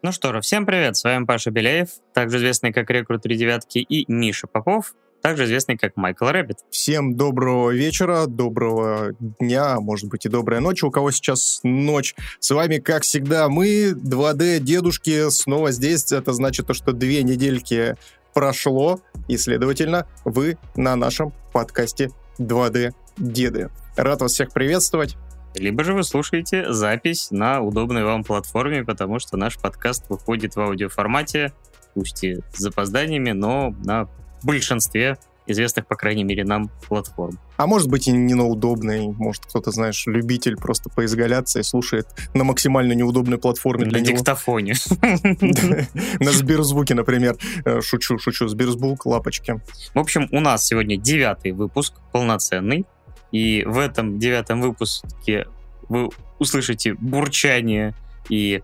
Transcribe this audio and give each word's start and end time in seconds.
Ну 0.00 0.12
что 0.12 0.32
же, 0.32 0.40
всем 0.40 0.64
привет, 0.64 0.96
с 0.96 1.02
вами 1.02 1.24
Паша 1.24 1.50
Беляев, 1.50 1.88
также 2.14 2.38
известный 2.38 2.72
как 2.72 2.88
Рекрут 2.88 3.22
3 3.22 3.36
девятки, 3.36 3.78
и 3.78 4.04
Миша 4.06 4.46
Попов, 4.46 4.94
также 5.22 5.44
известный 5.46 5.76
как 5.76 5.96
Michael 5.96 6.26
Rabbit. 6.26 6.58
Всем 6.70 7.16
доброго 7.16 7.72
вечера, 7.72 8.26
доброго 8.26 9.16
дня, 9.18 9.80
может 9.80 10.08
быть 10.08 10.24
и 10.24 10.28
доброй 10.28 10.60
ночи, 10.60 10.84
у 10.84 10.92
кого 10.92 11.10
сейчас 11.10 11.58
ночь. 11.64 12.14
С 12.38 12.52
вами, 12.52 12.78
как 12.78 13.02
всегда, 13.02 13.48
мы, 13.48 13.90
2D-дедушки, 13.90 15.30
снова 15.30 15.72
здесь. 15.72 16.12
Это 16.12 16.32
значит, 16.32 16.68
то, 16.68 16.74
что 16.74 16.92
две 16.92 17.24
недельки 17.24 17.96
прошло, 18.34 19.00
и, 19.26 19.36
следовательно, 19.36 20.06
вы 20.24 20.58
на 20.76 20.94
нашем 20.94 21.32
подкасте 21.52 22.10
2D-деды. 22.38 23.70
Рад 23.96 24.20
вас 24.20 24.32
всех 24.32 24.52
приветствовать. 24.52 25.16
Либо 25.54 25.84
же 25.84 25.94
вы 25.94 26.02
слушаете 26.02 26.72
запись 26.72 27.30
на 27.30 27.60
удобной 27.60 28.04
вам 28.04 28.24
платформе, 28.24 28.84
потому 28.84 29.18
что 29.18 29.36
наш 29.36 29.58
подкаст 29.58 30.04
выходит 30.08 30.56
в 30.56 30.60
аудиоформате, 30.60 31.52
пусть 31.94 32.24
и 32.24 32.36
с 32.52 32.58
запозданиями, 32.58 33.32
но 33.32 33.74
на 33.84 34.08
большинстве 34.42 35.18
известных, 35.48 35.86
по 35.86 35.96
крайней 35.96 36.24
мере, 36.24 36.44
нам 36.44 36.70
платформ. 36.86 37.38
А 37.56 37.66
может 37.66 37.88
быть 37.88 38.06
и 38.06 38.12
не 38.12 38.34
на 38.34 38.46
удобной, 38.46 39.08
может 39.08 39.46
кто-то, 39.46 39.70
знаешь, 39.70 40.06
любитель 40.06 40.56
просто 40.56 40.90
поизгаляться 40.90 41.58
и 41.58 41.62
слушает 41.62 42.06
на 42.34 42.44
максимально 42.44 42.92
неудобной 42.92 43.38
платформе 43.38 43.86
для, 43.86 44.00
для 44.00 44.12
диктофоне. 44.12 44.74
На 46.20 46.32
Сберзвуке, 46.32 46.94
например. 46.94 47.36
Э, 47.64 47.80
шучу, 47.80 48.18
шучу. 48.18 48.46
Сберзвук, 48.48 49.06
лапочки. 49.06 49.60
В 49.94 49.98
общем, 49.98 50.28
у 50.30 50.40
нас 50.40 50.66
сегодня 50.66 50.96
девятый 50.96 51.52
выпуск, 51.52 51.94
полноценный. 52.12 52.84
И 53.32 53.64
в 53.66 53.78
этом 53.78 54.18
девятом 54.18 54.60
выпуске 54.60 55.46
вы 55.88 56.10
услышите 56.38 56.94
бурчание 56.94 57.94
и 58.28 58.62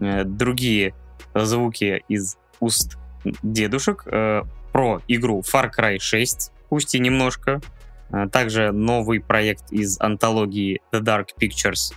э, 0.00 0.24
другие 0.24 0.94
звуки 1.34 2.02
из 2.08 2.36
уст 2.60 2.96
дедушек 3.42 4.04
э, 4.06 4.42
про 4.72 5.02
игру 5.08 5.40
Far 5.40 5.70
Cry 5.76 5.98
6, 5.98 6.52
пусть 6.68 6.94
и 6.94 6.98
немножко. 6.98 7.60
Э, 8.10 8.28
также 8.28 8.72
новый 8.72 9.20
проект 9.20 9.72
из 9.72 10.00
антологии 10.00 10.80
The 10.92 11.00
Dark 11.00 11.28
Pictures 11.40 11.94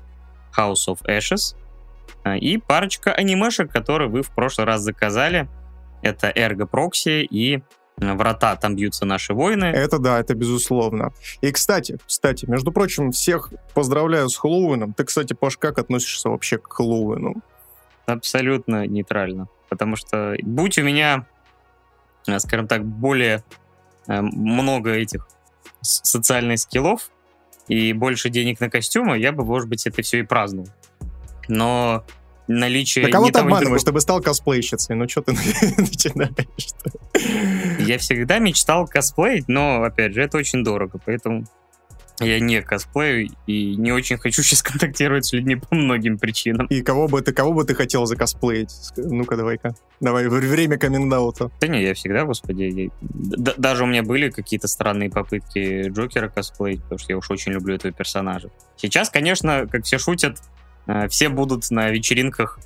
House 0.57 0.87
of 0.87 0.99
Ashes. 1.07 1.55
Э, 2.23 2.37
и 2.37 2.57
парочка 2.57 3.13
анимешек, 3.13 3.71
которые 3.71 4.09
вы 4.09 4.21
в 4.21 4.31
прошлый 4.31 4.67
раз 4.67 4.81
заказали. 4.81 5.49
Это 6.01 6.29
Ergo 6.29 6.69
Proxy 6.69 7.21
и 7.23 7.61
врата, 7.97 8.55
там 8.55 8.75
бьются 8.75 9.05
наши 9.05 9.33
воины. 9.33 9.65
Это 9.65 9.99
да, 9.99 10.19
это 10.19 10.33
безусловно. 10.33 11.13
И, 11.41 11.51
кстати, 11.51 11.97
кстати, 12.05 12.45
между 12.45 12.71
прочим, 12.71 13.11
всех 13.11 13.51
поздравляю 13.73 14.29
с 14.29 14.37
Хэллоуином. 14.37 14.93
Ты, 14.93 15.03
кстати, 15.03 15.33
Паш, 15.33 15.57
как 15.57 15.77
относишься 15.77 16.29
вообще 16.29 16.57
к 16.57 16.71
Хэллоуину? 16.71 17.35
Абсолютно 18.05 18.87
нейтрально. 18.87 19.47
Потому 19.69 19.95
что 19.95 20.35
будь 20.41 20.77
у 20.77 20.83
меня, 20.83 21.25
э, 22.27 22.39
скажем 22.39 22.67
так, 22.67 22.83
более 22.83 23.43
э, 24.07 24.21
много 24.21 24.91
этих 24.91 25.27
социальных 25.81 26.59
скиллов 26.59 27.09
и 27.67 27.93
больше 27.93 28.29
денег 28.29 28.59
на 28.59 28.69
костюмы, 28.69 29.17
я 29.17 29.31
бы, 29.31 29.45
может 29.45 29.69
быть, 29.69 29.85
это 29.87 30.01
все 30.01 30.19
и 30.19 30.23
праздновал. 30.23 30.69
Но 31.47 32.03
наличие... 32.59 33.05
Да 33.05 33.11
кого 33.11 33.29
ты 33.29 33.39
обманываешь, 33.39 33.81
чтобы 33.81 34.01
стал 34.01 34.21
косплейщицей? 34.21 34.95
Ну 34.95 35.07
что 35.07 35.21
ты 35.21 35.31
начинаешь? 35.77 36.31
Я 37.79 37.97
всегда 37.97 38.39
мечтал 38.39 38.87
косплеить, 38.87 39.47
но, 39.47 39.83
опять 39.83 40.13
же, 40.13 40.21
это 40.21 40.37
очень 40.37 40.63
дорого, 40.63 40.99
поэтому 41.03 41.45
я 42.21 42.39
не 42.39 42.61
косплею 42.61 43.29
и 43.47 43.75
не 43.75 43.91
очень 43.91 44.17
хочу 44.17 44.43
сейчас 44.43 44.61
контактировать 44.61 45.25
с 45.25 45.33
людьми 45.33 45.55
по 45.55 45.75
многим 45.75 46.17
причинам. 46.17 46.67
И 46.67 46.81
кого 46.81 47.07
бы 47.07 47.21
ты, 47.21 47.33
кого 47.33 47.53
бы 47.53 47.63
ты 47.63 47.73
хотел 47.73 48.05
закосплеить? 48.05 48.71
Ну-ка, 48.95 49.35
давай-ка. 49.35 49.75
Давай, 49.99 50.27
время 50.27 50.77
каминг 50.77 51.11
Да 51.59 51.67
не, 51.67 51.83
я 51.83 51.93
всегда, 51.93 52.25
господи, 52.25 52.63
я... 52.63 53.53
даже 53.57 53.83
у 53.83 53.87
меня 53.87 54.03
были 54.03 54.29
какие-то 54.29 54.67
странные 54.67 55.09
попытки 55.09 55.89
Джокера 55.89 56.29
косплеить, 56.29 56.81
потому 56.83 56.99
что 56.99 57.11
я 57.11 57.17
уж 57.17 57.29
очень 57.29 57.53
люблю 57.53 57.75
этого 57.75 57.93
персонажа. 57.93 58.49
Сейчас, 58.77 59.09
конечно, 59.09 59.67
как 59.71 59.85
все 59.85 59.97
шутят, 59.97 60.37
все 61.09 61.29
будут 61.29 61.69
на 61.71 61.89
вечеринках 61.89 62.59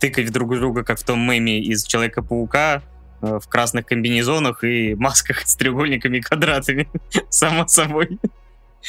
тыкать 0.00 0.32
друг 0.32 0.56
друга, 0.56 0.82
как 0.82 0.98
в 0.98 1.04
том 1.04 1.20
меме 1.20 1.60
из 1.60 1.84
Человека-паука, 1.84 2.82
э, 3.22 3.38
в 3.38 3.46
красных 3.48 3.86
комбинезонах 3.86 4.64
и 4.64 4.94
масках 4.94 5.46
с 5.46 5.54
треугольниками 5.54 6.18
и 6.18 6.20
квадратами, 6.20 6.88
само 7.28 7.68
собой 7.68 8.18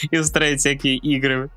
и 0.10 0.18
устраивать 0.18 0.62
всякие 0.62 0.96
игры. 0.96 1.50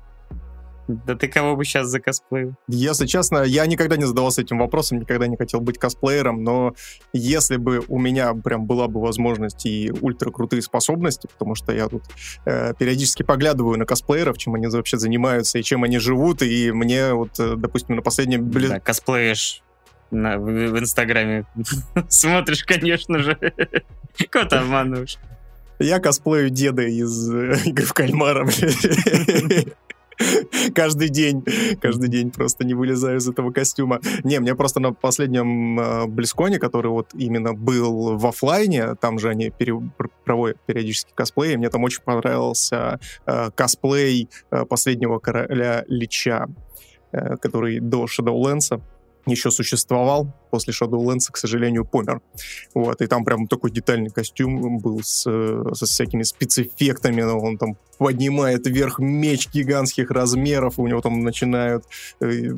Да 0.87 1.15
ты 1.15 1.27
кого 1.27 1.55
бы 1.55 1.65
сейчас 1.65 1.87
закосплеил? 1.87 2.53
Если 2.67 3.05
честно, 3.07 3.43
я 3.43 3.65
никогда 3.65 3.97
не 3.97 4.05
задавался 4.05 4.41
этим 4.41 4.59
вопросом, 4.59 4.99
никогда 4.99 5.27
не 5.27 5.35
хотел 5.35 5.59
быть 5.59 5.77
косплеером, 5.77 6.43
но 6.43 6.75
если 7.13 7.57
бы 7.57 7.83
у 7.87 7.99
меня 7.99 8.33
прям 8.33 8.65
была 8.65 8.87
бы 8.87 9.01
возможность 9.01 9.65
и 9.65 9.91
ультра 10.01 10.31
крутые 10.31 10.61
способности, 10.61 11.27
потому 11.27 11.55
что 11.55 11.71
я 11.71 11.87
тут 11.87 12.03
э, 12.45 12.73
периодически 12.77 13.23
поглядываю 13.23 13.79
на 13.79 13.85
косплееров, 13.85 14.37
чем 14.37 14.55
они 14.55 14.67
вообще 14.67 14.97
занимаются 14.97 15.57
и 15.57 15.63
чем 15.63 15.83
они 15.83 15.97
живут, 15.97 16.41
и 16.41 16.71
мне 16.71 17.13
вот, 17.13 17.39
э, 17.39 17.55
допустим, 17.55 17.95
на 17.95 18.01
последнем... 18.01 18.49
Да, 18.51 18.79
косплеишь 18.79 19.63
на, 20.11 20.37
в, 20.37 20.45
в 20.45 20.79
Инстаграме. 20.79 21.45
Смотришь, 22.09 22.63
конечно 22.63 23.19
же. 23.19 23.37
Кого 24.29 24.45
ты 24.45 24.55
обманываешь? 24.57 25.17
Я 25.79 25.99
косплею 25.99 26.49
деда 26.49 26.83
из 26.83 27.29
э, 27.33 27.57
игры 27.65 27.85
в 27.85 27.93
кальмара, 27.93 28.47
каждый 30.73 31.09
день, 31.09 31.43
каждый 31.81 32.09
день 32.09 32.31
просто 32.31 32.65
не 32.65 32.73
вылезаю 32.73 33.17
из 33.17 33.27
этого 33.27 33.51
костюма. 33.51 33.99
Не, 34.23 34.39
мне 34.39 34.55
просто 34.55 34.79
на 34.79 34.93
последнем 34.93 35.79
э, 35.79 36.05
Близконе, 36.07 36.59
который 36.59 36.91
вот 36.91 37.09
именно 37.13 37.53
был 37.53 38.17
в 38.17 38.25
офлайне, 38.25 38.95
там 38.95 39.19
же 39.19 39.29
они 39.29 39.49
пере, 39.49 39.73
проводят 40.23 40.57
периодически 40.65 41.11
косплеи, 41.13 41.55
мне 41.55 41.69
там 41.69 41.83
очень 41.83 42.01
понравился 42.03 42.99
э, 43.25 43.51
косплей 43.55 44.29
э, 44.51 44.65
последнего 44.65 45.19
короля 45.19 45.83
Лича, 45.87 46.47
э, 47.11 47.37
который 47.37 47.79
до 47.79 48.05
Shadowlands 48.05 48.81
еще 49.31 49.51
существовал, 49.51 50.33
после 50.51 50.73
Shadowlands, 50.73 51.31
к 51.31 51.37
сожалению, 51.37 51.85
помер. 51.85 52.21
Вот, 52.73 53.01
и 53.01 53.07
там 53.07 53.25
прям 53.25 53.47
такой 53.47 53.71
детальный 53.71 54.09
костюм 54.09 54.79
был 54.79 55.01
с, 55.03 55.23
со 55.73 55.85
всякими 55.85 56.23
спецэффектами, 56.23 57.21
он 57.21 57.57
там 57.57 57.77
поднимает 57.97 58.67
вверх 58.67 58.99
меч 58.99 59.49
гигантских 59.53 60.11
размеров, 60.11 60.79
у 60.79 60.87
него 60.87 61.01
там 61.01 61.21
начинают 61.21 61.85
э, 62.19 62.49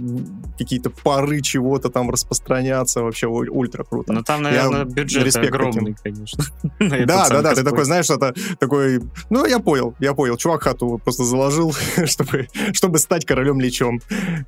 какие-то 0.57 0.89
пары 0.89 1.41
чего-то 1.41 1.89
там 1.89 2.09
распространяться, 2.09 3.01
вообще 3.01 3.27
ультра 3.27 3.83
круто. 3.83 4.13
Ну 4.13 4.23
там, 4.23 4.41
наверное, 4.41 4.79
я 4.79 4.85
бюджет 4.85 5.35
огромный, 5.35 5.95
таким. 5.95 6.15
конечно. 6.15 6.43
Да, 7.07 7.29
да, 7.29 7.41
да, 7.41 7.55
ты 7.55 7.63
такой, 7.63 7.85
знаешь, 7.85 8.09
это 8.09 8.33
такой, 8.59 9.01
ну 9.29 9.45
я 9.45 9.59
понял, 9.59 9.95
я 9.99 10.13
понял, 10.13 10.37
чувак 10.37 10.63
хату 10.63 10.99
просто 11.03 11.23
заложил, 11.23 11.73
чтобы, 12.05 12.47
чтобы 12.73 12.99
стать 12.99 13.25
королем 13.25 13.59
лечом, 13.59 14.01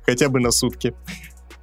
хотя 0.06 0.28
бы 0.28 0.40
на 0.40 0.50
сутки. 0.50 0.94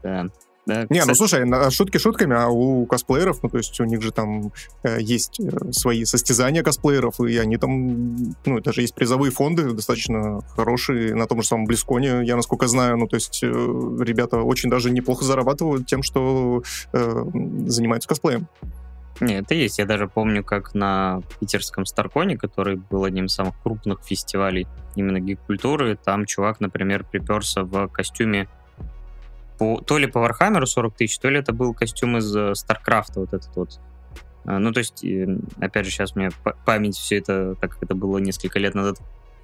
Да. 0.04 0.28
Да, 0.68 0.86
не, 0.90 1.06
ну 1.06 1.16
слушай, 1.16 1.46
шутки 1.72 1.98
шутками, 1.98 2.36
а 2.36 2.50
у 2.50 2.86
косплееров, 2.86 3.42
ну 3.42 3.48
то 3.48 3.58
есть 3.58 3.80
у 3.80 3.86
них 3.86 4.02
же 4.02 4.12
там 4.12 4.52
э, 4.84 4.98
есть 5.00 5.40
э, 5.40 5.72
свои 5.72 6.04
состязания 6.04 6.62
косплееров, 6.62 7.22
и 7.22 7.38
они 7.38 7.56
там, 7.56 8.36
ну 8.46 8.60
даже 8.60 8.82
есть 8.82 8.94
призовые 8.94 9.32
фонды 9.32 9.72
достаточно 9.72 10.42
хорошие 10.58 11.16
на 11.16 11.26
том 11.26 11.42
же 11.42 11.48
самом 11.48 11.68
Близконе, 11.68 12.26
я 12.26 12.36
насколько 12.36 12.68
знаю, 12.68 12.98
ну 12.98 13.08
то 13.08 13.16
есть 13.16 13.40
э, 13.44 13.48
ребята 13.48 14.42
очень 14.42 14.70
даже 14.70 14.92
неплохо 14.92 15.24
зарабатывают 15.24 15.88
тем, 15.88 16.04
что 16.04 16.64
э, 16.92 17.24
занимаются 17.66 18.10
косплеем. 18.10 18.50
Нет, 19.20 19.46
это 19.46 19.56
есть. 19.56 19.80
Я 19.80 19.86
даже 19.86 20.08
помню, 20.08 20.44
как 20.44 20.76
на 20.76 21.22
питерском 21.40 21.86
Старконе, 21.86 22.38
который 22.38 22.76
был 22.76 23.04
одним 23.04 23.26
из 23.26 23.34
самых 23.34 23.56
крупных 23.64 24.04
фестивалей 24.04 24.68
именно 24.96 25.20
гик-культуры, 25.20 25.98
там 26.04 26.26
чувак, 26.26 26.60
например, 26.60 27.04
приперся 27.04 27.64
в 27.64 27.88
костюме 27.88 28.48
по, 29.58 29.82
то 29.82 29.98
ли 29.98 30.08
по 30.08 30.20
Warhammer 30.20 30.61
у 30.61 30.66
40 30.66 30.96
тысяч, 30.96 31.20
то 31.20 31.30
ли 31.30 31.40
это 31.40 31.54
был 31.54 31.74
костюм 31.74 32.18
из 32.18 32.58
StarCraft 32.58 33.08
а, 33.08 33.20
вот 33.22 33.34
этот 33.34 33.56
вот. 33.56 33.80
А, 34.46 34.60
ну, 34.60 34.72
то 34.72 34.80
есть, 34.80 35.06
опять 35.60 35.86
же, 35.86 35.92
сейчас 35.92 36.16
меня 36.16 36.30
память 36.66 36.96
все 36.96 37.18
это, 37.18 37.56
так 37.56 37.72
как 37.74 37.84
это 37.84 37.96
было 37.96 38.18
несколько 38.18 38.60
лет 38.60 38.76
назад, 38.76 38.98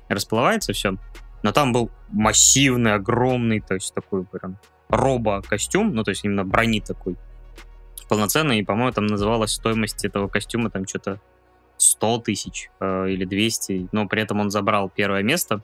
расплывается 0.07 0.73
все. 0.73 0.95
Но 1.43 1.51
там 1.51 1.73
был 1.73 1.91
массивный, 2.09 2.93
огромный, 2.93 3.59
то 3.59 3.73
есть 3.73 3.93
такой 3.93 4.23
прям 4.23 4.57
робо-костюм, 4.89 5.93
ну, 5.93 6.03
то 6.03 6.11
есть 6.11 6.23
именно 6.23 6.45
брони 6.45 6.79
такой 6.79 7.17
полноценный, 8.07 8.59
и, 8.59 8.63
по-моему, 8.63 8.91
там 8.91 9.07
называлась 9.07 9.51
стоимость 9.51 10.05
этого 10.05 10.27
костюма 10.27 10.69
там 10.69 10.87
что-то 10.87 11.19
100 11.77 12.19
тысяч 12.19 12.69
э, 12.79 13.09
или 13.09 13.25
200, 13.25 13.89
но 13.91 14.07
при 14.07 14.21
этом 14.21 14.39
он 14.39 14.51
забрал 14.51 14.89
первое 14.89 15.23
место, 15.23 15.61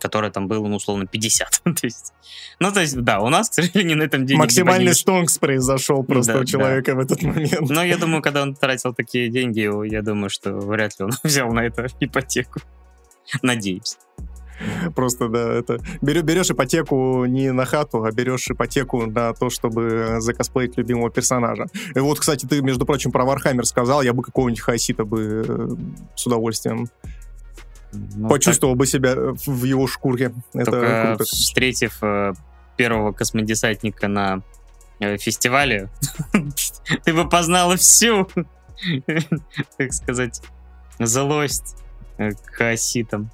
которое 0.00 0.30
там 0.30 0.48
было, 0.48 0.66
ну, 0.66 0.76
условно, 0.76 1.06
50. 1.06 1.62
то 1.64 1.72
есть, 1.82 2.12
ну, 2.58 2.72
то 2.72 2.80
есть, 2.80 2.96
да, 3.00 3.20
у 3.20 3.28
нас, 3.28 3.50
к 3.50 3.54
сожалению, 3.54 3.98
на 3.98 4.02
этом 4.04 4.26
денег 4.26 4.40
Максимальный 4.40 4.94
стонкс 4.94 5.38
произошел 5.38 6.02
просто 6.02 6.34
да, 6.34 6.38
у 6.40 6.44
человека 6.44 6.92
да. 6.92 6.96
в 6.96 7.00
этот 7.00 7.22
момент. 7.22 7.70
Но 7.70 7.84
я 7.84 7.96
думаю, 7.96 8.22
когда 8.22 8.42
он 8.42 8.54
тратил 8.54 8.94
такие 8.94 9.28
деньги, 9.28 9.68
я 9.90 10.02
думаю, 10.02 10.30
что 10.30 10.52
вряд 10.52 10.98
ли 10.98 11.06
он 11.06 11.12
взял 11.22 11.52
на 11.52 11.60
это 11.60 11.86
ипотеку. 12.00 12.60
Надеюсь. 13.42 13.96
Просто, 14.94 15.28
да, 15.28 15.52
это... 15.54 15.78
Берешь 16.02 16.50
ипотеку 16.50 17.24
не 17.24 17.52
на 17.52 17.64
хату, 17.64 18.04
а 18.04 18.12
берешь 18.12 18.48
ипотеку 18.50 19.06
на 19.06 19.32
то, 19.32 19.50
чтобы 19.50 20.16
закосплеить 20.18 20.76
любимого 20.76 21.10
персонажа. 21.10 21.66
И 21.94 21.98
вот, 21.98 22.20
кстати, 22.20 22.46
ты, 22.46 22.60
между 22.60 22.84
прочим, 22.84 23.10
про 23.10 23.24
Warhammer 23.24 23.66
сказал, 23.66 24.02
я 24.02 24.12
бы 24.12 24.22
какого-нибудь 24.22 24.60
Хаосита 24.60 25.04
бы 25.04 25.44
э, 25.46 25.68
с 26.14 26.26
удовольствием 26.26 26.88
ну, 27.92 28.28
почувствовал 28.28 28.74
так... 28.74 28.78
бы 28.78 28.86
себя 28.86 29.14
в 29.16 29.64
его 29.64 29.86
шкурке. 29.86 30.32
Это 30.54 30.70
Только 30.70 31.06
круто. 31.08 31.24
встретив 31.24 31.98
э, 32.02 32.32
первого 32.76 33.12
космодесантника 33.12 34.08
на 34.08 34.42
э, 35.00 35.16
фестивале, 35.18 35.88
ты 37.04 37.14
бы 37.14 37.28
познала 37.28 37.76
всю, 37.76 38.28
так 39.78 39.92
сказать, 39.92 40.40
злость 40.98 41.76
к 42.16 42.54
хаоситам. 42.54 43.30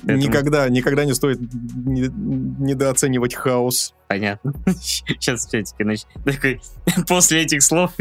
Поэтому... 0.00 0.18
Никогда, 0.18 0.68
никогда 0.68 1.04
не 1.04 1.14
стоит 1.14 1.40
не, 1.40 2.08
недооценивать 2.08 3.34
хаос. 3.34 3.94
Понятно. 4.06 4.54
Сейчас 4.80 5.46
все-таки 5.46 5.84
нач... 5.84 6.02
такой, 6.24 6.60
после 7.08 7.42
этих 7.42 7.62
слов 7.62 7.92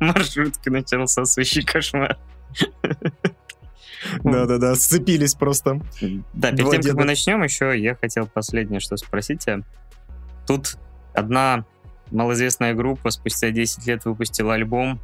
маршрутка 0.00 0.70
начался 0.70 1.24
свящий 1.24 1.62
кошмар. 1.62 2.18
Да-да-да, 4.24 4.74
сцепились 4.74 5.34
просто. 5.34 5.80
Да, 6.32 6.52
перед 6.52 6.70
тем, 6.70 6.82
как 6.82 6.94
мы 6.94 7.04
начнем, 7.04 7.42
еще 7.42 7.78
я 7.78 7.94
хотел 7.94 8.26
последнее 8.26 8.80
что 8.80 8.96
спросить 8.96 9.40
тебя. 9.44 9.60
Тут 10.46 10.76
одна 11.14 11.64
малоизвестная 12.10 12.74
группа 12.74 13.10
спустя 13.10 13.50
10 13.50 13.86
лет 13.86 14.04
выпустила 14.04 14.54
альбом. 14.54 15.00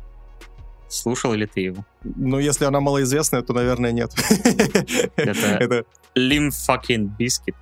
Слушал 0.88 1.32
ли 1.32 1.46
ты 1.46 1.60
его? 1.60 1.87
Ну, 2.04 2.38
если 2.38 2.66
она 2.66 2.81
малоизвестная, 2.81 3.43
то, 3.43 3.54
наверное, 3.54 3.93
нет. 3.93 4.12
Это 5.16 5.84
Lim 6.14 6.50
fucking 6.50 7.10
Biscuit. 7.19 7.54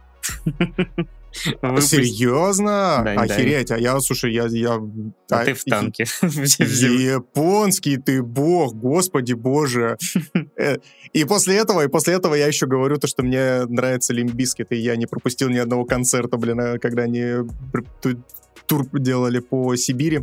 Серьезно? 1.32 3.02
Да, 3.04 3.12
Охереть, 3.22 3.68
да. 3.68 3.76
а 3.76 3.78
я, 3.78 4.00
слушай, 4.00 4.32
я... 4.32 4.46
я 4.46 4.74
а, 4.74 5.40
а 5.40 5.44
ты 5.44 5.54
в 5.54 5.64
танке. 5.64 6.04
Японский 6.22 7.96
ты 7.96 8.22
бог, 8.22 8.74
господи 8.74 9.34
боже. 9.34 9.96
Э, 10.56 10.76
и 11.12 11.24
после 11.24 11.56
этого, 11.56 11.84
и 11.84 11.88
после 11.88 12.14
этого 12.14 12.34
я 12.34 12.46
еще 12.46 12.66
говорю 12.66 12.98
то, 12.98 13.06
что 13.06 13.22
мне 13.22 13.64
нравится 13.64 14.12
Limp 14.12 14.34
Bizkit, 14.34 14.72
и 14.72 14.76
я 14.76 14.96
не 14.96 15.06
пропустил 15.06 15.48
ни 15.48 15.56
одного 15.56 15.84
концерта, 15.84 16.36
блин, 16.36 16.60
а 16.60 16.78
когда 16.78 17.04
они 17.04 17.48
тур 18.66 18.86
делали 18.92 19.38
по 19.38 19.74
Сибири. 19.76 20.20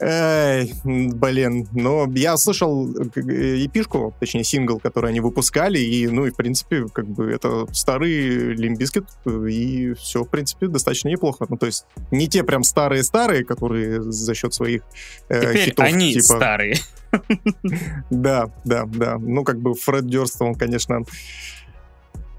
Эй, 0.00 0.74
блин, 0.82 1.68
но 1.72 2.10
я 2.14 2.36
слышал 2.36 2.90
э, 2.90 3.64
эпишку, 3.64 4.12
точнее 4.18 4.42
сингл, 4.42 4.80
который 4.80 5.10
они 5.10 5.20
выпускали, 5.20 5.78
и, 5.78 6.08
ну, 6.08 6.26
и, 6.26 6.30
в 6.30 6.36
принципе, 6.36 6.86
как 6.92 7.06
бы 7.06 7.30
это 7.30 7.72
старый 7.72 8.54
Limp 8.54 8.73
Bizkit, 8.73 9.06
и 9.24 9.94
все, 9.94 10.24
в 10.24 10.28
принципе, 10.28 10.66
достаточно 10.66 11.08
неплохо. 11.08 11.46
Ну, 11.48 11.56
то 11.56 11.66
есть 11.66 11.86
не 12.10 12.28
те 12.28 12.42
прям 12.42 12.64
старые-старые, 12.64 13.44
которые 13.44 14.02
за 14.02 14.34
счет 14.34 14.52
своих 14.52 14.82
э, 15.28 15.40
Теперь 15.40 15.64
хитов, 15.64 15.86
они 15.86 16.12
типа... 16.12 16.24
старые. 16.24 16.76
Да, 18.10 18.50
да, 18.64 18.86
да. 18.86 19.18
Ну, 19.18 19.44
как 19.44 19.60
бы 19.60 19.74
Фред 19.74 20.06
Дёрст, 20.06 20.42
он, 20.42 20.56
конечно, 20.56 21.02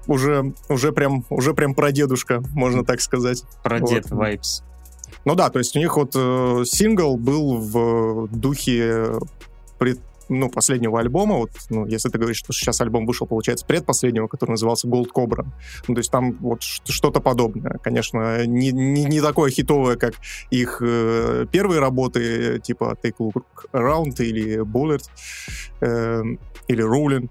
уже, 0.06 0.52
уже 0.68 0.92
прям, 0.92 1.24
уже 1.30 1.54
прям 1.54 1.74
прадедушка, 1.74 2.42
можно 2.52 2.84
так 2.84 3.00
сказать. 3.00 3.42
Прадед 3.62 4.10
вот. 4.10 4.64
Ну 5.24 5.34
да, 5.34 5.50
то 5.50 5.58
есть 5.58 5.76
у 5.76 5.78
них 5.78 5.96
вот 5.96 6.12
э, 6.14 6.62
сингл 6.64 7.16
был 7.16 7.56
в 7.58 8.28
духе 8.28 9.18
пред, 9.78 9.98
ну, 10.28 10.48
последнего 10.48 10.98
альбома, 11.00 11.36
вот, 11.36 11.50
ну, 11.70 11.86
если 11.86 12.08
ты 12.08 12.18
говоришь, 12.18 12.38
что 12.38 12.52
сейчас 12.52 12.80
альбом 12.80 13.06
вышел, 13.06 13.26
получается, 13.26 13.64
предпоследнего, 13.66 14.26
который 14.26 14.52
назывался 14.52 14.88
Gold 14.88 15.08
Cobra. 15.14 15.46
Ну, 15.88 15.94
то 15.94 15.98
есть 15.98 16.10
там 16.10 16.32
вот 16.40 16.62
что-то 16.62 17.20
подобное. 17.20 17.78
Конечно, 17.82 18.44
не, 18.46 18.72
не, 18.72 19.04
не 19.04 19.20
такое 19.20 19.50
хитовое, 19.50 19.96
как 19.96 20.14
их 20.50 20.78
э, 20.80 21.46
первые 21.50 21.80
работы, 21.80 22.60
типа 22.60 22.96
Take 23.02 23.14
a 23.20 23.24
Look 23.24 23.70
Around 23.72 24.22
или 24.22 24.60
Bullet, 24.62 25.04
э, 25.80 26.22
или 26.68 26.84
Ruling, 26.84 27.28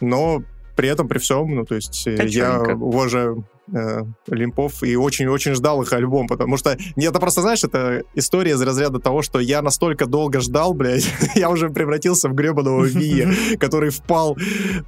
но 0.00 0.42
при 0.76 0.88
этом, 0.88 1.06
при 1.06 1.18
всем, 1.18 1.54
ну, 1.54 1.64
то 1.64 1.76
есть 1.76 2.04
Каченько. 2.04 2.26
я 2.28 2.76
уважаю 2.76 3.44
э, 3.72 4.02
Лимпов 4.28 4.82
и 4.82 4.96
очень-очень 4.96 5.54
ждал 5.54 5.82
их 5.82 5.92
альбом, 5.92 6.26
потому 6.26 6.56
что, 6.56 6.76
нет, 6.96 7.10
это 7.10 7.20
просто, 7.20 7.42
знаешь, 7.42 7.64
это 7.64 8.02
история 8.14 8.52
из 8.52 8.62
разряда 8.62 8.98
того, 8.98 9.22
что 9.22 9.40
я 9.40 9.62
настолько 9.62 10.06
долго 10.06 10.40
ждал, 10.40 10.74
блядь, 10.74 11.08
я 11.34 11.50
уже 11.50 11.70
превратился 11.70 12.28
в 12.28 12.34
гребаного 12.34 12.84
Вия, 12.84 13.30
который 13.58 13.90
впал 13.90 14.36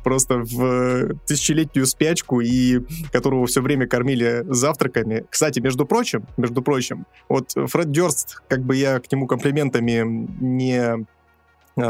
просто 0.04 0.38
в 0.38 1.14
тысячелетнюю 1.26 1.86
спячку 1.86 2.40
и 2.40 2.80
которого 3.12 3.46
все 3.46 3.60
время 3.60 3.86
кормили 3.86 4.44
завтраками. 4.48 5.24
Кстати, 5.30 5.60
между 5.60 5.86
прочим, 5.86 6.26
между 6.36 6.62
прочим, 6.62 7.06
вот 7.28 7.52
Фред 7.52 7.90
Дёрст, 7.90 8.42
как 8.48 8.62
бы 8.62 8.76
я 8.76 9.00
к 9.00 9.10
нему 9.10 9.26
комплиментами 9.26 10.02
не 10.40 11.06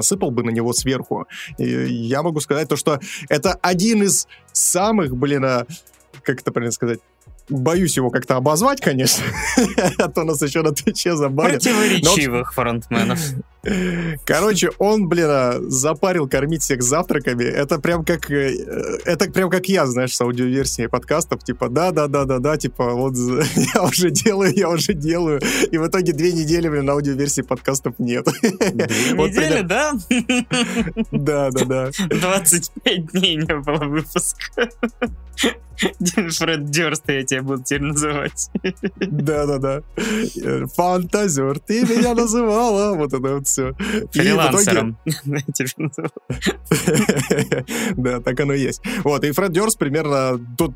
сыпал 0.00 0.30
бы 0.30 0.42
на 0.42 0.50
него 0.50 0.72
сверху. 0.72 1.26
И 1.58 1.64
я 1.64 2.22
могу 2.22 2.40
сказать 2.40 2.68
то, 2.68 2.76
что 2.76 2.98
это 3.28 3.52
один 3.62 4.02
из 4.02 4.26
самых, 4.52 5.16
блин, 5.16 5.44
а, 5.44 5.66
как 6.26 6.40
это 6.40 6.52
правильно 6.52 6.72
сказать, 6.72 6.98
боюсь 7.48 7.96
его 7.96 8.10
как-то 8.10 8.36
обозвать, 8.36 8.80
конечно, 8.80 9.24
а 9.98 10.08
то 10.08 10.24
нас 10.24 10.42
еще 10.42 10.62
на 10.62 10.72
Твиче 10.72 11.16
забанят. 11.16 11.62
Противоречивых 11.62 12.52
фронтменов. 12.52 13.20
Короче, 14.24 14.70
он, 14.78 15.08
блин, 15.08 15.26
а, 15.28 15.58
запарил 15.60 16.28
кормить 16.28 16.62
всех 16.62 16.82
завтраками. 16.82 17.44
Это 17.44 17.78
прям 17.78 18.04
как, 18.04 18.30
э, 18.30 18.54
это 19.04 19.30
прям 19.30 19.50
как 19.50 19.66
я, 19.68 19.86
знаешь, 19.86 20.14
с 20.14 20.20
аудиоверсией 20.20 20.88
подкастов, 20.88 21.44
типа, 21.44 21.68
да-да-да-да-да, 21.68 22.56
типа, 22.56 22.92
вот 22.92 23.14
я 23.74 23.82
уже 23.82 24.10
делаю, 24.10 24.52
я 24.54 24.68
уже 24.68 24.92
делаю. 24.94 25.40
И 25.70 25.78
в 25.78 25.86
итоге 25.86 26.12
две 26.12 26.32
недели, 26.32 26.68
блин, 26.68 26.88
аудиоверсии 26.90 27.42
подкастов 27.42 27.94
нет. 27.98 28.26
Две 28.42 29.12
недели, 29.12 29.62
да? 29.62 29.92
Да-да-да. 31.10 31.90
25 32.08 33.12
дней 33.12 33.36
не 33.36 33.56
было 33.56 33.84
выпуска. 33.84 34.68
Фред 35.76 36.70
Дёрст, 36.70 37.02
я 37.08 37.22
тебя 37.24 37.42
буду 37.42 37.62
теперь 37.62 37.82
называть. 37.82 38.50
Да-да-да. 38.96 39.82
Фантазер, 40.74 41.58
ты 41.58 41.82
меня 41.82 42.14
называла. 42.14 42.94
Вот 42.94 43.12
это 43.12 43.34
вот 43.34 43.46
все. 43.56 43.72
Фрилансером. 44.12 44.98
Да, 47.96 48.20
так 48.20 48.38
оно 48.40 48.52
и 48.52 48.60
есть. 48.60 48.82
Вот, 49.02 49.24
и 49.24 49.32
Фред 49.32 49.52
Дёрст 49.52 49.78
примерно 49.78 50.38
тут 50.58 50.74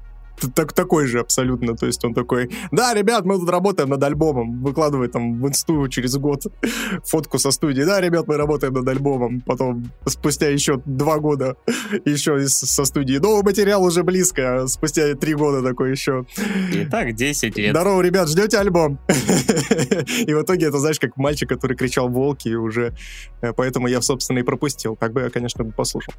так, 0.55 0.73
такой 0.73 1.07
же 1.07 1.21
абсолютно. 1.21 1.77
То 1.77 1.87
есть 1.87 2.05
он 2.05 2.15
такой, 2.15 2.51
да, 2.71 2.95
ребят, 2.95 3.25
мы 3.25 3.39
тут 3.39 3.49
работаем 3.51 3.91
над 3.91 4.03
альбомом. 4.03 4.63
Выкладывает 4.63 5.13
там 5.13 5.41
в 5.41 5.49
инсту 5.49 5.89
через 5.89 6.17
год 6.17 6.43
фотку 7.05 7.39
со 7.39 7.51
студии. 7.51 7.83
Да, 7.83 8.01
ребят, 8.01 8.27
мы 8.27 8.37
работаем 8.37 8.75
над 8.75 8.89
альбомом. 8.89 9.43
Потом 9.47 9.91
спустя 10.07 10.49
еще 10.49 10.81
два 10.85 11.19
года 11.19 11.57
еще 12.05 12.47
со 12.49 12.85
студии. 12.85 13.19
Новый 13.19 13.43
материал 13.43 13.83
уже 13.83 14.03
близко. 14.03 14.63
А 14.63 14.69
спустя 14.69 15.15
три 15.15 15.35
года 15.35 15.63
такой 15.63 15.91
еще. 15.91 16.25
Итак, 16.73 17.15
10 17.15 17.57
лет. 17.57 17.71
Здорово, 17.75 18.03
ребят, 18.03 18.29
ждете 18.29 18.59
альбом? 18.59 18.99
И 19.09 20.35
в 20.35 20.43
итоге 20.43 20.67
это, 20.67 20.79
знаешь, 20.79 20.99
как 20.99 21.17
мальчик, 21.17 21.49
который 21.49 21.77
кричал 21.77 22.09
«Волки» 22.09 22.49
и 22.49 22.55
уже... 22.55 22.95
Э, 23.41 23.53
поэтому 23.53 23.89
я, 23.89 24.01
собственно, 24.03 24.39
и 24.39 24.43
пропустил. 24.43 24.97
Так 24.97 25.13
бы 25.13 25.23
я, 25.23 25.31
конечно, 25.31 25.65
послушал. 25.65 26.15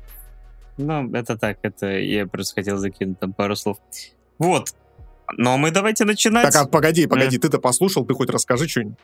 Ну, 0.78 1.12
это 1.14 1.38
так, 1.38 1.60
это 1.62 1.88
я 2.00 2.26
просто 2.28 2.56
хотел 2.56 2.78
закинуть 2.78 3.20
там 3.20 3.34
пару 3.34 3.56
слов. 3.56 3.78
Вот. 4.42 4.74
Но 5.38 5.58
мы 5.58 5.70
давайте 5.70 6.04
начинать. 6.04 6.52
Так, 6.52 6.56
а 6.56 6.68
погоди, 6.68 7.06
погоди, 7.06 7.38
ты-то 7.38 7.60
послушал, 7.60 8.06
ты 8.06 8.16
хоть 8.16 8.30
расскажи 8.32 8.68
что-нибудь. 8.68 8.98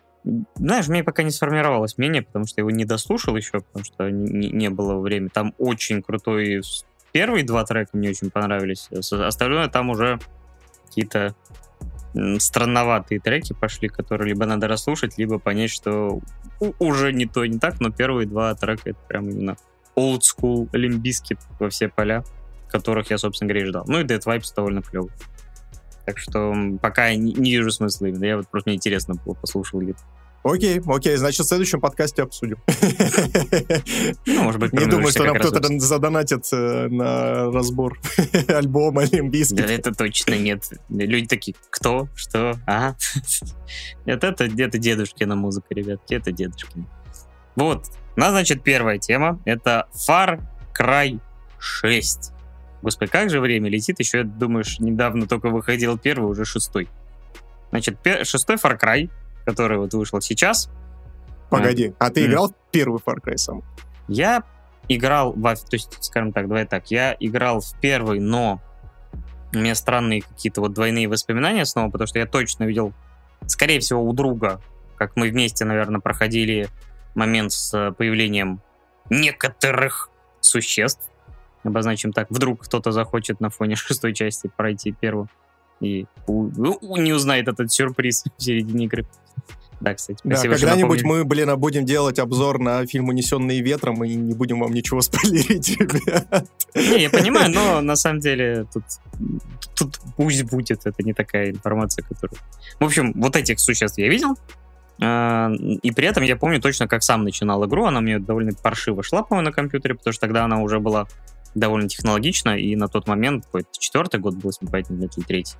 Знаешь, 0.56 0.88
мне 0.88 1.04
пока 1.04 1.22
не 1.22 1.30
сформировалось 1.30 1.98
мнение, 1.98 2.24
потому 2.24 2.46
что 2.48 2.56
я 2.58 2.62
его 2.64 2.72
не 2.72 2.86
дослушал 2.86 3.38
еще, 3.38 3.62
потому 3.62 3.86
что 3.86 4.10
не, 4.10 4.50
не 4.50 4.70
было 4.70 5.00
времени. 5.00 5.30
Там 5.30 5.54
очень 5.60 6.02
крутой... 6.02 6.62
Первые 7.12 7.46
два 7.46 7.64
трека 7.66 7.92
мне 7.94 8.10
очень 8.10 8.32
понравились. 8.32 8.90
Остальное 8.92 9.68
там 9.70 9.92
уже 9.92 10.20
какие-то 10.88 11.36
странноватые 12.40 13.20
треки 13.20 13.54
пошли, 13.54 13.88
которые 13.88 14.30
либо 14.30 14.46
надо 14.46 14.68
расслушать, 14.68 15.18
либо 15.20 15.38
понять, 15.38 15.70
что 15.70 16.20
уже 16.80 17.14
не 17.14 17.28
то, 17.28 17.46
не 17.46 17.60
так, 17.60 17.80
но 17.80 17.92
первые 17.92 18.28
два 18.28 18.56
трека 18.56 18.90
это 18.90 19.00
прям 19.08 19.30
именно 19.30 19.56
old 19.96 20.22
school 20.22 20.68
лимбискит 20.74 21.40
во 21.60 21.70
все 21.70 21.90
поля, 21.90 22.24
которых 22.68 23.10
я, 23.10 23.18
собственно 23.18 23.50
говоря, 23.50 23.68
ждал. 23.68 23.86
Ну 23.88 24.00
и 24.00 24.04
Dead 24.04 24.24
Vibes 24.24 24.54
довольно 24.56 24.82
клевый. 24.82 25.12
Так 26.06 26.20
что 26.20 26.56
пока 26.82 27.14
не, 27.16 27.34
не 27.34 27.52
вижу 27.52 27.72
смысла 27.72 28.06
именно. 28.06 28.26
Я 28.26 28.38
вот 28.38 28.48
просто 28.48 28.70
мне 28.70 28.78
интересно 28.78 29.16
было, 29.26 29.34
послушал 29.34 29.82
ее. 29.82 29.96
Окей, 30.44 30.82
окей, 30.86 31.18
значит, 31.18 31.46
в 31.46 31.50
следующем 31.50 31.82
подкасте 31.82 32.24
обсудим. 32.24 32.58
Ну, 34.26 34.44
может 34.44 34.60
быть, 34.60 34.72
Не 34.72 34.86
думаю, 34.86 35.10
что 35.10 35.26
нам 35.26 35.36
кто-то 35.36 35.68
задонатит 35.80 36.46
э, 36.54 36.88
на 36.88 37.52
разбор 37.52 38.00
альбома 38.48 39.02
Олимпийский. 39.02 39.58
Да 39.58 39.66
это 39.66 39.94
точно 39.94 40.38
нет. 40.38 40.70
Люди 40.90 41.28
такие, 41.28 41.56
кто, 41.70 42.08
что, 42.16 42.58
а? 42.66 42.96
Это, 44.06 44.28
это, 44.28 44.46
это 44.46 44.78
дедушкина 44.78 45.36
музыка, 45.36 45.68
ребятки, 45.72 46.14
это 46.14 46.32
дедушкина. 46.32 46.86
Вот, 47.58 47.88
у 48.16 48.20
нас, 48.20 48.32
значит, 48.32 48.64
первая 48.64 48.98
тема. 49.00 49.42
Это 49.46 49.88
Far 50.08 50.42
Cry 50.78 51.20
6. 51.60 52.32
Господи, 52.88 53.12
как 53.12 53.30
же 53.30 53.42
время 53.42 53.70
летит, 53.70 54.00
еще, 54.00 54.24
думаешь, 54.24 54.80
недавно 54.80 55.28
только 55.28 55.50
выходил 55.50 55.98
первый, 55.98 56.32
уже 56.32 56.46
шестой. 56.46 56.88
Значит, 57.70 57.98
шестой 58.24 58.56
Far 58.56 58.80
Cry, 58.80 59.10
который 59.44 59.78
вот 59.78 59.94
вышел 59.94 60.22
сейчас. 60.22 60.70
Погоди, 61.50 61.94
а 62.00 62.10
ты 62.12 62.26
играл 62.26 62.48
в 62.48 62.72
первый 62.72 63.02
Far 63.06 63.18
Cry 63.22 63.36
сам? 63.36 63.62
Я 64.08 64.44
играл, 64.88 65.34
во, 65.34 65.58
то 65.58 65.74
есть, 65.74 65.98
скажем 66.00 66.32
так, 66.32 66.48
давай 66.48 66.66
так, 66.66 66.90
я 66.90 67.14
играл 67.20 67.60
в 67.60 67.78
первый, 67.82 68.22
но 68.22 68.62
у 69.54 69.58
меня 69.58 69.76
странные 69.76 70.22
какие-то 70.22 70.62
вот 70.62 70.72
двойные 70.72 71.10
воспоминания 71.10 71.66
снова, 71.66 71.90
потому 71.90 72.08
что 72.08 72.20
я 72.20 72.26
точно 72.26 72.64
видел, 72.64 72.94
скорее 73.48 73.82
всего, 73.82 74.02
у 74.02 74.14
друга, 74.14 74.62
как 74.96 75.18
мы 75.18 75.28
вместе, 75.28 75.66
наверное, 75.66 76.00
проходили 76.00 76.70
момент 77.16 77.52
с 77.52 77.94
появлением 77.98 78.62
некоторых 79.10 80.10
существ, 80.40 81.12
обозначим 81.64 82.14
так, 82.14 82.28
вдруг 82.30 82.64
кто-то 82.64 82.92
захочет 82.92 83.40
на 83.40 83.50
фоне 83.50 83.76
шестой 83.78 84.14
части 84.14 84.50
пройти 84.56 84.92
первую 84.92 85.30
и 85.80 86.08
не 86.28 87.14
узнает 87.14 87.48
этот 87.48 87.72
сюрприз 87.72 88.24
в 88.38 88.42
середине 88.42 88.86
игры. 88.86 89.06
Да, 89.80 89.94
кстати. 89.94 90.20
Да, 90.24 90.42
когда-нибудь 90.42 91.04
мы, 91.04 91.24
блин, 91.24 91.52
а 91.52 91.56
будем 91.56 91.86
делать 91.86 92.18
обзор 92.18 92.58
на 92.58 92.84
фильм 92.88 93.10
«Унесенные 93.10 93.62
ветром» 93.62 94.04
и 94.04 94.16
не 94.16 94.34
будем 94.34 94.60
вам 94.60 94.74
ничего 94.74 95.02
спойлерить, 95.04 95.78
ребят. 95.78 96.50
Не, 96.74 97.04
я 97.04 97.10
понимаю, 97.12 97.52
но 97.52 97.82
на 97.82 97.96
самом 97.96 98.20
деле 98.20 98.66
тут, 98.74 98.84
тут 99.78 100.00
пусть 100.16 100.44
будет, 100.46 100.86
это 100.86 101.04
не 101.04 101.14
такая 101.14 101.52
информация, 101.52 102.04
которая... 102.04 102.40
В 102.80 102.86
общем, 102.86 103.14
вот 103.16 103.36
этих 103.36 103.60
существ 103.60 104.00
я 104.00 104.10
видел, 104.10 104.36
а, 105.00 105.52
и 105.54 105.92
при 105.92 106.08
этом 106.08 106.24
я 106.24 106.36
помню 106.36 106.60
точно, 106.60 106.88
как 106.88 107.04
сам 107.04 107.24
начинал 107.24 107.64
игру, 107.68 107.86
она 107.86 108.02
мне 108.02 108.18
довольно 108.18 108.54
паршиво 108.54 109.04
шла, 109.04 109.22
по-моему, 109.22 109.50
на 109.50 109.54
компьютере, 109.54 109.94
потому 109.94 110.12
что 110.12 110.22
тогда 110.22 110.44
она 110.44 110.60
уже 110.60 110.80
была 110.80 111.08
довольно 111.60 111.90
технологична, 111.90 112.58
и 112.58 112.76
на 112.76 112.88
тот 112.88 113.08
момент, 113.08 113.46
какой-то 113.46 113.70
четвертый 113.78 114.20
год 114.20 114.36
был, 114.36 114.50
если 114.50 114.66
не 114.66 114.72
память, 114.72 115.18
или 115.18 115.24
третий, 115.24 115.56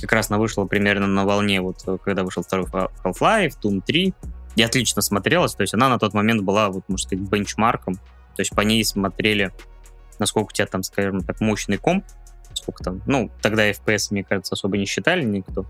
как 0.00 0.12
раз 0.12 0.30
она 0.30 0.38
вышла 0.38 0.64
примерно 0.64 1.06
на 1.06 1.24
волне, 1.24 1.60
вот 1.60 1.78
когда 2.02 2.24
вышел 2.24 2.42
второй 2.42 2.66
Half-Life, 2.66 3.52
Doom 3.62 3.82
3, 3.84 4.14
и 4.56 4.62
отлично 4.62 5.02
смотрелась, 5.02 5.54
то 5.54 5.62
есть 5.62 5.74
она 5.74 5.88
на 5.88 5.98
тот 5.98 6.14
момент 6.14 6.42
была, 6.42 6.68
вот, 6.68 6.84
можно 6.88 7.06
сказать, 7.06 7.28
бенчмарком, 7.28 7.94
то 7.94 8.40
есть 8.40 8.54
по 8.54 8.60
ней 8.60 8.84
смотрели, 8.84 9.52
насколько 10.18 10.50
у 10.50 10.52
тебя 10.52 10.66
там, 10.66 10.82
скажем 10.82 11.20
так, 11.20 11.40
мощный 11.40 11.78
комп, 11.78 12.04
сколько 12.52 12.84
там, 12.84 13.02
ну, 13.06 13.30
тогда 13.40 13.70
FPS, 13.70 14.08
мне 14.10 14.24
кажется, 14.24 14.54
особо 14.54 14.76
не 14.76 14.86
считали 14.86 15.24
никто, 15.24 15.66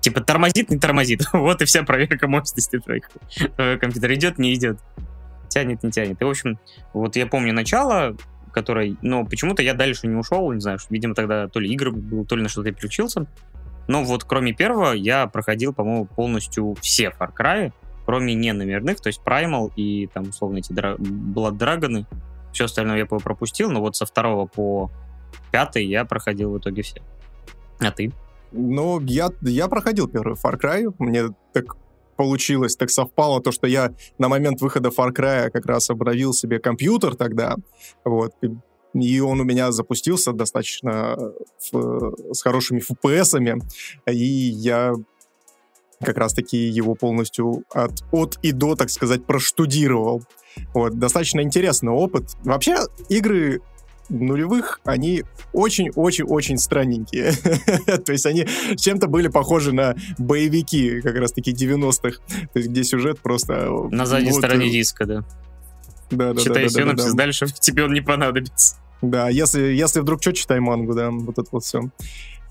типа 0.00 0.20
тормозит, 0.20 0.70
не 0.70 0.78
тормозит, 0.78 1.24
вот 1.32 1.62
и 1.62 1.64
вся 1.64 1.82
проверка 1.84 2.28
мощности 2.28 2.78
твоих, 2.78 3.08
твоего 3.56 3.80
компьютера, 3.80 4.14
идет, 4.14 4.38
не 4.38 4.54
идет, 4.54 4.78
тянет, 5.48 5.82
не 5.82 5.90
тянет, 5.90 6.20
и, 6.20 6.24
в 6.24 6.28
общем, 6.28 6.58
вот 6.92 7.16
я 7.16 7.26
помню 7.26 7.52
начало, 7.52 8.16
которой, 8.54 8.96
но 9.02 9.24
почему-то 9.24 9.62
я 9.62 9.74
дальше 9.74 10.06
не 10.06 10.16
ушел, 10.16 10.50
не 10.52 10.60
знаю, 10.60 10.78
видимо, 10.88 11.14
тогда 11.14 11.48
то 11.48 11.60
ли 11.60 11.70
игры 11.72 11.92
был, 11.92 12.24
то 12.24 12.36
ли 12.36 12.42
на 12.42 12.48
что-то 12.48 12.68
я 12.68 12.74
переключился. 12.74 13.26
Но 13.86 14.02
вот 14.02 14.24
кроме 14.24 14.54
первого 14.54 14.92
я 14.92 15.26
проходил, 15.26 15.74
по-моему, 15.74 16.06
полностью 16.06 16.74
все 16.80 17.12
Far 17.18 17.30
Cry, 17.38 17.72
кроме 18.06 18.34
не 18.34 18.52
номерных, 18.52 19.00
то 19.00 19.08
есть 19.08 19.20
Primal 19.24 19.72
и 19.76 20.06
там, 20.06 20.28
условно, 20.30 20.58
эти 20.58 20.72
Dra- 20.72 20.96
Blood 20.96 21.58
Dragon. 21.58 22.06
Все 22.52 22.64
остальное 22.64 22.98
я 22.98 23.06
пропустил, 23.06 23.70
но 23.70 23.80
вот 23.80 23.96
со 23.96 24.06
второго 24.06 24.46
по 24.46 24.90
пятый 25.50 25.84
я 25.86 26.04
проходил 26.04 26.52
в 26.52 26.58
итоге 26.58 26.82
все. 26.82 27.02
А 27.80 27.90
ты? 27.90 28.12
Ну, 28.52 29.00
я, 29.00 29.30
я 29.42 29.68
проходил 29.68 30.08
первый 30.08 30.34
Far 30.34 30.58
Cry. 30.58 30.94
Мне 30.98 31.34
так 31.52 31.76
получилось, 32.16 32.76
так 32.76 32.90
совпало 32.90 33.40
то, 33.40 33.52
что 33.52 33.66
я 33.66 33.92
на 34.18 34.28
момент 34.28 34.60
выхода 34.60 34.90
Far 34.90 35.12
Cry 35.12 35.50
как 35.50 35.66
раз 35.66 35.90
обновил 35.90 36.32
себе 36.32 36.58
компьютер 36.58 37.14
тогда, 37.14 37.56
вот, 38.04 38.32
и 38.94 39.20
он 39.20 39.40
у 39.40 39.44
меня 39.44 39.72
запустился 39.72 40.32
достаточно 40.32 41.16
в, 41.72 42.32
с 42.32 42.42
хорошими 42.42 42.80
FPS-ами, 42.80 43.60
и 44.06 44.24
я 44.24 44.94
как 46.00 46.18
раз-таки 46.18 46.56
его 46.56 46.94
полностью 46.94 47.64
от, 47.72 48.04
от 48.12 48.38
и 48.42 48.52
до, 48.52 48.74
так 48.74 48.90
сказать, 48.90 49.26
проштудировал. 49.26 50.22
Вот, 50.72 50.98
достаточно 50.98 51.40
интересный 51.40 51.92
опыт. 51.92 52.36
Вообще, 52.44 52.76
игры 53.08 53.60
нулевых, 54.08 54.80
они 54.84 55.24
очень-очень-очень 55.52 56.58
странненькие. 56.58 57.32
То 58.04 58.12
есть 58.12 58.26
они 58.26 58.46
чем-то 58.76 59.06
были 59.06 59.28
похожи 59.28 59.72
на 59.72 59.94
боевики 60.18 61.00
как 61.00 61.16
раз-таки 61.16 61.52
90-х, 61.52 62.18
то 62.52 62.58
есть 62.58 62.68
где 62.68 62.84
сюжет 62.84 63.20
просто... 63.20 63.70
На 63.90 64.06
задней 64.06 64.30
вот, 64.30 64.38
стороне 64.38 64.70
диска, 64.70 65.06
да. 65.06 65.24
Да, 66.10 66.32
да, 66.32 66.40
Читай 66.40 66.64
да, 66.64 66.68
синопсис, 66.68 67.04
да, 67.04 67.10
да, 67.10 67.16
дальше 67.16 67.46
тебе 67.60 67.84
он 67.84 67.92
не 67.92 68.00
понадобится. 68.00 68.76
Да, 69.02 69.28
если, 69.28 69.60
если 69.60 70.00
вдруг 70.00 70.22
что, 70.22 70.32
читай 70.32 70.60
мангу, 70.60 70.94
да, 70.94 71.10
вот 71.10 71.38
это 71.38 71.48
вот 71.50 71.64
все. 71.64 71.90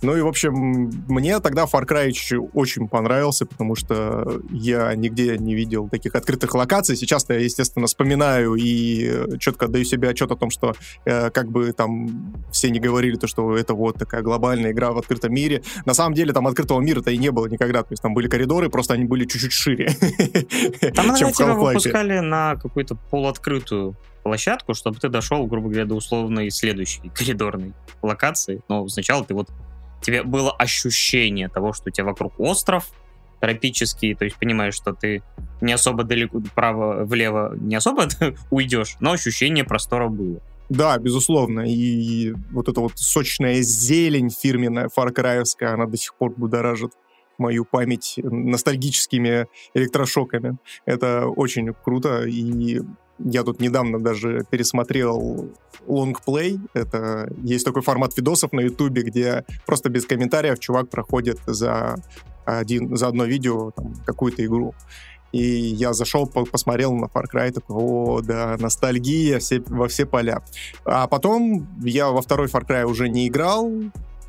Ну 0.04 0.18
и, 0.18 0.22
в 0.22 0.28
общем, 0.28 0.92
мне 1.08 1.40
тогда 1.40 1.64
Far 1.64 1.88
Cry 1.88 2.14
очень 2.54 2.88
понравился, 2.88 3.46
потому 3.46 3.76
что 3.76 4.42
я 4.52 4.94
нигде 4.96 5.38
не 5.38 5.56
видел 5.56 5.88
таких 5.88 6.16
открытых 6.16 6.54
локаций. 6.54 6.96
Сейчас 6.96 7.26
я, 7.30 7.38
естественно, 7.38 7.88
вспоминаю 7.88 8.56
и 8.56 9.38
четко 9.40 9.66
отдаю 9.66 9.86
себе 9.86 10.10
отчет 10.10 10.32
о 10.32 10.36
том, 10.36 10.50
что 10.50 10.76
э, 11.06 11.30
как 11.30 11.50
бы 11.50 11.72
там 11.72 12.36
все 12.52 12.70
не 12.70 12.80
говорили, 12.80 13.16
то, 13.16 13.28
что 13.28 13.56
это 13.58 13.74
вот 13.74 13.98
такая 13.98 14.22
глобальная 14.22 14.72
игра 14.72 14.92
в 14.92 14.98
открытом 14.98 15.34
мире. 15.34 15.64
На 15.86 15.94
самом 15.94 16.14
деле 16.14 16.34
там 16.34 16.48
открытого 16.48 16.82
мира-то 16.82 17.12
и 17.12 17.18
не 17.18 17.32
было 17.32 17.48
никогда. 17.48 17.84
То 17.84 17.92
есть 17.92 18.04
там 18.04 18.14
были 18.14 18.28
коридоры, 18.28 18.70
просто 18.70 18.94
они 18.94 19.06
были 19.06 19.26
чуть-чуть 19.26 19.54
шире, 19.54 19.90
Там 20.96 21.08
иногда 21.08 21.32
тебя 21.32 21.54
выпускали 21.54 22.20
на 22.20 22.56
какую-то 22.56 22.96
полуоткрытую 22.96 23.96
площадку, 24.24 24.74
чтобы 24.74 24.98
ты 25.00 25.10
дошел, 25.10 25.46
грубо 25.46 25.70
говоря, 25.70 25.86
до 25.86 25.96
условной 25.96 26.50
следующей 26.50 27.10
коридорной 27.16 27.74
локации. 28.02 28.62
Но 28.70 28.88
сначала 28.88 29.24
ты 29.24 29.34
вот 29.34 29.50
тебе 30.04 30.24
было 30.24 30.52
ощущение 30.52 31.50
того, 31.50 31.74
что 31.74 31.90
у 31.90 31.92
тебя 31.92 32.06
вокруг 32.06 32.40
остров 32.40 32.90
тропический, 33.40 34.16
то 34.16 34.24
есть 34.26 34.38
понимаешь, 34.38 34.76
что 34.76 34.94
ты 34.94 35.22
не 35.60 35.74
особо 35.74 36.04
далеко, 36.04 36.40
вправо-влево 36.40 37.56
не 37.60 37.76
особо 37.76 38.08
уйдешь, 38.52 38.96
но 39.00 39.12
ощущение 39.12 39.66
простора 39.66 40.08
было. 40.08 40.40
Да, 40.70 40.98
безусловно. 40.98 41.62
И 41.68 42.34
вот 42.52 42.70
эта 42.70 42.80
вот 42.80 42.94
сочная 42.96 43.62
зелень 43.62 44.30
фирменная 44.30 44.90
фаркраевская, 44.90 45.74
она 45.74 45.86
до 45.86 45.98
сих 45.98 46.16
пор 46.16 46.34
будоражит 46.38 46.94
мою 47.38 47.66
память 47.66 48.16
ностальгическими 48.24 49.48
электрошоками. 49.74 50.58
Это 50.86 51.28
очень 51.28 51.74
круто, 51.74 52.24
и 52.24 52.80
я 53.20 53.44
тут 53.44 53.60
недавно 53.60 54.00
даже 54.00 54.46
пересмотрел 54.50 55.50
лонгплей. 55.88 56.60
Это 56.74 57.30
есть 57.44 57.66
такой 57.66 57.82
формат 57.82 58.16
видосов 58.18 58.52
на 58.54 58.62
Ютубе, 58.62 59.04
где 59.04 59.46
просто 59.66 59.90
без 59.90 60.06
комментариев 60.06 60.60
чувак 60.60 60.90
проходит 60.90 61.40
за, 61.46 61.96
один, 62.46 62.96
за 62.96 63.08
одно 63.08 63.26
видео 63.26 63.72
там, 63.72 63.94
какую-то 64.06 64.44
игру. 64.46 64.74
И 65.32 65.42
я 65.42 65.94
зашел, 65.94 66.28
посмотрел 66.28 66.94
на 66.94 67.06
Far 67.06 67.26
Cry, 67.34 67.52
такой, 67.52 67.76
о, 67.76 68.22
да, 68.22 68.56
ностальгия 68.60 69.40
все, 69.40 69.62
во 69.66 69.88
все 69.88 70.06
поля. 70.06 70.44
А 70.86 71.08
потом 71.08 71.68
я 71.84 72.10
во 72.10 72.22
второй 72.22 72.48
Far 72.48 72.68
Cry 72.68 72.84
уже 72.86 73.10
не 73.10 73.28
играл, 73.28 73.72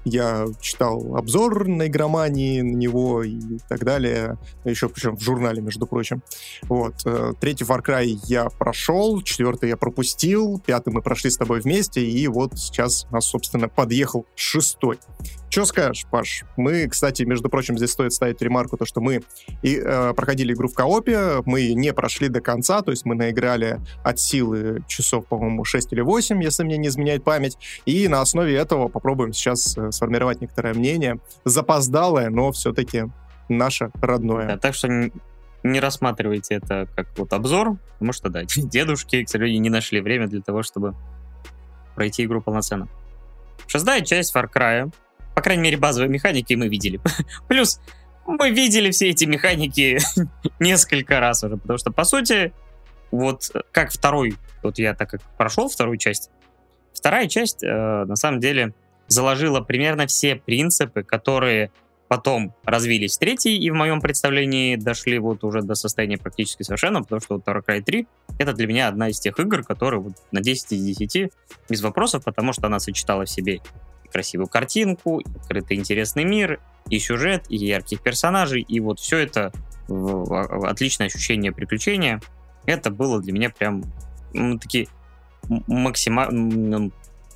я 0.05 0.47
читал 0.61 1.17
обзор 1.17 1.67
на 1.67 1.87
игромании 1.87 2.61
на 2.61 2.77
него 2.77 3.23
и 3.23 3.59
так 3.69 3.85
далее. 3.85 4.39
Еще 4.65 4.89
причем 4.89 5.17
в 5.17 5.23
журнале, 5.23 5.63
между 5.63 5.87
прочим. 5.87 6.23
Вот. 6.63 6.95
Э, 7.05 7.33
третий 7.41 7.65
Far 7.65 7.83
Cry 7.85 8.19
я 8.27 8.49
прошел, 8.51 9.23
четвертый 9.23 9.69
я 9.71 9.77
пропустил, 9.77 10.61
пятый 10.65 10.93
мы 10.93 11.03
прошли 11.03 11.31
с 11.31 11.37
тобой 11.37 11.61
вместе, 11.61 12.05
и 12.05 12.27
вот 12.29 12.59
сейчас 12.59 13.07
нас, 13.11 13.27
собственно, 13.27 13.69
подъехал 13.69 14.27
шестой. 14.35 14.99
Что 15.55 15.67
скажешь, 15.67 16.05
Паш? 16.11 16.43
Мы, 16.57 16.89
кстати, 16.89 17.23
между 17.23 17.49
прочим, 17.49 17.79
здесь 17.79 17.93
стоит 17.93 18.13
ставить 18.13 18.43
ремарку, 18.43 18.77
то, 18.77 18.85
что 18.85 19.01
мы 19.01 19.23
и, 19.63 19.77
э, 19.77 20.13
проходили 20.13 20.53
игру 20.53 20.67
в 20.67 20.75
коопе, 20.75 21.43
мы 21.45 21.75
не 21.75 21.93
прошли 21.93 22.29
до 22.29 22.41
конца, 22.41 22.83
то 22.83 22.91
есть 22.91 23.05
мы 23.05 23.15
наиграли 23.15 23.81
от 24.03 24.19
силы 24.19 24.83
часов, 24.89 25.27
по-моему, 25.27 25.65
6 25.65 25.93
или 25.93 26.01
8, 26.01 26.43
если 26.43 26.65
мне 26.65 26.77
не 26.77 26.89
изменяет 26.89 27.23
память, 27.23 27.57
и 27.87 28.09
на 28.09 28.21
основе 28.21 28.57
этого 28.57 28.89
попробуем 28.89 29.33
сейчас 29.33 29.79
э, 29.79 29.93
сформировать 29.95 30.41
некоторое 30.41 30.75
мнение, 30.75 31.19
запоздалое, 31.45 32.31
но 32.31 32.53
все-таки 32.53 33.05
наше 33.49 33.91
родное. 34.01 34.49
Да, 34.49 34.59
так 34.59 34.75
что 34.75 34.89
не 35.63 35.81
рассматривайте 35.81 36.57
это 36.57 36.89
как 36.95 37.09
вот 37.17 37.33
обзор, 37.33 37.79
потому 37.95 38.13
что, 38.13 38.29
да, 38.29 38.43
дедушки, 38.57 39.25
к 39.25 39.29
сожалению, 39.29 39.63
не 39.63 39.71
нашли 39.71 40.01
время 40.01 40.27
для 40.27 40.43
того, 40.43 40.63
чтобы 40.63 40.95
пройти 41.95 42.25
игру 42.25 42.43
полноценно. 42.43 42.89
Шестая 43.67 44.03
часть 44.03 44.35
Far 44.35 44.49
Cry 44.53 44.93
по 45.35 45.43
крайней 45.43 45.63
мере, 45.63 45.77
базовые 45.77 46.09
механики 46.09 46.55
мы 46.55 46.69
видели. 46.69 47.01
Плюс 47.49 47.81
мы 48.27 48.51
видели 48.51 48.91
все 48.91 49.11
эти 49.11 49.25
механики 49.25 49.99
несколько 50.61 51.21
раз 51.21 51.43
уже, 51.45 51.57
потому 51.57 51.79
что, 51.79 51.91
по 51.91 52.05
сути, 52.05 52.53
вот 53.11 53.51
как 53.73 53.91
второй, 53.91 54.37
вот 54.63 54.79
я 54.79 54.95
так 54.95 55.11
как 55.11 55.21
прошел 55.37 55.69
вторую 55.69 55.99
часть, 55.99 56.31
вторая 56.93 57.29
часть, 57.29 57.63
э, 57.63 58.05
на 58.05 58.17
самом 58.17 58.41
деле, 58.41 58.75
заложила 59.09 59.61
примерно 59.61 60.07
все 60.07 60.37
принципы, 60.37 61.03
которые 61.03 61.71
Потом 62.15 62.55
развились 62.65 63.17
третий, 63.17 63.57
и 63.57 63.71
в 63.71 63.75
моем 63.75 64.01
представлении 64.01 64.77
дошли 64.77 65.19
вот 65.19 65.43
уже 65.43 65.63
до 65.63 65.75
состояния 65.75 66.19
практически 66.19 66.63
совершенно, 66.63 67.03
потому 67.03 67.21
что 67.21 67.35
вот 67.37 67.47
Cry 67.47 67.83
3 67.83 68.07
это 68.39 68.53
для 68.53 68.67
меня 68.67 68.89
одна 68.89 69.09
из 69.09 69.19
тех 69.19 69.41
игр, 69.41 69.65
которые 69.65 70.01
вот 70.01 70.13
на 70.31 70.41
10 70.41 70.73
из 70.73 70.97
10 70.99 71.33
без 71.69 71.83
вопросов, 71.83 72.23
потому 72.23 72.53
что 72.53 72.67
она 72.67 72.79
сочетала 72.79 73.25
в 73.25 73.31
себе 73.31 73.57
и 74.05 74.09
красивую 74.09 74.49
картинку, 74.49 75.21
и 75.21 75.25
открытый 75.35 75.79
интересный 75.79 76.25
мир, 76.25 76.61
и 76.91 76.99
сюжет, 76.99 77.47
и 77.49 77.57
ярких 77.57 78.03
персонажей, 78.03 78.61
и 78.61 78.81
вот 78.81 79.01
все 79.01 79.19
это 79.19 79.51
в, 79.89 80.25
в, 80.27 80.67
отличное 80.67 81.07
ощущение 81.07 81.53
приключения. 81.53 82.21
Это 82.67 82.91
было 82.91 83.21
для 83.21 83.33
меня 83.33 83.49
прям 83.51 83.83
ну, 84.35 84.59
такие 84.59 84.89
максимальным 85.49 86.89
э, 86.89 86.91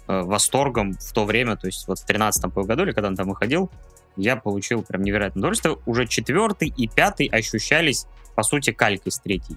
восторгом 0.09 0.95
в 0.95 1.13
то 1.13 1.25
время, 1.25 1.57
то 1.57 1.67
есть 1.67 1.87
вот 1.87 1.99
в 1.99 2.05
13 2.05 2.45
году, 2.47 2.83
или 2.83 2.93
когда 2.93 3.09
он 3.09 3.17
там 3.17 3.29
выходил, 3.29 3.71
я 4.17 4.37
получил 4.37 4.83
прям 4.83 5.03
невероятное 5.03 5.41
удовольствие. 5.41 5.77
Уже 5.87 6.07
четвертый 6.07 6.73
и 6.77 6.89
пятый 6.89 7.27
ощущались, 7.27 8.07
по 8.35 8.43
сути, 8.43 8.73
калькой 8.73 9.13
с 9.13 9.21
третьей 9.21 9.57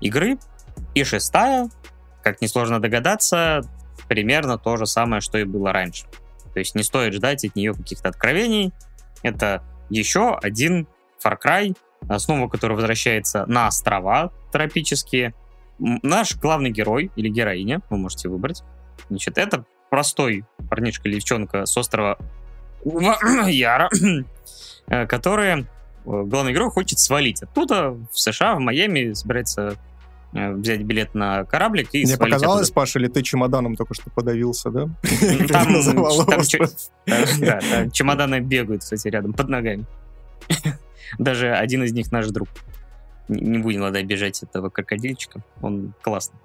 игры. 0.00 0.38
И 0.94 1.04
шестая, 1.04 1.68
как 2.22 2.40
несложно 2.40 2.80
догадаться, 2.80 3.62
примерно 4.08 4.58
то 4.58 4.76
же 4.76 4.86
самое, 4.86 5.20
что 5.20 5.38
и 5.38 5.44
было 5.44 5.72
раньше. 5.72 6.06
То 6.52 6.58
есть 6.58 6.74
не 6.74 6.82
стоит 6.82 7.14
ждать 7.14 7.44
от 7.44 7.54
нее 7.54 7.74
каких-то 7.74 8.08
откровений. 8.08 8.72
Это 9.22 9.62
еще 9.88 10.36
один 10.36 10.88
Far 11.24 11.36
Cry, 11.42 11.76
снова 12.18 12.48
который 12.48 12.74
возвращается 12.74 13.46
на 13.46 13.68
острова 13.68 14.32
тропические. 14.50 15.34
Наш 15.78 16.36
главный 16.36 16.70
герой 16.70 17.10
или 17.16 17.28
героиня, 17.28 17.82
вы 17.90 17.98
можете 17.98 18.28
выбрать, 18.28 18.62
значит, 19.08 19.38
это 19.38 19.64
простой 19.92 20.46
парнишка 20.70 21.06
или 21.06 21.16
девчонка 21.16 21.66
с 21.66 21.76
острова 21.76 22.16
Яра, 23.46 23.90
э, 24.86 25.06
которая, 25.06 25.58
э, 25.58 25.64
главный 26.04 26.54
герой, 26.54 26.70
хочет 26.70 26.98
свалить 26.98 27.42
оттуда, 27.42 27.90
в 27.90 28.18
США, 28.18 28.54
в 28.54 28.60
Майами, 28.60 29.12
собирается 29.12 29.76
э, 30.32 30.50
взять 30.54 30.80
билет 30.80 31.14
на 31.14 31.44
кораблик 31.44 31.90
и 31.92 32.06
Мне 32.06 32.16
показалось, 32.16 32.68
оттуда. 32.68 32.74
Паша, 32.74 33.00
или 33.00 33.08
ты 33.08 33.20
чемоданом 33.22 33.76
только 33.76 33.92
что 33.92 34.08
подавился, 34.08 34.70
да? 34.70 34.88
Там, 35.50 35.74
там, 35.84 36.42
да, 37.38 37.60
да, 37.60 37.90
чемоданы 37.90 38.40
бегают, 38.40 38.80
кстати, 38.80 39.08
рядом, 39.08 39.34
под 39.34 39.50
ногами. 39.50 39.84
Даже 41.18 41.52
один 41.52 41.84
из 41.84 41.92
них 41.92 42.10
наш 42.10 42.28
друг. 42.28 42.48
Не 43.28 43.58
будем, 43.58 43.80
надо 43.80 43.98
обижать 43.98 44.42
этого 44.42 44.70
крокодильчика, 44.70 45.42
он 45.60 45.92
классный. 46.00 46.38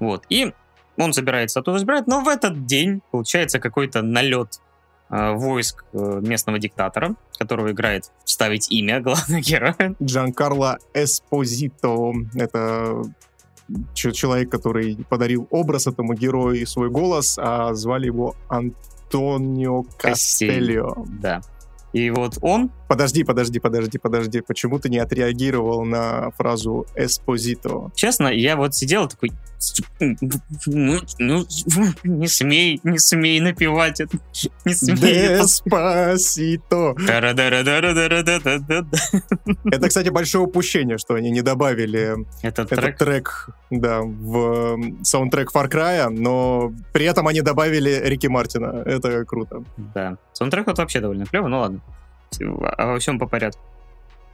Вот, 0.00 0.24
и 0.28 0.52
он 0.96 1.12
собирается 1.12 1.60
оттуда 1.60 1.78
забирать, 1.78 2.06
но 2.06 2.20
в 2.20 2.28
этот 2.28 2.66
день 2.66 3.02
получается 3.10 3.58
какой-то 3.58 4.02
налет 4.02 4.60
Э, 5.10 5.32
войск 5.32 5.84
э, 5.92 6.20
местного 6.22 6.60
диктатора, 6.60 7.16
которого 7.36 7.72
играет 7.72 8.12
вставить 8.24 8.70
имя 8.70 9.00
главного 9.00 9.40
героя. 9.40 9.96
Джан 10.00 10.32
Карло 10.32 10.78
Эспозито. 10.94 12.12
Это 12.34 13.02
человек, 13.92 14.50
который 14.50 15.04
подарил 15.08 15.48
образ 15.50 15.88
этому 15.88 16.14
герою 16.14 16.60
и 16.60 16.64
свой 16.64 16.90
голос, 16.90 17.38
а 17.40 17.74
звали 17.74 18.06
его 18.06 18.36
Антонио 18.48 19.82
Кастельо. 19.98 21.04
Да. 21.20 21.40
И 21.92 22.08
вот 22.10 22.38
он... 22.40 22.70
Подожди, 22.86 23.24
подожди, 23.24 23.58
подожди, 23.58 23.98
подожди. 23.98 24.40
Почему 24.42 24.78
ты 24.78 24.88
не 24.88 24.98
отреагировал 24.98 25.84
на 25.84 26.30
фразу 26.32 26.86
«эспозито»? 26.94 27.90
Честно, 27.96 28.28
я 28.28 28.56
вот 28.56 28.76
сидел 28.76 29.08
такой... 29.08 29.32
Ну, 30.66 31.00
ну, 31.18 31.46
не 32.04 32.28
смей, 32.28 32.80
не 32.82 32.98
смей 32.98 33.40
напевать 33.40 34.00
это. 34.00 34.18
Не 34.64 34.74
смей. 34.74 35.38
Деспасито. 35.38 36.94
Это, 39.70 39.88
кстати, 39.88 40.08
большое 40.08 40.44
упущение, 40.44 40.96
что 40.98 41.14
они 41.14 41.30
не 41.30 41.42
добавили 41.42 42.16
этот, 42.42 42.72
этот 42.72 42.96
трек, 42.96 42.98
трек 42.98 43.48
да, 43.70 44.00
в 44.02 44.78
саундтрек 45.02 45.52
Far 45.54 45.70
Cry, 45.70 46.08
но 46.08 46.72
при 46.92 47.04
этом 47.04 47.28
они 47.28 47.42
добавили 47.42 48.00
Рики 48.04 48.28
Мартина. 48.28 48.82
Это 48.86 49.24
круто. 49.24 49.62
Да. 49.76 50.16
Саундтрек 50.32 50.66
вот 50.66 50.78
вообще 50.78 51.00
довольно 51.00 51.26
клевый, 51.26 51.50
ну 51.50 51.60
ладно. 51.60 51.80
Во 52.38 52.98
всем 52.98 53.18
по 53.18 53.26
порядку. 53.26 53.60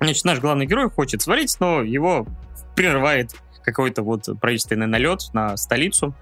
Значит, 0.00 0.25
наш 0.25 0.40
главный 0.40 0.66
герой 0.66 0.90
хочет 0.90 1.23
свалить, 1.23 1.56
но 1.59 1.83
его 1.83 2.26
прерывает 2.75 3.35
какой-то 3.67 4.03
вот 4.03 4.29
правительственный 4.41 4.87
налет 4.87 5.29
на 5.35 5.57
столицу, 5.57 6.15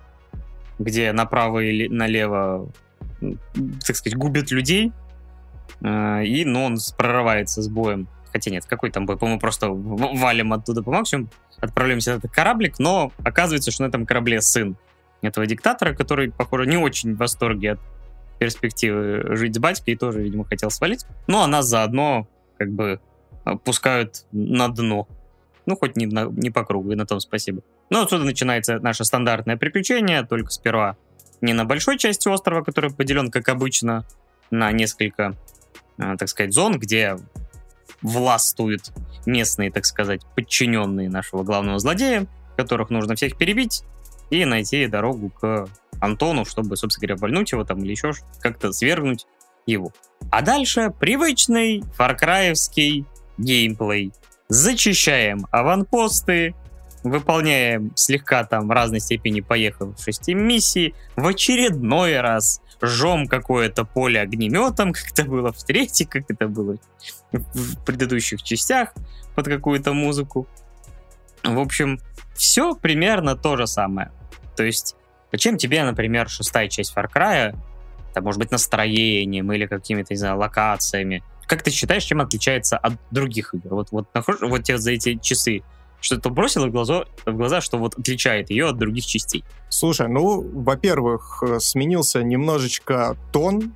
где 0.79 1.13
направо 1.13 1.61
и 1.61 1.89
налево, 1.89 2.73
так 3.21 3.97
сказать, 3.97 4.17
губят 4.17 4.51
людей, 4.51 4.93
а, 5.83 6.23
и, 6.23 6.45
но 6.45 6.65
он 6.65 6.79
прорывается 6.97 7.63
с 7.63 7.69
боем. 7.69 8.09
Хотя 8.33 8.51
нет, 8.51 8.65
какой 8.65 8.91
там 8.91 9.07
бой? 9.07 9.17
По-моему, 9.17 9.39
просто 9.39 9.69
валим 9.71 10.53
оттуда 10.53 10.83
по 10.83 10.91
максимуму, 10.91 11.29
отправляемся 11.61 12.13
на 12.13 12.17
этот 12.17 12.33
кораблик, 12.33 12.79
но 12.81 13.13
оказывается, 13.23 13.71
что 13.71 13.85
на 13.85 13.89
этом 13.89 14.07
корабле 14.07 14.41
сын 14.41 14.77
этого 15.23 15.47
диктатора, 15.47 15.95
который, 15.95 16.33
похоже, 16.33 16.67
не 16.67 16.77
очень 16.77 17.15
в 17.15 17.19
восторге 17.19 17.73
от 17.73 17.81
перспективы 18.39 19.37
жить 19.37 19.55
с 19.55 19.59
батькой 19.59 19.95
и 19.95 19.97
тоже, 19.97 20.23
видимо, 20.23 20.45
хотел 20.45 20.71
свалить. 20.71 21.07
Ну, 21.27 21.43
а 21.43 21.47
нас 21.47 21.67
заодно 21.67 22.27
как 22.59 22.73
бы 22.73 23.01
пускают 23.65 24.27
на 24.33 24.69
дно. 24.69 25.07
Ну, 25.67 25.77
хоть 25.77 25.97
не, 25.97 26.07
на, 26.07 26.25
не 26.25 26.51
по 26.51 26.65
кругу, 26.65 26.93
и 26.93 26.95
на 26.95 27.07
том 27.07 27.21
спасибо. 27.21 27.63
Ну, 27.91 28.03
отсюда 28.03 28.25
начинается 28.25 28.79
наше 28.81 29.05
стандартное 29.05 29.57
приключение, 29.57 30.25
только 30.25 30.51
сперва 30.51 30.97
не 31.41 31.53
на 31.53 31.65
большой 31.65 31.99
части 31.99 32.29
острова, 32.29 32.63
который 32.63 32.91
поделен, 32.91 33.31
как 33.31 33.49
обычно, 33.49 34.05
на 34.51 34.71
несколько, 34.73 35.37
э, 35.99 36.17
так 36.19 36.29
сказать, 36.29 36.53
зон, 36.53 36.79
где 36.79 37.17
властвуют 38.03 38.93
местные, 39.27 39.71
так 39.71 39.87
сказать, 39.87 40.23
подчиненные 40.37 41.09
нашего 41.09 41.43
главного 41.43 41.79
злодея, 41.79 42.27
которых 42.57 42.91
нужно 42.91 43.15
всех 43.15 43.37
перебить 43.37 43.83
и 44.31 44.45
найти 44.45 44.87
дорогу 44.87 45.31
к 45.31 45.69
Антону, 46.01 46.45
чтобы, 46.45 46.77
собственно 46.77 47.09
говоря, 47.09 47.21
вольнуть 47.21 47.53
его 47.53 47.65
там 47.65 47.83
или 47.83 47.91
еще 47.91 48.13
как-то 48.41 48.73
свергнуть 48.73 49.27
его. 49.67 49.93
А 50.31 50.43
дальше 50.43 50.93
привычный 50.99 51.83
фаркраевский 51.95 53.07
геймплей. 53.39 54.13
Зачищаем 54.55 55.47
аванпосты, 55.51 56.55
выполняем 57.03 57.93
слегка 57.97 58.45
там 58.45 58.69
в 58.69 58.71
разной 58.71 59.01
степени 59.01 59.41
поехавшие 59.41 60.35
миссии, 60.35 60.95
в 61.17 61.27
очередной 61.27 62.21
раз 62.21 62.61
жжем 62.83 63.27
какое-то 63.27 63.85
поле 63.85 64.21
огнеметом, 64.21 64.93
как 64.95 65.11
это 65.13 65.25
было 65.25 65.53
в 65.53 65.63
третьей, 65.65 66.07
как 66.07 66.25
это 66.29 66.49
было 66.49 66.77
в 67.33 67.85
предыдущих 67.85 68.43
частях 68.43 68.95
под 69.35 69.47
какую-то 69.47 69.93
музыку. 69.93 70.47
В 71.43 71.59
общем, 71.59 72.01
все 72.35 72.75
примерно 72.75 73.37
то 73.37 73.57
же 73.57 73.67
самое. 73.67 74.13
То 74.57 74.63
есть 74.63 74.97
Зачем 75.35 75.57
тебе, 75.57 75.83
например, 75.83 76.29
шестая 76.29 76.69
часть 76.69 76.97
Far 76.97 77.09
Cry, 77.13 77.57
это 78.13 78.21
может 78.23 78.39
быть 78.39 78.53
настроением 78.53 79.53
или 79.53 79.67
какими-то, 79.67 80.15
не 80.15 80.17
знаю, 80.17 80.39
локациями? 80.39 81.25
Как 81.47 81.63
ты 81.63 81.71
считаешь, 81.71 82.05
чем 82.05 82.21
отличается 82.21 82.77
от 82.77 82.95
других 83.11 83.55
игр? 83.55 83.75
Вот, 83.75 83.89
вот, 83.91 84.09
находишь, 84.15 84.41
вот 84.43 84.63
тебе 84.65 84.79
за 84.79 84.93
эти 84.93 85.17
часы 85.17 85.63
что-то 86.01 86.29
бросило 86.31 86.67
в 86.67 86.71
глаза, 86.71 87.05
в 87.25 87.35
глаза, 87.35 87.61
что 87.61 87.79
вот 87.79 87.99
отличает 87.99 88.51
ее 88.51 88.69
от 88.69 88.77
других 88.77 89.07
частей? 89.07 89.45
Слушай, 89.71 90.09
ну, 90.09 90.43
во-первых, 90.43 91.43
э, 91.43 91.59
сменился 91.61 92.23
немножечко 92.23 93.17
тон 93.33 93.73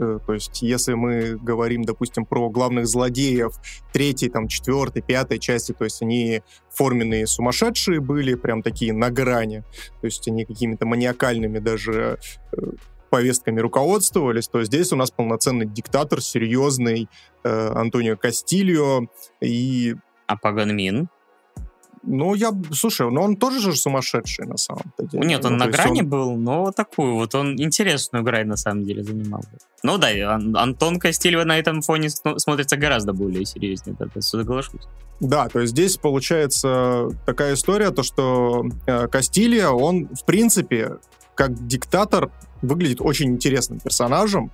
Э, 0.00 0.18
то 0.26 0.32
есть, 0.32 0.62
если 0.62 0.94
мы 0.94 1.36
говорим, 1.36 1.84
допустим, 1.84 2.24
про 2.24 2.48
главных 2.48 2.86
злодеев 2.86 3.52
третьей, 3.92 4.30
там, 4.30 4.48
четвертой, 4.48 5.02
пятой 5.02 5.38
части, 5.38 5.72
то 5.72 5.84
есть 5.84 6.00
они 6.00 6.42
форменные 6.70 7.26
сумасшедшие 7.26 8.00
были, 8.00 8.34
прям 8.34 8.62
такие 8.62 8.94
на 8.94 9.10
грани. 9.10 9.62
То 10.00 10.06
есть 10.06 10.26
они 10.26 10.46
какими-то 10.46 10.86
маниакальными 10.86 11.58
даже 11.58 12.18
э, 12.52 12.56
повестками 13.10 13.60
руководствовались, 13.60 14.48
то 14.48 14.62
здесь 14.64 14.92
у 14.92 14.96
нас 14.96 15.10
полноценный 15.10 15.66
диктатор, 15.66 16.22
серьезный 16.22 17.08
э, 17.44 17.72
Антонио 17.74 18.16
Кастильо 18.16 19.06
и... 19.40 19.96
А 20.26 20.36
Паганмин? 20.36 21.08
Ну, 22.02 22.34
я, 22.34 22.50
слушай, 22.72 23.10
ну 23.10 23.20
он 23.20 23.36
тоже 23.36 23.60
же 23.60 23.76
сумасшедший 23.76 24.46
на 24.46 24.56
самом 24.56 24.92
деле. 24.98 25.26
Нет, 25.26 25.44
он 25.44 25.52
ну, 25.52 25.58
на 25.58 25.66
грани 25.66 26.00
он... 26.00 26.08
был, 26.08 26.36
но 26.36 26.72
такую 26.72 27.14
вот, 27.14 27.34
он 27.34 27.60
интересную 27.60 28.24
грань 28.24 28.46
на 28.46 28.56
самом 28.56 28.84
деле 28.84 29.02
занимал. 29.04 29.42
Ну 29.82 29.98
да, 29.98 30.08
Ан- 30.34 30.56
Антон 30.56 30.98
Костильева 30.98 31.44
на 31.44 31.58
этом 31.58 31.82
фоне 31.82 32.08
смотрится 32.08 32.76
гораздо 32.78 33.12
более 33.12 33.44
серьезнее, 33.44 33.96
да, 33.98 34.06
соглашусь. 34.20 34.86
Да, 35.20 35.48
то 35.48 35.60
есть 35.60 35.72
здесь 35.72 35.98
получается 35.98 37.10
такая 37.26 37.52
история, 37.52 37.90
то 37.90 38.02
что 38.02 38.64
э, 38.86 39.06
Кастилья, 39.08 39.70
он 39.70 40.08
в 40.08 40.24
принципе 40.24 40.96
как 41.40 41.66
диктатор 41.66 42.30
выглядит 42.60 43.00
очень 43.00 43.30
интересным 43.30 43.80
персонажем, 43.80 44.50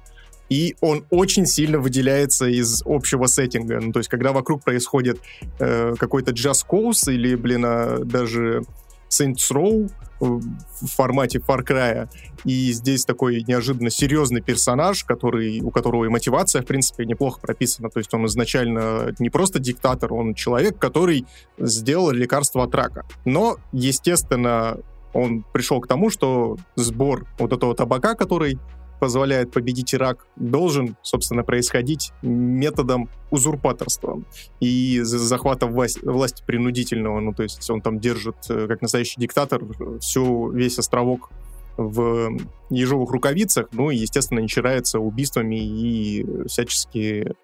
и 0.49 0.77
он 0.81 1.05
очень 1.11 1.45
сильно 1.45 1.81
выделяется 1.81 2.47
из 2.47 2.85
общего 2.87 3.27
сеттинга. 3.27 3.81
Ну, 3.81 3.93
то 3.93 3.99
есть, 3.99 4.09
когда 4.09 4.31
вокруг 4.31 4.63
происходит 4.63 5.19
э, 5.59 5.95
какой-то 5.99 6.31
джаз 6.31 6.63
коус 6.63 7.09
или, 7.09 7.35
блин, 7.35 7.65
а, 7.67 7.99
даже 8.05 8.63
Saints 9.11 9.51
Row, 9.51 9.91
в 10.21 10.87
формате 10.87 11.41
Far 11.47 11.63
Cry. 11.63 12.09
И 12.45 12.73
здесь 12.73 13.05
такой 13.05 13.45
неожиданно 13.47 13.91
серьезный 13.91 14.41
персонаж, 14.41 15.05
который, 15.05 15.61
у 15.61 15.71
которого 15.71 16.07
и 16.07 16.09
мотивация, 16.09 16.63
в 16.63 16.67
принципе, 16.67 17.05
неплохо 17.05 17.41
прописана. 17.41 17.91
То 17.91 17.99
есть 17.99 18.15
он 18.15 18.25
изначально 18.27 19.15
не 19.19 19.29
просто 19.29 19.59
диктатор, 19.59 20.15
он 20.15 20.35
человек, 20.35 20.79
который 20.79 21.27
сделал 21.59 22.13
лекарство 22.13 22.65
от 22.65 22.75
рака. 22.75 23.05
Но, 23.27 23.59
естественно, 23.73 24.79
он 25.17 25.45
пришел 25.53 25.81
к 25.81 25.87
тому, 25.87 26.11
что 26.11 26.57
сбор 26.77 27.27
вот 27.39 27.53
этого 27.53 27.75
табака, 27.75 28.15
который 28.15 28.59
позволяет 29.01 29.53
победить 29.53 29.95
Ирак, 29.95 30.27
должен, 30.37 30.97
собственно, 31.03 31.43
происходить 31.43 32.13
методом 32.23 33.11
узурпаторства 33.31 34.23
и 34.61 35.01
захвата 35.03 35.67
власти, 35.67 36.01
власти 36.03 36.43
принудительного. 36.47 37.21
Ну, 37.21 37.35
то 37.35 37.43
есть 37.43 37.69
он 37.71 37.83
там 37.83 37.99
держит, 37.99 38.37
э, 38.49 38.67
как 38.67 38.81
настоящий 38.81 39.21
диктатор, 39.21 39.63
всю, 40.01 40.51
весь 40.51 40.79
островок 40.79 41.31
в 41.77 42.39
ежовых 42.71 43.11
рукавицах, 43.11 43.69
ну 43.73 43.91
и, 43.91 43.97
естественно, 43.97 44.41
не 44.41 44.49
чирается 44.49 44.99
убийствами 44.99 45.57
и 45.57 46.27
всячески 46.47 47.35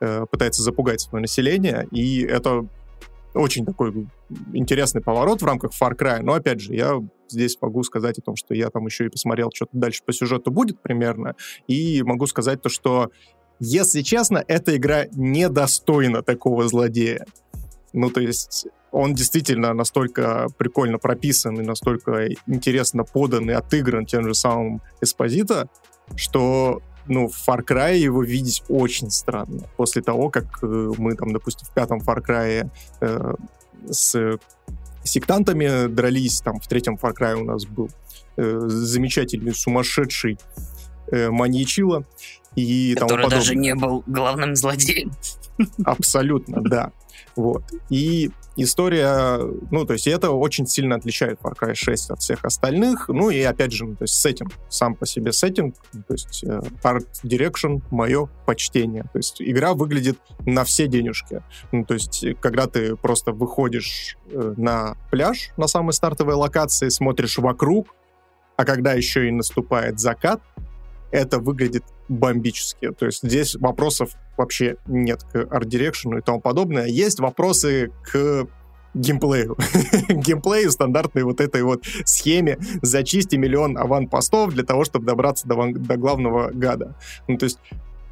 э, 0.00 0.26
пытается 0.30 0.62
запугать 0.62 1.00
свое 1.00 1.22
население. 1.22 1.88
И 1.90 2.22
это 2.22 2.68
очень 3.34 3.64
такой 3.64 4.08
интересный 4.52 5.02
поворот 5.02 5.42
в 5.42 5.46
рамках 5.46 5.72
Far 5.72 5.96
Cry. 5.96 6.20
Но, 6.22 6.34
опять 6.34 6.60
же, 6.60 6.74
я 6.74 7.00
здесь 7.28 7.56
могу 7.60 7.82
сказать 7.82 8.18
о 8.18 8.22
том, 8.22 8.36
что 8.36 8.54
я 8.54 8.68
там 8.70 8.86
еще 8.86 9.06
и 9.06 9.08
посмотрел, 9.08 9.50
что-то 9.54 9.76
дальше 9.76 10.02
по 10.04 10.12
сюжету 10.12 10.50
будет 10.50 10.80
примерно. 10.82 11.34
И 11.66 12.02
могу 12.02 12.26
сказать 12.26 12.60
то, 12.62 12.68
что, 12.68 13.10
если 13.58 14.02
честно, 14.02 14.44
эта 14.46 14.76
игра 14.76 15.06
недостойна 15.12 16.22
такого 16.22 16.68
злодея. 16.68 17.24
Ну, 17.92 18.10
то 18.10 18.20
есть 18.20 18.66
он 18.90 19.14
действительно 19.14 19.72
настолько 19.72 20.48
прикольно 20.58 20.98
прописан 20.98 21.58
и 21.60 21.64
настолько 21.64 22.28
интересно 22.46 23.04
подан 23.04 23.50
и 23.50 23.54
отыгран 23.54 24.04
тем 24.04 24.24
же 24.24 24.34
самым 24.34 24.82
Эспозито, 25.00 25.68
что 26.16 26.82
ну, 27.06 27.28
в 27.28 27.48
Far 27.48 27.64
Cry 27.64 27.96
его 27.96 28.22
видеть 28.22 28.62
очень 28.68 29.10
странно. 29.10 29.68
После 29.76 30.02
того, 30.02 30.30
как 30.30 30.44
э, 30.62 30.66
мы 30.98 31.14
там, 31.14 31.32
допустим, 31.32 31.66
в 31.66 31.74
пятом 31.74 32.00
Far 32.00 32.24
Cry 32.24 32.70
э, 33.00 33.34
с 33.90 34.38
сектантами 35.04 35.86
дрались, 35.88 36.40
там 36.40 36.60
в 36.60 36.66
третьем 36.68 36.94
Far 36.94 37.14
Cry 37.18 37.34
у 37.34 37.44
нас 37.44 37.64
был 37.64 37.90
э, 38.36 38.60
замечательный, 38.66 39.54
сумасшедший 39.54 40.38
э, 41.10 41.30
маньячила. 41.30 42.04
И 42.54 42.94
Который 42.98 43.28
даже 43.28 43.54
не 43.54 43.74
был 43.74 44.04
главным 44.06 44.54
злодеем. 44.54 45.12
Абсолютно, 45.84 46.60
да. 46.60 46.92
Вот. 47.34 47.64
И 47.88 48.30
история, 48.56 49.38
ну, 49.70 49.84
то 49.84 49.94
есть 49.94 50.06
это 50.06 50.30
очень 50.30 50.66
сильно 50.66 50.96
отличает 50.96 51.40
Far 51.40 51.54
Cry 51.58 51.74
6 51.74 52.10
от 52.10 52.20
всех 52.20 52.44
остальных. 52.44 53.08
Ну, 53.08 53.30
и 53.30 53.40
опять 53.42 53.72
же, 53.72 53.86
ну, 53.86 53.96
то 53.96 54.04
есть 54.04 54.14
сеттинг, 54.14 54.52
сам 54.68 54.94
по 54.94 55.06
себе 55.06 55.32
сеттинг, 55.32 55.76
то 55.92 56.14
есть 56.14 56.44
э, 56.44 56.60
Art 56.82 57.06
Direction, 57.24 57.82
мое 57.90 58.28
почтение. 58.46 59.04
То 59.12 59.18
есть 59.18 59.40
игра 59.40 59.74
выглядит 59.74 60.18
на 60.46 60.64
все 60.64 60.86
денежки. 60.86 61.42
Ну, 61.72 61.84
то 61.84 61.94
есть 61.94 62.24
когда 62.40 62.66
ты 62.66 62.96
просто 62.96 63.32
выходишь 63.32 64.16
э, 64.30 64.54
на 64.56 64.96
пляж, 65.10 65.50
на 65.56 65.66
самой 65.66 65.92
стартовой 65.92 66.34
локации, 66.34 66.88
смотришь 66.88 67.38
вокруг, 67.38 67.94
а 68.56 68.64
когда 68.64 68.92
еще 68.92 69.28
и 69.28 69.30
наступает 69.30 69.98
закат, 69.98 70.40
это 71.10 71.38
выглядит 71.38 71.84
бомбически. 72.08 72.90
То 72.92 73.06
есть 73.06 73.22
здесь 73.22 73.54
вопросов 73.56 74.12
вообще 74.36 74.76
нет 74.86 75.22
к 75.24 75.36
Art 75.36 75.68
Direction 75.68 76.18
и 76.18 76.22
тому 76.22 76.40
подобное. 76.40 76.86
Есть 76.86 77.20
вопросы 77.20 77.90
к 78.10 78.46
геймплею. 78.94 79.56
геймплею 80.08 80.70
стандартной 80.70 81.22
вот 81.22 81.40
этой 81.40 81.62
вот 81.62 81.84
схеме 82.04 82.58
зачисти 82.82 83.36
миллион 83.36 83.78
аванпостов 83.78 84.52
для 84.52 84.64
того, 84.64 84.84
чтобы 84.84 85.06
добраться 85.06 85.48
до, 85.48 85.72
до 85.72 85.96
главного 85.96 86.50
гада. 86.52 86.96
Ну, 87.28 87.38
то 87.38 87.44
есть 87.44 87.58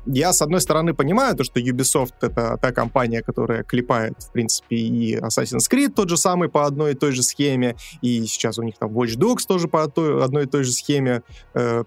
я, 0.07 0.33
с 0.33 0.41
одной 0.41 0.61
стороны, 0.61 0.95
понимаю 0.95 1.37
то, 1.37 1.45
что 1.45 1.61
Ubisoft— 1.61 2.15
это 2.23 2.57
та 2.61 2.73
компания, 2.73 3.23
которая 3.23 3.63
клепает, 3.63 4.15
в 4.19 4.33
принципе, 4.33 4.77
и 4.77 5.17
Assassin's 5.19 5.71
Creed 5.71 5.91
тот 5.95 6.09
же 6.09 6.17
самый 6.17 6.49
по 6.49 6.67
одной 6.67 6.93
и 6.93 6.95
той 6.95 7.13
же 7.13 7.23
схеме, 7.23 7.77
и 8.01 8.25
сейчас 8.25 8.59
у 8.59 8.63
них 8.63 8.79
там 8.79 8.91
Watch 8.97 9.19
Dogs 9.19 9.47
тоже 9.47 9.69
по 9.69 9.83
одной 9.83 10.45
и 10.45 10.47
той 10.47 10.65
же 10.65 10.73
схеме 10.73 11.23
э, 11.55 11.85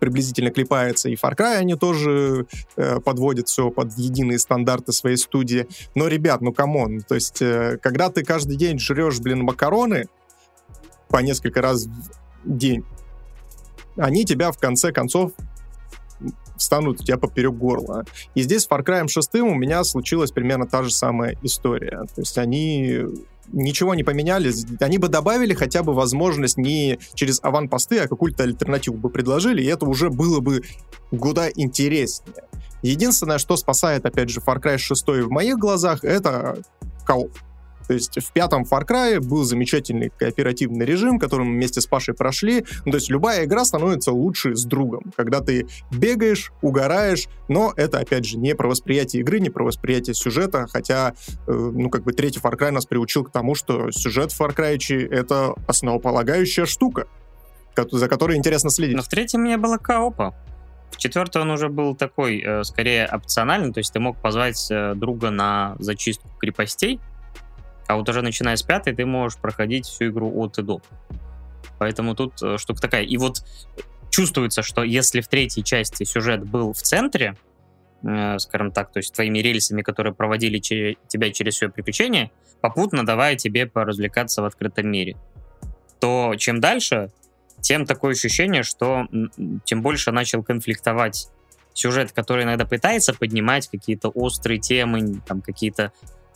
приблизительно 0.00 0.50
клепается, 0.50 1.08
и 1.08 1.14
Far 1.14 1.36
Cry 1.36 1.56
они 1.56 1.74
тоже 1.74 2.46
э, 2.76 3.00
подводят 3.00 3.48
все 3.48 3.70
под 3.70 3.92
единые 3.98 4.38
стандарты 4.38 4.92
своей 4.92 5.16
студии. 5.16 5.66
Но, 5.94 6.08
ребят, 6.08 6.40
ну 6.40 6.52
come 6.52 6.79
on, 6.79 7.00
то 7.00 7.14
есть, 7.14 7.42
э, 7.42 7.78
когда 7.82 8.08
ты 8.08 8.24
каждый 8.24 8.56
день 8.56 8.78
жрешь, 8.78 9.20
блин, 9.20 9.42
макароны 9.42 10.06
по 11.08 11.18
несколько 11.18 11.60
раз 11.60 11.86
в 11.86 12.10
день, 12.44 12.84
они 13.96 14.24
тебя 14.24 14.52
в 14.52 14.58
конце 14.58 14.92
концов 14.92 15.32
встанут 16.56 17.00
у 17.00 17.04
тебя 17.04 17.16
поперек 17.16 17.54
горла. 17.54 18.04
И 18.34 18.42
здесь 18.42 18.62
с 18.62 18.68
Far 18.68 18.84
Cry 18.84 19.06
6 19.08 19.34
у 19.36 19.54
меня 19.54 19.82
случилась 19.84 20.30
примерно 20.30 20.66
та 20.66 20.82
же 20.82 20.90
самая 20.90 21.36
история. 21.42 22.02
То 22.14 22.20
есть 22.20 22.36
они 22.38 23.06
ничего 23.52 23.94
не 23.94 24.02
поменяли. 24.02 24.52
Они 24.80 24.98
бы 24.98 25.08
добавили 25.08 25.54
хотя 25.54 25.82
бы 25.82 25.92
возможность 25.92 26.56
не 26.56 26.98
через 27.14 27.40
аванпосты, 27.42 27.98
а 27.98 28.08
какую-то 28.08 28.44
альтернативу 28.44 28.96
бы 28.96 29.10
предложили, 29.10 29.62
и 29.62 29.66
это 29.66 29.86
уже 29.86 30.10
было 30.10 30.40
бы 30.40 30.62
куда 31.10 31.48
интереснее. 31.50 32.44
Единственное, 32.82 33.38
что 33.38 33.56
спасает, 33.56 34.06
опять 34.06 34.30
же, 34.30 34.40
Far 34.40 34.60
Cry 34.62 34.78
6 34.78 35.06
в 35.08 35.30
моих 35.30 35.58
глазах, 35.58 36.04
это 36.04 36.58
кооп. 37.04 37.32
То 37.90 37.94
есть 37.94 38.24
в 38.24 38.32
пятом 38.32 38.62
Far 38.62 38.86
Cry 38.86 39.18
был 39.18 39.42
замечательный 39.42 40.12
кооперативный 40.16 40.86
режим, 40.86 41.18
который 41.18 41.44
мы 41.44 41.54
вместе 41.54 41.80
с 41.80 41.86
Пашей 41.86 42.14
прошли. 42.14 42.64
Ну, 42.84 42.92
то 42.92 42.98
есть 42.98 43.10
любая 43.10 43.46
игра 43.46 43.64
становится 43.64 44.12
лучше 44.12 44.54
с 44.54 44.64
другом, 44.64 45.12
когда 45.16 45.40
ты 45.40 45.66
бегаешь, 45.90 46.52
угораешь, 46.62 47.26
но 47.48 47.72
это, 47.74 47.98
опять 47.98 48.26
же, 48.26 48.38
не 48.38 48.54
про 48.54 48.68
восприятие 48.68 49.22
игры, 49.22 49.40
не 49.40 49.50
про 49.50 49.64
восприятие 49.64 50.14
сюжета, 50.14 50.68
хотя, 50.70 51.14
э, 51.48 51.52
ну, 51.52 51.90
как 51.90 52.04
бы 52.04 52.12
третий 52.12 52.38
Far 52.38 52.56
Cry 52.56 52.70
нас 52.70 52.86
приучил 52.86 53.24
к 53.24 53.32
тому, 53.32 53.56
что 53.56 53.90
сюжет 53.90 54.30
Far 54.30 54.54
Cry— 54.54 55.08
это 55.10 55.54
основополагающая 55.66 56.66
штука, 56.66 57.08
за 57.90 58.06
которой 58.06 58.36
интересно 58.36 58.70
следить. 58.70 58.94
Но 58.94 59.02
в 59.02 59.08
третьем 59.08 59.42
не 59.42 59.56
было 59.56 59.78
коопа. 59.78 60.36
В 60.92 60.96
четвертом 60.96 61.42
он 61.42 61.50
уже 61.50 61.68
был 61.68 61.96
такой, 61.96 62.40
э, 62.40 62.62
скорее, 62.62 63.08
опциональный, 63.12 63.72
то 63.72 63.78
есть 63.78 63.92
ты 63.92 63.98
мог 63.98 64.16
позвать 64.22 64.70
э, 64.70 64.94
друга 64.94 65.30
на 65.30 65.74
зачистку 65.80 66.28
крепостей, 66.38 67.00
а 67.90 67.96
вот 67.96 68.08
уже 68.08 68.22
начиная 68.22 68.56
с 68.56 68.62
пятой 68.62 68.94
ты 68.94 69.04
можешь 69.04 69.38
проходить 69.38 69.86
всю 69.86 70.06
игру 70.06 70.32
от 70.40 70.58
и 70.58 70.62
до. 70.62 70.80
Поэтому 71.78 72.14
тут 72.14 72.40
э, 72.42 72.56
штука 72.56 72.80
такая. 72.80 73.02
И 73.02 73.16
вот 73.16 73.42
чувствуется, 74.10 74.62
что 74.62 74.84
если 74.84 75.20
в 75.20 75.28
третьей 75.28 75.64
части 75.64 76.04
сюжет 76.04 76.44
был 76.48 76.72
в 76.72 76.78
центре, 76.78 77.36
э, 78.02 78.38
скажем 78.38 78.70
так, 78.70 78.92
то 78.92 78.98
есть 78.98 79.12
твоими 79.12 79.38
рельсами, 79.38 79.82
которые 79.82 80.14
проводили 80.14 80.58
че- 80.58 80.96
тебя 81.08 81.32
через 81.32 81.54
все 81.54 81.68
приключение, 81.68 82.30
попутно 82.60 83.04
давая 83.04 83.34
тебе 83.34 83.66
поразвлекаться 83.66 84.42
в 84.42 84.44
открытом 84.44 84.88
мире, 84.88 85.16
то 85.98 86.34
чем 86.36 86.60
дальше, 86.60 87.10
тем 87.60 87.86
такое 87.86 88.12
ощущение, 88.12 88.62
что 88.62 89.08
тем 89.64 89.82
больше 89.82 90.12
начал 90.12 90.42
конфликтовать 90.44 91.28
сюжет, 91.74 92.12
который 92.12 92.44
иногда 92.44 92.64
пытается 92.64 93.14
поднимать 93.14 93.68
какие-то 93.68 94.10
острые 94.10 94.60
темы, 94.60 95.20
там 95.26 95.40
какие-то 95.40 95.92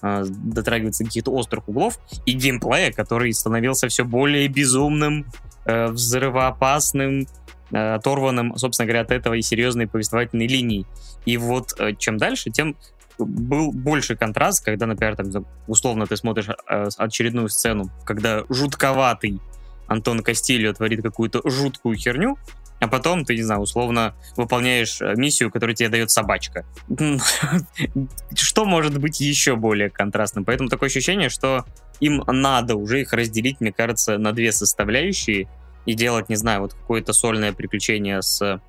а, 0.07 0.23
дотрагиваться 0.27 1.03
до 1.03 1.09
каких-то 1.09 1.31
острых 1.31 1.67
углов, 1.67 1.99
и 2.27 2.33
геймплея, 2.33 2.93
который 2.93 3.33
становился 3.33 3.89
все 3.89 4.05
более 4.05 4.47
безумным, 4.49 5.25
э, 5.65 5.87
взрывоопасным, 5.87 7.27
э, 7.73 7.95
оторванным, 7.95 8.55
собственно 8.59 8.87
говоря, 8.87 9.01
от 9.01 9.11
этого 9.11 9.33
и 9.33 9.41
серьезной 9.41 9.87
повествовательной 9.87 10.47
линии. 10.47 10.85
И 11.25 11.39
вот 11.39 11.73
э, 11.79 11.95
чем 11.95 12.19
дальше, 12.19 12.51
тем 12.51 12.77
был 13.17 13.73
больше 13.73 14.15
контраст, 14.15 14.63
когда, 14.63 14.85
например, 14.85 15.17
там, 15.17 15.47
условно 15.67 16.07
ты 16.07 16.19
смотришь 16.19 16.51
э, 16.51 16.89
очередную 16.99 17.49
сцену, 17.49 17.89
когда 18.05 18.45
жутковатый 18.51 19.41
Антон 19.87 20.23
Кастильо 20.23 20.75
творит 20.75 21.01
какую-то 21.03 21.41
жуткую 21.49 21.97
херню, 21.97 22.37
а 22.85 22.89
потом 22.89 23.25
ты, 23.25 23.35
не 23.35 23.43
знаю, 23.43 23.63
условно 23.63 24.15
выполняешь 24.37 25.01
э, 25.01 25.15
миссию, 25.17 25.51
которую 25.51 25.75
тебе 25.75 25.89
дает 25.89 26.11
собачка. 26.11 26.67
Что 28.35 28.67
может 28.67 28.99
быть 28.99 29.21
еще 29.21 29.57
более 29.57 29.89
контрастным? 29.89 30.45
Поэтому 30.45 30.69
такое 30.69 30.91
ощущение, 30.91 31.31
что 31.31 31.65
им 32.01 32.23
надо 32.27 32.77
уже 32.77 33.01
их 33.01 33.15
разделить, 33.15 33.63
мне 33.63 33.73
кажется, 33.73 34.19
на 34.19 34.33
две 34.33 34.53
составляющие 34.53 35.49
и 35.87 35.95
делать, 35.95 36.29
не 36.29 36.37
знаю, 36.37 36.61
вот 36.61 36.75
какое-то 36.75 37.15
сольное 37.15 37.55
приключение 37.55 38.21
с 38.21 38.61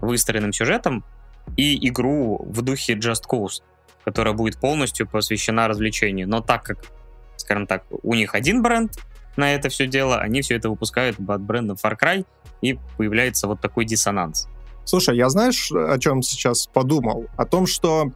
выстроенным 0.00 0.52
сюжетом 0.52 1.04
и 1.56 1.88
игру 1.88 2.44
в 2.44 2.62
духе 2.62 2.94
Just 2.94 3.28
Cause, 3.30 3.62
которая 4.04 4.34
будет 4.34 4.58
полностью 4.58 5.06
посвящена 5.06 5.68
развлечению. 5.68 6.28
Но 6.28 6.40
так 6.40 6.64
как, 6.64 6.78
скажем 7.36 7.68
так, 7.68 7.84
у 8.02 8.14
них 8.14 8.34
один 8.34 8.60
бренд, 8.60 8.98
на 9.36 9.54
это 9.54 9.68
все 9.68 9.86
дело, 9.86 10.18
они 10.18 10.42
все 10.42 10.56
это 10.56 10.68
выпускают 10.68 11.16
под 11.24 11.42
брендом 11.42 11.76
Far 11.80 11.96
Cry, 11.96 12.26
и 12.62 12.78
появляется 12.96 13.46
вот 13.46 13.60
такой 13.60 13.84
диссонанс. 13.84 14.48
Слушай, 14.84 15.16
я 15.16 15.28
знаешь, 15.28 15.70
о 15.70 15.98
чем 15.98 16.22
сейчас 16.22 16.66
подумал? 16.66 17.26
О 17.36 17.44
том, 17.44 17.66
что 17.66 18.10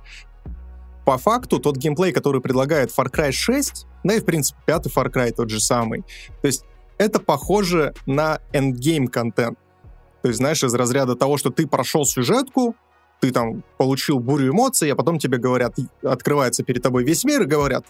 по 1.05 1.19
факту 1.19 1.59
тот 1.61 1.77
геймплей, 1.77 2.13
который 2.13 2.41
предлагает 2.41 2.91
Far 2.91 3.11
Cry 3.11 3.31
6, 3.31 3.87
да 4.05 4.15
и, 4.15 4.21
в 4.21 4.25
принципе, 4.25 4.59
пятый 4.67 4.91
Far 4.91 5.13
Cry 5.13 5.33
тот 5.33 5.51
же 5.51 5.61
самый, 5.61 6.03
то 6.41 6.47
есть 6.47 6.65
это 6.99 7.21
похоже 7.21 7.95
на 8.07 8.41
endgame 8.53 9.09
контент. 9.09 9.59
То 10.23 10.29
есть, 10.29 10.39
знаешь, 10.39 10.65
из 10.65 10.75
разряда 10.75 11.15
того, 11.15 11.37
что 11.37 11.51
ты 11.51 11.67
прошел 11.67 12.05
сюжетку, 12.05 12.75
ты 13.21 13.31
там 13.31 13.63
получил 13.79 14.19
бурю 14.19 14.51
эмоций, 14.51 14.91
а 14.91 14.97
потом 14.97 15.19
тебе 15.19 15.39
говорят, 15.39 15.77
открывается 16.03 16.65
перед 16.65 16.83
тобой 16.83 17.05
весь 17.05 17.25
мир 17.25 17.43
и 17.43 17.47
говорят, 17.47 17.87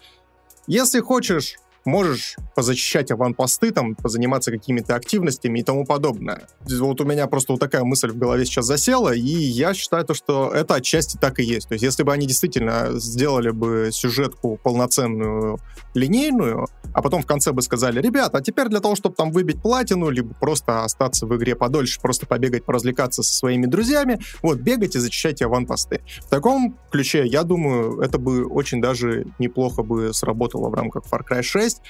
если 0.67 1.01
хочешь 1.01 1.57
можешь 1.87 2.37
позащищать 2.55 3.11
аванпосты, 3.11 3.71
там, 3.71 3.95
позаниматься 3.95 4.51
какими-то 4.51 4.95
активностями 4.95 5.61
и 5.61 5.63
тому 5.63 5.85
подобное. 5.85 6.49
Вот 6.69 7.01
у 7.01 7.05
меня 7.05 7.27
просто 7.27 7.53
вот 7.53 7.61
такая 7.61 7.85
мысль 7.85 8.11
в 8.11 8.19
голове 8.19 8.45
сейчас 8.45 8.67
засела, 8.67 9.15
и 9.15 9.21
я 9.21 9.75
считаю, 9.75 10.05
то, 10.05 10.15
что 10.15 10.51
это 10.53 10.75
отчасти 10.75 11.17
так 11.17 11.39
и 11.39 11.45
есть. 11.45 11.69
То 11.69 11.75
есть 11.75 11.85
если 11.85 12.03
бы 12.03 12.13
они 12.13 12.27
действительно 12.27 12.91
сделали 12.99 13.51
бы 13.51 13.91
сюжетку 13.93 14.59
полноценную, 14.63 15.59
линейную, 15.95 16.67
а 16.93 17.03
потом 17.03 17.23
в 17.23 17.27
конце 17.27 17.53
бы 17.53 17.63
сказали, 17.63 18.01
ребята, 18.01 18.39
а 18.39 18.41
теперь 18.41 18.69
для 18.69 18.81
того, 18.81 18.95
чтобы 18.95 19.15
там 19.15 19.31
выбить 19.31 19.61
платину, 19.61 20.09
либо 20.11 20.35
просто 20.35 20.85
остаться 20.85 21.27
в 21.27 21.37
игре 21.37 21.55
подольше, 21.55 22.01
просто 22.01 22.27
побегать, 22.27 22.65
поразвлекаться 22.65 23.23
со 23.23 23.35
своими 23.35 23.67
друзьями, 23.67 24.19
вот, 24.43 24.59
бегайте, 24.59 25.01
зачищайте 25.01 25.45
аванпосты. 25.45 26.01
В 26.21 26.29
таком 26.31 26.79
ключе, 26.91 27.27
я 27.27 27.43
думаю, 27.43 28.01
это 28.01 28.19
бы 28.19 28.47
очень 28.47 28.81
даже 28.81 29.27
неплохо 29.39 29.83
бы 29.83 30.13
сработало 30.15 30.69
в 30.69 30.75
рамках 30.75 31.05
Far 31.05 31.21
Cry 31.29 31.43
6, 31.43 31.76
есть. 31.77 31.83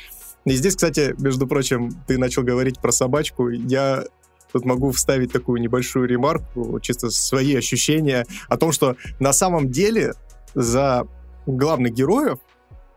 И 0.44 0.52
здесь, 0.52 0.76
кстати, 0.76 1.14
между 1.18 1.46
прочим, 1.46 1.90
ты 2.06 2.18
начал 2.18 2.42
говорить 2.42 2.78
про 2.80 2.92
собачку. 2.92 3.48
Я 3.48 4.04
тут 4.52 4.64
могу 4.64 4.92
вставить 4.92 5.32
такую 5.32 5.60
небольшую 5.60 6.06
ремарку, 6.06 6.78
чисто 6.80 7.10
свои 7.10 7.56
ощущения 7.56 8.24
о 8.48 8.56
том, 8.56 8.72
что 8.72 8.96
на 9.18 9.32
самом 9.32 9.70
деле 9.70 10.14
за 10.54 11.06
главных 11.46 11.94
героев 11.94 12.38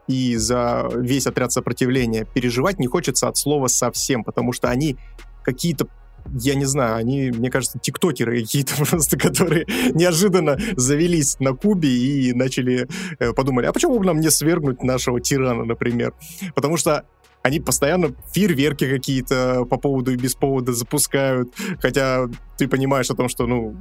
и 0.07 0.35
за 0.37 0.89
весь 0.95 1.27
отряд 1.27 1.51
сопротивления 1.51 2.25
переживать 2.25 2.79
не 2.79 2.87
хочется 2.87 3.27
от 3.27 3.37
слова 3.37 3.67
совсем, 3.67 4.23
потому 4.23 4.53
что 4.53 4.69
они 4.69 4.97
какие-то 5.43 5.87
я 6.33 6.55
не 6.55 6.65
знаю, 6.65 6.95
они, 6.95 7.31
мне 7.31 7.49
кажется, 7.49 7.79
тиктокеры 7.79 8.41
какие-то 8.41 8.75
просто, 8.89 9.17
которые 9.17 9.65
неожиданно 9.93 10.57
завелись 10.75 11.39
на 11.39 11.53
Кубе 11.53 11.89
и 11.89 12.33
начали, 12.33 12.87
э, 13.19 13.33
подумали, 13.33 13.65
а 13.65 13.73
почему 13.73 13.99
бы 13.99 14.05
нам 14.05 14.19
не 14.19 14.29
свергнуть 14.29 14.83
нашего 14.83 15.19
тирана, 15.19 15.65
например? 15.65 16.13
Потому 16.55 16.77
что 16.77 17.05
они 17.41 17.59
постоянно 17.59 18.13
фейерверки 18.33 18.89
какие-то 18.89 19.65
по 19.65 19.77
поводу 19.77 20.11
и 20.11 20.17
без 20.17 20.35
повода 20.35 20.73
запускают, 20.73 21.53
хотя 21.79 22.27
ты 22.57 22.67
понимаешь 22.67 23.09
о 23.09 23.15
том, 23.15 23.29
что, 23.29 23.47
ну, 23.47 23.77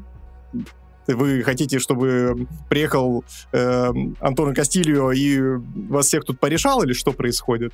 вы 1.14 1.42
хотите, 1.42 1.78
чтобы 1.78 2.46
приехал 2.68 3.24
э, 3.52 3.92
Антон 4.20 4.54
Кастильо 4.54 5.10
и 5.10 5.40
вас 5.88 6.06
всех 6.06 6.24
тут 6.24 6.40
порешал, 6.40 6.82
или 6.82 6.92
что 6.92 7.12
происходит? 7.12 7.72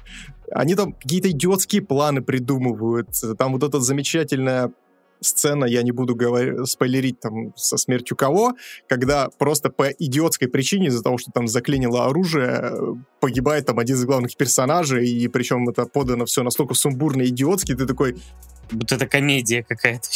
Они 0.50 0.74
там 0.74 0.92
какие-то 0.92 1.30
идиотские 1.30 1.82
планы 1.82 2.22
придумывают. 2.22 3.08
Там 3.38 3.52
вот 3.52 3.62
эта 3.62 3.80
замечательная 3.80 4.72
сцена, 5.20 5.64
я 5.64 5.82
не 5.82 5.92
буду 5.92 6.14
говорить, 6.14 6.68
спойлерить 6.68 7.20
там 7.20 7.54
со 7.56 7.76
смертью 7.76 8.16
кого, 8.16 8.54
когда 8.88 9.28
просто 9.38 9.70
по 9.70 9.88
идиотской 9.90 10.48
причине 10.48 10.88
из-за 10.88 11.02
того, 11.02 11.18
что 11.18 11.30
там 11.32 11.48
заклинило 11.48 12.06
оружие, 12.06 12.96
погибает 13.20 13.66
там 13.66 13.78
один 13.78 13.96
из 13.96 14.04
главных 14.04 14.36
персонажей, 14.36 15.08
и 15.08 15.28
причем 15.28 15.68
это 15.68 15.86
подано 15.86 16.26
все 16.26 16.42
настолько 16.42 16.74
сумбурно 16.74 17.22
и 17.22 17.28
идиотски, 17.28 17.74
ты 17.74 17.86
такой, 17.86 18.16
вот 18.74 18.92
это 18.92 19.06
комедия 19.06 19.62
какая-то. 19.62 20.08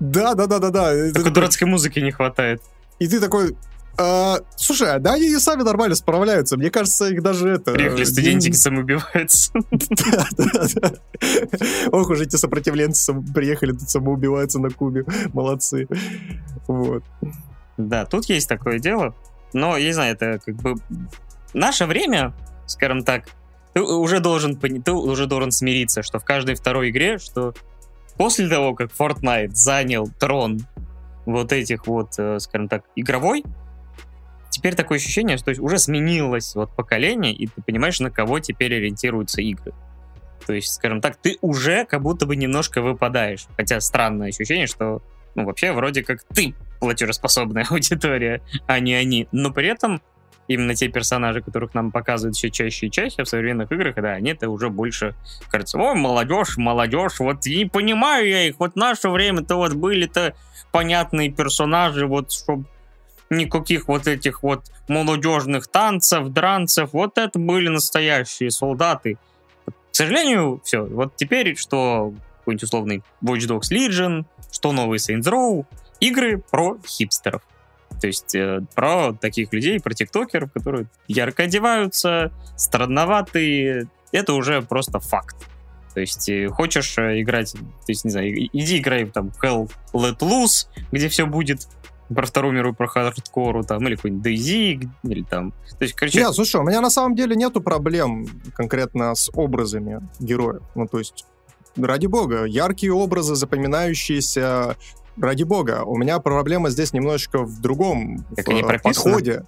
Да, 0.00 0.34
да, 0.34 0.46
да, 0.46 0.58
да, 0.58 0.70
да. 0.70 1.12
Только 1.12 1.30
дурацкой 1.30 1.68
музыки 1.68 2.00
не 2.00 2.10
хватает. 2.10 2.62
И 2.98 3.08
ты 3.08 3.20
такой, 3.20 3.56
а, 3.98 4.38
слушай, 4.56 4.98
да 4.98 5.14
они 5.14 5.26
и 5.26 5.38
сами 5.38 5.62
нормально 5.62 5.94
справляются. 5.94 6.56
Мне 6.56 6.70
кажется, 6.70 7.08
их 7.08 7.22
даже 7.22 7.50
это... 7.50 7.72
Приехали 7.72 8.04
студентики 8.04 8.56
самоубиваются. 8.56 9.52
Ох, 11.92 12.08
уже 12.08 12.24
эти 12.24 12.36
сопротивленцы 12.36 13.14
приехали 13.34 13.72
тут 13.72 13.90
самоубиваются 13.90 14.58
на 14.58 14.70
Кубе. 14.70 15.04
Молодцы. 15.34 15.86
Вот. 16.66 17.04
Да, 17.76 18.06
тут 18.06 18.26
есть 18.26 18.48
такое 18.48 18.78
дело. 18.78 19.14
Но, 19.52 19.76
я 19.76 19.86
не 19.86 19.92
знаю, 19.92 20.14
это 20.14 20.38
как 20.44 20.54
бы... 20.56 20.76
Наше 21.52 21.86
время, 21.86 22.32
скажем 22.66 23.02
так, 23.02 23.24
ты 23.72 23.82
уже 23.82 24.20
должен, 24.20 24.56
ты 24.56 24.92
уже 24.92 25.26
должен 25.26 25.52
смириться, 25.52 26.02
что 26.02 26.18
в 26.18 26.24
каждой 26.24 26.54
второй 26.54 26.90
игре, 26.90 27.18
что 27.18 27.54
после 28.16 28.48
того, 28.48 28.74
как 28.74 28.90
Fortnite 28.90 29.50
занял 29.52 30.08
трон 30.18 30.60
вот 31.26 31.52
этих 31.52 31.86
вот, 31.86 32.18
э, 32.18 32.38
скажем 32.40 32.68
так, 32.68 32.84
игровой, 32.96 33.44
теперь 34.50 34.74
такое 34.74 34.98
ощущение, 34.98 35.36
что 35.36 35.52
уже 35.62 35.78
сменилось 35.78 36.54
вот 36.54 36.74
поколение, 36.74 37.32
и 37.32 37.46
ты 37.46 37.62
понимаешь, 37.62 38.00
на 38.00 38.10
кого 38.10 38.40
теперь 38.40 38.74
ориентируются 38.74 39.40
игры. 39.40 39.72
То 40.46 40.52
есть, 40.54 40.72
скажем 40.72 41.00
так, 41.00 41.16
ты 41.16 41.38
уже 41.40 41.84
как 41.84 42.02
будто 42.02 42.26
бы 42.26 42.34
немножко 42.34 42.82
выпадаешь. 42.82 43.46
Хотя 43.56 43.80
странное 43.80 44.28
ощущение, 44.28 44.66
что, 44.66 45.02
ну, 45.34 45.44
вообще, 45.44 45.72
вроде 45.72 46.02
как 46.02 46.24
ты 46.24 46.54
платежеспособная 46.80 47.66
аудитория, 47.70 48.42
а 48.66 48.80
не 48.80 48.94
они. 48.94 49.28
Но 49.32 49.52
при 49.52 49.68
этом 49.68 50.02
именно 50.50 50.74
те 50.74 50.88
персонажи, 50.88 51.42
которых 51.42 51.74
нам 51.74 51.92
показывают 51.92 52.34
все 52.34 52.50
чаще 52.50 52.88
и 52.88 52.90
чаще 52.90 53.22
в 53.22 53.28
современных 53.28 53.70
играх, 53.70 53.94
да, 53.94 54.14
они 54.14 54.32
это 54.32 54.50
уже 54.50 54.68
больше, 54.68 55.14
кажется, 55.48 55.78
ой, 55.78 55.94
молодежь, 55.94 56.56
молодежь, 56.56 57.20
вот 57.20 57.46
не 57.46 57.66
понимаю 57.66 58.28
я 58.28 58.48
их, 58.48 58.56
вот 58.58 58.72
в 58.72 58.76
наше 58.76 59.10
время-то 59.10 59.54
вот 59.54 59.74
были-то 59.74 60.34
понятные 60.72 61.30
персонажи, 61.30 62.04
вот 62.04 62.32
чтобы 62.32 62.64
никаких 63.30 63.86
вот 63.86 64.08
этих 64.08 64.42
вот 64.42 64.64
молодежных 64.88 65.68
танцев, 65.68 66.28
дранцев, 66.30 66.90
вот 66.94 67.16
это 67.16 67.38
были 67.38 67.68
настоящие 67.68 68.50
солдаты. 68.50 69.18
К 69.66 69.94
сожалению, 69.94 70.60
все, 70.64 70.84
вот 70.84 71.14
теперь, 71.14 71.56
что 71.56 72.12
какой-нибудь 72.40 72.64
условный 72.64 73.02
Watch 73.22 73.46
Dogs 73.46 73.70
Legion, 73.70 74.24
что 74.50 74.72
новый 74.72 74.98
Saints 74.98 75.30
Row, 75.30 75.64
игры 76.00 76.42
про 76.50 76.76
хипстеров. 76.84 77.42
То 78.00 78.06
есть 78.06 78.34
э, 78.34 78.60
про 78.74 79.12
таких 79.12 79.52
людей, 79.52 79.78
про 79.80 79.94
тиктокеров, 79.94 80.52
которые 80.52 80.86
ярко 81.08 81.44
одеваются, 81.44 82.32
странноватые. 82.56 83.88
Это 84.12 84.32
уже 84.32 84.62
просто 84.62 85.00
факт. 85.00 85.36
То 85.94 86.00
есть 86.00 86.28
э, 86.28 86.48
хочешь 86.48 86.96
э, 86.98 87.20
играть, 87.20 87.52
то 87.52 87.60
есть, 87.88 88.04
не 88.04 88.10
знаю, 88.10 88.32
иди 88.32 88.78
играй 88.78 89.06
там 89.06 89.32
Hell 89.42 89.70
Let 89.92 90.18
Loose, 90.18 90.66
где 90.92 91.08
все 91.08 91.26
будет 91.26 91.68
про 92.14 92.26
Вторую 92.26 92.54
мировую, 92.54 92.74
про 92.74 92.88
хардкору, 92.88 93.62
там, 93.62 93.86
или 93.86 93.94
какой-нибудь 93.94 94.26
DayZ, 94.26 94.88
или 95.04 95.22
там... 95.22 95.52
То 95.78 95.82
есть, 95.84 95.94
короче... 95.94 96.18
Нет, 96.18 96.34
слушай, 96.34 96.60
у 96.60 96.64
меня 96.64 96.80
на 96.80 96.90
самом 96.90 97.14
деле 97.14 97.36
нету 97.36 97.60
проблем 97.60 98.26
конкретно 98.54 99.14
с 99.14 99.30
образами 99.32 100.00
героев. 100.18 100.62
Ну, 100.74 100.86
то 100.86 100.98
есть, 100.98 101.24
ради 101.76 102.06
бога, 102.06 102.44
яркие 102.44 102.92
образы, 102.92 103.36
запоминающиеся, 103.36 104.76
ради 105.18 105.42
бога. 105.44 105.84
У 105.84 105.96
меня 105.96 106.18
проблема 106.18 106.70
здесь 106.70 106.92
немножечко 106.92 107.38
в 107.38 107.60
другом 107.60 108.24
как 108.36 108.46
в, 108.46 108.50
они 108.50 108.62
подходе. 108.62 109.44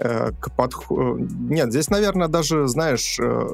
Э, 0.00 0.30
к 0.38 0.54
подходу... 0.54 1.16
Э, 1.16 1.26
нет, 1.50 1.70
здесь, 1.70 1.90
наверное, 1.90 2.28
даже, 2.28 2.68
знаешь, 2.68 3.18
э, 3.18 3.48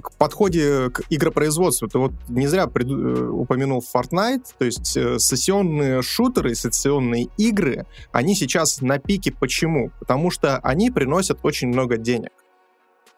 к 0.00 0.12
подходе 0.12 0.90
к 0.90 1.02
игропроизводству. 1.10 1.88
Ты 1.88 1.98
вот 1.98 2.12
не 2.28 2.46
зря 2.46 2.68
пред... 2.68 2.88
упомянул 2.88 3.82
Fortnite, 3.82 4.44
то 4.56 4.64
есть 4.64 4.86
сессионные 4.86 6.02
шутеры, 6.02 6.54
сессионные 6.54 7.26
игры, 7.36 7.86
они 8.12 8.36
сейчас 8.36 8.82
на 8.82 8.98
пике. 8.98 9.32
Почему? 9.32 9.90
Потому 9.98 10.30
что 10.30 10.58
они 10.58 10.90
приносят 10.90 11.40
очень 11.42 11.68
много 11.68 11.96
денег 11.96 12.30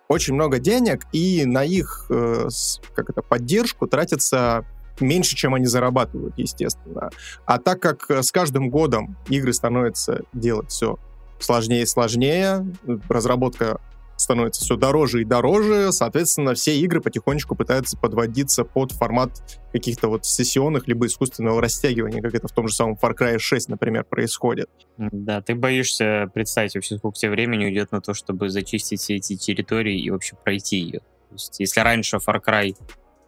очень 0.09 0.35
много 0.35 0.59
денег, 0.59 1.07
и 1.13 1.47
на 1.47 1.65
их 1.65 2.05
как 2.09 3.09
это, 3.09 3.23
поддержку 3.23 3.87
тратится 3.87 4.67
меньше, 5.01 5.37
чем 5.37 5.55
они 5.55 5.67
зарабатывают, 5.67 6.35
естественно. 6.37 7.11
А 7.47 7.59
так 7.59 7.81
как 7.81 8.11
с 8.11 8.31
каждым 8.31 8.71
годом 8.71 9.17
игры 9.29 9.53
становятся 9.53 10.23
делать 10.33 10.71
все 10.71 10.99
сложнее 11.39 11.83
и 11.83 11.87
сложнее, 11.87 12.67
разработка 13.09 13.81
становится 14.17 14.65
все 14.65 14.77
дороже 14.77 15.23
и 15.23 15.25
дороже, 15.25 15.93
соответственно, 15.93 16.55
все 16.55 16.79
игры 16.79 17.01
потихонечку 17.01 17.57
пытаются 17.57 17.99
подводиться 17.99 18.65
под 18.65 18.93
формат 18.93 19.61
каких-то 19.73 20.09
вот 20.09 20.25
сессионных 20.25 20.87
либо 20.87 21.07
искусственного 21.07 21.61
растягивания, 21.61 22.23
как 22.23 22.35
это 22.35 22.49
в 22.49 22.53
том 22.53 22.69
же 22.69 22.75
самом 22.75 22.97
Far 23.03 23.17
Cry 23.19 23.39
6, 23.39 23.69
например, 23.69 24.05
происходит. 24.05 24.71
Да, 24.97 25.43
ты 25.43 25.55
боишься 25.55 26.31
представить 26.33 26.75
вообще, 26.75 26.97
сколько 26.99 27.19
тебе 27.19 27.33
времени 27.33 27.65
уйдет 27.65 27.93
на 27.93 28.01
то, 28.01 28.15
чтобы 28.15 28.49
зачистить 28.49 29.01
все 29.01 29.17
эти 29.17 29.37
территории 29.37 30.01
и 30.01 30.11
вообще 30.11 30.37
пройти 30.37 30.79
ее. 30.79 31.01
То 31.01 31.35
есть, 31.35 31.61
если 31.61 31.81
раньше 31.81 32.19
Far 32.19 32.41
Cry 32.47 32.77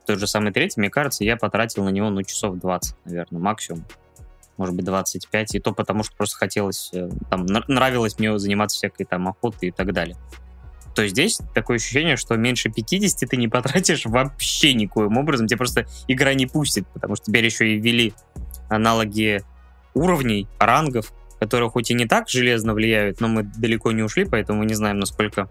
тот 0.07 0.19
же 0.19 0.27
самый 0.27 0.53
третий, 0.53 0.81
мне 0.81 0.91
кажется, 0.91 1.25
я 1.25 1.37
потратил 1.37 1.85
на 1.85 1.89
него, 1.89 2.11
ну, 2.11 2.23
часов 2.23 2.59
20, 2.59 2.97
наверное, 3.05 3.41
максимум. 3.41 3.85
Может 4.57 4.75
быть, 4.77 4.85
25, 4.85 5.57
и 5.57 5.61
то 5.61 5.73
потому, 5.73 6.05
что 6.05 6.15
просто 6.17 6.37
хотелось, 6.37 6.91
э, 6.93 7.09
там, 7.29 7.47
нравилось 7.47 8.19
мне 8.19 8.39
заниматься 8.39 8.77
всякой 8.77 9.05
там 9.05 9.27
охотой 9.27 9.71
и 9.71 9.73
так 9.73 9.93
далее. 9.93 10.17
То 10.95 11.07
здесь 11.09 11.41
такое 11.55 11.79
ощущение, 11.79 12.17
что 12.17 12.37
меньше 12.37 12.71
50 12.71 13.29
ты 13.29 13.37
не 13.37 13.49
потратишь 13.49 14.05
вообще 14.07 14.75
никоим 14.75 15.17
образом, 15.17 15.49
тебе 15.49 15.59
просто 15.59 15.87
игра 16.07 16.35
не 16.35 16.47
пустит, 16.47 16.87
потому 16.89 17.17
что 17.17 17.27
теперь 17.27 17.45
еще 17.45 17.75
и 17.75 17.81
ввели 17.81 18.15
аналоги 18.69 19.43
уровней, 19.95 20.47
рангов, 20.59 21.13
которые 21.41 21.69
хоть 21.69 21.91
и 21.91 21.95
не 21.95 22.07
так 22.07 22.29
железно 22.29 22.75
влияют, 22.75 23.21
но 23.21 23.29
мы 23.29 23.43
далеко 23.43 23.91
не 23.91 24.03
ушли, 24.03 24.25
поэтому 24.25 24.61
мы 24.61 24.67
не 24.67 24.75
знаем, 24.75 25.01
насколько 25.01 25.49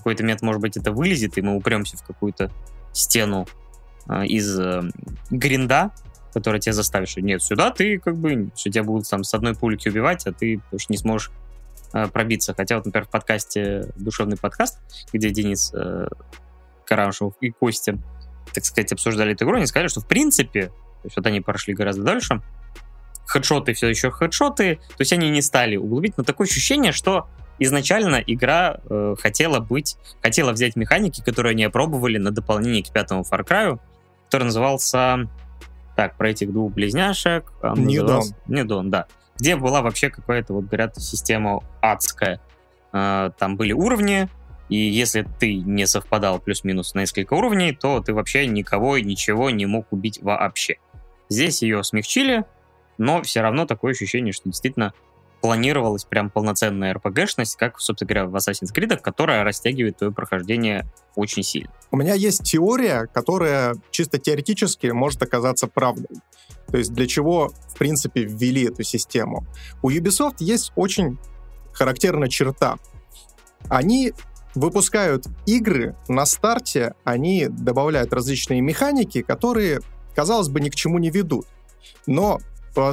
какой-то 0.00 0.22
момент, 0.22 0.42
может 0.42 0.60
быть, 0.60 0.76
это 0.76 0.92
вылезет, 0.92 1.38
и 1.38 1.42
мы 1.42 1.54
упремся 1.54 1.96
в 1.96 2.02
какую-то 2.02 2.50
стену 2.92 3.46
из 4.24 4.58
э, 4.58 4.82
гринда, 5.30 5.90
который 6.32 6.60
тебя 6.60 6.72
заставит, 6.72 7.08
что 7.08 7.20
нет, 7.20 7.42
сюда 7.42 7.70
ты 7.70 7.98
как 7.98 8.16
бы, 8.16 8.50
что 8.56 8.70
тебя 8.70 8.84
будут 8.84 9.08
там 9.08 9.24
с 9.24 9.34
одной 9.34 9.54
пульки 9.54 9.88
убивать, 9.88 10.26
а 10.26 10.32
ты 10.32 10.60
уж 10.72 10.88
не 10.88 10.96
сможешь 10.96 11.30
э, 11.92 12.06
пробиться. 12.08 12.54
Хотя 12.54 12.76
вот, 12.76 12.86
например, 12.86 13.06
в 13.06 13.10
подкасте 13.10 13.92
«Душевный 13.96 14.36
подкаст», 14.36 14.78
где 15.12 15.30
Денис 15.30 15.72
э, 15.74 16.08
Карамшев 16.86 17.34
и 17.40 17.50
Костя, 17.50 17.98
так 18.52 18.64
сказать, 18.64 18.92
обсуждали 18.92 19.32
эту 19.32 19.44
игру, 19.44 19.56
они 19.56 19.66
сказали, 19.66 19.88
что 19.88 20.00
в 20.00 20.06
принципе, 20.06 20.66
то 20.68 21.04
есть 21.04 21.16
вот 21.16 21.26
они 21.26 21.40
прошли 21.40 21.74
гораздо 21.74 22.02
дальше, 22.02 22.42
хедшоты 23.26 23.74
все 23.74 23.88
еще 23.88 24.10
хедшоты, 24.10 24.76
то 24.76 25.00
есть 25.00 25.12
они 25.12 25.30
не 25.30 25.42
стали 25.42 25.76
углубить, 25.76 26.16
но 26.16 26.24
такое 26.24 26.48
ощущение, 26.48 26.92
что 26.92 27.28
изначально 27.60 28.16
игра 28.26 28.80
э, 28.88 29.14
хотела 29.20 29.60
быть, 29.60 29.96
хотела 30.20 30.50
взять 30.52 30.74
механики, 30.74 31.22
которые 31.22 31.52
они 31.52 31.64
опробовали 31.64 32.18
на 32.18 32.32
дополнение 32.32 32.82
к 32.82 32.90
пятому 32.90 33.22
Far 33.22 33.46
Cry, 33.46 33.78
который 34.30 34.44
назывался, 34.44 35.28
так, 35.96 36.16
про 36.16 36.30
этих 36.30 36.52
двух 36.52 36.72
близняшек. 36.72 37.52
Нидон. 37.74 38.22
Нидон, 38.46 38.88
да. 38.88 39.06
Где 39.40 39.56
была 39.56 39.82
вообще 39.82 40.08
какая-то, 40.08 40.54
вот 40.54 40.66
говорят, 40.66 40.96
система 40.98 41.64
адская. 41.80 42.40
Э, 42.92 43.32
там 43.36 43.56
были 43.56 43.72
уровни, 43.72 44.28
и 44.68 44.76
если 44.76 45.26
ты 45.40 45.56
не 45.56 45.84
совпадал 45.88 46.38
плюс-минус 46.38 46.94
на 46.94 47.00
несколько 47.00 47.34
уровней, 47.34 47.72
то 47.72 47.98
ты 48.00 48.14
вообще 48.14 48.46
никого 48.46 48.98
и 48.98 49.02
ничего 49.02 49.50
не 49.50 49.66
мог 49.66 49.92
убить 49.92 50.22
вообще. 50.22 50.76
Здесь 51.28 51.62
ее 51.62 51.82
смягчили, 51.82 52.44
но 52.98 53.22
все 53.22 53.40
равно 53.40 53.66
такое 53.66 53.94
ощущение, 53.94 54.32
что 54.32 54.48
действительно 54.48 54.94
планировалась 55.40 56.04
прям 56.04 56.30
полноценная 56.30 56.94
RPG-шность, 56.94 57.56
как, 57.56 57.80
собственно 57.80 58.08
говоря, 58.08 58.26
в 58.26 58.36
Assassin's 58.36 58.74
Creed, 58.74 58.96
которая 58.98 59.42
растягивает 59.44 59.98
твое 59.98 60.12
прохождение 60.12 60.86
очень 61.16 61.42
сильно. 61.42 61.70
У 61.90 61.96
меня 61.96 62.14
есть 62.14 62.42
теория, 62.44 63.06
которая 63.12 63.76
чисто 63.90 64.18
теоретически 64.18 64.88
может 64.88 65.22
оказаться 65.22 65.66
правдой. 65.66 66.18
То 66.70 66.76
есть 66.78 66.92
для 66.92 67.06
чего, 67.06 67.52
в 67.68 67.78
принципе, 67.78 68.24
ввели 68.24 68.68
эту 68.68 68.82
систему? 68.82 69.46
У 69.82 69.90
Ubisoft 69.90 70.36
есть 70.38 70.72
очень 70.76 71.18
характерная 71.72 72.28
черта. 72.28 72.76
Они 73.68 74.12
выпускают 74.54 75.26
игры 75.46 75.96
на 76.08 76.26
старте, 76.26 76.94
они 77.04 77.46
добавляют 77.48 78.12
различные 78.12 78.60
механики, 78.60 79.22
которые, 79.22 79.80
казалось 80.14 80.48
бы, 80.48 80.60
ни 80.60 80.68
к 80.68 80.74
чему 80.74 80.98
не 80.98 81.10
ведут. 81.10 81.46
Но 82.06 82.40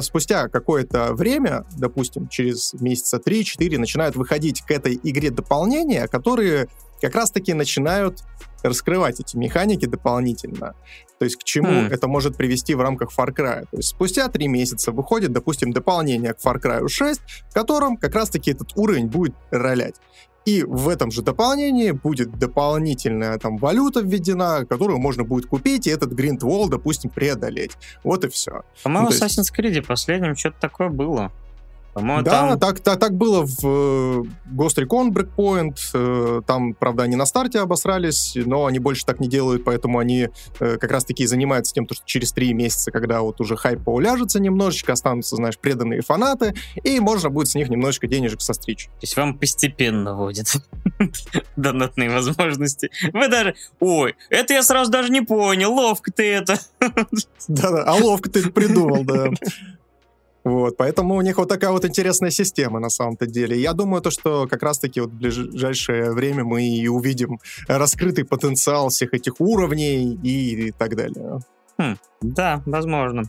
спустя 0.02 0.48
какое-то 0.48 1.14
время, 1.14 1.64
допустим, 1.76 2.28
через 2.28 2.72
месяца 2.74 3.18
3-4, 3.18 3.78
начинают 3.78 4.16
выходить 4.16 4.62
к 4.62 4.70
этой 4.70 4.98
игре 5.02 5.30
дополнения, 5.30 6.06
которые 6.06 6.68
как 7.00 7.14
раз-таки 7.14 7.54
начинают 7.54 8.20
раскрывать 8.62 9.20
эти 9.20 9.36
механики 9.36 9.86
дополнительно. 9.86 10.74
То 11.18 11.24
есть 11.24 11.36
к 11.36 11.44
чему 11.44 11.68
mm. 11.68 11.88
это 11.90 12.08
может 12.08 12.36
привести 12.36 12.74
в 12.74 12.80
рамках 12.80 13.10
Far 13.16 13.28
Cry. 13.28 13.62
То 13.70 13.76
есть 13.76 13.90
спустя 13.90 14.28
три 14.28 14.48
месяца 14.48 14.92
выходит, 14.92 15.32
допустим, 15.32 15.72
дополнение 15.72 16.34
к 16.34 16.38
Far 16.38 16.60
Cry 16.60 16.86
6, 16.86 17.20
в 17.50 17.54
котором 17.54 17.96
как 17.96 18.14
раз-таки 18.14 18.50
этот 18.50 18.76
уровень 18.76 19.06
будет 19.06 19.34
ролять. 19.50 19.94
И 20.48 20.62
в 20.62 20.88
этом 20.88 21.10
же 21.10 21.20
дополнении 21.20 21.90
будет 21.90 22.38
дополнительная 22.38 23.36
там 23.38 23.58
валюта 23.58 24.00
введена, 24.00 24.64
которую 24.64 24.98
можно 24.98 25.22
будет 25.22 25.44
купить, 25.44 25.86
и 25.86 25.90
этот 25.90 26.14
Wall, 26.40 26.70
допустим, 26.70 27.10
преодолеть. 27.10 27.72
Вот 28.02 28.24
и 28.24 28.28
все. 28.28 28.62
По-моему, 28.82 29.10
ну, 29.10 29.14
в 29.14 29.20
Assassin's 29.20 29.52
Creed 29.54 29.86
последнем 29.86 30.34
что-то 30.36 30.58
такое 30.58 30.88
было. 30.88 31.32
По-моему, 31.98 32.22
да, 32.22 32.30
там... 32.30 32.58
так, 32.60 32.80
так, 32.80 33.00
так 33.00 33.14
было 33.16 33.44
в 33.44 33.58
э, 33.64 34.22
Ghost 34.52 34.76
Recon 34.78 35.10
Breakpoint. 35.10 35.76
Э, 35.94 36.42
там, 36.46 36.74
правда, 36.74 37.02
они 37.02 37.16
на 37.16 37.26
старте 37.26 37.58
обосрались, 37.58 38.36
но 38.36 38.66
они 38.66 38.78
больше 38.78 39.04
так 39.04 39.18
не 39.18 39.26
делают, 39.26 39.64
поэтому 39.64 39.98
они 39.98 40.28
э, 40.60 40.76
как 40.78 40.92
раз-таки 40.92 41.26
занимаются 41.26 41.74
тем, 41.74 41.86
что 41.86 41.96
через 42.04 42.32
три 42.32 42.54
месяца, 42.54 42.92
когда 42.92 43.22
вот 43.22 43.40
уже 43.40 43.56
хайп 43.56 43.82
поуляжется 43.82 44.38
немножечко, 44.38 44.92
останутся, 44.92 45.34
знаешь, 45.34 45.58
преданные 45.58 46.02
фанаты, 46.02 46.54
и 46.84 47.00
можно 47.00 47.30
будет 47.30 47.48
с 47.48 47.56
них 47.56 47.68
немножечко 47.68 48.06
денежек 48.06 48.42
состричь. 48.42 48.86
То 48.86 49.02
есть 49.02 49.16
вам 49.16 49.36
постепенно 49.36 50.14
вводят 50.14 50.46
донатные 51.56 52.10
возможности. 52.10 52.90
Вы 53.12 53.26
даже... 53.26 53.56
Ой, 53.80 54.14
это 54.30 54.54
я 54.54 54.62
сразу 54.62 54.92
даже 54.92 55.10
не 55.10 55.22
понял, 55.22 55.72
ловко 55.72 56.12
ты 56.12 56.32
это. 56.32 56.60
Да-да, 57.48 57.82
а 57.84 57.94
ловко 57.94 58.30
ты 58.30 58.48
придумал, 58.50 59.04
да. 59.04 59.30
Вот, 60.48 60.78
поэтому 60.78 61.14
у 61.14 61.20
них 61.20 61.36
вот 61.36 61.48
такая 61.48 61.70
вот 61.72 61.84
интересная 61.84 62.30
система 62.30 62.80
на 62.80 62.88
самом-то 62.88 63.26
деле. 63.26 63.60
Я 63.60 63.74
думаю, 63.74 64.00
то, 64.00 64.10
что 64.10 64.46
как 64.48 64.62
раз-таки 64.62 65.00
вот 65.00 65.10
в 65.10 65.14
ближайшее 65.14 66.12
время 66.12 66.42
мы 66.42 66.66
и 66.66 66.88
увидим 66.88 67.38
раскрытый 67.68 68.24
потенциал 68.24 68.88
всех 68.88 69.12
этих 69.12 69.42
уровней 69.42 70.14
и, 70.22 70.68
и 70.68 70.70
так 70.70 70.96
далее. 70.96 71.40
Хм, 71.76 71.96
да, 72.22 72.62
возможно. 72.64 73.24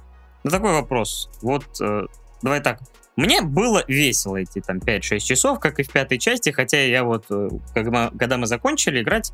Но 0.46 0.50
такой 0.50 0.72
вопрос. 0.72 1.30
Вот, 1.42 1.66
э, 1.82 2.06
давай 2.42 2.62
так. 2.62 2.80
Мне 3.18 3.42
было 3.42 3.84
весело 3.90 4.38
эти 4.38 4.62
там 4.62 4.78
5-6 4.78 5.20
часов, 5.20 5.60
как 5.60 5.82
и 5.82 5.84
в 5.84 5.92
пятой 5.92 6.20
части, 6.20 6.52
хотя 6.52 6.82
я 6.82 7.04
вот, 7.04 7.26
э, 7.30 7.50
когда, 7.74 8.12
когда 8.18 8.38
мы 8.38 8.48
закончили 8.48 9.02
играть, 9.02 9.34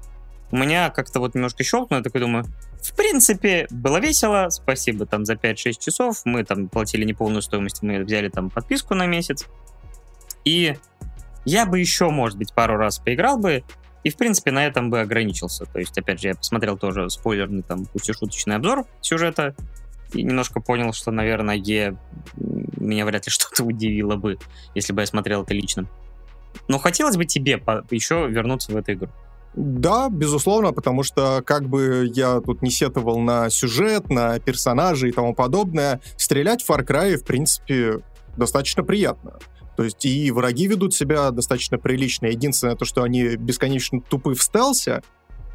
у 0.52 0.58
меня 0.58 0.90
как-то 0.90 1.20
вот 1.20 1.36
немножко 1.36 1.64
щелкнуло, 1.64 2.00
я 2.00 2.04
такой 2.04 2.22
думаю, 2.22 2.46
в 2.82 2.96
принципе, 2.96 3.68
было 3.72 3.98
весело, 3.98 4.50
спасибо 4.50 5.06
там 5.06 5.26
за 5.26 5.34
5-6 5.34 5.74
часов, 5.80 6.22
мы 6.26 6.44
там 6.44 6.70
платили 6.70 7.04
неполную 7.04 7.42
стоимость, 7.42 7.82
мы 7.82 8.04
взяли 8.04 8.30
там 8.30 8.50
подписку 8.50 8.94
на 8.94 9.08
месяц, 9.08 9.46
и 10.44 10.78
я 11.46 11.66
бы 11.66 11.80
еще, 11.80 12.10
может 12.10 12.38
быть, 12.38 12.54
пару 12.54 12.78
раз 12.78 13.00
поиграл 13.00 13.38
бы, 13.38 13.64
и, 14.04 14.10
в 14.12 14.18
принципе, 14.18 14.52
на 14.52 14.66
этом 14.66 14.92
бы 14.92 15.02
ограничился. 15.02 15.66
То 15.66 15.80
есть, 15.80 15.98
опять 15.98 16.22
же, 16.22 16.28
я 16.28 16.36
посмотрел 16.36 16.78
тоже 16.78 17.10
спойлерный, 17.10 17.64
там, 17.64 17.86
пусть 17.86 18.08
и 18.08 18.14
шуточный 18.14 18.56
обзор 18.56 18.86
сюжета, 19.02 19.56
и 20.14 20.22
немножко 20.22 20.62
понял, 20.62 20.94
что, 20.94 21.12
наверное, 21.12 21.58
меня 21.58 23.06
вряд 23.06 23.26
ли 23.26 23.32
что-то 23.32 23.64
удивило 23.64 24.16
бы, 24.16 24.38
если 24.76 24.94
бы 24.94 25.02
я 25.02 25.08
смотрел 25.08 25.44
это 25.44 25.54
лично. 25.54 25.88
Но 26.68 26.78
хотелось 26.78 27.18
бы 27.18 27.26
тебе 27.26 27.54
еще 27.90 28.28
вернуться 28.28 28.72
в 28.72 28.78
эту 28.78 28.94
игру. 28.94 29.10
Да, 29.56 30.10
безусловно, 30.10 30.74
потому 30.74 31.04
что 31.04 31.42
как 31.46 31.70
бы 31.70 32.10
я 32.14 32.42
тут 32.42 32.62
не 32.62 32.70
сетовал 32.70 33.20
на 33.20 33.50
сюжет, 33.50 34.10
на 34.10 34.38
персонажей 34.40 35.10
и 35.10 35.14
тому 35.14 35.34
подобное, 35.34 36.02
стрелять 36.18 36.62
в 36.62 36.70
Far 36.70 36.86
Cry, 36.86 37.16
в 37.16 37.24
принципе, 37.24 38.00
достаточно 38.36 38.84
приятно. 38.84 39.40
То 39.78 39.84
есть 39.84 40.06
и 40.06 40.30
враги 40.32 40.68
ведут 40.68 40.94
себя 40.94 41.32
достаточно 41.32 41.78
прилично. 41.78 42.28
Единственное, 42.28 42.76
то, 42.76 42.86
что 42.86 43.04
они 43.04 43.36
бесконечно 43.38 44.02
тупы 44.02 44.34
в 44.34 44.44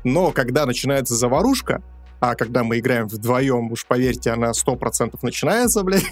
но 0.03 0.33
когда 0.33 0.65
начинается 0.65 1.15
заварушка, 1.15 1.83
а 2.21 2.35
когда 2.35 2.63
мы 2.63 2.79
играем 2.79 3.09
вдвоем, 3.09 3.73
уж 3.73 3.87
поверьте, 3.87 4.31
она 4.31 4.51
100% 4.51 5.19
начинается, 5.23 5.83
блядь. 5.83 6.05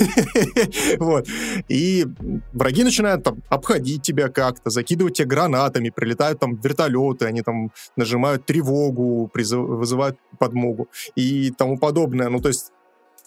вот. 0.99 1.27
И 1.69 2.07
враги 2.53 2.83
начинают 2.83 3.23
там 3.25 3.43
обходить 3.49 4.03
тебя 4.03 4.29
как-то, 4.29 4.71
закидывать 4.71 5.15
тебя 5.15 5.27
гранатами, 5.27 5.91
прилетают 5.91 6.41
там 6.41 6.57
вертолеты, 6.57 7.27
они 7.27 7.43
там 7.43 7.71
нажимают 7.97 8.47
тревогу, 8.47 9.31
призыв... 9.33 9.61
вызывают 9.61 10.19
подмогу 10.39 10.89
и 11.15 11.51
тому 11.51 11.79
подобное. 11.79 12.29
Ну, 12.31 12.41
то 12.41 12.49
есть 12.49 12.73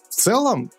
в 0.10 0.15
целом 0.15 0.72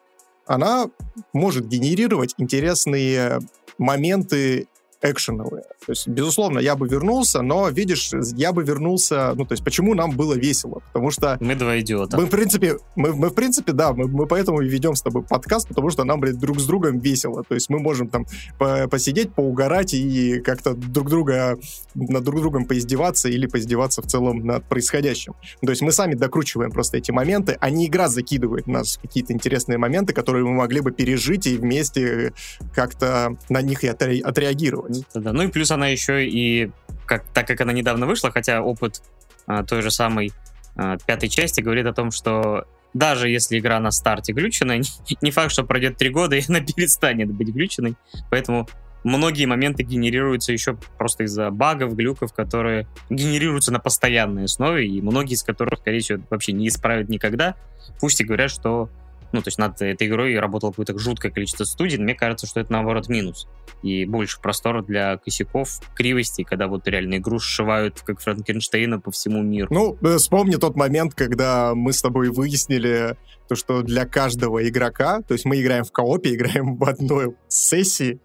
она 0.46 0.90
может 1.32 1.68
генерировать 1.68 2.34
интересные 2.36 3.38
моменты 3.78 4.66
экшеновые. 5.02 5.64
То 5.84 5.92
есть, 5.92 6.06
безусловно, 6.06 6.60
я 6.60 6.76
бы 6.76 6.88
вернулся, 6.88 7.42
но, 7.42 7.68
видишь, 7.68 8.12
я 8.36 8.52
бы 8.52 8.62
вернулся... 8.62 9.32
Ну, 9.34 9.44
то 9.44 9.52
есть, 9.52 9.64
почему 9.64 9.94
нам 9.94 10.12
было 10.12 10.34
весело? 10.34 10.80
Потому 10.92 11.10
что... 11.10 11.36
Мы 11.40 11.56
два 11.56 11.78
идиота. 11.80 12.16
Мы, 12.16 12.26
в 12.26 12.30
принципе, 12.30 12.76
мы, 12.94 13.12
мы 13.12 13.30
в 13.30 13.34
принципе, 13.34 13.72
да, 13.72 13.92
мы, 13.92 14.06
мы 14.06 14.26
поэтому 14.26 14.60
и 14.60 14.68
ведем 14.68 14.94
с 14.94 15.02
тобой 15.02 15.22
подкаст, 15.24 15.68
потому 15.68 15.90
что 15.90 16.04
нам, 16.04 16.20
блядь, 16.20 16.38
друг 16.38 16.60
с 16.60 16.66
другом 16.66 17.00
весело. 17.00 17.42
То 17.42 17.54
есть, 17.54 17.68
мы 17.68 17.80
можем 17.80 18.08
там 18.08 18.26
по 18.58 18.86
посидеть, 18.88 19.34
поугарать 19.34 19.92
и 19.94 20.40
как-то 20.40 20.74
друг 20.74 21.10
друга, 21.10 21.58
над 21.94 22.22
друг 22.22 22.40
другом 22.40 22.66
поиздеваться 22.66 23.28
или 23.28 23.46
поиздеваться 23.46 24.02
в 24.02 24.06
целом 24.06 24.46
над 24.46 24.64
происходящим. 24.68 25.34
То 25.60 25.70
есть, 25.70 25.82
мы 25.82 25.90
сами 25.90 26.14
докручиваем 26.14 26.70
просто 26.70 26.98
эти 26.98 27.10
моменты, 27.10 27.56
а 27.60 27.70
не 27.70 27.86
игра 27.86 28.08
закидывает 28.08 28.68
нас 28.68 28.96
в 28.96 29.00
какие-то 29.00 29.32
интересные 29.32 29.78
моменты, 29.78 30.12
которые 30.12 30.44
мы 30.44 30.52
могли 30.52 30.80
бы 30.80 30.92
пережить 30.92 31.48
и 31.48 31.56
вместе 31.56 32.32
как-то 32.72 33.36
на 33.48 33.62
них 33.62 33.82
и 33.82 33.88
отреагировать 33.88 34.91
делать. 34.91 34.91
Да, 35.14 35.32
ну 35.32 35.42
и 35.42 35.48
плюс 35.48 35.70
она 35.70 35.88
еще 35.88 36.26
и, 36.26 36.70
как, 37.06 37.24
так 37.32 37.46
как 37.46 37.60
она 37.60 37.72
недавно 37.72 38.06
вышла, 38.06 38.30
хотя 38.30 38.62
опыт 38.62 39.02
а, 39.46 39.64
той 39.64 39.82
же 39.82 39.90
самой 39.90 40.32
а, 40.76 40.96
пятой 40.98 41.28
части 41.28 41.60
говорит 41.60 41.86
о 41.86 41.92
том, 41.92 42.10
что 42.10 42.66
даже 42.94 43.28
если 43.28 43.58
игра 43.58 43.80
на 43.80 43.90
старте 43.90 44.32
глючена, 44.32 44.78
не, 45.20 45.30
факт, 45.30 45.52
что 45.52 45.64
пройдет 45.64 45.96
три 45.96 46.10
года, 46.10 46.36
и 46.36 46.42
она 46.46 46.60
перестанет 46.60 47.32
быть 47.32 47.48
глюченной. 47.48 47.94
Поэтому 48.30 48.68
многие 49.04 49.46
моменты 49.46 49.82
генерируются 49.82 50.52
еще 50.52 50.76
просто 50.98 51.24
из-за 51.24 51.50
багов, 51.50 51.94
глюков, 51.94 52.32
которые 52.32 52.86
генерируются 53.10 53.72
на 53.72 53.80
постоянной 53.80 54.44
основе, 54.44 54.86
и 54.86 55.00
многие 55.00 55.34
из 55.34 55.42
которых, 55.42 55.80
скорее 55.80 56.00
всего, 56.00 56.22
вообще 56.30 56.52
не 56.52 56.68
исправят 56.68 57.08
никогда. 57.08 57.56
Пусть 58.00 58.20
и 58.20 58.24
говорят, 58.24 58.50
что 58.50 58.90
ну, 59.32 59.42
то 59.42 59.48
есть 59.48 59.58
над 59.58 59.80
этой 59.80 60.06
игрой 60.06 60.38
работало 60.38 60.70
какое-то 60.70 60.98
жуткое 60.98 61.30
количество 61.30 61.64
студий, 61.64 61.98
мне 61.98 62.14
кажется, 62.14 62.46
что 62.46 62.60
это, 62.60 62.72
наоборот, 62.72 63.08
минус. 63.08 63.48
И 63.82 64.04
больше 64.04 64.40
простора 64.40 64.82
для 64.82 65.16
косяков, 65.18 65.80
кривостей, 65.94 66.44
когда 66.44 66.68
вот 66.68 66.86
реально 66.86 67.16
игру 67.16 67.38
сшивают, 67.38 68.00
как 68.00 68.20
Франкенштейна, 68.20 69.00
по 69.00 69.10
всему 69.10 69.42
миру. 69.42 69.68
Ну, 69.70 69.96
э, 70.02 70.16
вспомни 70.16 70.56
тот 70.56 70.76
момент, 70.76 71.14
когда 71.14 71.74
мы 71.74 71.92
с 71.92 72.00
тобой 72.00 72.30
выяснили 72.30 73.16
то, 73.48 73.54
что 73.54 73.82
для 73.82 74.06
каждого 74.06 74.66
игрока, 74.68 75.22
то 75.22 75.34
есть 75.34 75.44
мы 75.44 75.60
играем 75.60 75.84
в 75.84 75.92
коопе, 75.92 76.34
играем 76.34 76.76
в 76.76 76.84
одной 76.84 77.34
сессии, 77.48 78.20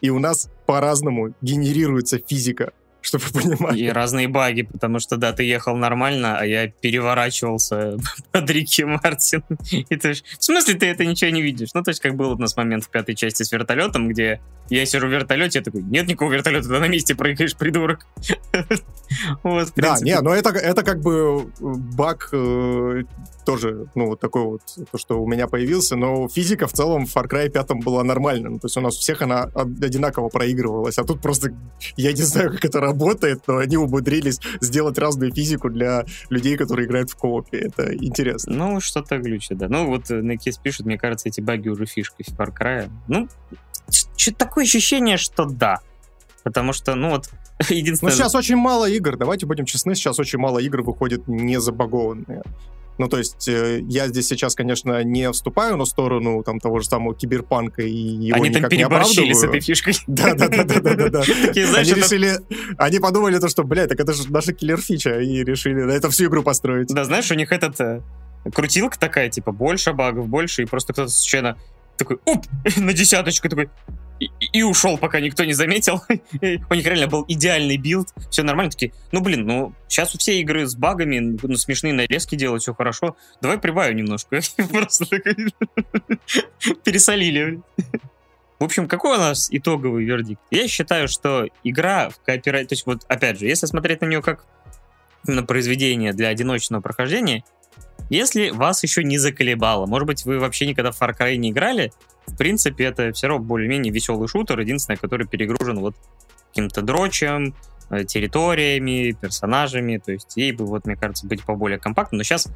и 0.00 0.10
у 0.10 0.18
нас 0.18 0.50
по-разному 0.66 1.34
генерируется 1.40 2.18
физика 2.18 2.72
чтобы 3.04 3.24
понимать. 3.32 3.76
И 3.76 3.88
разные 3.88 4.28
баги, 4.28 4.62
потому 4.62 4.98
что, 4.98 5.16
да, 5.16 5.32
ты 5.32 5.44
ехал 5.44 5.76
нормально, 5.76 6.38
а 6.38 6.44
я 6.44 6.68
переворачивался 6.68 7.96
под 8.32 8.50
Рики 8.50 8.82
Мартин. 8.82 9.42
И 9.70 9.96
ты, 9.96 10.12
в 10.12 10.44
смысле 10.44 10.74
ты 10.74 10.86
это 10.86 11.04
ничего 11.04 11.30
не 11.30 11.42
видишь? 11.42 11.70
Ну, 11.74 11.82
то 11.82 11.90
есть, 11.90 12.00
как 12.00 12.14
был 12.14 12.32
у 12.32 12.38
нас 12.38 12.56
момент 12.56 12.84
в 12.84 12.90
пятой 12.90 13.14
части 13.14 13.42
с 13.42 13.52
вертолетом, 13.52 14.08
где 14.08 14.40
я 14.70 14.86
сижу 14.86 15.06
в 15.06 15.10
вертолете, 15.10 15.58
я 15.58 15.64
такой, 15.64 15.82
нет 15.82 16.06
никакого 16.06 16.32
вертолета, 16.32 16.68
ты 16.68 16.78
на 16.78 16.88
месте 16.88 17.14
прыгаешь, 17.14 17.54
придурок. 17.54 18.06
вот, 19.42 19.72
да, 19.76 19.98
не, 20.00 20.18
но 20.20 20.34
это, 20.34 20.50
это 20.50 20.82
как 20.82 21.00
бы 21.00 21.50
баг 21.60 22.30
э, 22.32 23.02
тоже, 23.44 23.86
ну, 23.94 24.06
вот 24.06 24.20
такой 24.20 24.44
вот, 24.44 24.62
то, 24.90 24.98
что 24.98 25.22
у 25.22 25.26
меня 25.26 25.46
появился, 25.46 25.96
но 25.96 26.28
физика 26.28 26.66
в 26.66 26.72
целом 26.72 27.06
в 27.06 27.14
Far 27.14 27.28
Cry 27.28 27.48
5 27.48 27.84
была 27.84 28.02
нормальная, 28.04 28.50
ну, 28.50 28.58
то 28.58 28.66
есть 28.66 28.76
у 28.76 28.80
нас 28.80 28.96
у 28.96 29.00
всех 29.00 29.22
она 29.22 29.44
одинаково 29.54 30.28
проигрывалась, 30.28 30.98
а 30.98 31.04
тут 31.04 31.20
просто, 31.20 31.54
я 31.96 32.12
не 32.12 32.22
знаю, 32.22 32.52
как 32.52 32.64
это 32.64 32.80
работает, 32.80 33.42
но 33.46 33.58
они 33.58 33.76
умудрились 33.76 34.40
сделать 34.60 34.98
разную 34.98 35.32
физику 35.32 35.70
для 35.70 36.04
людей, 36.30 36.56
которые 36.56 36.86
играют 36.86 37.10
в 37.10 37.16
коопе, 37.16 37.58
это 37.58 37.94
интересно. 37.94 38.54
Ну, 38.54 38.80
что-то 38.80 39.18
глючит, 39.18 39.58
да. 39.58 39.68
Ну, 39.68 39.86
вот 39.86 40.10
Некис 40.10 40.58
пишет, 40.58 40.86
мне 40.86 40.98
кажется, 40.98 41.28
эти 41.28 41.40
баги 41.40 41.68
уже 41.68 41.86
фишкой 41.86 42.26
в 42.28 42.38
Far 42.38 42.52
Cry. 42.56 42.90
Ну, 43.08 43.28
что-то 44.16 44.38
такое 44.38 44.64
ощущение, 44.64 45.16
что 45.16 45.44
да. 45.44 45.80
Потому 46.42 46.72
что, 46.72 46.94
ну 46.94 47.10
вот, 47.10 47.30
единственное... 47.68 48.12
Ну, 48.12 48.16
сейчас 48.16 48.34
очень 48.34 48.56
мало 48.56 48.88
игр, 48.88 49.16
давайте 49.16 49.46
будем 49.46 49.64
честны, 49.64 49.94
сейчас 49.94 50.18
очень 50.18 50.38
мало 50.38 50.58
игр 50.58 50.82
выходит 50.82 51.26
не 51.28 51.60
забагованные. 51.60 52.42
Ну, 52.98 53.08
то 53.08 53.18
есть 53.18 53.48
э, 53.48 53.80
я 53.88 54.06
здесь 54.08 54.28
сейчас, 54.28 54.54
конечно, 54.54 55.02
не 55.02 55.30
вступаю 55.32 55.76
на 55.76 55.84
сторону 55.84 56.42
там 56.44 56.60
того 56.60 56.78
же 56.78 56.86
самого 56.86 57.14
киберпанка 57.14 57.82
и 57.82 57.92
его 57.92 58.36
Они 58.36 58.50
там 58.50 58.68
переборщили 58.68 59.32
с 59.32 59.42
этой 59.42 59.60
фишкой. 59.60 59.94
Да-да-да-да-да. 60.06 61.20
Они 61.20 61.92
решили... 61.92 62.38
Они 62.78 63.00
подумали 63.00 63.38
то, 63.38 63.48
что, 63.48 63.64
блядь, 63.64 63.88
так 63.88 64.00
это 64.00 64.12
же 64.12 64.30
наша 64.30 64.52
киллер-фича, 64.52 65.20
и 65.20 65.42
решили 65.44 65.82
на 65.82 65.92
это 65.92 66.10
всю 66.10 66.26
игру 66.26 66.42
построить. 66.42 66.88
Да, 66.88 67.04
знаешь, 67.04 67.30
у 67.30 67.34
них 67.34 67.50
этот 67.50 67.80
э, 67.80 68.00
крутилка 68.52 68.98
такая, 68.98 69.28
типа, 69.28 69.52
больше 69.52 69.92
багов, 69.92 70.28
больше, 70.28 70.62
и 70.62 70.66
просто 70.66 70.92
кто-то 70.92 71.10
случайно 71.10 71.58
такой, 71.96 72.18
уп, 72.24 72.44
на 72.76 72.92
десяточку, 72.92 73.48
такой, 73.48 73.70
и, 74.20 74.30
и 74.52 74.62
ушел, 74.62 74.98
пока 74.98 75.20
никто 75.20 75.44
не 75.44 75.52
заметил. 75.52 76.02
у 76.08 76.74
них 76.74 76.86
реально 76.86 77.08
был 77.08 77.24
идеальный 77.26 77.76
билд, 77.76 78.08
все 78.30 78.42
нормально. 78.42 78.70
Такие, 78.70 78.92
ну 79.12 79.20
блин, 79.20 79.46
ну 79.46 79.74
сейчас 79.88 80.14
у 80.14 80.18
все 80.18 80.40
игры 80.40 80.66
с 80.66 80.74
багами, 80.74 81.38
ну 81.42 81.56
смешные 81.56 81.92
нарезки 81.92 82.36
делают, 82.36 82.62
все 82.62 82.74
хорошо. 82.74 83.16
Давай 83.40 83.58
прибавим 83.58 83.96
немножко. 83.96 84.40
Просто 84.72 85.06
пересолили. 86.84 87.60
В 88.60 88.64
общем, 88.64 88.86
какой 88.88 89.16
у 89.16 89.20
нас 89.20 89.48
итоговый 89.50 90.04
вердикт? 90.04 90.40
Я 90.50 90.68
считаю, 90.68 91.08
что 91.08 91.48
игра 91.64 92.08
в 92.08 92.20
кооперативе... 92.20 92.68
То 92.68 92.72
есть 92.74 92.86
вот, 92.86 93.02
опять 93.08 93.38
же, 93.38 93.46
если 93.46 93.66
смотреть 93.66 94.00
на 94.00 94.06
нее 94.06 94.22
как 94.22 94.46
на 95.26 95.42
произведение 95.42 96.12
для 96.12 96.28
одиночного 96.28 96.80
прохождения, 96.80 97.44
если 98.10 98.50
вас 98.50 98.82
еще 98.82 99.02
не 99.02 99.18
заколебало, 99.18 99.86
может 99.86 100.06
быть, 100.06 100.24
вы 100.24 100.38
вообще 100.38 100.66
никогда 100.66 100.92
в 100.92 101.00
Far 101.00 101.16
Cry 101.18 101.36
не 101.36 101.50
играли, 101.50 101.92
в 102.26 102.36
принципе, 102.36 102.84
это 102.84 103.12
все 103.12 103.28
равно 103.28 103.44
более-менее 103.44 103.92
веселый 103.92 104.28
шутер, 104.28 104.60
единственное, 104.60 104.96
который 104.96 105.26
перегружен 105.26 105.78
вот 105.80 105.94
каким-то 106.48 106.82
дрочем, 106.82 107.54
э, 107.90 108.04
территориями, 108.04 109.16
персонажами, 109.20 109.98
то 109.98 110.12
есть 110.12 110.36
ей 110.36 110.52
бы, 110.52 110.66
вот, 110.66 110.86
мне 110.86 110.96
кажется, 110.96 111.26
быть 111.26 111.42
поболее 111.44 111.78
компактным. 111.78 112.18
Но 112.18 112.24
сейчас 112.24 112.48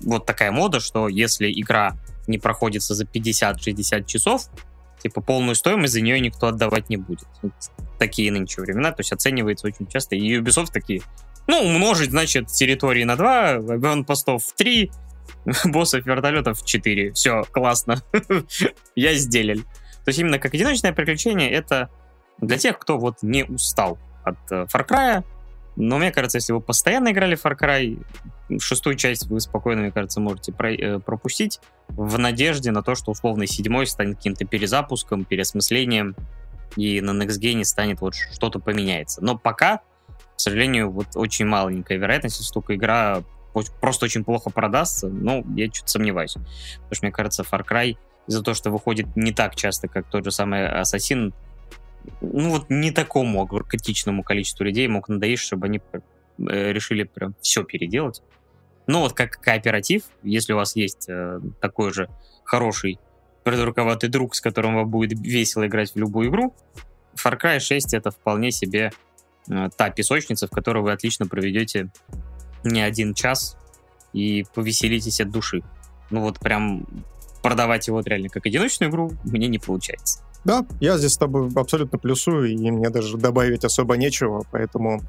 вот 0.00 0.26
такая 0.26 0.52
мода, 0.52 0.80
что 0.80 1.08
если 1.08 1.50
игра 1.52 1.96
не 2.26 2.38
проходится 2.38 2.94
за 2.94 3.04
50-60 3.04 4.04
часов, 4.06 4.48
типа 5.02 5.20
полную 5.20 5.54
стоимость 5.54 5.94
за 5.94 6.00
нее 6.00 6.20
никто 6.20 6.48
отдавать 6.48 6.90
не 6.90 6.96
будет. 6.96 7.26
Такие 7.98 8.30
нынче 8.30 8.60
времена, 8.60 8.92
то 8.92 9.00
есть 9.00 9.12
оценивается 9.12 9.66
очень 9.66 9.86
часто. 9.86 10.16
И 10.16 10.38
Ubisoft 10.38 10.72
такие, 10.72 11.02
ну, 11.46 11.60
умножить, 11.60 12.10
значит, 12.10 12.48
территории 12.48 13.04
на 13.04 13.16
2, 13.16 13.48
авианпостов 13.50 14.44
в 14.44 14.54
3, 14.54 14.90
боссов 15.64 16.04
вертолетов 16.06 16.64
4. 16.64 17.12
Все, 17.12 17.44
классно. 17.50 18.02
Я 18.94 19.14
сделал. 19.14 19.58
То 20.04 20.08
есть 20.08 20.18
именно 20.18 20.38
как 20.38 20.54
одиночное 20.54 20.92
приключение 20.92 21.50
это 21.50 21.90
для 22.38 22.56
тех, 22.56 22.78
кто 22.78 22.98
вот 22.98 23.18
не 23.22 23.44
устал 23.44 23.98
от 24.24 24.38
э, 24.50 24.66
Far 24.72 24.86
Cry. 24.86 25.24
Но 25.76 25.98
мне 25.98 26.10
кажется, 26.10 26.38
если 26.38 26.52
вы 26.52 26.60
постоянно 26.60 27.10
играли 27.10 27.34
в 27.36 27.44
Far 27.44 27.56
Cry, 27.58 28.02
шестую 28.58 28.96
часть 28.96 29.26
вы 29.26 29.40
спокойно, 29.40 29.82
мне 29.82 29.92
кажется, 29.92 30.20
можете 30.20 30.52
про- 30.52 30.74
э, 30.74 30.98
пропустить 30.98 31.60
в 31.88 32.18
надежде 32.18 32.70
на 32.70 32.82
то, 32.82 32.94
что 32.94 33.12
условный 33.12 33.46
седьмой 33.46 33.86
станет 33.86 34.16
каким-то 34.16 34.44
перезапуском, 34.44 35.24
переосмыслением, 35.24 36.16
и 36.76 37.00
на 37.00 37.10
Next 37.10 37.40
Gen 37.40 37.64
станет 37.64 38.00
вот 38.00 38.14
что-то 38.14 38.58
поменяется. 38.58 39.22
Но 39.22 39.36
пока, 39.36 39.78
к 39.78 40.40
сожалению, 40.40 40.90
вот 40.90 41.08
очень 41.14 41.46
маленькая 41.46 41.98
вероятность, 41.98 42.38
если 42.38 42.52
только 42.52 42.74
игра 42.74 43.22
просто 43.80 44.04
очень 44.04 44.24
плохо 44.24 44.50
продастся, 44.50 45.08
ну, 45.08 45.44
я 45.56 45.70
что-то 45.72 45.90
сомневаюсь. 45.90 46.34
Потому 46.34 46.94
что, 46.94 47.06
мне 47.06 47.12
кажется, 47.12 47.42
Far 47.42 47.64
Cry 47.66 47.96
из-за 48.26 48.42
того, 48.42 48.54
что 48.54 48.70
выходит 48.70 49.16
не 49.16 49.32
так 49.32 49.56
часто, 49.56 49.88
как 49.88 50.08
тот 50.08 50.24
же 50.24 50.30
самый 50.30 50.68
Ассасин, 50.68 51.34
ну 52.20 52.50
вот 52.50 52.70
не 52.70 52.90
такому 52.92 53.46
критичному 53.46 54.22
количеству 54.22 54.64
людей 54.64 54.86
мог 54.88 55.08
надоесть, 55.08 55.42
чтобы 55.42 55.66
они 55.66 55.80
э, 55.92 56.72
решили 56.72 57.04
прям 57.04 57.34
все 57.40 57.64
переделать. 57.64 58.22
Ну 58.86 59.00
вот 59.00 59.12
как 59.12 59.32
кооператив, 59.32 60.04
если 60.22 60.52
у 60.52 60.56
вас 60.56 60.76
есть 60.76 61.08
э, 61.08 61.40
такой 61.60 61.92
же 61.92 62.08
хороший 62.44 62.98
придурковатый 63.44 64.08
друг, 64.08 64.34
с 64.34 64.40
которым 64.40 64.74
вам 64.74 64.88
будет 64.88 65.18
весело 65.18 65.66
играть 65.66 65.92
в 65.92 65.96
любую 65.96 66.30
игру, 66.30 66.54
Far 67.14 67.38
Cry 67.38 67.58
6 67.58 67.94
это 67.94 68.10
вполне 68.10 68.50
себе 68.50 68.92
э, 69.48 69.68
та 69.76 69.90
песочница, 69.90 70.46
в 70.46 70.50
которой 70.50 70.82
вы 70.82 70.92
отлично 70.92 71.26
проведете 71.26 71.90
не 72.64 72.80
один 72.80 73.14
час 73.14 73.56
и 74.12 74.44
повеселитесь 74.54 75.20
от 75.20 75.30
души. 75.30 75.62
Ну 76.10 76.20
вот 76.22 76.38
прям 76.38 76.86
продавать 77.42 77.86
его 77.86 77.98
вот 77.98 78.06
реально 78.06 78.28
как 78.28 78.46
одиночную 78.46 78.90
игру 78.90 79.12
мне 79.24 79.48
не 79.48 79.58
получается. 79.58 80.22
Да, 80.44 80.64
я 80.80 80.96
здесь 80.96 81.12
с 81.12 81.18
тобой 81.18 81.50
абсолютно 81.54 81.98
плюсую, 81.98 82.52
и 82.52 82.70
мне 82.70 82.88
даже 82.90 83.18
добавить 83.18 83.64
особо 83.64 83.96
нечего, 83.96 84.42
поэтому, 84.50 85.02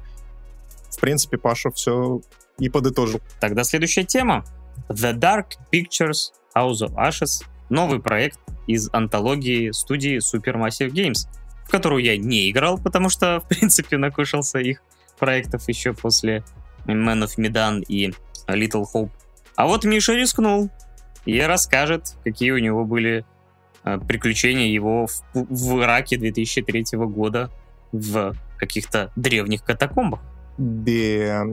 в 0.90 1.00
принципе, 1.00 1.38
Паша 1.38 1.70
все 1.70 2.20
и 2.58 2.68
подытожил. 2.68 3.20
Тогда 3.40 3.64
следующая 3.64 4.04
тема. 4.04 4.44
The 4.88 5.14
Dark 5.14 5.52
Pictures 5.72 6.32
House 6.54 6.86
of 6.86 6.94
Ashes. 6.96 7.44
Новый 7.70 8.00
проект 8.00 8.38
из 8.66 8.90
антологии 8.92 9.70
студии 9.70 10.18
Supermassive 10.18 10.90
Games, 10.90 11.26
в 11.66 11.70
которую 11.70 12.04
я 12.04 12.18
не 12.18 12.50
играл, 12.50 12.78
потому 12.78 13.08
что, 13.08 13.40
в 13.44 13.48
принципе, 13.48 13.96
накушался 13.96 14.58
их 14.58 14.82
проектов 15.18 15.66
еще 15.68 15.94
после 15.94 16.44
Man 16.86 17.22
of 17.24 17.36
Medan 17.38 17.84
и 17.88 18.12
Little 18.48 18.84
Hope. 18.94 19.10
А 19.56 19.66
вот 19.66 19.84
Миша 19.84 20.14
рискнул 20.14 20.70
и 21.24 21.40
расскажет, 21.40 22.16
какие 22.24 22.50
у 22.50 22.58
него 22.58 22.84
были 22.84 23.24
э, 23.84 23.98
приключения 23.98 24.68
его 24.68 25.06
в, 25.06 25.22
в 25.34 25.80
Ираке 25.80 26.16
2003 26.16 26.84
года 26.92 27.50
в 27.92 28.34
каких-то 28.58 29.12
древних 29.16 29.64
катакомбах. 29.64 30.20
Да. 30.58 31.44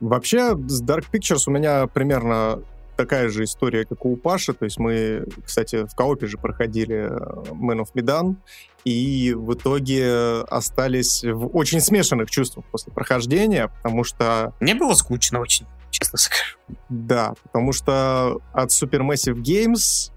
Вообще, 0.00 0.56
с 0.56 0.82
Dark 0.82 1.06
Pictures 1.12 1.44
у 1.46 1.50
меня 1.50 1.86
примерно 1.86 2.62
такая 3.02 3.28
же 3.30 3.42
история, 3.42 3.84
как 3.84 4.04
у 4.04 4.16
Паши. 4.16 4.52
То 4.52 4.64
есть 4.64 4.78
мы, 4.78 5.26
кстати, 5.44 5.86
в 5.86 5.94
коопе 5.96 6.26
же 6.26 6.38
проходили 6.38 7.08
э, 7.10 7.50
Man 7.50 7.80
of 7.80 7.88
Medan, 7.94 8.36
и 8.84 9.34
в 9.36 9.54
итоге 9.54 10.42
остались 10.42 11.24
в 11.24 11.48
очень 11.56 11.80
смешанных 11.80 12.30
чувствах 12.30 12.64
после 12.70 12.92
прохождения, 12.92 13.68
потому 13.68 14.04
что... 14.04 14.54
Мне 14.60 14.76
было 14.76 14.94
скучно 14.94 15.40
очень, 15.40 15.66
честно 15.90 16.16
скажу. 16.18 16.56
Да, 16.88 17.34
потому 17.42 17.72
что 17.72 18.38
от 18.52 18.70
Supermassive 18.70 19.42
Games, 19.42 20.12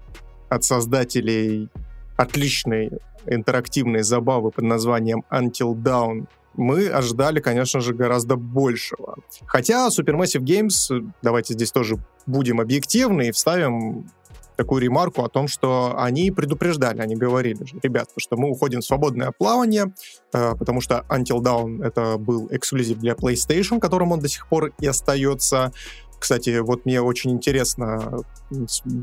от 0.48 0.62
создателей 0.62 1.68
отличной 2.16 2.92
интерактивной 3.26 4.02
забавы 4.04 4.52
под 4.52 4.64
названием 4.64 5.24
Until 5.30 5.74
Dawn, 5.74 6.28
мы 6.56 6.88
ожидали, 6.88 7.40
конечно 7.40 7.80
же, 7.80 7.94
гораздо 7.94 8.36
большего. 8.36 9.16
Хотя 9.46 9.88
Supermassive 9.88 10.42
Games, 10.42 11.12
давайте 11.22 11.54
здесь 11.54 11.72
тоже 11.72 11.96
будем 12.26 12.60
объективны 12.60 13.28
и 13.28 13.32
вставим 13.32 14.10
такую 14.56 14.82
ремарку 14.82 15.22
о 15.22 15.28
том, 15.28 15.48
что 15.48 15.94
они 15.98 16.30
предупреждали, 16.30 17.00
они 17.00 17.14
говорили 17.14 17.64
же, 17.64 17.78
ребят, 17.82 18.08
что 18.16 18.36
мы 18.36 18.50
уходим 18.50 18.80
в 18.80 18.84
свободное 18.84 19.30
плавание, 19.30 19.92
э, 20.32 20.54
потому 20.56 20.80
что 20.80 21.04
Until 21.08 21.40
Dawn 21.40 21.84
это 21.84 22.16
был 22.16 22.48
эксклюзив 22.50 22.98
для 22.98 23.12
PlayStation, 23.12 23.78
которым 23.78 24.12
он 24.12 24.20
до 24.20 24.28
сих 24.28 24.48
пор 24.48 24.72
и 24.80 24.86
остается. 24.86 25.72
Кстати, 26.18 26.58
вот 26.58 26.86
мне 26.86 27.00
очень 27.00 27.30
интересно, 27.30 28.20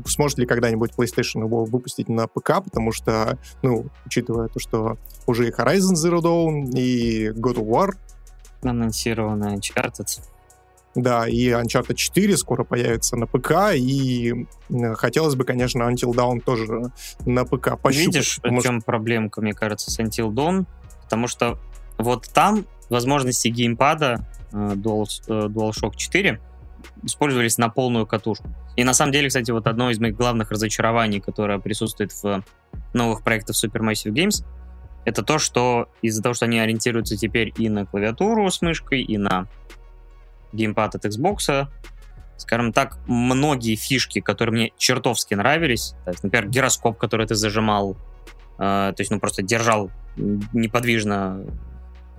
сможет 0.06 0.38
ли 0.38 0.46
когда-нибудь 0.46 0.92
PlayStation 0.96 1.44
его 1.44 1.64
выпустить 1.64 2.08
на 2.08 2.26
ПК, 2.26 2.62
потому 2.62 2.92
что, 2.92 3.38
ну, 3.62 3.86
учитывая 4.04 4.48
то, 4.48 4.58
что 4.58 4.98
уже 5.26 5.48
и 5.48 5.50
Horizon 5.50 5.94
Zero 5.94 6.20
Dawn, 6.20 6.70
и 6.76 7.28
God 7.30 7.56
of 7.56 7.66
War 7.66 7.92
анонсированы 8.62 9.56
Uncharted. 9.56 10.20
Да, 10.94 11.28
и 11.28 11.48
Uncharted 11.48 11.94
4 11.94 12.36
скоро 12.36 12.64
появится 12.64 13.16
на 13.16 13.26
ПК, 13.26 13.74
и 13.74 14.46
хотелось 14.94 15.34
бы, 15.34 15.44
конечно, 15.44 15.82
Until 15.82 16.12
Dawn 16.12 16.40
тоже 16.40 16.92
на 17.26 17.44
ПК 17.44 17.78
пощупать. 17.80 18.14
Видишь, 18.14 18.40
в 18.42 18.60
чем 18.62 18.80
проблемка, 18.80 19.40
мне 19.40 19.54
кажется, 19.54 19.90
с 19.90 19.98
Until 19.98 20.30
Dawn? 20.30 20.66
Потому 21.02 21.26
что 21.26 21.58
вот 21.98 22.28
там 22.32 22.64
возможности 22.90 23.48
геймпада 23.48 24.26
Dual, 24.52 25.06
DualShock 25.26 25.96
4 25.96 26.40
использовались 27.02 27.58
на 27.58 27.68
полную 27.68 28.06
катушку. 28.06 28.48
И 28.76 28.84
на 28.84 28.94
самом 28.94 29.12
деле, 29.12 29.28
кстати, 29.28 29.50
вот 29.50 29.66
одно 29.66 29.90
из 29.90 29.98
моих 29.98 30.16
главных 30.16 30.50
разочарований, 30.50 31.20
которое 31.20 31.58
присутствует 31.58 32.12
в 32.12 32.42
новых 32.92 33.22
проектах 33.22 33.56
Supermassive 33.56 34.12
Games, 34.12 34.44
это 35.04 35.22
то, 35.22 35.38
что 35.38 35.88
из-за 36.02 36.22
того, 36.22 36.34
что 36.34 36.46
они 36.46 36.58
ориентируются 36.58 37.16
теперь 37.16 37.52
и 37.56 37.68
на 37.68 37.84
клавиатуру 37.84 38.50
с 38.50 38.62
мышкой, 38.62 39.02
и 39.02 39.18
на 39.18 39.46
геймпад 40.52 40.94
от 40.94 41.04
Xbox, 41.04 41.68
скажем 42.36 42.72
так, 42.72 42.98
многие 43.06 43.76
фишки, 43.76 44.20
которые 44.20 44.52
мне 44.52 44.72
чертовски 44.76 45.34
нравились, 45.34 45.94
есть, 46.06 46.24
например, 46.24 46.48
гироскоп, 46.48 46.98
который 46.98 47.26
ты 47.26 47.34
зажимал, 47.34 47.96
э, 48.58 48.92
то 48.94 48.96
есть, 48.98 49.10
ну, 49.10 49.20
просто 49.20 49.42
держал 49.42 49.90
неподвижно, 50.16 51.44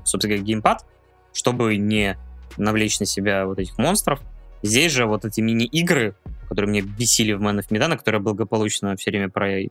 собственно 0.04 0.36
говоря, 0.36 0.46
геймпад, 0.46 0.86
чтобы 1.34 1.78
не 1.78 2.18
навлечь 2.58 3.00
на 3.00 3.06
себя 3.06 3.46
вот 3.46 3.60
этих 3.60 3.78
монстров. 3.78 4.22
Здесь 4.66 4.92
же 4.92 5.06
вот 5.06 5.26
эти 5.26 5.42
мини-игры, 5.42 6.16
которые 6.50 6.70
мне 6.70 6.82
бесили 6.82 7.34
в 7.34 7.42
Man 7.42 7.60
of 7.60 7.68
Medan, 7.70 7.96
которые 7.98 8.20
благополучно 8.22 8.96
все 8.96 9.12
время 9.12 9.30
про 9.30 9.62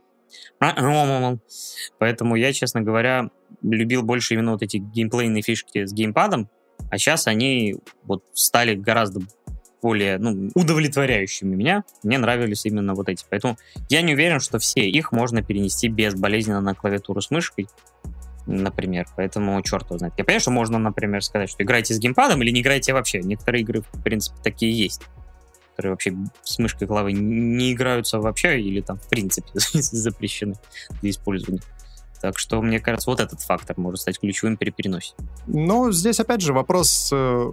Поэтому 1.99 2.35
я, 2.35 2.53
честно 2.53 2.81
говоря, 2.81 3.29
любил 3.61 4.03
больше 4.03 4.33
именно 4.33 4.53
вот 4.53 4.63
эти 4.63 4.77
геймплейные 4.77 5.43
фишки 5.43 5.85
с 5.85 5.93
геймпадом, 5.93 6.49
а 6.89 6.97
сейчас 6.97 7.27
они 7.27 7.75
вот 8.03 8.23
стали 8.33 8.75
гораздо 8.75 9.21
более 9.81 10.17
ну, 10.17 10.49
удовлетворяющими 10.55 11.55
меня. 11.55 11.83
Мне 12.03 12.17
нравились 12.17 12.65
именно 12.65 12.95
вот 12.95 13.09
эти. 13.09 13.23
Поэтому 13.29 13.57
я 13.89 14.01
не 14.01 14.13
уверен, 14.13 14.39
что 14.39 14.59
все 14.59 14.89
их 14.89 15.11
можно 15.11 15.43
перенести 15.43 15.89
безболезненно 15.89 16.61
на 16.61 16.73
клавиатуру 16.73 17.21
с 17.21 17.29
мышкой, 17.29 17.67
например. 18.45 19.07
Поэтому 19.15 19.61
черт 19.61 19.85
его 19.85 19.97
знает. 19.97 20.13
Я 20.17 20.23
понимаю, 20.23 20.41
что 20.41 20.51
можно, 20.51 20.77
например, 20.77 21.23
сказать, 21.23 21.49
что 21.49 21.63
играйте 21.63 21.93
с 21.93 21.99
геймпадом 21.99 22.41
или 22.41 22.51
не 22.51 22.61
играйте 22.61 22.93
вообще. 22.93 23.19
Некоторые 23.21 23.61
игры, 23.61 23.81
в 23.81 24.03
принципе, 24.03 24.37
такие 24.43 24.71
есть 24.71 25.01
которые 25.75 25.91
вообще 25.91 26.15
с 26.41 26.57
мышкой 26.57 26.87
главы 26.87 27.11
не 27.11 27.73
играются 27.73 28.19
вообще 28.19 28.61
или 28.61 28.79
там 28.79 28.97
в 28.97 29.09
принципе 29.09 29.49
запрещены 29.55 30.55
для 31.01 31.09
использования. 31.09 31.59
Так 32.21 32.39
что, 32.39 32.61
мне 32.61 32.79
кажется, 32.79 33.09
вот 33.09 33.19
этот 33.19 33.41
фактор 33.41 33.77
может 33.77 33.99
стать 33.99 34.19
ключевым 34.19 34.55
при 34.55 34.69
переносе. 34.69 35.13
Но 35.47 35.91
здесь, 35.91 36.19
опять 36.19 36.41
же, 36.41 36.53
вопрос 36.53 37.09
э, 37.13 37.51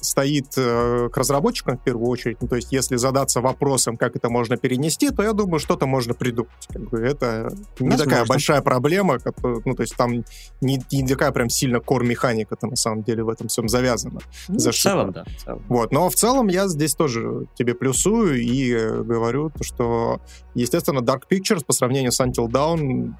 стоит 0.00 0.46
э, 0.56 1.08
к 1.12 1.16
разработчикам 1.16 1.78
в 1.78 1.82
первую 1.82 2.08
очередь. 2.08 2.38
Ну, 2.40 2.48
то 2.48 2.56
есть, 2.56 2.72
если 2.72 2.96
задаться 2.96 3.40
вопросом, 3.40 3.96
как 3.96 4.16
это 4.16 4.28
можно 4.28 4.56
перенести, 4.56 5.10
то 5.10 5.22
я 5.22 5.32
думаю, 5.32 5.58
что-то 5.58 5.86
можно 5.86 6.14
придумать. 6.14 6.52
Как 6.68 6.82
бы 6.88 6.98
это 7.00 7.50
не 7.80 7.90
Возможно. 7.90 8.04
такая 8.04 8.26
большая 8.26 8.62
проблема, 8.62 9.18
которая, 9.18 9.60
ну, 9.64 9.74
то 9.74 9.82
есть 9.82 9.96
там 9.96 10.24
не, 10.60 10.82
не 10.92 11.06
такая 11.06 11.32
прям 11.32 11.48
сильно 11.48 11.80
кор-механика 11.80 12.56
на 12.62 12.76
самом 12.76 13.02
деле 13.02 13.24
в 13.24 13.28
этом 13.28 13.48
всем 13.48 13.68
завязана. 13.68 14.20
Ну, 14.48 14.58
в 14.58 14.72
целом, 14.74 15.12
да. 15.12 15.24
В 15.24 15.44
целом. 15.44 15.64
Вот, 15.68 15.92
но 15.92 16.08
в 16.08 16.14
целом 16.14 16.48
я 16.48 16.68
здесь 16.68 16.94
тоже 16.94 17.46
тебе 17.54 17.74
плюсую 17.74 18.40
и 18.40 19.02
говорю, 19.02 19.50
что, 19.60 20.20
естественно, 20.54 21.00
Dark 21.00 21.22
Pictures 21.30 21.64
по 21.64 21.72
сравнению 21.72 22.12
с 22.12 22.20
Until 22.20 22.48
Dawn 22.48 23.14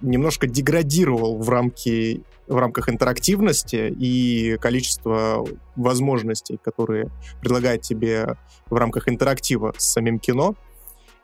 немножко 0.00 0.46
деградировал 0.46 1.38
в 1.38 1.48
рамки 1.48 2.22
в 2.46 2.56
рамках 2.56 2.88
интерактивности 2.88 3.90
и 3.90 4.58
количества 4.58 5.44
возможностей, 5.76 6.58
которые 6.62 7.10
предлагает 7.40 7.82
тебе 7.82 8.36
в 8.68 8.74
рамках 8.74 9.08
интерактива 9.08 9.72
с 9.78 9.92
самим 9.92 10.18
кино. 10.18 10.54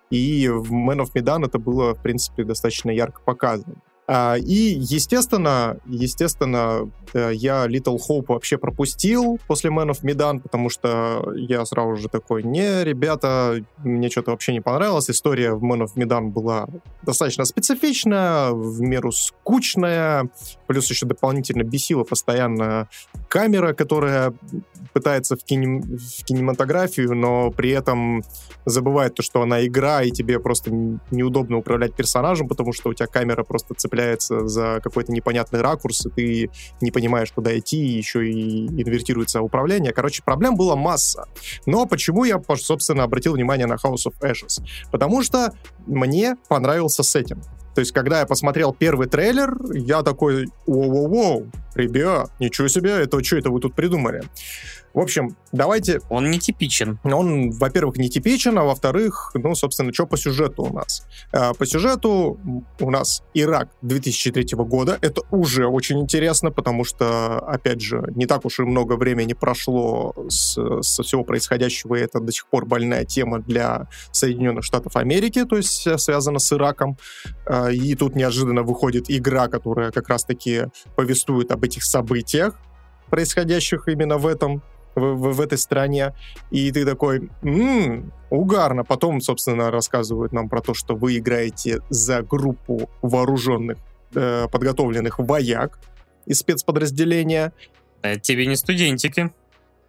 И 0.08 0.48
в 0.48 0.72
Man 0.72 1.00
of 1.00 1.12
Medan 1.14 1.46
это 1.46 1.58
было, 1.58 1.94
в 1.94 2.02
принципе, 2.02 2.44
достаточно 2.44 2.90
ярко 2.90 3.20
показано. 3.22 3.76
А, 4.12 4.34
и, 4.36 4.76
естественно, 4.76 5.76
естественно, 5.86 6.90
э, 7.14 7.30
я 7.32 7.66
Little 7.68 7.96
Hope 8.08 8.24
вообще 8.26 8.58
пропустил 8.58 9.38
после 9.46 9.70
Man 9.70 9.90
of 9.90 10.02
Medan, 10.02 10.40
потому 10.40 10.68
что 10.68 11.32
я 11.36 11.64
сразу 11.64 11.94
же 11.94 12.08
такой, 12.08 12.42
не, 12.42 12.82
ребята, 12.82 13.64
мне 13.84 14.10
что-то 14.10 14.32
вообще 14.32 14.52
не 14.52 14.60
понравилось. 14.60 15.08
История 15.10 15.52
в 15.52 15.62
Man 15.62 15.84
of 15.84 15.94
Medan 15.94 16.30
была 16.30 16.66
достаточно 17.02 17.44
специфичная, 17.44 18.50
в 18.50 18.80
меру 18.80 19.12
скучная, 19.12 20.28
плюс 20.66 20.90
еще 20.90 21.06
дополнительно 21.06 21.62
бесила 21.62 22.02
постоянно 22.02 22.88
камера, 23.28 23.74
которая 23.74 24.34
пытается 24.92 25.36
в, 25.36 25.44
кинем... 25.44 25.82
в 25.82 26.24
кинематографию, 26.24 27.14
но 27.14 27.52
при 27.52 27.70
этом 27.70 28.24
забывает 28.64 29.14
то, 29.14 29.22
что 29.22 29.40
она 29.40 29.64
игра, 29.64 30.02
и 30.02 30.10
тебе 30.10 30.40
просто 30.40 30.72
неудобно 31.12 31.58
управлять 31.58 31.94
персонажем, 31.94 32.48
потому 32.48 32.72
что 32.72 32.90
у 32.90 32.94
тебя 32.94 33.06
камера 33.06 33.44
просто 33.44 33.74
цепляется 33.74 33.99
за 34.28 34.80
какой-то 34.82 35.12
непонятный 35.12 35.60
ракурс, 35.60 36.06
и 36.06 36.10
ты 36.10 36.50
не 36.80 36.90
понимаешь, 36.90 37.32
куда 37.32 37.56
идти, 37.58 37.78
и 37.78 37.96
еще 37.96 38.28
и 38.28 38.66
инвертируется 38.66 39.40
управление. 39.40 39.92
Короче, 39.92 40.22
проблем 40.22 40.56
было 40.56 40.76
масса. 40.76 41.24
Но 41.66 41.86
почему 41.86 42.24
я, 42.24 42.40
собственно, 42.56 43.04
обратил 43.04 43.34
внимание 43.34 43.66
на 43.66 43.74
House 43.74 44.06
of 44.06 44.14
Ashes? 44.20 44.62
Потому 44.90 45.22
что 45.22 45.52
мне 45.86 46.36
понравился 46.48 47.02
сеттинг. 47.02 47.44
То 47.74 47.80
есть, 47.80 47.92
когда 47.92 48.20
я 48.20 48.26
посмотрел 48.26 48.74
первый 48.74 49.06
трейлер, 49.06 49.56
я 49.72 50.02
такой, 50.02 50.46
воу-воу-воу, 50.66 51.50
ребят, 51.74 52.30
ничего 52.40 52.68
себе, 52.68 52.90
это 52.90 53.22
что 53.22 53.36
это 53.36 53.50
вы 53.50 53.60
тут 53.60 53.74
придумали? 53.74 54.22
В 54.92 54.98
общем, 54.98 55.36
давайте... 55.52 56.00
Он 56.08 56.30
нетипичен. 56.30 56.98
Он, 57.04 57.50
во-первых, 57.50 57.96
нетипичен, 57.96 58.58
а 58.58 58.64
во-вторых, 58.64 59.30
ну, 59.34 59.54
собственно, 59.54 59.92
что 59.92 60.06
по 60.06 60.16
сюжету 60.16 60.64
у 60.64 60.72
нас? 60.72 61.06
А, 61.32 61.54
по 61.54 61.64
сюжету 61.64 62.38
у 62.80 62.90
нас 62.90 63.22
Ирак 63.34 63.68
2003 63.82 64.46
года. 64.56 64.98
Это 65.00 65.22
уже 65.30 65.66
очень 65.66 66.00
интересно, 66.00 66.50
потому 66.50 66.84
что, 66.84 67.38
опять 67.38 67.80
же, 67.80 68.02
не 68.16 68.26
так 68.26 68.44
уж 68.44 68.58
и 68.58 68.62
много 68.62 68.94
времени 68.94 69.34
прошло 69.34 70.14
с, 70.28 70.58
со 70.82 71.02
всего 71.02 71.22
происходящего, 71.22 71.94
и 71.94 72.00
это 72.00 72.20
до 72.20 72.32
сих 72.32 72.46
пор 72.48 72.66
больная 72.66 73.04
тема 73.04 73.38
для 73.40 73.88
Соединенных 74.10 74.64
Штатов 74.64 74.96
Америки, 74.96 75.44
то 75.44 75.56
есть 75.56 76.00
связана 76.00 76.38
с 76.40 76.52
Ираком. 76.52 76.98
А, 77.46 77.70
и 77.70 77.94
тут 77.94 78.16
неожиданно 78.16 78.62
выходит 78.62 79.04
игра, 79.08 79.46
которая 79.48 79.92
как 79.92 80.08
раз-таки 80.08 80.64
повествует 80.96 81.52
об 81.52 81.62
этих 81.62 81.84
событиях, 81.84 82.58
происходящих 83.10 83.88
именно 83.88 84.18
в 84.18 84.26
этом 84.26 84.62
в, 84.94 85.00
в, 85.00 85.32
в 85.34 85.40
этой 85.40 85.58
стране, 85.58 86.14
и 86.50 86.70
ты 86.72 86.84
такой, 86.84 87.30
м-м, 87.42 88.12
угарно. 88.30 88.84
Потом, 88.84 89.20
собственно, 89.20 89.70
рассказывают 89.70 90.32
нам 90.32 90.48
про 90.48 90.60
то, 90.60 90.74
что 90.74 90.94
вы 90.94 91.18
играете 91.18 91.80
за 91.90 92.22
группу 92.22 92.90
вооруженных, 93.02 93.78
э, 94.14 94.46
подготовленных 94.50 95.18
вояк 95.18 95.78
из 96.26 96.38
спецподразделения. 96.38 97.52
Это 98.02 98.20
тебе 98.20 98.46
не 98.46 98.56
студентики. 98.56 99.30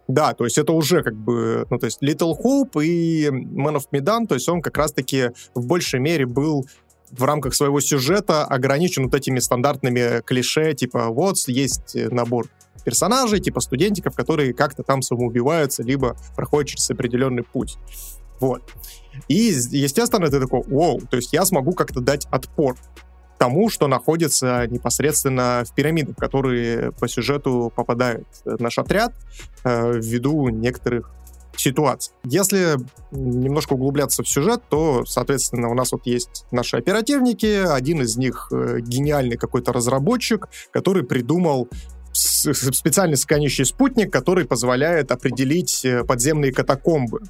Да, 0.08 0.34
то 0.34 0.44
есть 0.44 0.58
это 0.58 0.72
уже 0.72 1.02
как 1.02 1.14
бы, 1.14 1.66
ну, 1.70 1.78
то 1.78 1.86
есть 1.86 2.02
Little 2.02 2.34
Hope 2.36 2.84
и 2.84 3.28
Man 3.28 3.76
of 3.76 3.84
Medan, 3.92 4.26
то 4.26 4.34
есть 4.34 4.48
он 4.48 4.60
как 4.60 4.76
раз-таки 4.76 5.30
в 5.54 5.66
большей 5.66 6.00
мере 6.00 6.26
был 6.26 6.66
в 7.10 7.24
рамках 7.24 7.54
своего 7.54 7.80
сюжета 7.80 8.44
ограничен 8.44 9.04
вот 9.04 9.14
этими 9.14 9.38
стандартными 9.38 10.22
клише, 10.22 10.74
типа 10.74 11.08
вот 11.08 11.36
есть 11.46 11.94
набор 11.94 12.48
персонажей, 12.82 13.40
типа 13.40 13.60
студентиков, 13.60 14.14
которые 14.14 14.52
как-то 14.52 14.82
там 14.82 15.02
самоубиваются, 15.02 15.82
либо 15.82 16.16
проходят 16.36 16.70
через 16.70 16.90
определенный 16.90 17.42
путь. 17.42 17.78
Вот. 18.40 18.62
И, 19.28 19.54
естественно, 19.70 20.28
ты 20.28 20.40
такой, 20.40 20.62
вау, 20.66 21.00
то 21.00 21.16
есть 21.16 21.32
я 21.32 21.44
смогу 21.44 21.72
как-то 21.72 22.00
дать 22.00 22.26
отпор 22.30 22.76
тому, 23.38 23.70
что 23.70 23.88
находится 23.88 24.66
непосредственно 24.68 25.64
в 25.66 25.74
пирамидах, 25.74 26.16
которые 26.16 26.92
по 26.92 27.08
сюжету 27.08 27.72
попадают 27.74 28.26
наш 28.44 28.78
отряд 28.78 29.14
э, 29.64 29.94
ввиду 29.94 30.48
некоторых 30.48 31.12
ситуаций. 31.56 32.14
Если 32.24 32.76
немножко 33.10 33.74
углубляться 33.74 34.22
в 34.22 34.28
сюжет, 34.28 34.62
то, 34.68 35.04
соответственно, 35.06 35.68
у 35.68 35.74
нас 35.74 35.92
вот 35.92 36.06
есть 36.06 36.46
наши 36.50 36.76
оперативники, 36.76 37.66
один 37.66 38.02
из 38.02 38.16
них 38.16 38.48
э, 38.52 38.78
гениальный 38.80 39.36
какой-то 39.36 39.72
разработчик, 39.72 40.48
который 40.70 41.02
придумал 41.02 41.68
специальный 42.12 43.16
сканящий 43.16 43.64
спутник, 43.64 44.12
который 44.12 44.44
позволяет 44.44 45.10
определить 45.10 45.84
э, 45.84 46.04
подземные 46.04 46.52
катакомбы. 46.52 47.22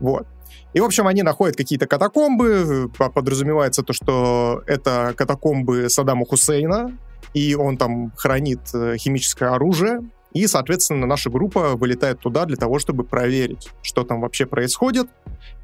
Вот. 0.00 0.26
И, 0.72 0.80
в 0.80 0.84
общем, 0.84 1.06
они 1.06 1.22
находят 1.22 1.56
какие-то 1.56 1.86
катакомбы, 1.86 2.90
подразумевается 2.96 3.82
то, 3.82 3.92
что 3.92 4.62
это 4.66 5.14
катакомбы 5.16 5.88
Саддама 5.88 6.26
Хусейна, 6.26 6.98
и 7.32 7.54
он 7.54 7.76
там 7.76 8.12
хранит 8.16 8.60
э, 8.74 8.96
химическое 8.96 9.50
оружие, 9.50 10.00
И, 10.34 10.48
соответственно, 10.48 11.06
наша 11.06 11.30
группа 11.30 11.76
вылетает 11.76 12.18
туда 12.18 12.44
для 12.44 12.56
того, 12.56 12.80
чтобы 12.80 13.04
проверить, 13.04 13.70
что 13.82 14.02
там 14.02 14.20
вообще 14.20 14.46
происходит. 14.46 15.06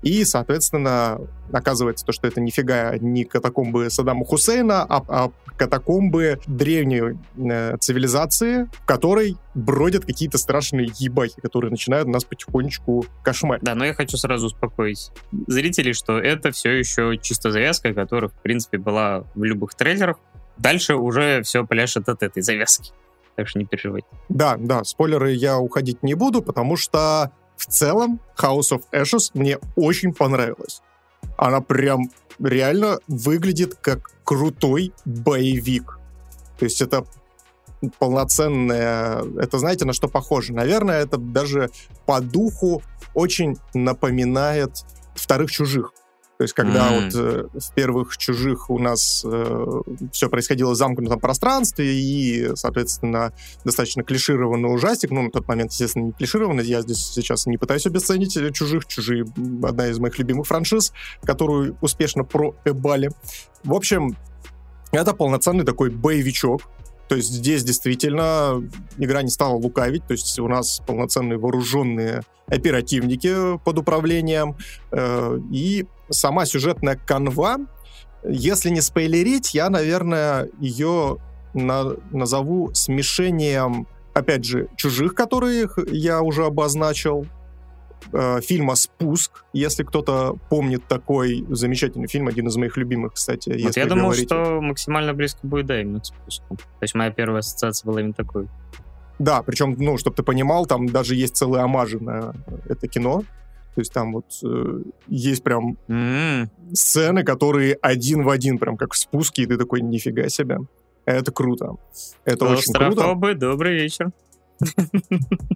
И, 0.03 0.25
соответственно, 0.25 1.21
оказывается 1.53 2.07
то, 2.07 2.13
что 2.13 2.29
это 2.29 2.41
нифига 2.41 2.97
не 2.99 3.25
катакомбы 3.25 3.91
Саддама 3.91 4.25
Хусейна, 4.25 4.85
а, 4.85 5.05
а 5.09 5.33
катакомбы 5.57 6.39
древней 6.47 7.19
э, 7.37 7.77
цивилизации, 7.79 8.69
в 8.73 8.87
которой 8.87 9.37
бродят 9.55 10.07
какие-то 10.07 10.39
страшные 10.39 10.93
ебахи, 10.99 11.41
которые 11.41 11.73
начинают 11.73 12.07
нас 12.07 12.25
потихонечку 12.25 13.05
кошмарить. 13.25 13.65
Да, 13.65 13.75
но 13.75 13.85
я 13.85 13.93
хочу 13.93 14.17
сразу 14.17 14.47
успокоить 14.47 15.11
зрителей, 15.49 15.95
что 15.95 16.17
это 16.17 16.53
все 16.53 16.71
еще 16.71 17.19
чисто 17.21 17.51
завязка, 17.51 17.93
которая, 17.93 18.31
в 18.31 18.41
принципе, 18.41 18.79
была 18.79 19.25
в 19.35 19.43
любых 19.43 19.75
трейлерах. 19.75 20.19
Дальше 20.59 20.95
уже 20.95 21.43
все 21.43 21.67
пляшет 21.67 22.09
от 22.09 22.23
этой 22.23 22.41
завязки 22.41 22.93
так 23.41 23.49
что 23.49 23.59
не 23.59 23.65
переживайте. 23.65 24.07
Да, 24.29 24.57
да, 24.59 24.85
спойлеры 24.85 25.33
я 25.33 25.59
уходить 25.59 26.03
не 26.03 26.13
буду, 26.13 26.43
потому 26.43 26.77
что 26.77 27.31
в 27.57 27.65
целом 27.65 28.21
House 28.39 28.71
of 28.71 28.83
Ashes 28.93 29.31
мне 29.33 29.59
очень 29.77 30.13
понравилась. 30.13 30.83
Она 31.39 31.63
прям 31.63 32.11
реально 32.39 32.99
выглядит 33.09 33.77
как 33.77 34.11
крутой 34.25 34.93
боевик. 35.07 35.99
То 36.59 36.67
есть 36.67 36.83
это 36.83 37.07
полноценная... 37.99 39.25
Это 39.41 39.59
знаете, 39.59 39.87
на 39.87 39.95
что 39.95 40.07
похоже? 40.07 40.53
Наверное, 40.53 41.01
это 41.01 41.17
даже 41.17 41.71
по 42.05 42.21
духу 42.21 42.83
очень 43.15 43.57
напоминает 43.73 44.85
вторых 45.15 45.51
чужих. 45.51 45.95
То 46.41 46.45
есть, 46.45 46.55
когда 46.55 46.91
mm. 46.91 47.05
вот 47.05 47.15
э, 47.15 47.59
в 47.61 47.75
первых 47.75 48.17
чужих 48.17 48.71
у 48.71 48.79
нас 48.79 49.23
э, 49.27 49.83
все 50.11 50.31
происходило 50.31 50.71
в 50.71 50.75
замкнутом 50.75 51.21
пространстве 51.21 51.95
и, 51.95 52.53
соответственно, 52.55 53.35
достаточно 53.63 54.03
клишированный 54.03 54.75
ужастик. 54.75 55.11
Ну, 55.11 55.21
на 55.21 55.31
тот 55.31 55.47
момент, 55.47 55.73
естественно, 55.73 56.05
не 56.05 56.13
клишированный. 56.13 56.65
Я 56.65 56.81
здесь 56.81 56.97
сейчас 56.97 57.45
не 57.45 57.59
пытаюсь 57.59 57.85
обесценить 57.85 58.55
чужих. 58.55 58.87
Чужие 58.87 59.27
одна 59.63 59.89
из 59.89 59.99
моих 59.99 60.19
любимых 60.19 60.47
франшиз, 60.47 60.95
которую 61.25 61.77
успешно 61.83 62.25
проэбали. 62.25 63.11
В 63.63 63.75
общем, 63.75 64.17
это 64.93 65.13
полноценный 65.13 65.67
такой 65.67 65.91
боевичок, 65.91 66.63
то 67.11 67.17
есть 67.17 67.33
здесь 67.33 67.65
действительно 67.65 68.63
игра 68.97 69.23
не 69.23 69.31
стала 69.31 69.57
лукавить, 69.57 70.07
то 70.07 70.13
есть 70.13 70.39
у 70.39 70.47
нас 70.47 70.81
полноценные 70.87 71.39
вооруженные 71.39 72.23
оперативники 72.47 73.59
под 73.65 73.79
управлением, 73.79 74.57
э, 74.93 75.41
и 75.51 75.87
сама 76.09 76.47
сюжетная 76.47 76.95
канва, 76.95 77.57
если 78.23 78.71
не 78.71 78.81
спойлерить, 78.81 79.55
я, 79.55 79.71
наверное, 79.71 80.51
ее 80.61 81.17
на, 81.53 81.97
назову 82.13 82.73
смешением, 82.75 83.89
опять 84.15 84.45
же, 84.45 84.69
чужих, 84.77 85.15
которых 85.15 85.81
я 85.91 86.23
уже 86.23 86.45
обозначил, 86.45 87.27
э, 88.13 88.41
фильма 88.41 88.75
«Спуск», 88.75 89.45
если 89.53 89.83
кто-то 89.83 90.37
помнит 90.49 90.87
такой 90.87 91.45
замечательный 91.49 92.09
фильм, 92.09 92.29
один 92.29 92.49
из 92.49 92.57
моих 92.57 92.77
любимых, 92.77 93.15
кстати. 93.15 93.51
Вот 93.63 93.77
я 93.77 93.87
думал, 93.87 94.07
говорить... 94.07 94.27
что 94.27 94.61
максимально 94.61 95.15
близко 95.15 95.41
будет, 95.43 95.67
да, 95.67 95.81
именно 95.81 96.01
к 96.01 96.07
«Спуску». 96.07 96.57
То 96.57 96.83
есть 96.83 96.95
моя 96.95 97.11
первая 97.11 97.41
ассоциация 97.41 97.87
была 97.87 98.01
именно 98.01 98.15
такой. 98.15 98.49
Да, 99.19 99.43
причем, 99.43 99.77
ну, 99.79 99.99
чтобы 99.99 100.17
ты 100.17 100.23
понимал, 100.23 100.67
там 100.67 100.87
даже 100.89 101.15
есть 101.15 101.37
целые 101.37 101.63
омажи 101.63 102.03
на 102.03 102.33
это 102.69 102.89
кино. 102.89 103.23
То 103.75 103.81
есть 103.81 103.93
там 103.93 104.13
вот 104.13 104.27
э, 104.43 104.83
есть 105.07 105.45
прям 105.45 105.77
mm. 105.87 106.49
сцены, 106.73 107.23
которые 107.23 107.75
один 107.81 108.25
в 108.25 108.31
один, 108.31 108.59
прям 108.59 108.77
как 108.77 108.95
в 108.95 108.97
спуске, 108.97 109.43
и 109.43 109.47
ты 109.47 109.57
такой, 109.57 109.81
нифига 109.81 110.29
себе. 110.29 110.59
Это 111.05 111.33
круто. 111.33 111.77
Это 112.25 112.47
очень 112.47 112.73
круто. 112.73 113.35
добрый 113.35 113.75
вечер. 113.75 114.11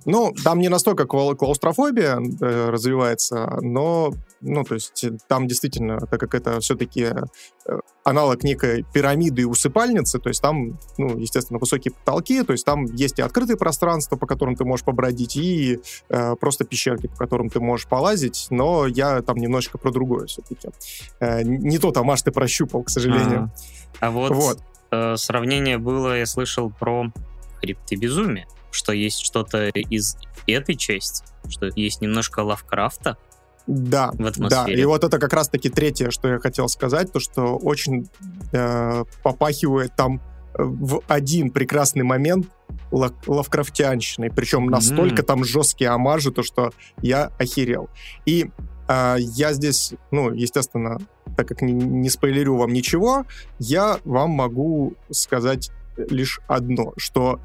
Ну, 0.06 0.32
там 0.44 0.58
не 0.58 0.68
настолько 0.68 1.06
клаустрофобия 1.06 2.18
э, 2.18 2.70
развивается, 2.70 3.58
но, 3.62 4.12
ну, 4.40 4.64
то 4.64 4.74
есть 4.74 5.04
там 5.28 5.46
действительно, 5.46 5.98
так 6.00 6.20
как 6.20 6.34
это 6.34 6.60
все-таки 6.60 7.04
э, 7.04 7.80
аналог 8.04 8.44
некой 8.44 8.84
пирамиды 8.92 9.42
и 9.42 9.44
усыпальницы, 9.44 10.18
то 10.18 10.28
есть 10.28 10.42
там, 10.42 10.78
ну, 10.98 11.16
естественно, 11.18 11.58
высокие 11.58 11.92
потолки, 11.92 12.42
то 12.42 12.52
есть 12.52 12.64
там 12.64 12.84
есть 12.84 13.18
и 13.18 13.22
открытые 13.22 13.56
пространства, 13.56 14.16
по 14.16 14.26
которым 14.26 14.56
ты 14.56 14.64
можешь 14.64 14.84
побродить, 14.84 15.36
и 15.36 15.80
э, 16.10 16.34
просто 16.36 16.64
пещерки, 16.64 17.06
по 17.06 17.16
которым 17.16 17.48
ты 17.48 17.60
можешь 17.60 17.86
полазить, 17.86 18.46
но 18.50 18.86
я 18.86 19.22
там 19.22 19.36
немножечко 19.38 19.78
про 19.78 19.90
другое 19.90 20.26
все-таки. 20.26 20.68
Э, 21.20 21.42
не 21.42 21.78
тот 21.78 21.96
амаш 21.96 22.22
ты 22.22 22.30
прощупал, 22.30 22.82
к 22.82 22.90
сожалению. 22.90 23.50
А, 24.00 24.08
а 24.08 24.10
вот, 24.10 24.32
вот. 24.32 24.58
Э, 24.90 25.16
сравнение 25.16 25.78
было, 25.78 26.18
я 26.18 26.26
слышал 26.26 26.70
про 26.70 27.06
хребты 27.60 27.96
безумия 27.96 28.46
что 28.74 28.92
есть 28.92 29.20
что-то 29.20 29.68
из 29.68 30.16
этой 30.46 30.74
части, 30.74 31.24
что 31.48 31.68
есть 31.74 32.00
немножко 32.00 32.40
Лавкрафта, 32.40 33.16
да, 33.66 34.10
в 34.12 34.26
атмосфере. 34.26 34.76
да. 34.76 34.82
И 34.82 34.84
вот 34.84 35.04
это 35.04 35.18
как 35.18 35.32
раз-таки 35.32 35.70
третье, 35.70 36.10
что 36.10 36.28
я 36.28 36.38
хотел 36.38 36.68
сказать, 36.68 37.12
то, 37.12 37.20
что 37.20 37.56
очень 37.56 38.08
э, 38.52 39.04
попахивает 39.22 39.96
там 39.96 40.20
э, 40.54 40.62
в 40.62 41.02
один 41.08 41.50
прекрасный 41.50 42.02
момент 42.02 42.46
лавкрафтианщиной. 42.90 44.30
Причем 44.30 44.66
настолько 44.66 45.22
mm-hmm. 45.22 45.26
там 45.26 45.44
жесткие 45.44 45.90
амажи, 45.90 46.30
то, 46.30 46.42
что 46.42 46.72
я 47.00 47.32
охерел. 47.38 47.88
И 48.26 48.50
э, 48.86 49.16
я 49.18 49.54
здесь, 49.54 49.94
ну, 50.10 50.30
естественно, 50.30 50.98
так 51.36 51.48
как 51.48 51.62
не, 51.62 51.72
не 51.72 52.10
спойлерю 52.10 52.56
вам 52.56 52.72
ничего, 52.72 53.24
я 53.58 53.98
вам 54.04 54.30
могу 54.30 54.94
сказать 55.10 55.70
лишь 55.96 56.40
одно, 56.48 56.92
что 56.96 57.40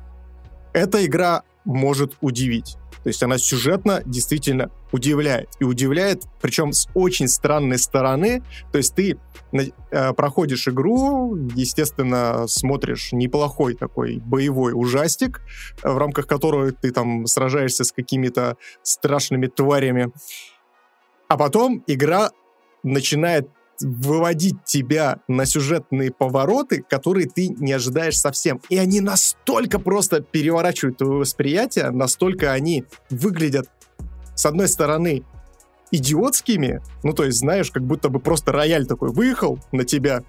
эта 0.74 1.06
игра 1.06 1.44
может 1.66 2.18
удивить. 2.22 2.78
То 3.04 3.10
есть 3.10 3.24
она 3.24 3.38
сюжетно 3.38 4.02
действительно 4.06 4.72
удивляет. 4.92 5.50
И 5.60 5.64
удивляет, 5.64 6.24
причем 6.42 6.74
с 6.74 6.88
очень 6.94 7.28
странной 7.28 7.78
стороны. 7.78 8.44
То 8.72 8.78
есть 8.78 8.94
ты 8.94 9.18
э, 9.54 10.14
проходишь 10.14 10.68
игру, 10.68 11.36
естественно, 11.56 12.46
смотришь 12.48 13.12
неплохой 13.14 13.76
такой 13.76 14.18
боевой 14.18 14.74
ужастик, 14.76 15.42
в 15.82 15.98
рамках 15.98 16.28
которого 16.28 16.72
ты 16.72 16.92
там 16.92 17.26
сражаешься 17.26 17.84
с 17.86 17.92
какими-то 17.92 18.58
страшными 18.84 19.48
тварями. 19.48 20.12
А 21.30 21.38
потом 21.38 21.84
игра 21.88 22.32
начинает 22.84 23.50
выводить 23.82 24.64
тебя 24.66 25.20
на 25.28 25.46
сюжетные 25.46 26.12
повороты, 26.12 26.84
которые 26.88 27.28
ты 27.28 27.50
не 27.50 27.74
ожидаешь 27.74 28.18
совсем. 28.18 28.62
И 28.70 28.78
они 28.78 29.02
настолько 29.02 29.80
просто 29.80 30.22
переворачивают 30.22 30.98
твое 30.98 31.20
восприятие, 31.20 31.92
настолько 31.92 32.52
они 32.52 32.86
выглядят, 33.10 33.70
с 34.36 34.46
одной 34.46 34.68
стороны, 34.68 35.24
идиотскими, 35.92 36.82
ну, 37.04 37.14
то 37.14 37.26
есть, 37.26 37.40
знаешь, 37.40 37.72
как 37.72 37.84
будто 37.84 38.10
бы 38.10 38.20
просто 38.20 38.52
рояль 38.52 38.86
такой 38.86 39.10
выехал 39.10 39.60
на 39.72 39.84
тебя. 39.84 40.24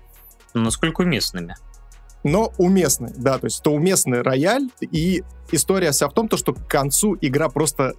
Насколько 0.55 1.03
уместными. 1.03 1.55
Но 2.25 2.53
уместный, 2.59 3.13
да, 3.17 3.39
то 3.39 3.47
есть 3.47 3.61
это 3.61 3.71
уместный 3.71 4.23
рояль, 4.23 4.69
и 4.81 5.23
история 5.53 5.91
вся 5.91 6.09
в 6.09 6.13
том, 6.13 6.29
то, 6.29 6.37
что 6.37 6.53
к 6.53 6.67
концу 6.67 7.17
игра 7.21 7.49
просто 7.49 7.95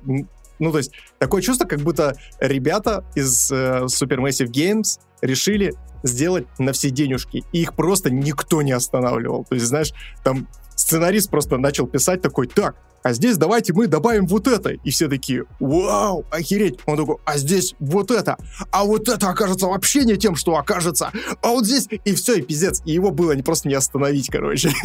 ну, 0.62 0.72
то 0.72 0.78
есть, 0.78 0.92
такое 1.18 1.42
чувство, 1.42 1.66
как 1.66 1.80
будто 1.80 2.16
ребята 2.40 3.04
из 3.16 3.52
э, 3.52 3.86
Supermassive 3.86 4.52
Games 4.52 5.00
решили 5.22 5.74
сделать 6.04 6.46
на 6.60 6.72
все 6.72 6.92
денежки, 6.92 7.44
и 7.52 7.62
их 7.62 7.76
просто 7.76 8.12
никто 8.12 8.62
не 8.62 8.72
останавливал. 8.72 9.44
То 9.44 9.56
есть, 9.56 9.68
знаешь, 9.68 9.92
там 10.24 10.48
сценарист 10.82 11.30
просто 11.30 11.58
начал 11.58 11.88
писать 11.88 12.22
такой, 12.22 12.48
так, 12.48 12.76
а 13.04 13.14
здесь 13.14 13.38
давайте 13.38 13.74
мы 13.74 13.88
добавим 13.88 14.28
вот 14.28 14.48
это. 14.48 14.72
И 14.72 14.92
все 14.92 15.08
такие, 15.08 15.46
вау, 15.60 16.26
охереть. 16.30 16.80
Он 16.86 16.98
такой, 16.98 17.18
а 17.26 17.38
здесь 17.38 17.74
вот 17.80 18.12
это. 18.12 18.38
А 18.72 18.84
вот 18.84 19.10
это 19.10 19.30
окажется 19.30 19.68
вообще 19.68 20.04
не 20.06 20.18
тем, 20.18 20.36
что 20.36 20.56
окажется. 20.56 21.12
А 21.42 21.50
вот 21.50 21.66
здесь, 21.66 21.88
и 22.06 22.14
все, 22.14 22.36
и 22.36 22.42
пиздец. 22.42 22.82
И 22.86 22.92
его 22.92 23.12
было 23.12 23.32
не 23.32 23.42
просто 23.42 23.70
не 23.70 23.76
остановить, 23.76 24.30
короче. 24.30 24.72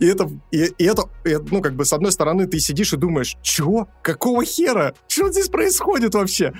И 0.00 0.06
это, 0.06 0.30
и, 0.50 0.64
и 0.78 0.84
это, 0.84 1.04
ну, 1.50 1.60
как 1.60 1.74
бы, 1.74 1.84
с 1.84 1.92
одной 1.92 2.12
стороны, 2.12 2.46
ты 2.46 2.60
сидишь 2.60 2.92
и 2.92 2.96
думаешь, 2.96 3.36
чего? 3.42 3.88
Какого 4.02 4.44
хера? 4.44 4.94
Что 5.08 5.30
здесь 5.30 5.48
происходит 5.48 6.14
вообще? 6.14 6.52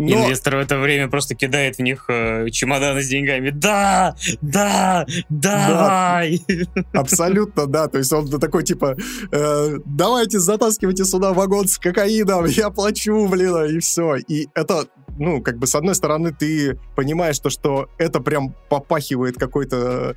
Но... 0.00 0.24
Инвестор 0.24 0.56
в 0.56 0.60
это 0.60 0.78
время 0.78 1.08
просто 1.08 1.34
кидает 1.34 1.76
в 1.76 1.80
них 1.80 2.06
э, 2.08 2.48
чемоданы 2.48 3.02
с 3.02 3.08
деньгами. 3.08 3.50
Да, 3.50 4.16
да, 4.40 5.04
давай. 5.28 6.42
Да, 6.48 7.00
абсолютно, 7.00 7.66
да. 7.66 7.86
То 7.86 7.98
есть 7.98 8.10
он 8.10 8.26
такой 8.40 8.64
типа, 8.64 8.96
э, 9.30 9.76
давайте 9.84 10.38
затаскивайте 10.38 11.04
сюда 11.04 11.34
вагон 11.34 11.68
с 11.68 11.76
кокаином, 11.76 12.46
я 12.46 12.70
плачу, 12.70 13.28
блин, 13.28 13.76
и 13.76 13.78
все. 13.80 14.16
И 14.16 14.48
это, 14.54 14.86
ну, 15.18 15.42
как 15.42 15.58
бы 15.58 15.66
с 15.66 15.74
одной 15.74 15.94
стороны 15.94 16.32
ты 16.32 16.80
понимаешь 16.96 17.38
то, 17.38 17.50
что 17.50 17.90
это 17.98 18.20
прям 18.20 18.54
попахивает 18.70 19.36
какой-то... 19.36 20.14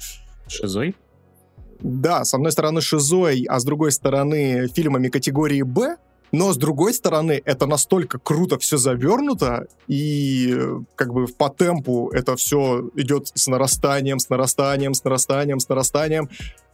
Шизой? 0.48 0.96
Да, 1.82 2.24
с 2.24 2.34
одной 2.34 2.54
стороны 2.54 2.80
шизой, 2.80 3.44
а 3.50 3.60
с 3.60 3.66
другой 3.66 3.92
стороны 3.92 4.70
фильмами 4.74 5.10
категории 5.10 5.62
«Б», 5.62 5.98
но, 6.34 6.52
с 6.52 6.58
другой 6.58 6.96
стороны, 6.96 7.42
это 7.46 7.68
настолько 7.68 8.18
круто 8.18 8.58
все 8.58 8.78
завернуто, 8.78 9.68
и 9.88 10.58
как 10.96 11.14
бы 11.14 11.28
по 11.28 11.48
темпу 11.50 12.10
это 12.10 12.36
все 12.36 12.90
идет 12.96 13.32
с 13.36 13.46
нарастанием, 13.46 14.18
с 14.18 14.30
нарастанием, 14.30 14.96
с 14.96 15.04
нарастанием, 15.04 15.60
с 15.60 15.70
нарастанием, 15.70 16.30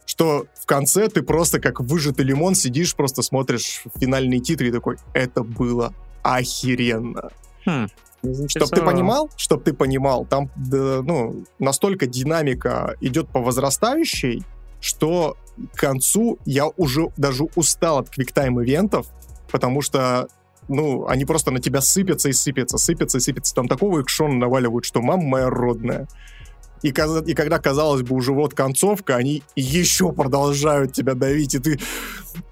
что 0.06 0.46
в 0.58 0.64
конце 0.64 1.08
ты 1.08 1.22
просто 1.22 1.60
как 1.60 1.80
выжатый 1.80 2.24
лимон 2.24 2.54
сидишь, 2.54 2.96
просто 2.96 3.20
смотришь 3.20 3.82
финальные 4.00 4.40
титры 4.40 4.68
и 4.68 4.72
такой, 4.72 4.96
это 5.12 5.42
было 5.42 5.92
охеренно. 6.22 7.28
Хм. 7.66 7.88
Чтоб 8.48 8.70
ты 8.70 8.80
понимал, 8.82 9.28
чтоб 9.36 9.62
ты 9.62 9.74
понимал, 9.74 10.24
там 10.24 10.50
да, 10.56 11.02
ну, 11.02 11.44
настолько 11.58 12.06
динамика 12.06 12.96
идет 13.02 13.28
по 13.28 13.40
возрастающей, 13.40 14.42
что 14.80 15.36
к 15.74 15.78
концу 15.78 16.38
я 16.46 16.66
уже 16.66 17.08
даже 17.18 17.44
устал 17.54 17.98
от 17.98 18.08
квиктайм-ивентов, 18.08 19.06
потому 19.50 19.82
что 19.82 20.28
ну, 20.68 21.06
они 21.08 21.24
просто 21.24 21.50
на 21.50 21.60
тебя 21.60 21.80
сыпятся 21.80 22.28
и 22.28 22.32
сыпятся, 22.32 22.78
сыпятся 22.78 23.18
и 23.18 23.20
сыпятся. 23.20 23.54
Там 23.54 23.68
такого 23.68 24.02
экшона 24.02 24.34
наваливают, 24.34 24.84
что 24.84 25.02
мама 25.02 25.22
моя 25.24 25.50
родная. 25.50 26.06
И, 26.82 26.88
и 26.88 27.34
когда, 27.34 27.58
казалось 27.58 28.02
бы, 28.02 28.16
уже 28.16 28.32
вот 28.32 28.54
концовка, 28.54 29.16
они 29.16 29.42
еще 29.54 30.12
продолжают 30.12 30.92
тебя 30.92 31.14
давить, 31.14 31.54
и 31.54 31.58
ты... 31.58 31.78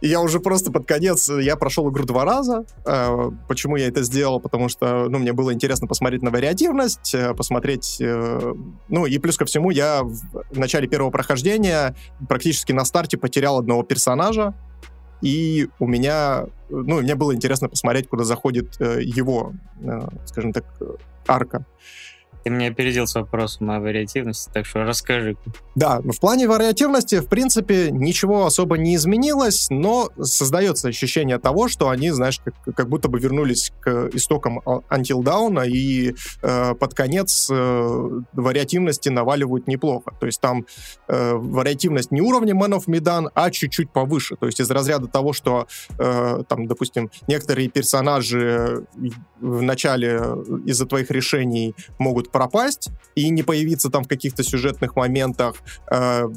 И 0.01 0.09
я 0.09 0.21
уже 0.21 0.39
просто 0.41 0.71
под 0.71 0.87
конец... 0.87 1.31
Я 1.31 1.57
прошел 1.57 1.89
игру 1.91 2.05
два 2.05 2.25
раза. 2.25 2.65
Э, 2.85 3.31
почему 3.47 3.77
я 3.77 3.89
это 3.89 4.03
сделал? 4.03 4.39
Потому 4.41 4.69
что, 4.69 5.09
ну, 5.09 5.19
мне 5.19 5.33
было 5.33 5.55
интересно 5.55 5.87
посмотреть 5.87 6.23
на 6.23 6.31
вариативность, 6.31 7.15
э, 7.15 7.33
посмотреть... 7.33 7.99
Э, 8.01 8.53
ну, 8.89 9.07
и 9.07 9.19
плюс 9.19 9.39
ко 9.39 9.47
всему, 9.47 9.71
я 9.71 10.03
в 10.03 10.59
начале 10.59 10.89
первого 10.89 11.11
прохождения 11.11 11.97
практически 12.29 12.73
на 12.73 12.85
старте 12.85 13.17
потерял 13.17 13.59
одного 13.59 13.83
персонажа, 13.83 14.55
и 15.21 15.69
у 15.79 15.87
меня, 15.87 16.47
ну, 16.69 17.01
мне 17.01 17.15
было 17.15 17.35
интересно 17.35 17.69
посмотреть, 17.69 18.09
куда 18.09 18.25
заходит 18.25 18.81
э, 18.81 19.03
его, 19.03 19.53
э, 19.81 20.09
скажем 20.27 20.53
так, 20.53 20.65
арка. 21.27 21.65
Ты 22.45 22.51
меня 22.51 22.69
опередил 22.69 23.07
с 23.07 23.15
вопросом 23.15 23.71
о 23.71 23.81
вариативности, 23.81 24.51
так 24.53 24.67
что 24.67 24.85
расскажи. 24.85 25.37
Да, 25.75 26.01
в 26.01 26.19
плане 26.21 26.49
вариативности, 26.49 27.21
в 27.21 27.29
принципе, 27.29 27.91
ничего 27.91 28.47
особо 28.47 28.79
не 28.79 28.97
изменилось, 28.97 29.69
но 29.71 30.11
создается 30.21 30.89
ощущение 30.89 31.39
того, 31.39 31.69
что 31.69 31.89
они, 31.89 32.11
знаешь, 32.11 32.41
как, 32.45 32.55
как 32.75 32.89
будто 32.89 33.09
бы 33.09 33.19
вернулись 33.19 33.73
к 33.81 34.11
истокам 34.13 34.61
Until 34.61 35.23
Dawn, 35.23 35.67
и 35.69 36.15
э, 36.43 36.75
под 36.75 36.95
конец 36.95 37.49
э, 37.51 38.21
вариативности 38.33 39.09
наваливают 39.09 39.67
неплохо. 39.67 40.13
То 40.19 40.27
есть 40.27 40.41
там 40.41 40.67
э, 41.09 41.35
вариативность 41.35 42.11
не 42.11 42.21
уровня 42.21 42.55
Man 42.55 42.79
of 42.79 42.87
Medan, 42.87 43.29
а 43.35 43.51
чуть-чуть 43.51 43.91
повыше. 43.91 44.37
То 44.37 44.47
есть 44.47 44.61
из 44.61 44.71
разряда 44.71 45.07
того, 45.07 45.33
что 45.33 45.67
э, 45.99 46.43
там, 46.49 46.67
допустим, 46.67 47.11
некоторые 47.27 47.69
персонажи 47.69 48.87
в 49.41 49.63
начале 49.63 50.21
из-за 50.65 50.87
твоих 50.87 51.11
решений 51.11 51.75
могут 51.99 52.28
пропасть 52.31 52.91
и 53.15 53.29
не 53.31 53.43
появиться 53.43 53.91
там 53.91 54.05
в 54.05 54.09
каких-то 54.09 54.43
сюжетных 54.43 54.97
моментах, 54.97 55.57
э, 55.91 56.29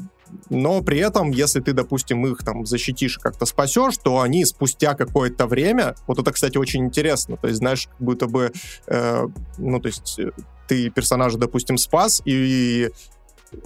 но 0.50 0.82
при 0.82 0.98
этом, 0.98 1.30
если 1.30 1.60
ты, 1.60 1.72
допустим, 1.72 2.26
их 2.26 2.38
там 2.38 2.64
защитишь 2.64 3.18
как-то 3.18 3.46
спасешь, 3.46 3.96
то 3.98 4.20
они 4.20 4.44
спустя 4.44 4.94
какое-то 4.94 5.46
время, 5.46 5.94
вот 6.06 6.18
это, 6.18 6.32
кстати, 6.32 6.56
очень 6.56 6.84
интересно, 6.84 7.36
то 7.36 7.48
есть, 7.48 7.58
знаешь, 7.58 7.86
как 7.86 8.00
будто 8.00 8.26
бы, 8.26 8.52
э, 8.86 9.26
ну, 9.58 9.80
то 9.80 9.88
есть 9.88 10.18
э, 10.18 10.30
ты 10.68 10.90
персонажа, 10.90 11.38
допустим, 11.38 11.76
спас, 11.76 12.22
и 12.24 12.90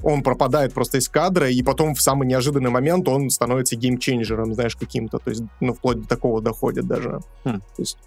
он 0.02 0.22
пропадает 0.22 0.74
просто 0.74 0.98
из 0.98 1.08
кадра, 1.08 1.48
и 1.48 1.62
потом 1.62 1.94
в 1.94 2.02
самый 2.02 2.26
неожиданный 2.26 2.70
момент 2.70 3.08
он 3.08 3.30
становится 3.30 3.76
геймченджером, 3.76 4.54
знаешь, 4.54 4.76
каким-то, 4.76 5.18
то 5.18 5.30
есть, 5.30 5.42
ну, 5.60 5.74
вплоть 5.74 6.02
до 6.02 6.08
такого 6.08 6.42
доходит 6.42 6.86
даже. 6.86 7.20
Хм. 7.44 7.60
То 7.60 7.82
есть, 7.82 7.98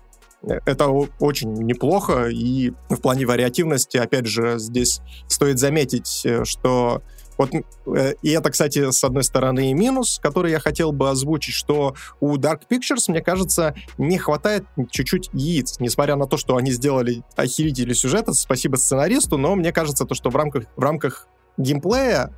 это 0.44 0.88
очень 0.88 1.54
неплохо, 1.54 2.28
и 2.30 2.72
в 2.90 2.98
плане 2.98 3.26
вариативности, 3.26 3.98
опять 3.98 4.26
же, 4.26 4.58
здесь 4.58 5.02
стоит 5.28 5.60
заметить, 5.60 6.22
э, 6.26 6.46
что 6.46 7.02
вот, 7.38 7.52
э, 7.54 8.14
и 8.22 8.32
это, 8.32 8.50
кстати, 8.50 8.92
с 8.92 9.04
одной 9.04 9.24
стороны 9.24 9.72
и 9.72 9.74
минус, 9.74 10.20
который 10.22 10.52
я 10.52 10.60
хотел 10.60 10.92
бы 10.92 11.10
озвучить, 11.10 11.56
что 11.56 11.96
у 12.20 12.36
Dark 12.38 12.62
Pictures, 12.70 13.06
мне 13.08 13.22
кажется, 13.22 13.76
не 13.98 14.18
хватает 14.18 14.66
чуть-чуть 14.92 15.30
яиц, 15.34 15.80
несмотря 15.80 16.18
на 16.18 16.26
то, 16.26 16.36
что 16.36 16.58
они 16.58 16.72
сделали 16.72 17.24
охерительный 17.36 17.96
сюжет, 17.96 18.26
спасибо 18.34 18.76
сценаристу, 18.76 19.38
но 19.38 19.56
мне 19.56 19.72
кажется, 19.72 20.06
то, 20.06 20.16
что 20.16 20.30
в 20.30 20.36
рамках, 20.36 20.66
в 20.76 20.82
рамках 20.82 21.28
геймплея 21.58 22.34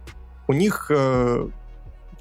у 0.47 0.54
них 0.54 0.91
э, 0.91 1.49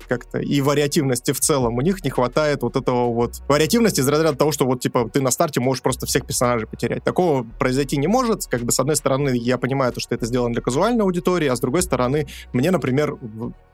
как-то 0.09 0.39
и 0.39 0.61
вариативности 0.61 1.33
в 1.33 1.41
целом. 1.41 1.77
У 1.77 1.81
них 1.81 2.05
не 2.05 2.11
хватает 2.11 2.63
вот 2.63 2.77
этого 2.77 3.13
вот 3.13 3.43
вариативности 3.49 4.01
из 4.01 4.09
разряда 4.09 4.37
того, 4.37 4.53
что 4.53 4.65
вот 4.67 4.81
типа 4.81 5.09
ты 5.13 5.21
на 5.21 5.31
старте 5.31 5.61
можешь 5.61 5.83
просто 5.83 6.07
всех 6.07 6.27
персонажей 6.27 6.67
потерять. 6.67 7.05
Такого 7.05 7.45
произойти 7.59 7.97
не 7.97 8.07
может. 8.07 8.47
Как 8.47 8.63
бы 8.63 8.73
с 8.73 8.81
одной 8.81 8.97
стороны 8.97 9.31
я 9.37 9.59
понимаю 9.59 9.93
то, 9.93 10.01
что 10.01 10.15
это 10.15 10.27
сделано 10.27 10.53
для 10.53 10.63
казуальной 10.63 11.05
аудитории, 11.05 11.49
а 11.49 11.57
с 11.57 11.61
другой 11.61 11.83
стороны 11.83 12.27
мне, 12.53 12.71
например, 12.71 13.17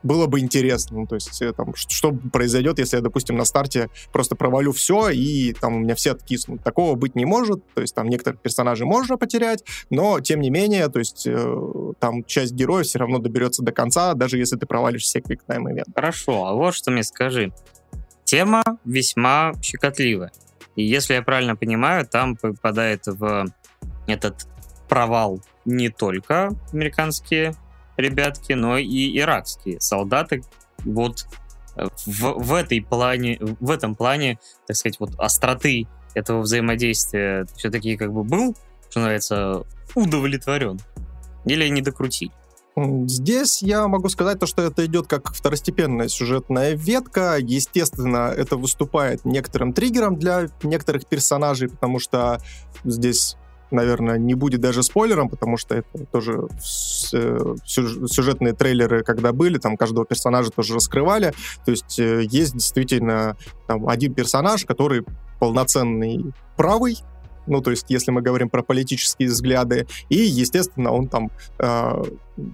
было 0.02 0.26
бы 0.26 0.40
интересно. 0.40 1.00
Ну, 1.00 1.06
то 1.06 1.14
есть 1.16 1.42
э, 1.42 1.52
там, 1.52 1.74
что 1.74 2.12
произойдет, 2.12 2.78
если 2.78 2.96
я, 2.96 3.02
допустим, 3.02 3.36
на 3.36 3.44
старте 3.44 3.90
просто 4.12 4.36
провалю 4.36 4.72
все 4.72 5.10
и 5.10 5.52
там 5.52 5.76
у 5.76 5.78
меня 5.80 5.94
все 5.94 6.12
откиснут. 6.12 6.62
Такого 6.62 6.94
быть 6.94 7.14
не 7.14 7.24
может. 7.24 7.62
То 7.74 7.80
есть 7.80 7.94
там 7.94 8.08
некоторых 8.08 8.40
персонажей 8.40 8.86
можно 8.86 9.16
потерять, 9.16 9.64
но 9.90 10.20
тем 10.20 10.40
не 10.40 10.50
менее, 10.50 10.88
то 10.88 10.98
есть 10.98 11.26
э, 11.26 11.92
там 11.98 12.24
часть 12.24 12.52
героев 12.52 12.86
все 12.86 12.98
равно 12.98 13.18
доберется 13.18 13.62
до 13.62 13.72
конца, 13.72 14.14
даже 14.14 14.38
если 14.38 14.56
ты 14.56 14.66
провалишь 14.66 15.02
все 15.02 15.20
квиктайм 15.20 15.70
ивент. 15.70 15.88
Хорошо 15.94 16.15
хорошо, 16.16 16.46
а 16.46 16.54
вот 16.54 16.74
что 16.74 16.90
мне 16.90 17.02
скажи. 17.02 17.52
Тема 18.24 18.62
весьма 18.84 19.52
щекотливая. 19.62 20.32
И 20.74 20.82
если 20.82 21.14
я 21.14 21.22
правильно 21.22 21.56
понимаю, 21.56 22.06
там 22.06 22.36
попадает 22.36 23.06
в 23.06 23.46
этот 24.06 24.46
провал 24.88 25.40
не 25.64 25.88
только 25.88 26.50
американские 26.72 27.54
ребятки, 27.96 28.52
но 28.52 28.78
и 28.78 29.18
иракские 29.18 29.80
солдаты. 29.80 30.42
Вот 30.84 31.26
э, 31.76 31.86
в, 32.06 32.44
в 32.44 32.54
этой 32.54 32.82
плане, 32.82 33.38
в 33.40 33.70
этом 33.70 33.94
плане, 33.94 34.38
так 34.66 34.76
сказать, 34.76 35.00
вот 35.00 35.14
остроты 35.18 35.86
этого 36.14 36.40
взаимодействия 36.40 37.46
все-таки 37.56 37.96
как 37.96 38.12
бы 38.12 38.22
был, 38.22 38.54
что 38.90 39.00
называется, 39.00 39.62
удовлетворен? 39.94 40.78
Или 41.46 41.68
не 41.68 41.80
докрутили? 41.80 42.32
Здесь 42.76 43.62
я 43.62 43.88
могу 43.88 44.10
сказать 44.10 44.38
то, 44.38 44.46
что 44.46 44.60
это 44.60 44.84
идет 44.84 45.06
как 45.06 45.32
второстепенная 45.32 46.08
сюжетная 46.08 46.74
ветка. 46.74 47.36
Естественно, 47.38 48.32
это 48.36 48.58
выступает 48.58 49.24
некоторым 49.24 49.72
триггером 49.72 50.16
для 50.16 50.48
некоторых 50.62 51.06
персонажей, 51.06 51.70
потому 51.70 51.98
что 51.98 52.40
здесь 52.84 53.36
наверное, 53.70 54.16
не 54.16 54.34
будет 54.34 54.60
даже 54.60 54.82
спойлером, 54.82 55.28
потому 55.28 55.56
что 55.56 55.74
это 55.74 56.06
тоже 56.12 56.48
э, 57.12 57.54
сюжетные 57.64 58.52
трейлеры, 58.52 59.02
когда 59.02 59.32
были, 59.32 59.58
там 59.58 59.76
каждого 59.76 60.06
персонажа 60.06 60.50
тоже 60.50 60.74
раскрывали. 60.74 61.32
То 61.64 61.72
есть 61.72 61.98
э, 61.98 62.22
есть 62.30 62.54
действительно 62.54 63.36
там 63.66 63.88
один 63.88 64.14
персонаж, 64.14 64.64
который 64.64 65.04
полноценный 65.40 66.32
правый, 66.56 66.98
ну, 67.46 67.60
то 67.60 67.70
есть, 67.70 67.86
если 67.88 68.10
мы 68.10 68.22
говорим 68.22 68.48
про 68.48 68.62
политические 68.62 69.28
взгляды, 69.28 69.86
и, 70.08 70.16
естественно, 70.16 70.92
он 70.92 71.08
там 71.08 71.30
э, 71.58 72.04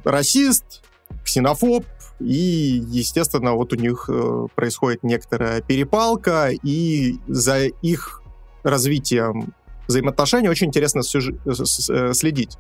расист, 0.05 0.83
ксенофоб, 1.25 1.85
и, 2.21 2.83
естественно, 2.89 3.53
вот 3.53 3.73
у 3.73 3.77
них 3.77 4.09
э, 4.09 4.47
происходит 4.55 5.03
некоторая 5.03 5.61
перепалка, 5.61 6.51
и 6.51 7.17
за 7.27 7.67
их 7.67 8.23
развитием 8.63 9.55
взаимоотношений 9.89 10.49
очень 10.49 10.69
интересно 10.69 11.03
сюж... 11.03 11.31
Э, 11.31 12.13
следить. 12.15 12.59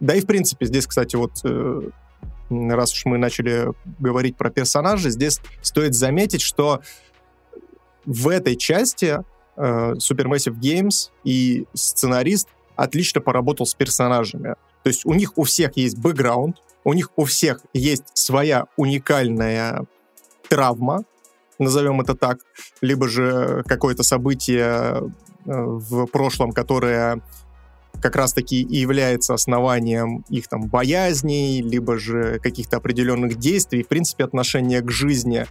Да 0.00 0.14
и, 0.14 0.20
в 0.20 0.26
принципе, 0.26 0.66
здесь, 0.66 0.86
кстати, 0.86 1.16
вот 1.16 1.32
э, 1.44 1.90
раз 2.50 2.92
уж 2.92 3.04
мы 3.04 3.18
начали 3.18 3.68
говорить 3.98 4.36
про 4.36 4.50
персонажей, 4.50 5.10
здесь 5.10 5.40
стоит 5.60 5.94
заметить, 5.94 6.40
что 6.40 6.80
в 8.06 8.28
этой 8.28 8.56
части 8.56 9.18
э, 9.58 9.94
Supermassive 9.94 10.58
Games 10.58 11.10
и 11.24 11.66
сценарист 11.74 12.48
отлично 12.76 13.20
поработал 13.20 13.66
с 13.66 13.74
персонажами. 13.74 14.54
То 14.82 14.88
есть 14.88 15.04
у 15.04 15.12
них 15.14 15.36
у 15.36 15.44
всех 15.44 15.76
есть 15.76 15.98
бэкграунд, 15.98 16.56
у 16.84 16.92
них 16.94 17.10
у 17.16 17.24
всех 17.24 17.60
есть 17.74 18.04
своя 18.14 18.66
уникальная 18.76 19.86
травма, 20.48 21.04
назовем 21.58 22.00
это 22.00 22.14
так, 22.14 22.38
либо 22.80 23.08
же 23.08 23.64
какое-то 23.66 24.02
событие 24.02 24.62
э, 24.64 25.02
в 25.44 26.06
прошлом, 26.06 26.52
которое 26.52 27.20
как 28.00 28.16
раз-таки 28.16 28.62
и 28.62 28.76
является 28.76 29.34
основанием 29.34 30.24
их 30.28 30.48
там 30.48 30.68
боязней, 30.68 31.62
либо 31.62 31.98
же 31.98 32.38
каких-то 32.40 32.76
определенных 32.76 33.36
действий, 33.36 33.82
в 33.82 33.88
принципе, 33.88 34.24
отношения 34.24 34.80
к 34.80 34.90
жизни. 34.90 35.46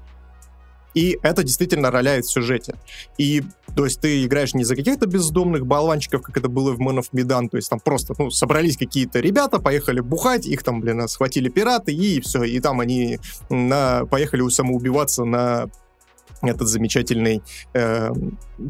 И 0.93 1.19
это 1.21 1.43
действительно 1.43 1.91
роляет 1.91 2.25
в 2.25 2.31
сюжете. 2.31 2.75
И, 3.17 3.43
то 3.77 3.85
есть, 3.85 4.01
ты 4.01 4.25
играешь 4.25 4.55
не 4.55 4.63
за 4.63 4.75
каких-то 4.75 5.05
бездомных 5.05 5.67
болванчиков, 5.67 6.23
как 6.23 6.35
это 6.35 6.49
было 6.49 6.73
в 6.73 6.79
Man 6.79 6.97
of 6.97 7.09
Medan, 7.13 7.47
то 7.47 7.57
есть 7.57 7.69
там 7.69 7.79
просто, 7.79 8.15
ну, 8.17 8.31
собрались 8.31 8.75
какие-то 8.75 9.19
ребята, 9.19 9.59
поехали 9.59 9.99
бухать, 9.99 10.47
их 10.47 10.63
там, 10.63 10.81
блин, 10.81 11.07
схватили 11.07 11.47
пираты, 11.47 11.93
и 11.93 12.19
все, 12.19 12.41
и 12.41 12.59
там 12.59 12.79
они 12.79 13.19
на, 13.51 14.07
поехали 14.07 14.49
самоубиваться 14.49 15.25
на 15.25 15.69
этот 16.41 16.67
замечательный 16.67 17.43
э, 17.75 18.09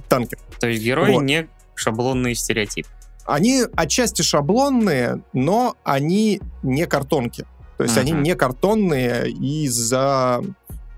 танкер. 0.10 0.40
То 0.60 0.68
есть 0.68 0.84
герои 0.84 1.14
вот. 1.14 1.24
не 1.24 1.48
шаблонные 1.74 2.36
стереотипы. 2.36 2.90
Они 3.26 3.64
отчасти 3.78 4.24
шаблонные, 4.24 5.24
но 5.32 5.78
они 5.86 6.42
не 6.64 6.86
картонки. 6.86 7.46
То 7.78 7.86
есть 7.86 7.96
uh-huh. 7.96 8.02
они 8.02 8.12
не 8.12 8.36
картонные 8.36 9.30
из-за 9.30 10.42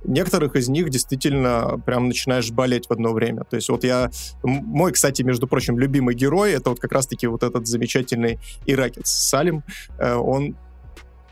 некоторых 0.09 0.55
из 0.55 0.67
них 0.67 0.89
действительно 0.89 1.81
прям 1.85 2.07
начинаешь 2.07 2.51
болеть 2.51 2.87
в 2.87 2.91
одно 2.91 3.13
время. 3.13 3.43
То 3.43 3.55
есть 3.55 3.69
вот 3.69 3.83
я... 3.83 4.09
Мой, 4.43 4.91
кстати, 4.91 5.21
между 5.21 5.47
прочим, 5.47 5.79
любимый 5.79 6.15
герой, 6.15 6.51
это 6.51 6.71
вот 6.71 6.79
как 6.79 6.91
раз-таки 6.91 7.27
вот 7.27 7.43
этот 7.43 7.67
замечательный 7.67 8.39
иракец 8.65 9.09
Салим. 9.09 9.63
Э, 9.97 10.15
он 10.15 10.55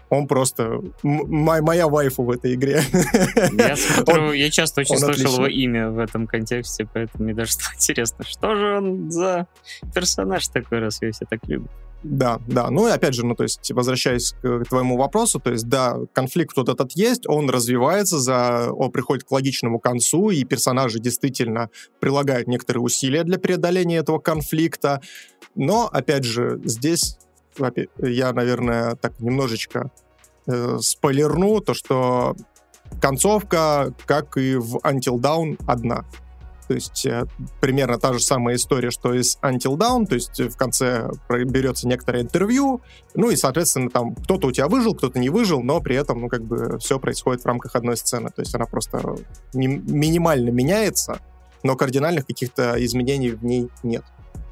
он 0.10 0.28
просто 0.28 0.82
моя 1.04 1.88
вайфу 1.88 2.24
в 2.24 2.32
этой 2.32 2.54
игре. 2.56 2.82
Я 3.58 3.76
смотрю, 3.76 4.28
он, 4.28 4.34
я 4.34 4.50
часто 4.50 4.82
очень 4.82 4.98
слышал 4.98 5.12
отличный. 5.12 5.34
его 5.34 5.48
имя 5.48 5.90
в 5.90 6.00
этом 6.00 6.28
контексте, 6.28 6.88
поэтому 6.92 7.26
мне 7.26 7.34
даже 7.34 7.52
стало 7.54 7.76
интересно, 7.76 8.26
что 8.26 8.56
же 8.56 8.78
он 8.78 9.12
за 9.12 9.48
персонаж 9.94 10.48
такой, 10.48 10.80
раз 10.80 11.02
его 11.02 11.12
все 11.12 11.26
так 11.26 11.40
любят. 11.48 11.72
Да, 12.10 12.40
да. 12.48 12.70
Ну 12.70 12.88
и 12.88 12.92
опять 12.92 13.14
же, 13.14 13.26
ну 13.26 13.36
то 13.36 13.44
есть, 13.44 13.70
возвращаясь 13.72 14.34
к 14.42 14.64
твоему 14.70 14.98
вопросу, 14.98 15.40
то 15.40 15.52
есть, 15.52 15.68
да, 15.68 15.98
конфликт 16.14 16.56
вот 16.56 16.70
этот 16.70 16.94
есть, 16.94 17.28
он 17.28 17.50
развивается, 17.50 18.18
за, 18.20 18.72
он 18.72 18.92
приходит 18.92 19.26
к 19.26 19.32
логичному 19.32 19.80
концу, 19.80 20.30
и 20.30 20.46
персонажи 20.46 21.00
действительно 21.00 21.70
прилагают 22.00 22.48
некоторые 22.48 22.82
усилия 22.82 23.24
для 23.24 23.38
преодоления 23.38 23.98
этого 23.98 24.20
конфликта. 24.20 25.02
Но, 25.56 25.88
опять 25.88 26.24
же, 26.24 26.62
здесь 26.64 27.18
я, 27.98 28.32
наверное, 28.32 28.96
так 28.96 29.20
немножечко 29.20 29.92
э, 30.48 30.78
спойлерну, 30.80 31.60
то, 31.60 31.74
что 31.74 32.36
концовка, 33.02 33.94
как 34.06 34.38
и 34.38 34.56
в 34.56 34.78
Until 34.78 35.20
Dawn, 35.20 35.60
одна. 35.68 36.06
То 36.68 36.74
есть 36.74 37.06
э, 37.06 37.26
примерно 37.62 37.98
та 37.98 38.14
же 38.14 38.20
самая 38.20 38.56
история, 38.56 38.92
что 38.92 39.14
и 39.14 39.24
с 39.24 39.38
Until 39.42 39.78
Dawn, 39.78 40.06
то 40.06 40.16
есть 40.16 40.40
в 40.40 40.58
конце 40.58 41.10
берется 41.30 41.88
некоторое 41.88 42.22
интервью, 42.22 42.82
ну 43.14 43.30
и, 43.30 43.36
соответственно, 43.36 43.90
там 43.90 44.16
кто-то 44.16 44.48
у 44.48 44.52
тебя 44.52 44.68
выжил, 44.68 44.94
кто-то 44.94 45.18
не 45.20 45.30
выжил, 45.30 45.62
но 45.64 45.80
при 45.80 45.96
этом, 45.96 46.22
ну, 46.22 46.30
как 46.30 46.44
бы 46.44 46.78
все 46.80 47.00
происходит 47.00 47.44
в 47.44 47.46
рамках 47.46 47.76
одной 47.76 47.96
сцены. 47.98 48.30
То 48.30 48.42
есть 48.42 48.54
она 48.54 48.66
просто 48.66 49.16
не, 49.54 49.68
минимально 49.68 50.50
меняется, 50.50 51.20
но 51.64 51.76
кардинальных 51.76 52.26
каких-то 52.26 52.76
изменений 52.84 53.32
в 53.32 53.44
ней 53.44 53.70
нет. 53.84 54.04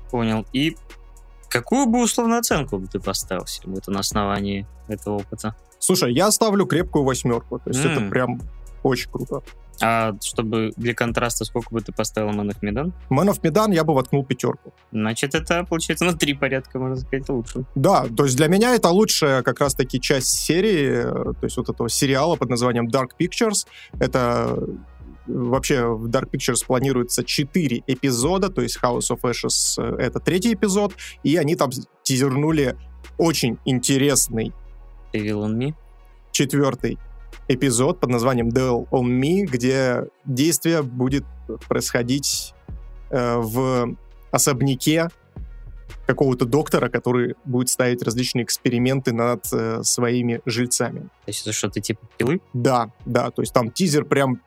Понял. 0.09 0.45
И 0.53 0.77
какую 1.49 1.87
бы 1.87 2.01
условную 2.01 2.39
оценку 2.39 2.77
бы 2.77 2.87
ты 2.87 2.99
поставил 2.99 3.45
себе 3.45 3.77
это 3.77 3.91
на 3.91 3.99
основании 3.99 4.65
этого 4.87 5.15
опыта? 5.15 5.55
Слушай, 5.79 6.13
я 6.13 6.31
ставлю 6.31 6.65
крепкую 6.65 7.03
восьмерку. 7.03 7.59
То 7.59 7.69
есть 7.69 7.83
mm. 7.83 7.91
это 7.91 8.09
прям 8.09 8.41
очень 8.83 9.11
круто. 9.11 9.41
А 9.81 10.13
чтобы 10.21 10.71
для 10.77 10.93
контраста, 10.93 11.45
сколько 11.45 11.73
бы 11.73 11.81
ты 11.81 11.91
поставил 11.91 12.29
Man 12.29 12.49
of 12.49 12.59
Medan? 12.61 12.93
Man 13.09 13.29
of 13.29 13.41
Medan 13.41 13.73
я 13.73 13.83
бы 13.83 13.93
воткнул 13.93 14.25
пятерку. 14.25 14.73
Значит, 14.91 15.35
это, 15.35 15.63
получается, 15.63 16.05
на 16.05 16.13
три 16.13 16.33
порядка, 16.33 16.79
можно 16.79 16.95
сказать, 16.95 17.27
лучше. 17.29 17.65
Да, 17.75 18.05
то 18.07 18.25
есть 18.25 18.37
для 18.37 18.47
меня 18.47 18.75
это 18.75 18.89
лучшая 18.89 19.43
как 19.43 19.59
раз-таки 19.59 19.99
часть 19.99 20.27
серии, 20.27 21.03
то 21.03 21.43
есть 21.43 21.57
вот 21.57 21.69
этого 21.69 21.89
сериала 21.89 22.35
под 22.35 22.49
названием 22.49 22.87
Dark 22.87 23.09
Pictures. 23.19 23.67
Это 23.99 24.57
вообще 25.27 25.85
в 25.85 26.07
Dark 26.07 26.29
Pictures 26.31 26.65
планируется 26.65 27.23
4 27.23 27.83
эпизода, 27.87 28.49
то 28.49 28.61
есть 28.61 28.79
House 28.81 29.11
of 29.11 29.21
Ashes 29.21 29.75
э, 29.77 29.95
это 29.97 30.19
третий 30.19 30.53
эпизод, 30.53 30.93
и 31.23 31.35
они 31.37 31.55
там 31.55 31.71
тизернули 32.03 32.77
очень 33.17 33.57
интересный 33.65 34.53
Evil 35.13 35.45
on 35.45 35.57
Me. 35.57 35.73
Четвертый 36.31 36.99
эпизод 37.47 37.99
под 37.99 38.09
названием 38.09 38.49
Devil 38.49 38.87
on 38.89 39.05
Me, 39.05 39.45
где 39.45 40.05
действие 40.25 40.83
будет 40.83 41.25
происходить 41.67 42.53
э, 43.09 43.37
в 43.37 43.95
особняке 44.31 45.09
какого-то 46.05 46.45
доктора, 46.45 46.89
который 46.89 47.35
будет 47.45 47.69
ставить 47.69 48.03
различные 48.03 48.43
эксперименты 48.43 49.11
над 49.13 49.45
э, 49.51 49.81
своими 49.83 50.41
жильцами. 50.45 50.99
То 50.99 51.27
есть 51.27 51.41
это 51.41 51.51
что-то 51.51 51.81
типа 51.81 52.01
пилы? 52.17 52.41
Да, 52.53 52.91
да, 53.05 53.31
то 53.31 53.41
есть 53.41 53.53
там 53.53 53.71
тизер 53.71 54.05
прям 54.05 54.41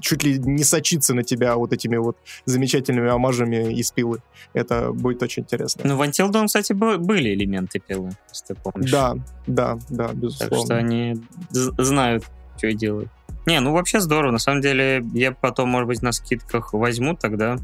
чуть 0.00 0.22
ли 0.22 0.38
не 0.38 0.64
сочится 0.64 1.14
на 1.14 1.22
тебя 1.22 1.56
вот 1.56 1.72
этими 1.72 1.96
вот 1.96 2.16
замечательными 2.44 3.10
омажами 3.10 3.72
из 3.74 3.90
пилы. 3.90 4.22
Это 4.52 4.92
будет 4.92 5.22
очень 5.22 5.42
интересно. 5.42 5.82
Ну, 5.84 5.96
в 5.96 6.02
Until 6.02 6.30
Dawn, 6.30 6.46
кстати, 6.46 6.72
были 6.72 7.34
элементы 7.34 7.80
пилы, 7.80 8.10
если 8.30 8.54
ты 8.54 8.54
помнишь. 8.54 8.90
Да, 8.90 9.16
да, 9.46 9.78
да, 9.90 10.12
безусловно. 10.12 10.56
Так 10.56 10.64
что 10.64 10.76
они 10.76 11.16
знают, 11.50 12.24
что 12.56 12.72
делают. 12.72 13.10
Не, 13.46 13.60
ну 13.60 13.72
вообще 13.72 14.00
здорово. 14.00 14.32
На 14.32 14.38
самом 14.38 14.62
деле, 14.62 15.04
я 15.12 15.32
потом, 15.32 15.68
может 15.68 15.88
быть, 15.88 16.02
на 16.02 16.12
скидках 16.12 16.72
возьму 16.72 17.14
тогда 17.14 17.58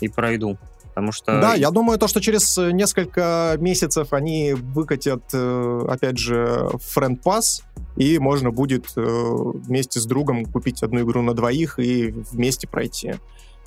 и 0.00 0.08
пройду. 0.08 0.58
Потому 0.96 1.12
что... 1.12 1.38
Да, 1.42 1.52
я 1.52 1.70
думаю, 1.70 1.98
то, 1.98 2.08
что 2.08 2.22
через 2.22 2.56
э, 2.56 2.70
несколько 2.70 3.56
месяцев 3.58 4.14
они 4.14 4.54
выкатят, 4.54 5.24
э, 5.34 5.84
опять 5.90 6.16
же, 6.16 6.70
Friend 6.96 7.22
Pass, 7.22 7.62
и 7.96 8.18
можно 8.18 8.50
будет 8.50 8.86
э, 8.96 9.02
вместе 9.04 10.00
с 10.00 10.06
другом 10.06 10.46
купить 10.46 10.82
одну 10.82 11.02
игру 11.02 11.20
на 11.20 11.34
двоих 11.34 11.78
и 11.78 12.06
вместе 12.32 12.66
пройти. 12.66 13.16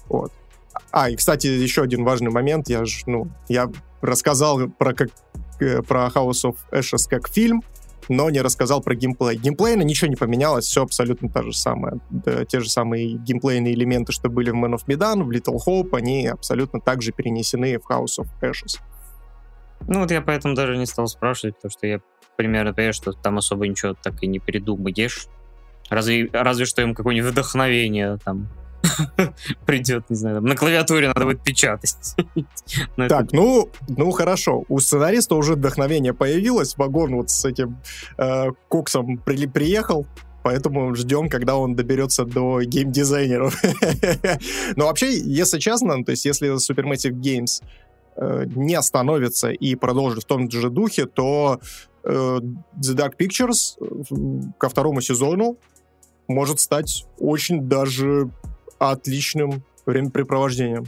Вот. 0.08 0.32
А, 0.90 1.12
и, 1.12 1.16
кстати, 1.16 1.46
еще 1.46 1.84
один 1.84 2.04
важный 2.04 2.32
момент. 2.32 2.68
Я 2.68 2.84
ж, 2.84 3.04
ну, 3.06 3.28
я 3.48 3.70
рассказал 4.02 4.68
про, 4.68 4.96
как, 4.96 5.10
про 5.88 6.08
House 6.08 6.46
of 6.46 6.56
Ashes 6.72 7.08
как 7.08 7.30
фильм, 7.30 7.64
но 8.10 8.30
не 8.30 8.42
рассказал 8.42 8.82
про 8.82 8.96
геймплей. 8.96 9.38
Геймплейно 9.38 9.84
ничего 9.84 10.10
не 10.10 10.16
поменялось, 10.16 10.66
все 10.66 10.84
абсолютно 10.84 11.30
то 11.30 11.44
же 11.44 11.54
самое. 11.54 12.00
Да, 12.10 12.44
те 12.44 12.60
же 12.60 12.70
самые 12.70 13.14
геймплейные 13.14 13.74
элементы, 13.74 14.12
что 14.12 14.30
были 14.30 14.50
в 14.50 14.56
Man 14.56 14.74
of 14.74 14.86
Medan, 14.88 15.24
в 15.24 15.30
Little 15.30 15.60
Hope, 15.66 15.96
они 15.96 16.28
абсолютно 16.28 16.82
также 16.82 17.12
перенесены 17.12 17.80
в 17.80 17.90
House 17.90 18.20
of 18.20 18.28
Ashes. 18.42 18.80
Ну 19.88 20.02
вот 20.02 20.12
я 20.12 20.22
поэтому 20.22 20.56
даже 20.56 20.76
не 20.78 20.86
стал 20.86 21.08
спрашивать, 21.08 21.56
потому 21.56 21.72
что 21.72 21.88
я 21.88 22.02
примерно 22.36 22.74
понимаю, 22.74 22.94
что 22.94 23.14
там 23.14 23.38
особо 23.38 23.68
ничего 23.68 23.94
так 23.94 24.22
и 24.24 24.28
не 24.28 24.40
придумаешь. 24.40 25.28
Разве, 25.90 26.30
разве 26.32 26.66
что 26.66 26.82
им 26.82 26.94
какое-нибудь 26.94 27.32
вдохновение 27.32 28.18
там 28.24 28.50
придет, 29.66 30.10
не 30.10 30.16
знаю, 30.16 30.42
на 30.42 30.56
клавиатуре 30.56 31.08
надо 31.08 31.26
будет 31.26 31.44
печатать. 31.44 31.96
Так, 32.96 33.32
ну, 33.32 33.70
ну 33.88 34.12
хорошо. 34.12 34.64
У 34.70 34.80
сценариста 34.80 35.36
уже 35.36 35.54
вдохновение 35.54 36.14
появилось. 36.14 36.78
Вагон 36.78 37.16
вот 37.16 37.30
с 37.30 37.46
этим 37.46 37.78
э, 38.18 38.52
коксом 38.68 39.18
при, 39.18 39.48
приехал, 39.48 40.06
поэтому 40.44 40.94
ждем, 40.96 41.30
когда 41.30 41.58
он 41.58 41.76
доберется 41.76 42.26
до 42.26 42.62
геймдизайнеров. 42.62 43.62
Но 44.76 44.86
вообще, 44.86 45.18
если 45.18 45.60
честно, 45.60 46.04
то 46.04 46.12
есть 46.12 46.26
если 46.26 46.56
Supermassive 46.56 47.14
Games 47.14 47.64
э, 48.18 48.46
не 48.56 48.76
остановится 48.76 49.50
и 49.50 49.76
продолжит 49.76 50.24
в 50.24 50.28
том 50.28 50.50
же 50.50 50.70
духе, 50.70 51.06
то 51.06 51.60
э, 52.04 52.10
The 52.10 52.96
Dark 52.96 53.14
Pictures 53.18 53.78
э, 53.80 54.52
ко 54.58 54.70
второму 54.70 55.02
сезону 55.02 55.58
может 56.28 56.60
стать 56.60 57.06
очень 57.18 57.68
даже 57.68 58.30
отличным 58.80 59.64
времяпрепровождением. 59.86 60.86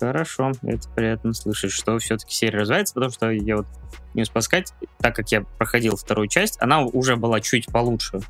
Хорошо, 0.00 0.52
это 0.62 0.88
приятно 0.90 1.32
слышать, 1.32 1.72
что 1.72 1.98
все-таки 1.98 2.32
серия 2.32 2.60
развивается, 2.60 2.94
потому 2.94 3.12
что 3.12 3.30
я 3.30 3.56
вот 3.56 3.66
не 4.14 4.24
спаскать, 4.24 4.72
так 4.98 5.16
как 5.16 5.30
я 5.32 5.42
проходил 5.42 5.96
вторую 5.96 6.28
часть, 6.28 6.56
она 6.60 6.82
уже 6.82 7.16
была 7.16 7.40
чуть 7.40 7.66
получше, 7.66 8.20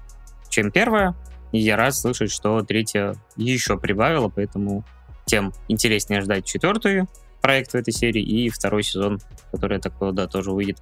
чем 0.49 0.71
первая, 0.71 1.15
и 1.53 1.59
я 1.59 1.77
рад 1.77 1.95
слышать, 1.95 2.31
что 2.31 2.63
третья 2.63 3.17
еще 3.37 3.79
прибавила, 3.79 4.29
поэтому 4.29 4.85
тем 5.27 5.53
интереснее 5.69 6.23
ждать 6.23 6.47
четвертую 6.47 7.07
проект 7.43 7.73
в 7.73 7.75
этой 7.75 7.93
серии 7.93 8.23
и 8.23 8.49
второй 8.49 8.83
сезон, 8.83 9.21
который, 9.53 9.75
я 9.75 9.81
так 9.81 9.99
понял, 9.99 10.13
да, 10.13 10.27
тоже 10.27 10.53
выйдет 10.53 10.79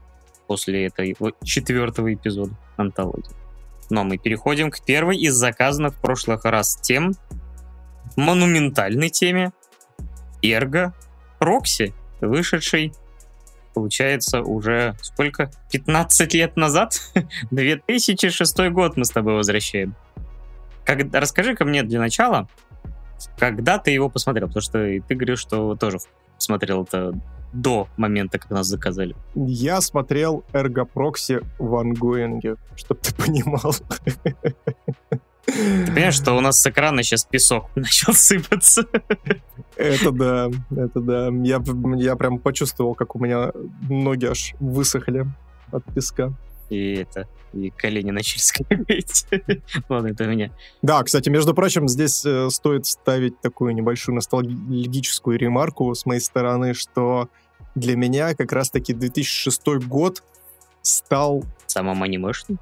после 0.46 0.86
этой 0.86 1.16
четвертого 1.42 2.14
эпизода 2.14 2.56
антологии. 2.76 3.34
Но 3.90 4.04
мы 4.04 4.18
переходим 4.18 4.70
к 4.70 4.84
первой 4.84 5.16
из 5.16 5.34
заказанных 5.34 5.94
в 5.94 6.00
прошлых 6.00 6.44
раз 6.44 6.78
тем, 6.80 7.12
монументальной 8.16 9.10
теме 9.10 9.52
Ergo 10.42 10.92
Proxy, 11.40 11.92
вышедший, 12.20 12.92
получается, 13.74 14.40
уже 14.40 14.96
сколько? 15.02 15.50
15 15.72 16.34
лет 16.34 16.56
назад? 16.56 17.00
2006 17.50 18.58
год 18.70 18.96
мы 18.96 19.04
с 19.04 19.10
тобой 19.10 19.34
возвращаем. 19.34 19.94
Как, 20.84 21.00
расскажи-ка 21.12 21.64
мне 21.64 21.82
для 21.82 21.98
начала, 21.98 22.48
когда 23.38 23.78
ты 23.78 23.90
его 23.90 24.08
посмотрел, 24.08 24.48
потому 24.48 24.62
что 24.62 25.00
ты 25.06 25.14
говоришь, 25.14 25.40
что 25.40 25.74
тоже 25.74 25.98
смотрел 26.38 26.84
это 26.84 27.12
до 27.52 27.88
момента, 27.96 28.38
как 28.38 28.50
нас 28.50 28.66
заказали. 28.66 29.16
Я 29.34 29.80
смотрел 29.80 30.44
Proxy 30.52 31.44
в 31.58 31.76
ангоинге, 31.76 32.56
чтобы 32.76 33.00
ты 33.00 33.14
понимал. 33.14 33.74
Ты 35.46 35.86
понимаешь, 35.86 36.14
что 36.14 36.36
у 36.36 36.40
нас 36.40 36.60
с 36.60 36.66
экрана 36.66 37.02
сейчас 37.02 37.24
песок 37.24 37.70
начал 37.74 38.12
сыпаться? 38.12 38.84
Это 39.76 40.10
да, 40.10 40.50
это 40.70 41.00
да. 41.00 41.28
Я, 41.42 41.62
я 41.96 42.16
прям 42.16 42.38
почувствовал, 42.38 42.94
как 42.94 43.14
у 43.14 43.18
меня 43.18 43.52
ноги 43.88 44.26
аж 44.26 44.54
высохли 44.58 45.26
от 45.70 45.84
песка. 45.94 46.32
И 46.68 46.94
это, 46.94 47.28
и 47.52 47.70
колени 47.70 48.10
начали 48.10 48.40
скрипеть. 48.40 49.26
Ладно, 49.88 50.08
это 50.08 50.26
меня. 50.26 50.50
Да, 50.82 51.02
кстати, 51.04 51.28
между 51.28 51.54
прочим, 51.54 51.88
здесь 51.88 52.24
э, 52.24 52.50
стоит 52.50 52.86
ставить 52.86 53.40
такую 53.40 53.74
небольшую 53.74 54.16
ностальгическую 54.16 55.38
ремарку 55.38 55.94
с 55.94 56.06
моей 56.06 56.20
стороны, 56.20 56.74
что 56.74 57.28
для 57.76 57.94
меня 57.94 58.34
как 58.34 58.52
раз-таки 58.52 58.92
2006 58.94 59.86
год 59.86 60.24
стал... 60.82 61.44
Самым 61.66 62.02
анимешным? 62.02 62.58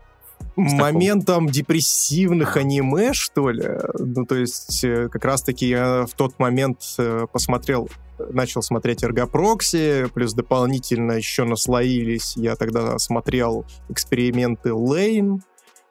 Моментом 0.56 1.48
депрессивных 1.48 2.56
аниме, 2.56 3.12
что 3.12 3.50
ли. 3.50 3.68
Ну, 3.98 4.24
то 4.24 4.36
есть, 4.36 4.84
э, 4.84 5.08
как 5.08 5.24
раз-таки 5.24 5.68
я 5.68 6.06
в 6.06 6.14
тот 6.14 6.38
момент 6.38 6.80
э, 6.98 7.26
посмотрел, 7.32 7.88
начал 8.30 8.62
смотреть 8.62 9.02
Эргопрокси, 9.02 10.06
плюс 10.14 10.34
дополнительно 10.34 11.12
еще 11.12 11.44
наслоились, 11.44 12.36
я 12.36 12.56
тогда 12.56 12.98
смотрел 12.98 13.66
эксперименты 13.88 14.72
Лейн, 14.72 15.42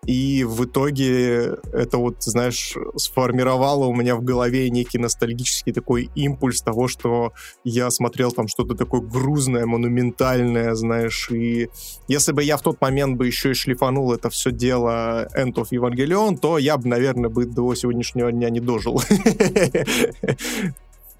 и 0.05 0.43
в 0.43 0.65
итоге 0.65 1.57
это 1.71 1.97
вот, 1.97 2.21
знаешь, 2.23 2.75
сформировало 2.95 3.85
у 3.85 3.95
меня 3.95 4.15
в 4.15 4.23
голове 4.23 4.69
некий 4.69 4.97
ностальгический 4.97 5.73
такой 5.73 6.09
импульс 6.15 6.61
того, 6.61 6.87
что 6.87 7.33
я 7.63 7.89
смотрел 7.89 8.31
там 8.31 8.47
что-то 8.47 8.75
такое 8.75 9.01
грузное, 9.01 9.65
монументальное, 9.65 10.73
знаешь, 10.75 11.29
и 11.31 11.69
если 12.07 12.31
бы 12.33 12.43
я 12.43 12.57
в 12.57 12.61
тот 12.61 12.81
момент 12.81 13.17
бы 13.17 13.27
еще 13.27 13.51
и 13.51 13.53
шлифанул 13.53 14.13
это 14.13 14.29
все 14.29 14.51
дело 14.51 15.27
End 15.37 15.53
of 15.55 15.67
Evangelion, 15.71 16.37
то 16.37 16.57
я 16.57 16.77
бы, 16.77 16.87
наверное, 16.87 17.29
бы 17.29 17.45
до 17.45 17.73
сегодняшнего 17.75 18.31
дня 18.31 18.49
не 18.49 18.59
дожил. 18.59 19.01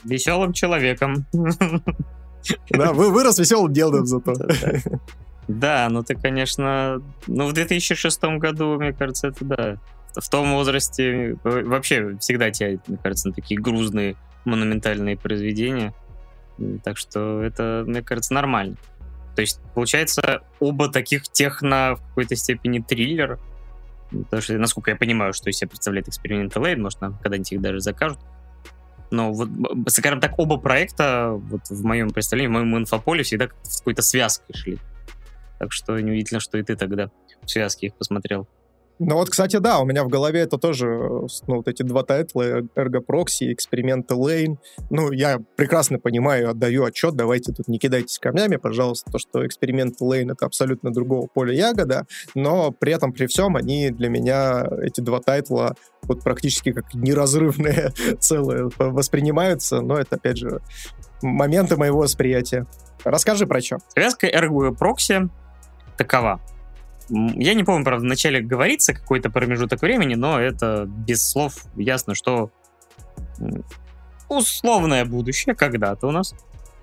Веселым 0.04 0.54
человеком. 0.54 1.26
Да, 2.70 2.92
вы 2.92 3.10
вырос 3.10 3.40
веселым 3.40 3.72
делом 3.72 4.06
зато. 4.06 4.34
Да, 5.48 5.88
ну 5.90 6.04
ты, 6.04 6.16
конечно... 6.16 7.02
Ну, 7.28 7.48
в 7.48 7.54
2006 7.54 8.24
году, 8.38 8.76
мне 8.80 8.94
кажется, 8.94 9.28
это 9.28 9.46
да. 9.46 9.78
В 10.16 10.30
том 10.30 10.54
возрасте 10.54 11.38
вообще 11.44 12.18
всегда 12.20 12.52
тянет, 12.52 12.88
мне 12.88 12.98
кажется, 13.02 13.30
на 13.30 13.34
такие 13.34 13.60
грузные 13.60 14.16
монументальные 14.46 15.18
произведения. 15.18 15.94
Так 16.84 16.98
что 16.98 17.42
это, 17.42 17.84
мне 17.88 18.02
кажется, 18.02 18.34
нормально. 18.34 18.78
То 19.36 19.42
есть, 19.42 19.60
получается, 19.74 20.44
оба 20.60 20.90
таких 20.90 21.24
техно 21.24 21.96
в 21.96 22.08
какой-то 22.10 22.36
степени 22.36 22.80
триллер. 22.80 23.40
Потому 24.12 24.42
что, 24.42 24.54
насколько 24.60 24.92
я 24.92 24.96
понимаю, 24.96 25.34
что 25.34 25.50
из 25.50 25.58
себя 25.58 25.70
представляет 25.70 26.08
эксперимент 26.08 26.56
Лейн, 26.56 26.82
может, 26.82 27.02
нам 27.02 27.18
когда-нибудь 27.18 27.52
их 27.52 27.62
даже 27.62 27.80
закажут. 27.80 28.20
Но 29.10 29.34
вот, 29.34 29.50
скажем 29.88 30.20
так, 30.20 30.38
оба 30.38 30.58
проекта 30.58 31.32
вот 31.32 31.62
в 31.70 31.84
моем 31.84 32.12
представлении, 32.12 32.50
в 32.50 32.52
моем 32.52 32.78
инфополе 32.78 33.24
всегда 33.24 33.48
с 33.64 33.80
какой-то 33.80 34.04
связкой 34.04 34.56
шли. 34.56 34.78
Так 35.64 35.72
что 35.72 35.98
неудивительно, 35.98 36.42
что 36.42 36.58
и 36.58 36.64
ты 36.64 36.76
тогда 36.76 37.10
в 37.42 37.50
связке 37.50 37.88
их 37.88 37.96
посмотрел. 37.96 38.50
Ну 39.00 39.16
вот, 39.16 39.30
кстати, 39.30 39.60
да, 39.60 39.80
у 39.80 39.86
меня 39.86 40.04
в 40.04 40.10
голове 40.10 40.42
это 40.42 40.58
тоже, 40.58 40.88
ну, 41.48 41.56
вот 41.56 41.70
эти 41.70 41.84
два 41.84 42.04
тайтла, 42.04 42.60
Ergo 42.76 43.02
Эксперименты 43.40 44.14
Лейн. 44.14 44.60
Ну, 44.90 45.14
я 45.14 45.40
прекрасно 45.56 46.00
понимаю, 46.00 46.50
отдаю 46.50 46.84
отчет, 46.84 47.16
давайте 47.16 47.54
тут 47.54 47.70
не 47.70 47.80
кидайтесь 47.80 48.20
камнями, 48.20 48.58
пожалуйста, 48.58 49.10
то, 49.10 49.20
что 49.20 49.48
Эксперименты 49.48 50.04
Лейн— 50.04 50.32
это 50.32 50.46
абсолютно 50.46 50.92
другого 50.92 51.28
поля 51.28 51.54
ягода, 51.54 52.08
но 52.36 52.72
при 52.72 52.92
этом, 52.92 53.14
при 53.14 53.28
всем, 53.28 53.56
они 53.56 53.90
для 53.90 54.10
меня, 54.10 54.66
эти 54.82 55.00
два 55.00 55.22
тайтла, 55.22 55.76
вот 56.02 56.26
практически 56.26 56.74
как 56.74 56.94
неразрывные 56.94 57.94
целые 58.20 58.70
воспринимаются, 58.78 59.80
но 59.80 59.98
это, 59.98 60.18
опять 60.18 60.38
же, 60.38 60.60
моменты 61.22 61.78
моего 61.78 62.00
восприятия. 62.00 62.68
Расскажи 63.06 63.48
про 63.48 63.62
что. 63.62 63.78
Связка 63.96 64.28
Ergo 64.28 64.70
Proxy 64.72 65.30
такова. 65.98 66.42
Я 67.10 67.54
не 67.54 67.64
помню, 67.64 67.84
правда, 67.84 68.06
вначале 68.06 68.42
говорится 68.42 68.94
какой-то 68.94 69.30
промежуток 69.30 69.82
времени, 69.82 70.16
но 70.16 70.40
это 70.40 70.86
без 70.88 71.24
слов 71.28 71.66
ясно, 71.76 72.16
что 72.16 72.50
условное 74.30 75.06
будущее 75.06 75.56
когда-то 75.56 76.08
у 76.08 76.12
нас. 76.12 76.34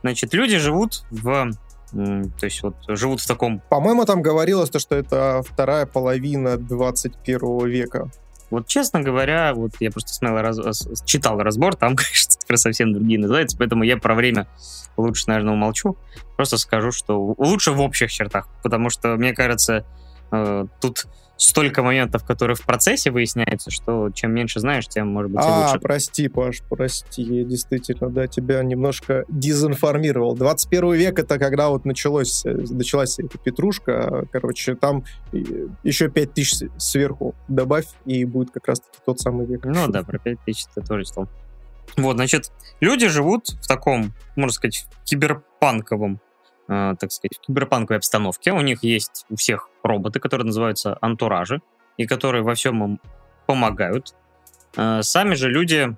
Значит, 0.03 0.35
люди 0.35 0.59
живут 0.59 1.05
в 1.11 1.53
то 1.93 2.45
есть 2.47 2.63
вот 2.63 2.77
живут 2.87 3.21
в 3.21 3.27
таком... 3.27 3.61
По-моему, 3.69 4.05
там 4.05 4.23
говорилось, 4.23 4.71
то, 4.71 4.79
что 4.79 4.95
это 4.95 5.43
вторая 5.45 5.87
половина 5.87 6.57
21 6.57 7.67
века. 7.67 8.11
Вот, 8.51 8.67
честно 8.67 9.01
говоря, 9.01 9.55
вот 9.55 9.73
я 9.81 9.91
просто 9.91 10.13
смотрел, 10.13 10.43
раз, 10.43 10.89
читал 11.05 11.39
разбор, 11.39 11.77
там, 11.77 11.97
конечно, 11.97 12.57
совсем 12.57 12.93
другие 12.93 13.19
называются, 13.19 13.57
поэтому 13.57 13.85
я 13.85 13.97
про 13.97 14.15
время 14.15 14.49
лучше, 14.97 15.25
наверное, 15.29 15.55
умолчу. 15.55 15.97
Просто 16.37 16.59
скажу, 16.59 16.91
что 16.91 17.35
лучше 17.39 17.73
в 17.73 17.81
общих 17.81 18.11
чертах, 18.11 18.49
потому 18.63 18.91
что, 18.91 19.17
мне 19.17 19.33
кажется, 19.33 19.85
э, 20.33 20.67
тут 20.81 21.07
столько 21.41 21.83
моментов, 21.83 22.25
которые 22.25 22.55
в 22.55 22.61
процессе 22.61 23.11
выясняются, 23.11 23.71
что 23.71 24.11
чем 24.11 24.33
меньше 24.33 24.61
знаешь, 24.61 24.87
тем, 24.87 25.09
может 25.09 25.31
быть, 25.31 25.41
а, 25.43 25.67
лучше. 25.67 25.81
прости, 25.81 26.29
Паш, 26.29 26.61
прости, 26.69 27.23
я 27.23 27.45
действительно, 27.45 28.11
да, 28.11 28.27
тебя 28.27 28.63
немножко 28.63 29.25
дезинформировал. 29.29 30.37
21 30.37 30.93
век— 30.93 31.19
это 31.21 31.39
когда 31.39 31.71
вот 31.71 31.87
началось, 31.87 32.45
э, 32.45 32.53
началась 32.71 33.19
эта 33.19 33.39
петрушка, 33.39 34.27
короче, 34.31 34.75
там 34.75 35.05
еще 35.83 36.11
5000 36.11 36.71
сверху 36.77 37.35
добавь, 37.49 37.87
и 38.05 38.25
будет 38.27 38.51
как 38.51 38.69
раз-таки 38.69 38.99
тот 39.07 39.19
самый 39.19 39.47
век. 39.47 39.65
Ну 39.65 39.89
да, 39.89 40.03
про 40.03 40.19
5000 40.19 40.67
ты 40.75 40.83
тоже 40.83 41.05
читал. 41.05 41.27
Вот, 41.97 42.17
значит, 42.17 42.53
люди 42.81 43.09
живут 43.09 43.49
в 43.49 43.67
таком, 43.67 44.13
можно 44.37 44.53
сказать, 44.53 44.87
киберпанковом 45.05 46.21
Э, 46.71 46.95
так 46.97 47.11
сказать, 47.11 47.37
в 47.37 47.47
киберпанковой 47.47 47.99
обстановке. 47.99 48.53
У 48.53 48.61
них 48.61 48.85
есть 48.85 49.27
у 49.29 49.35
всех 49.35 49.69
роботы, 49.83 50.21
которые 50.21 50.47
называются 50.47 50.97
антуражи, 51.01 51.61
и 51.97 52.07
которые 52.07 52.45
во 52.45 52.55
всем 52.55 52.85
им 52.85 53.01
помогают. 53.47 54.15
Э, 54.77 55.03
сами 55.03 55.35
же 55.35 55.49
люди 55.49 55.97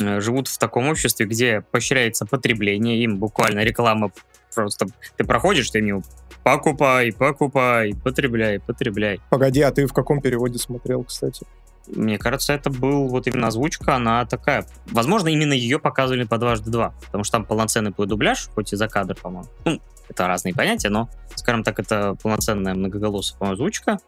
э, 0.00 0.20
живут 0.20 0.48
в 0.48 0.58
таком 0.58 0.88
обществе, 0.88 1.24
где 1.24 1.60
поощряется 1.60 2.26
потребление, 2.26 3.00
им 3.04 3.18
буквально 3.18 3.60
реклама 3.60 4.10
просто... 4.52 4.86
Ты 5.16 5.22
проходишь, 5.22 5.70
ты 5.70 5.80
мимо 5.80 6.02
покупай, 6.42 7.12
покупай, 7.12 7.94
потребляй, 8.02 8.58
потребляй. 8.58 9.20
Погоди, 9.30 9.60
а 9.62 9.70
ты 9.70 9.86
в 9.86 9.92
каком 9.92 10.20
переводе 10.20 10.58
смотрел, 10.58 11.04
кстати? 11.04 11.46
Мне 11.94 12.18
кажется, 12.18 12.52
это 12.52 12.70
был 12.70 13.08
вот 13.08 13.26
именно 13.26 13.48
озвучка, 13.48 13.96
она 13.96 14.24
такая. 14.24 14.66
Возможно, 14.90 15.28
именно 15.28 15.52
ее 15.52 15.78
показывали 15.78 16.24
по 16.24 16.38
дважды 16.38 16.70
два, 16.70 16.94
потому 17.06 17.24
что 17.24 17.38
там 17.38 17.44
полноценный 17.44 17.90
был 17.90 18.06
дубляж, 18.06 18.48
хоть 18.54 18.72
и 18.72 18.76
за 18.76 18.88
кадр, 18.88 19.16
по-моему. 19.20 19.48
Ну, 19.64 19.80
это 20.08 20.26
разные 20.26 20.54
понятия, 20.54 20.88
но, 20.88 21.08
скажем 21.36 21.62
так, 21.62 21.78
это 21.78 22.16
полноценная 22.22 22.74
многоголосая 22.74 23.52
озвучка, 23.52 23.98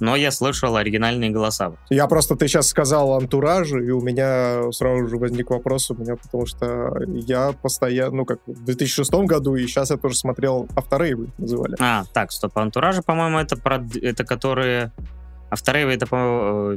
но 0.00 0.16
я 0.16 0.30
слышал 0.30 0.76
оригинальные 0.76 1.30
голоса. 1.30 1.72
Я 1.88 2.06
просто, 2.06 2.36
ты 2.36 2.48
сейчас 2.48 2.68
сказал 2.68 3.14
антуражи, 3.14 3.84
и 3.84 3.90
у 3.90 4.00
меня 4.00 4.70
сразу 4.72 5.08
же 5.08 5.16
возник 5.16 5.50
вопрос 5.50 5.90
у 5.90 5.94
меня, 5.94 6.16
потому 6.16 6.46
что 6.46 6.92
я 7.06 7.52
постоянно, 7.52 8.16
ну, 8.16 8.24
как 8.24 8.40
в 8.46 8.64
2006 8.64 9.10
году, 9.26 9.54
и 9.56 9.66
сейчас 9.66 9.90
я 9.90 9.96
тоже 9.96 10.16
смотрел 10.16 10.68
авторейвы, 10.76 11.28
называли. 11.38 11.76
А, 11.80 12.04
так, 12.12 12.32
стоп, 12.32 12.56
антуражи, 12.58 13.02
по-моему, 13.02 13.38
это, 13.38 13.56
про, 13.56 13.84
это 14.02 14.24
которые... 14.24 14.92
Авторейвы 15.48 15.92
это, 15.92 16.06
по 16.08 16.76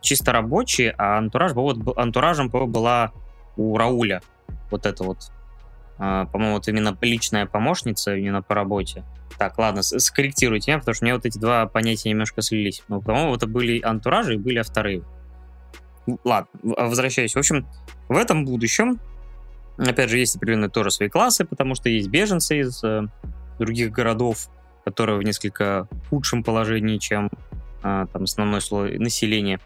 чисто 0.00 0.32
рабочий, 0.32 0.88
а 0.96 1.18
антураж, 1.18 1.52
вот, 1.52 1.96
антуражем 1.96 2.48
была 2.48 3.12
у 3.56 3.76
Рауля. 3.76 4.22
Вот 4.70 4.86
это 4.86 5.04
вот. 5.04 5.30
А, 5.98 6.26
по-моему, 6.26 6.54
вот 6.54 6.68
именно 6.68 6.96
личная 7.00 7.46
помощница 7.46 8.16
именно 8.16 8.42
по 8.42 8.54
работе. 8.54 9.04
Так, 9.38 9.58
ладно, 9.58 9.82
скорректируйте 9.82 10.70
меня, 10.70 10.78
потому 10.78 10.94
что 10.94 11.04
у 11.04 11.06
меня 11.06 11.14
вот 11.14 11.26
эти 11.26 11.38
два 11.38 11.66
понятия 11.66 12.10
немножко 12.10 12.42
слились. 12.42 12.82
Ну, 12.88 13.00
по-моему, 13.00 13.34
это 13.34 13.46
были 13.46 13.80
антуражи 13.82 14.34
и 14.34 14.38
были 14.38 14.58
авторы. 14.58 15.02
Ладно, 16.24 16.48
а, 16.76 16.86
возвращаюсь. 16.86 17.34
В 17.34 17.38
общем, 17.38 17.66
в 18.08 18.16
этом 18.16 18.44
будущем, 18.44 19.00
опять 19.78 20.10
же, 20.10 20.18
есть 20.18 20.36
определенные 20.36 20.70
тоже 20.70 20.90
свои 20.90 21.08
классы, 21.08 21.44
потому 21.44 21.74
что 21.74 21.88
есть 21.88 22.08
беженцы 22.08 22.60
из 22.60 22.82
э, 22.82 23.06
других 23.58 23.92
городов, 23.92 24.48
которые 24.84 25.18
в 25.18 25.22
несколько 25.22 25.86
худшем 26.08 26.42
положении, 26.42 26.98
чем 26.98 27.30
э, 27.82 28.06
там 28.12 28.22
основной 28.24 28.60
слой 28.60 28.98
населения. 28.98 29.60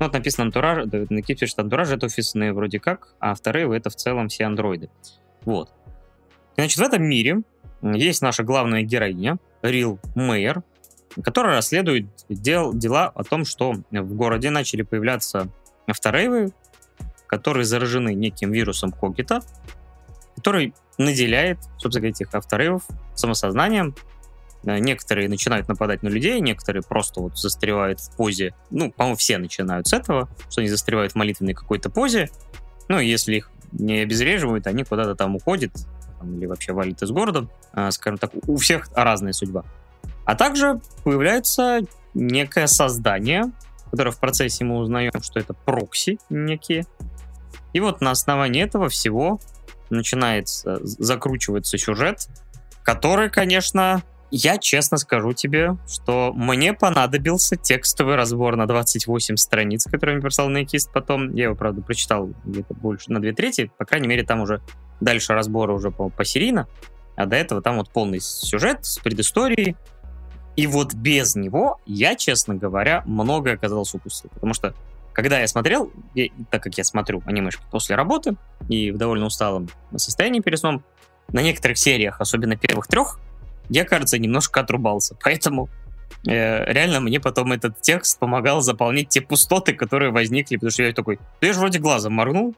Ну, 0.00 0.06
вот 0.06 0.14
написано 0.14 0.46
антураж, 0.46 0.86
на 0.86 1.20
Кипе 1.20 1.40
пишет 1.40 1.58
антураж, 1.58 1.90
это 1.90 2.06
офисные 2.06 2.54
вроде 2.54 2.80
как, 2.80 3.14
а 3.20 3.34
вторые 3.34 3.70
это 3.76 3.90
в 3.90 3.96
целом 3.96 4.28
все 4.28 4.44
андроиды. 4.44 4.88
Вот. 5.44 5.70
Значит, 6.56 6.78
в 6.78 6.82
этом 6.82 7.02
мире 7.02 7.42
есть 7.82 8.22
наша 8.22 8.42
главная 8.42 8.82
героиня, 8.82 9.38
Рил 9.60 10.00
Мейер, 10.14 10.62
которая 11.22 11.56
расследует 11.56 12.06
дел, 12.30 12.72
дела 12.72 13.12
о 13.14 13.24
том, 13.24 13.44
что 13.44 13.74
в 13.90 14.14
городе 14.14 14.48
начали 14.48 14.82
появляться 14.82 15.48
авторейвы, 15.86 16.52
которые 17.26 17.66
заражены 17.66 18.14
неким 18.14 18.52
вирусом 18.52 18.92
Кокита, 18.92 19.42
который 20.34 20.72
наделяет, 20.96 21.58
собственно 21.76 22.00
говоря, 22.00 22.10
этих 22.12 22.34
авторейвов 22.34 22.84
самосознанием, 23.14 23.94
некоторые 24.64 25.28
начинают 25.28 25.68
нападать 25.68 26.02
на 26.02 26.08
людей, 26.08 26.40
некоторые 26.40 26.82
просто 26.82 27.20
вот 27.20 27.38
застревают 27.38 28.00
в 28.00 28.16
позе. 28.16 28.54
Ну, 28.70 28.90
по-моему, 28.90 29.16
все 29.16 29.38
начинают 29.38 29.88
с 29.88 29.92
этого, 29.92 30.28
что 30.50 30.60
они 30.60 30.68
застревают 30.68 31.12
в 31.12 31.16
молитвенной 31.16 31.54
какой-то 31.54 31.90
позе. 31.90 32.28
Ну, 32.88 32.98
если 32.98 33.36
их 33.36 33.50
не 33.72 34.00
обезвреживают, 34.00 34.66
они 34.66 34.84
куда-то 34.84 35.14
там 35.14 35.36
уходят, 35.36 35.72
там, 36.18 36.36
или 36.36 36.46
вообще 36.46 36.72
валят 36.72 37.02
из 37.02 37.10
города. 37.10 37.48
А, 37.72 37.90
скажем 37.90 38.18
так, 38.18 38.32
у 38.46 38.56
всех 38.56 38.90
разная 38.94 39.32
судьба. 39.32 39.64
А 40.24 40.34
также 40.34 40.80
появляется 41.04 41.80
некое 42.14 42.66
создание, 42.66 43.44
которое 43.90 44.10
в 44.10 44.18
процессе 44.18 44.64
мы 44.64 44.78
узнаем, 44.78 45.12
что 45.22 45.40
это 45.40 45.54
прокси 45.54 46.18
некие. 46.28 46.84
И 47.72 47.80
вот 47.80 48.00
на 48.00 48.10
основании 48.10 48.62
этого 48.62 48.88
всего 48.88 49.40
начинается 49.90 50.78
закручиваться 50.82 51.78
сюжет, 51.78 52.28
который, 52.82 53.30
конечно, 53.30 54.02
Я 54.30 54.58
честно 54.58 54.96
скажу 54.96 55.32
тебе, 55.32 55.76
что 55.88 56.32
мне 56.32 56.72
понадобился 56.72 57.56
текстовый 57.56 58.14
разбор 58.14 58.54
на 58.54 58.66
28 58.66 59.36
страниц, 59.36 59.84
который 59.90 60.14
мне 60.14 60.22
прислал 60.22 60.48
Найкист 60.48 60.92
потом. 60.92 61.34
Я 61.34 61.44
его, 61.44 61.56
правда, 61.56 61.82
прочитал 61.82 62.30
где-то 62.44 62.74
больше 62.74 63.10
на 63.10 63.20
две 63.20 63.32
трети. 63.32 63.72
По 63.76 63.84
крайней 63.84 64.06
мере, 64.06 64.22
там 64.22 64.40
уже 64.40 64.60
дальше 65.00 65.32
разбора 65.32 65.72
уже 65.72 65.90
по 65.90 66.10
посерийно. 66.10 66.68
А 67.16 67.26
до 67.26 67.36
этого 67.36 67.60
там 67.60 67.76
вот 67.76 67.90
полный 67.90 68.20
сюжет 68.20 68.84
с 68.84 68.98
предысторией. 68.98 69.76
И 70.54 70.66
вот 70.68 70.94
без 70.94 71.34
него 71.34 71.80
я, 71.86 72.14
честно 72.14 72.54
говоря, 72.54 73.02
многое 73.06 73.54
оказалось 73.54 73.92
упустил. 73.94 74.30
Потому 74.32 74.54
что 74.54 74.74
когда 75.12 75.40
я 75.40 75.48
смотрел, 75.48 75.92
я, 76.14 76.28
так 76.50 76.62
как 76.62 76.78
я 76.78 76.84
смотрю 76.84 77.20
анимешки 77.26 77.62
после 77.72 77.96
работы 77.96 78.36
и 78.68 78.92
в 78.92 78.96
довольно 78.96 79.26
усталом 79.26 79.68
состоянии 79.96 80.40
перед 80.40 80.60
сном, 80.60 80.84
на 81.32 81.42
некоторых 81.42 81.78
сериях, 81.78 82.20
особенно 82.20 82.56
первых 82.56 82.86
трех, 82.86 83.18
я, 83.70 83.84
кажется, 83.84 84.18
немножко 84.18 84.60
отрубался. 84.60 85.16
Поэтому 85.22 85.68
э, 86.26 86.72
реально 86.72 87.00
мне 87.00 87.20
потом 87.20 87.52
этот 87.52 87.80
текст 87.80 88.18
помогал 88.18 88.60
заполнить 88.60 89.08
те 89.08 89.20
пустоты, 89.20 89.72
которые 89.72 90.10
возникли, 90.10 90.56
потому 90.56 90.70
что 90.70 90.82
я 90.82 90.92
такой, 90.92 91.18
да 91.40 91.46
я 91.46 91.52
же 91.52 91.60
вроде 91.60 91.78
глазом 91.78 92.12
моргнул, 92.14 92.54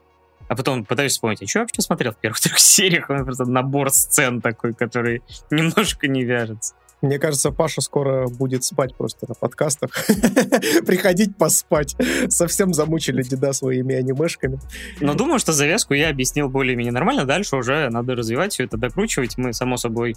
а 0.49 0.55
потом 0.55 0.83
пытаюсь 0.83 1.13
вспомнить, 1.13 1.41
а 1.41 1.47
что 1.47 1.59
я 1.59 1.63
вообще 1.63 1.81
смотрел 1.81 2.11
в 2.11 2.17
первых 2.17 2.39
трех 2.41 2.59
сериях? 2.59 3.09
Меня 3.09 3.23
просто 3.23 3.45
набор 3.45 3.91
сцен 3.91 4.41
такой, 4.41 4.73
который 4.73 5.21
немножко 5.51 6.07
не 6.07 6.23
вяжется. 6.23 6.75
Мне 7.03 7.19
кажется, 7.19 7.51
Паша 7.51 7.81
скоро 7.81 8.29
будет 8.29 8.63
спать 8.63 8.95
просто 8.95 9.25
на 9.27 9.35
подкастах. 9.35 9.91
Приходить 10.85 11.35
поспать. 11.35 11.97
Совсем 12.29 12.73
замучили 12.73 13.21
деда 13.23 13.51
своими 13.51 13.93
анимешками. 13.93 14.57
Но 15.01 15.13
думаю, 15.13 15.37
что 15.39 15.51
завязку 15.51 15.93
я 15.93 16.09
объяснил 16.09 16.47
более-менее 16.47 16.93
нормально. 16.93 17.25
Дальше 17.25 17.57
уже 17.57 17.89
надо 17.89 18.15
развивать 18.15 18.53
все 18.53 18.63
это, 18.63 18.77
докручивать. 18.77 19.37
Мы, 19.37 19.51
само 19.51 19.75
собой, 19.75 20.15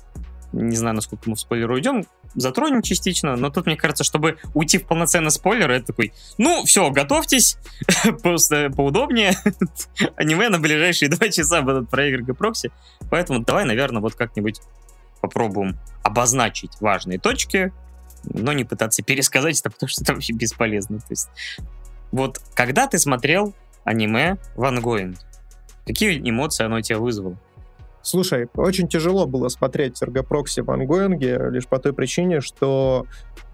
не 0.52 0.76
знаю, 0.76 0.94
насколько 0.96 1.28
мы 1.28 1.36
в 1.36 1.40
спойлер 1.40 1.70
уйдем, 1.70 2.04
затронем 2.34 2.82
частично, 2.82 3.36
но 3.36 3.50
тут, 3.50 3.66
мне 3.66 3.76
кажется, 3.76 4.04
чтобы 4.04 4.38
уйти 4.54 4.78
в 4.78 4.86
полноценный 4.86 5.30
спойлер, 5.30 5.70
это 5.70 5.86
такой, 5.86 6.12
ну, 6.38 6.64
все, 6.64 6.90
готовьтесь, 6.90 7.58
просто 8.22 8.70
поудобнее. 8.70 9.34
Аниме 10.16 10.48
на 10.48 10.58
ближайшие 10.58 11.10
два 11.10 11.28
часа 11.28 11.62
будут 11.62 11.90
про 11.90 12.06
игры 12.06 12.34
прокси, 12.34 12.70
поэтому 13.10 13.40
давай, 13.40 13.64
наверное, 13.64 14.00
вот 14.00 14.14
как-нибудь 14.14 14.60
попробуем 15.20 15.78
обозначить 16.02 16.72
важные 16.80 17.18
точки, 17.18 17.72
но 18.24 18.52
не 18.52 18.64
пытаться 18.64 19.02
пересказать 19.02 19.60
это, 19.60 19.70
потому 19.70 19.88
что 19.88 20.02
это 20.02 20.14
вообще 20.14 20.32
бесполезно. 20.32 20.98
То 21.00 21.10
есть, 21.10 21.28
вот 22.12 22.40
когда 22.54 22.86
ты 22.86 22.98
смотрел 22.98 23.54
аниме 23.84 24.36
Ван 24.56 24.80
Гоинг, 24.80 25.18
какие 25.86 26.18
эмоции 26.18 26.64
оно 26.64 26.80
тебя 26.80 26.98
вызвало? 26.98 27.38
Слушай, 28.06 28.46
очень 28.54 28.86
тяжело 28.86 29.26
было 29.26 29.48
смотреть 29.48 30.00
Эргопрокси 30.00 30.60
в 30.60 30.70
ангоинге 30.70 31.50
лишь 31.50 31.66
по 31.66 31.80
той 31.80 31.92
причине, 31.92 32.40
что 32.40 33.04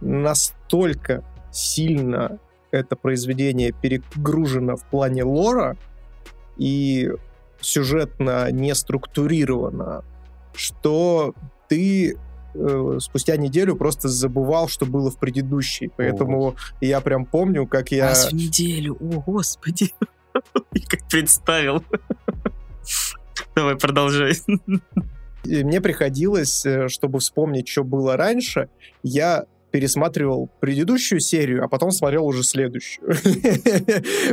настолько 0.03 1.25
сильно 1.51 2.39
это 2.71 2.95
произведение 2.95 3.73
перегружено 3.73 4.77
в 4.77 4.85
плане 4.85 5.25
лора 5.25 5.79
и 6.59 7.11
сюжетно 7.63 8.51
не 8.53 8.75
структурировано, 8.75 10.05
что 10.55 11.35
ты 11.71 12.19
э, 12.55 12.99
спустя 13.01 13.39
неделю 13.39 13.75
просто 13.75 14.09
забывал, 14.09 14.69
что 14.69 14.85
было 14.85 15.11
в 15.11 15.17
предыдущей. 15.17 15.91
Поэтому 15.97 16.49
О. 16.49 16.55
я 16.83 17.01
прям 17.01 17.25
помню, 17.25 17.67
как 17.67 17.91
я... 17.91 18.09
Раз 18.09 18.31
в 18.31 18.35
неделю, 18.35 18.99
о, 19.01 19.23
господи. 19.23 19.95
Как 20.91 21.09
представил. 21.09 21.83
Давай, 23.55 23.77
продолжай. 23.77 24.35
И 25.45 25.65
мне 25.65 25.81
приходилось, 25.81 26.65
э, 26.65 26.89
чтобы 26.89 27.19
вспомнить, 27.19 27.69
что 27.69 27.83
было 27.83 28.17
раньше, 28.17 28.69
я 29.03 29.47
пересматривал 29.73 30.51
предыдущую 30.61 31.19
серию, 31.21 31.65
а 31.65 31.69
потом 31.69 31.91
смотрел 31.91 32.27
уже 32.27 32.45
следующую. 32.45 33.17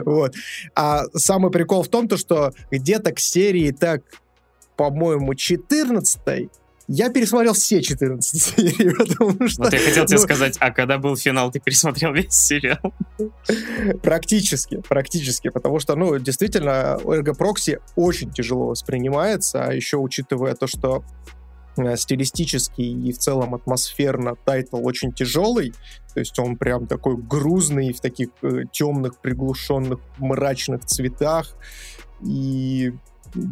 вот. 0.06 0.36
А 0.76 1.06
самый 1.16 1.50
прикол 1.50 1.84
в 1.84 1.88
том, 1.88 2.08
то, 2.08 2.18
что 2.18 2.52
где-то 2.70 3.14
к 3.14 3.20
серии 3.20 3.72
так, 3.72 4.04
по-моему, 4.76 5.34
14 5.34 6.50
я 6.92 7.12
пересмотрел 7.12 7.54
все 7.54 7.84
14 7.84 8.42
серий, 8.58 8.90
потому 8.96 9.48
что... 9.48 9.64
Вот 9.64 9.74
я 9.74 9.80
хотел 9.80 10.06
тебе 10.08 10.18
ну, 10.18 10.24
сказать, 10.24 10.58
а 10.60 10.72
когда 10.72 10.98
был 10.98 11.16
финал, 11.16 11.52
ты 11.52 11.60
пересмотрел 11.60 12.14
весь 12.14 12.34
сериал? 12.34 12.94
Практически, 14.02 14.82
практически, 14.90 15.50
потому 15.50 15.80
что, 15.80 15.96
ну, 15.96 16.18
действительно, 16.18 16.98
Proxy 17.04 17.80
очень 17.96 18.32
тяжело 18.32 18.70
воспринимается, 18.70 19.66
а 19.66 19.74
еще 19.74 19.98
учитывая 19.98 20.56
то, 20.56 20.66
что 20.66 21.04
э, 21.78 21.96
стилистически 21.96 22.82
и 22.82 23.14
в 23.14 23.20
целом 23.20 23.54
атмосферно 23.54 24.36
тайтл 24.44 24.84
очень 24.84 25.14
тяжелый, 25.14 25.74
то 26.16 26.20
есть 26.20 26.40
он 26.40 26.58
прям 26.58 26.88
такой 26.88 27.18
грузный, 27.18 27.94
в 27.94 28.02
таких 28.02 28.30
э, 28.42 28.64
темных, 28.72 29.22
приглушенных, 29.22 30.00
мрачных 30.18 30.86
цветах, 30.86 31.56
и 32.26 32.94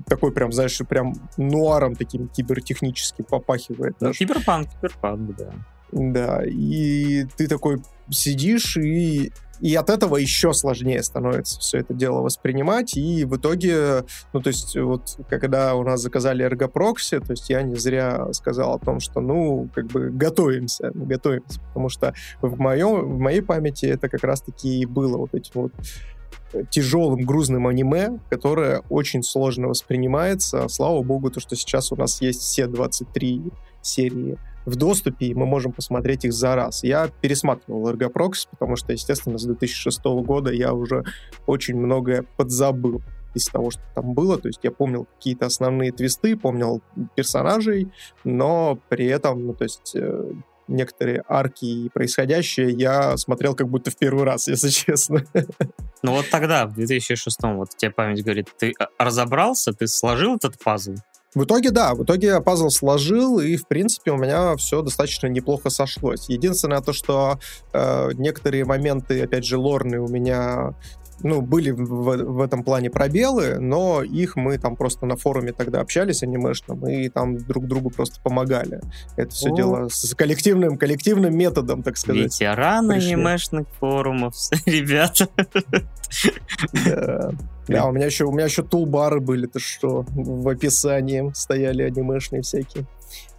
такой 0.07 0.31
прям, 0.31 0.51
знаешь, 0.51 0.79
прям 0.87 1.13
нуаром 1.37 1.95
таким 1.95 2.27
кибертехническим 2.27 3.25
попахивает. 3.25 3.95
Ну, 3.99 4.11
киберпанк, 4.11 4.69
киберпанк, 4.71 5.35
да. 5.35 5.53
Да, 5.91 6.43
и 6.45 7.25
ты 7.37 7.47
такой 7.47 7.81
сидишь, 8.09 8.77
и, 8.77 9.31
и 9.61 9.75
от 9.75 9.89
этого 9.89 10.17
еще 10.17 10.53
сложнее 10.53 11.01
становится 11.01 11.59
все 11.59 11.79
это 11.79 11.93
дело 11.93 12.21
воспринимать, 12.21 12.97
и 12.97 13.23
в 13.25 13.37
итоге, 13.37 14.03
ну, 14.33 14.41
то 14.41 14.49
есть, 14.49 14.75
вот, 14.77 15.17
когда 15.29 15.75
у 15.75 15.83
нас 15.83 16.01
заказали 16.01 16.43
эргопрокси, 16.43 17.19
то 17.19 17.31
есть 17.31 17.49
я 17.49 17.61
не 17.61 17.75
зря 17.75 18.31
сказал 18.33 18.75
о 18.75 18.79
том, 18.79 18.99
что, 18.99 19.21
ну, 19.21 19.69
как 19.73 19.87
бы 19.87 20.09
готовимся, 20.09 20.91
готовимся, 20.93 21.61
потому 21.67 21.89
что 21.89 22.13
в, 22.41 22.59
моем, 22.59 23.15
в 23.15 23.19
моей 23.19 23.41
памяти 23.41 23.85
это 23.85 24.09
как 24.09 24.23
раз-таки 24.23 24.81
и 24.81 24.85
было 24.85 25.17
вот 25.17 25.33
этим 25.33 25.61
вот 25.61 25.73
тяжелым, 26.69 27.25
грузным 27.25 27.67
аниме, 27.67 28.19
которое 28.29 28.81
очень 28.89 29.23
сложно 29.23 29.67
воспринимается. 29.67 30.67
Слава 30.69 31.01
богу, 31.03 31.29
то, 31.29 31.39
что 31.39 31.55
сейчас 31.55 31.91
у 31.91 31.95
нас 31.95 32.21
есть 32.21 32.41
все 32.41 32.67
23 32.67 33.41
серии 33.81 34.37
в 34.65 34.75
доступе, 34.75 35.27
и 35.27 35.33
мы 35.33 35.45
можем 35.45 35.71
посмотреть 35.71 36.25
их 36.25 36.33
за 36.33 36.55
раз. 36.55 36.83
Я 36.83 37.09
пересматривал 37.21 37.89
Ergoprox, 37.89 38.47
потому 38.51 38.75
что, 38.75 38.91
естественно, 38.91 39.37
с 39.37 39.45
2006 39.45 40.03
года 40.03 40.51
я 40.51 40.73
уже 40.73 41.05
очень 41.45 41.77
многое 41.77 42.25
подзабыл 42.35 43.01
из 43.33 43.45
того, 43.45 43.71
что 43.71 43.81
там 43.95 44.13
было. 44.13 44.37
То 44.37 44.49
есть 44.49 44.59
я 44.63 44.71
помнил 44.71 45.07
какие-то 45.15 45.45
основные 45.45 45.91
твисты, 45.91 46.35
помнил 46.35 46.81
персонажей, 47.15 47.91
но 48.25 48.77
при 48.89 49.05
этом, 49.05 49.47
ну, 49.47 49.53
то 49.53 49.63
есть 49.63 49.95
э, 49.95 50.33
некоторые 50.67 51.23
арки 51.27 51.65
и 51.65 51.89
происходящее 51.89 52.71
я 52.71 53.17
смотрел 53.17 53.55
как 53.55 53.69
будто 53.69 53.91
в 53.91 53.97
первый 53.97 54.23
раз, 54.23 54.47
если 54.47 54.69
честно. 54.69 55.25
Ну 56.03 56.11
вот 56.11 56.29
тогда, 56.29 56.65
в 56.65 56.73
2006 56.73 57.37
вот 57.43 57.69
тебе 57.75 57.91
память 57.91 58.23
говорит, 58.23 58.47
ты 58.57 58.73
а, 58.79 58.87
разобрался, 59.03 59.73
ты 59.73 59.87
сложил 59.87 60.35
этот 60.35 60.57
пазл? 60.63 60.95
В 61.35 61.43
итоге, 61.43 61.71
да, 61.71 61.93
в 61.93 62.03
итоге 62.03 62.27
я 62.27 62.41
пазл 62.41 62.69
сложил, 62.69 63.39
и, 63.39 63.57
в 63.57 63.67
принципе, 63.67 64.11
у 64.11 64.17
меня 64.17 64.55
все 64.55 64.81
достаточно 64.81 65.27
неплохо 65.27 65.69
сошлось. 65.69 66.29
Единственное 66.29 66.81
то, 66.81 66.93
что 66.93 67.39
э, 67.73 68.09
некоторые 68.13 68.65
моменты, 68.65 69.21
опять 69.21 69.45
же, 69.45 69.57
лорные 69.57 70.01
у 70.01 70.07
меня 70.07 70.73
ну, 71.21 71.41
были 71.41 71.71
в, 71.71 71.83
в 71.83 72.41
этом 72.41 72.63
плане 72.63 72.89
пробелы, 72.89 73.59
но 73.59 74.03
их 74.03 74.35
мы 74.35 74.57
там 74.57 74.75
просто 74.75 75.05
на 75.05 75.15
форуме 75.15 75.51
тогда 75.51 75.81
общались 75.81 76.23
анимешном, 76.23 76.87
и 76.87 77.09
там 77.09 77.37
друг 77.37 77.65
другу 77.65 77.89
просто 77.89 78.21
помогали. 78.21 78.81
Это 79.15 79.31
все 79.31 79.51
О. 79.51 79.55
дело 79.55 79.87
с 79.89 80.13
коллективным, 80.13 80.77
коллективным 80.77 81.35
методом, 81.35 81.83
так 81.83 81.97
сказать. 81.97 82.25
Ветераны 82.25 82.93
анимешных 82.93 83.67
форумов, 83.79 84.35
ребята. 84.65 85.27
Да. 86.85 87.31
Да, 87.67 87.85
у 87.85 87.91
меня 87.91 88.05
еще, 88.05 88.23
у 88.23 88.31
меня 88.31 88.45
еще 88.45 88.63
тулбары 88.63 89.19
были, 89.19 89.45
ты 89.45 89.59
что, 89.59 90.05
в 90.07 90.47
описании 90.47 91.31
стояли 91.33 91.83
анимешные 91.83 92.41
всякие. 92.41 92.85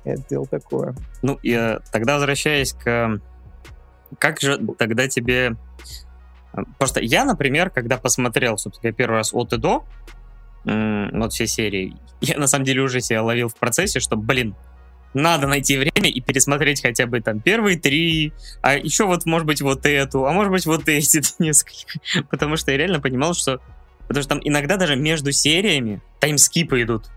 Это 0.05 0.23
дело 0.29 0.47
такое. 0.47 0.95
Ну, 1.23 1.39
я 1.43 1.81
тогда 1.93 2.15
возвращаясь 2.15 2.73
к... 2.73 3.21
Как 4.19 4.41
же 4.41 4.59
тогда 4.79 5.09
тебе 5.09 5.57
Просто 6.79 7.01
я, 7.01 7.25
например, 7.25 7.71
когда 7.71 7.99
посмотрел, 7.99 8.59
собственно, 8.59 8.93
первый 8.93 9.17
раз 9.17 9.33
от 9.33 9.53
и 9.53 9.57
до, 9.57 9.85
вот 10.65 11.33
все 11.33 11.47
серии, 11.47 11.97
я 12.21 12.39
на 12.39 12.47
самом 12.47 12.65
деле 12.65 12.83
уже 12.83 13.01
себя 13.01 13.23
ловил 13.23 13.49
в 13.49 13.57
процессе, 13.57 14.01
что, 14.01 14.17
блин, 14.17 14.55
надо 15.15 15.47
найти 15.47 15.77
время 15.77 16.11
и 16.11 16.21
пересмотреть 16.21 16.83
хотя 16.83 17.07
бы 17.07 17.21
там 17.21 17.41
первые 17.41 17.79
три, 17.79 18.33
а 18.61 18.75
еще 18.75 19.07
вот, 19.07 19.25
может 19.27 19.47
быть, 19.47 19.63
вот 19.63 19.87
эту, 19.87 20.27
а 20.27 20.33
может 20.33 20.53
быть, 20.53 20.67
вот 20.67 20.89
эти 20.89 21.23
несколько. 21.43 22.01
Потому 22.31 22.57
что 22.57 22.71
я 22.73 22.79
реально 22.79 23.01
понимал, 23.01 23.35
что... 23.35 23.61
Потому 24.07 24.23
что 24.23 24.31
там 24.31 24.41
иногда 24.43 24.77
даже 24.77 24.97
между 24.97 25.33
сериями 25.33 26.01
таймскипы 26.19 26.83
идут. 26.83 27.11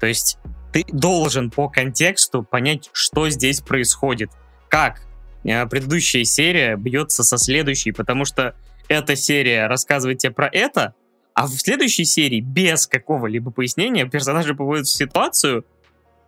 То 0.00 0.06
есть 0.06 0.38
ты 0.72 0.84
должен 0.90 1.50
по 1.50 1.68
контексту 1.68 2.42
понять, 2.42 2.88
что 2.92 3.28
здесь 3.28 3.60
происходит. 3.60 4.30
Как 4.68 5.02
предыдущая 5.44 6.24
серия 6.24 6.76
бьется 6.76 7.22
со 7.22 7.38
следующей, 7.38 7.92
потому 7.92 8.24
что 8.24 8.54
эта 8.88 9.16
серия 9.16 9.66
рассказывает 9.66 10.18
тебе 10.18 10.32
про 10.32 10.48
это, 10.50 10.94
а 11.34 11.46
в 11.46 11.52
следующей 11.52 12.04
серии 12.04 12.40
без 12.40 12.86
какого-либо 12.86 13.50
пояснения 13.50 14.06
персонажи 14.06 14.54
попадают 14.54 14.86
в 14.86 14.96
ситуацию, 14.96 15.64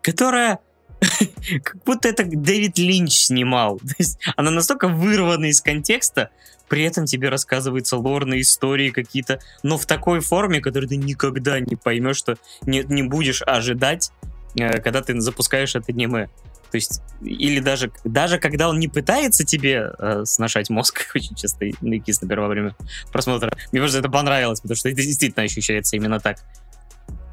которая 0.02 0.60
как 1.62 1.82
будто 1.84 2.08
это 2.08 2.24
Дэвид 2.24 2.78
Линч 2.78 3.12
снимал. 3.12 3.78
То 3.80 3.94
есть 3.98 4.18
она 4.36 4.50
настолько 4.50 4.88
вырвана 4.88 5.46
из 5.46 5.60
контекста, 5.60 6.30
при 6.68 6.82
этом 6.82 7.04
тебе 7.04 7.28
рассказывается 7.28 7.96
лорные 7.96 8.40
истории 8.40 8.90
какие-то, 8.90 9.40
но 9.62 9.78
в 9.78 9.86
такой 9.86 10.20
форме, 10.20 10.60
которую 10.60 10.88
ты 10.88 10.96
никогда 10.96 11.60
не 11.60 11.76
поймешь, 11.76 12.16
что 12.16 12.36
не, 12.62 12.82
не 12.82 13.04
будешь 13.04 13.42
ожидать, 13.42 14.10
э, 14.58 14.80
когда 14.80 15.02
ты 15.02 15.20
запускаешь 15.20 15.76
это 15.76 15.92
аниме. 15.92 16.28
То 16.70 16.76
есть, 16.76 17.00
или 17.22 17.60
даже, 17.60 17.92
даже 18.04 18.38
когда 18.38 18.68
он 18.68 18.78
не 18.78 18.88
пытается 18.88 19.44
тебе 19.44 19.92
э, 19.98 20.24
сношать 20.24 20.70
мозг, 20.70 21.10
очень 21.14 21.34
часто 21.34 21.66
Никис, 21.80 22.20
например, 22.20 22.40
во 22.42 22.48
время 22.48 22.76
просмотра, 23.12 23.50
мне 23.72 23.80
кажется, 23.80 24.00
это 24.00 24.08
понравилось, 24.08 24.60
потому 24.60 24.76
что 24.76 24.88
это 24.88 25.02
действительно 25.02 25.44
ощущается 25.44 25.96
именно 25.96 26.20
так. 26.20 26.38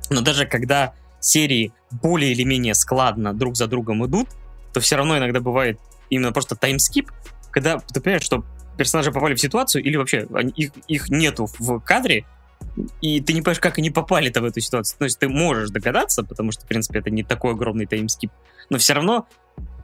Но 0.09 0.21
даже 0.21 0.45
когда 0.45 0.93
серии 1.19 1.73
более 1.91 2.31
или 2.33 2.43
менее 2.43 2.75
складно 2.75 3.33
друг 3.33 3.55
за 3.55 3.67
другом 3.67 4.05
идут, 4.05 4.29
то 4.73 4.79
все 4.79 4.95
равно 4.97 5.17
иногда 5.17 5.39
бывает 5.39 5.79
именно 6.09 6.31
просто 6.31 6.55
таймскип, 6.55 7.11
когда 7.51 7.79
ты 7.79 8.01
понимаешь, 8.01 8.23
что 8.23 8.43
персонажи 8.77 9.11
попали 9.11 9.35
в 9.35 9.39
ситуацию, 9.39 9.83
или 9.83 9.95
вообще 9.95 10.27
они, 10.33 10.51
их, 10.51 10.71
их 10.87 11.09
нету 11.09 11.47
в 11.59 11.79
кадре, 11.79 12.25
и 13.01 13.21
ты 13.21 13.33
не 13.33 13.41
понимаешь, 13.41 13.59
как 13.59 13.77
они 13.77 13.91
попали-то 13.91 14.41
в 14.41 14.45
эту 14.45 14.59
ситуацию. 14.59 14.97
То 14.97 15.05
есть 15.05 15.19
ты 15.19 15.29
можешь 15.29 15.69
догадаться, 15.69 16.23
потому 16.23 16.51
что, 16.51 16.63
в 16.65 16.67
принципе, 16.67 16.99
это 16.99 17.09
не 17.09 17.23
такой 17.23 17.53
огромный 17.53 17.85
таймскип, 17.85 18.31
но 18.73 18.79
все 18.79 18.93
равно 18.93 19.27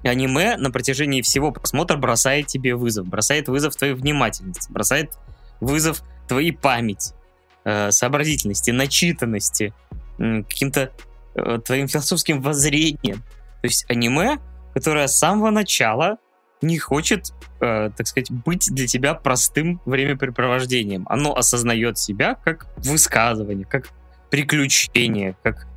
аниме 0.03 0.57
на 0.57 0.71
протяжении 0.71 1.21
всего 1.21 1.51
просмотра 1.51 1.95
бросает 1.95 2.47
тебе 2.47 2.75
вызов, 2.75 3.07
бросает 3.07 3.47
вызов 3.47 3.75
твоей 3.75 3.93
внимательности, 3.93 4.71
бросает 4.71 5.11
вызов 5.59 6.01
твоей 6.27 6.51
памяти, 6.51 7.13
э, 7.65 7.91
сообразительности, 7.91 8.71
начитанности, 8.71 9.73
э, 10.17 10.41
каким-то 10.41 10.91
э, 11.35 11.59
твоим 11.63 11.87
философским 11.87 12.41
воззрением. 12.41 13.17
То 13.61 13.67
есть 13.67 13.85
аниме, 13.89 14.39
которое 14.73 15.07
с 15.07 15.19
самого 15.19 15.51
начала 15.51 16.17
не 16.63 16.79
хочет, 16.79 17.31
э, 17.61 17.91
так 17.95 18.07
сказать, 18.07 18.31
быть 18.31 18.69
для 18.71 18.87
тебя 18.87 19.13
простым 19.13 19.81
времяпрепровождением. 19.85 21.05
Оно 21.07 21.35
осознает 21.35 21.99
себя 21.99 22.33
как 22.33 22.65
высказывание, 22.77 23.65
как 23.65 23.89
приключение, 24.31 25.35
как 25.43 25.67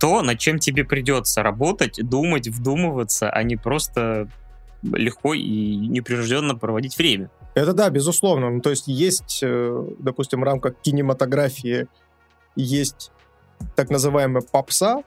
то, 0.00 0.22
над 0.22 0.38
чем 0.38 0.58
тебе 0.58 0.84
придется 0.84 1.42
работать, 1.42 1.98
думать, 2.02 2.48
вдумываться, 2.48 3.30
а 3.30 3.42
не 3.42 3.56
просто 3.56 4.28
легко 4.82 5.34
и 5.34 5.76
непринужденно 5.76 6.54
проводить 6.54 6.96
время. 6.96 7.30
Это 7.54 7.72
да, 7.72 7.90
безусловно. 7.90 8.50
Ну, 8.50 8.60
то 8.60 8.70
есть 8.70 8.86
есть, 8.86 9.40
э, 9.42 9.84
допустим, 9.98 10.40
в 10.40 10.44
рамках 10.44 10.74
кинематографии 10.80 11.88
есть 12.54 13.10
так 13.74 13.90
называемая 13.90 14.42
попса, 14.42 15.02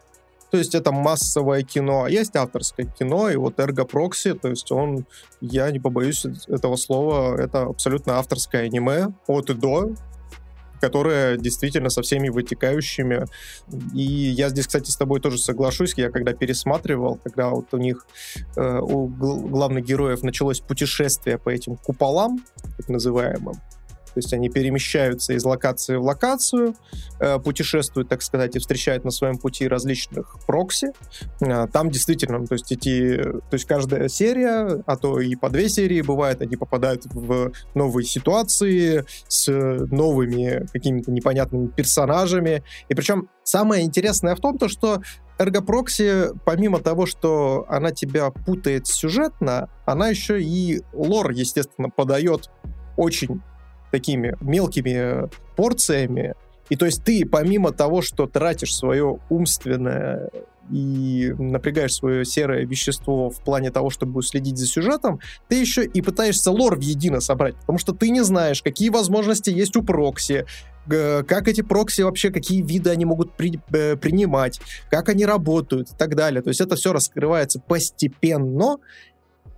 то 0.51 0.57
есть 0.57 0.76
это 0.76 0.91
массовое 0.91 1.63
кино, 1.63 2.03
а 2.03 2.09
есть 2.09 2.35
авторское 2.35 2.85
кино, 2.85 3.30
и 3.30 3.38
вот 3.38 3.57
Ergo 3.57 3.89
Proxy, 3.89 4.38
то 4.38 4.49
есть 4.49 4.69
он, 4.72 5.05
я 5.39 5.72
не 5.72 5.80
побоюсь 5.80 6.26
этого 6.47 6.76
слова, 6.76 7.39
это 7.39 7.61
абсолютно 7.61 8.18
авторское 8.18 8.63
аниме 8.63 9.13
от 9.27 9.49
и 9.49 9.53
до, 9.53 9.91
которое 10.81 11.37
действительно 11.37 11.89
со 11.89 12.01
всеми 12.01 12.29
вытекающими. 12.29 13.25
И 13.93 14.01
я 14.03 14.49
здесь, 14.49 14.67
кстати, 14.67 14.89
с 14.89 14.97
тобой 14.97 15.21
тоже 15.21 15.37
соглашусь. 15.37 15.93
Я 15.95 16.09
когда 16.09 16.33
пересматривал, 16.33 17.19
когда 17.23 17.49
вот 17.49 17.73
у 17.73 17.77
них, 17.77 18.05
э, 18.57 18.79
у 18.79 19.07
главных 19.07 19.85
героев 19.85 20.23
началось 20.23 20.59
путешествие 20.59 21.37
по 21.37 21.49
этим 21.49 21.77
куполам, 21.77 22.43
так 22.77 22.89
называемым, 22.89 23.55
то 24.13 24.17
есть 24.17 24.33
они 24.33 24.49
перемещаются 24.49 25.33
из 25.33 25.43
локации 25.43 25.95
в 25.95 26.03
локацию, 26.03 26.75
э, 27.19 27.39
путешествуют, 27.39 28.09
так 28.09 28.21
сказать, 28.21 28.55
и 28.55 28.59
встречают 28.59 29.03
на 29.05 29.11
своем 29.11 29.38
пути 29.38 29.67
различных 29.67 30.38
прокси. 30.45 30.91
Э, 31.41 31.67
там 31.71 31.89
действительно, 31.89 32.45
то 32.45 32.53
есть 32.53 32.71
эти, 32.71 33.17
то 33.17 33.53
есть 33.53 33.65
каждая 33.65 34.07
серия, 34.09 34.83
а 34.85 34.97
то 34.97 35.19
и 35.19 35.35
по 35.35 35.49
две 35.49 35.69
серии 35.69 36.01
бывает, 36.01 36.41
они 36.41 36.55
попадают 36.55 37.05
в 37.05 37.51
новые 37.75 38.05
ситуации 38.05 39.05
с 39.27 39.51
новыми 39.51 40.67
какими-то 40.73 41.11
непонятными 41.11 41.67
персонажами. 41.67 42.63
И 42.89 42.95
причем 42.95 43.29
самое 43.43 43.83
интересное 43.83 44.35
в 44.35 44.39
том, 44.39 44.57
то, 44.57 44.67
что 44.67 45.01
Эргопрокси, 45.41 46.35
помимо 46.45 46.79
того, 46.79 47.05
что 47.05 47.65
она 47.67 47.91
тебя 47.91 48.29
путает 48.29 48.85
сюжетно, 48.85 49.69
она 49.85 50.09
еще 50.09 50.41
и 50.41 50.81
лор, 50.93 51.31
естественно, 51.31 51.89
подает 51.89 52.49
очень 52.95 53.41
такими 53.91 54.35
мелкими 54.41 55.30
порциями. 55.55 56.35
И 56.69 56.76
то 56.76 56.85
есть 56.85 57.03
ты, 57.03 57.26
помимо 57.26 57.72
того, 57.72 58.01
что 58.01 58.27
тратишь 58.27 58.76
свое 58.76 59.19
умственное 59.30 60.30
и 60.72 61.34
напрягаешь 61.38 61.93
свое 61.93 62.23
серое 62.23 62.65
вещество 62.65 63.30
в 63.30 63.43
плане 63.43 63.72
того, 63.72 63.89
чтобы 63.89 64.23
следить 64.23 64.57
за 64.57 64.65
сюжетом, 64.65 65.19
ты 65.49 65.55
еще 65.55 65.84
и 65.84 66.01
пытаешься 66.01 66.51
лор 66.51 66.77
в 66.77 66.81
едино 66.81 67.19
собрать, 67.19 67.55
потому 67.55 67.77
что 67.77 67.93
ты 67.93 68.09
не 68.09 68.23
знаешь, 68.23 68.61
какие 68.61 68.89
возможности 68.89 69.49
есть 69.49 69.76
у 69.76 69.84
прокси, 69.84 70.45
как 70.88 71.47
эти 71.47 71.61
прокси 71.61 72.01
вообще, 72.01 72.31
какие 72.31 72.61
виды 72.61 72.89
они 72.89 73.05
могут 73.05 73.34
при, 73.35 73.59
э, 73.72 73.95
принимать, 73.97 74.59
как 74.89 75.09
они 75.09 75.26
работают 75.26 75.91
и 75.91 75.95
так 75.95 76.15
далее. 76.15 76.41
То 76.41 76.49
есть 76.49 76.61
это 76.61 76.76
все 76.76 76.91
раскрывается 76.91 77.59
постепенно, 77.59 78.77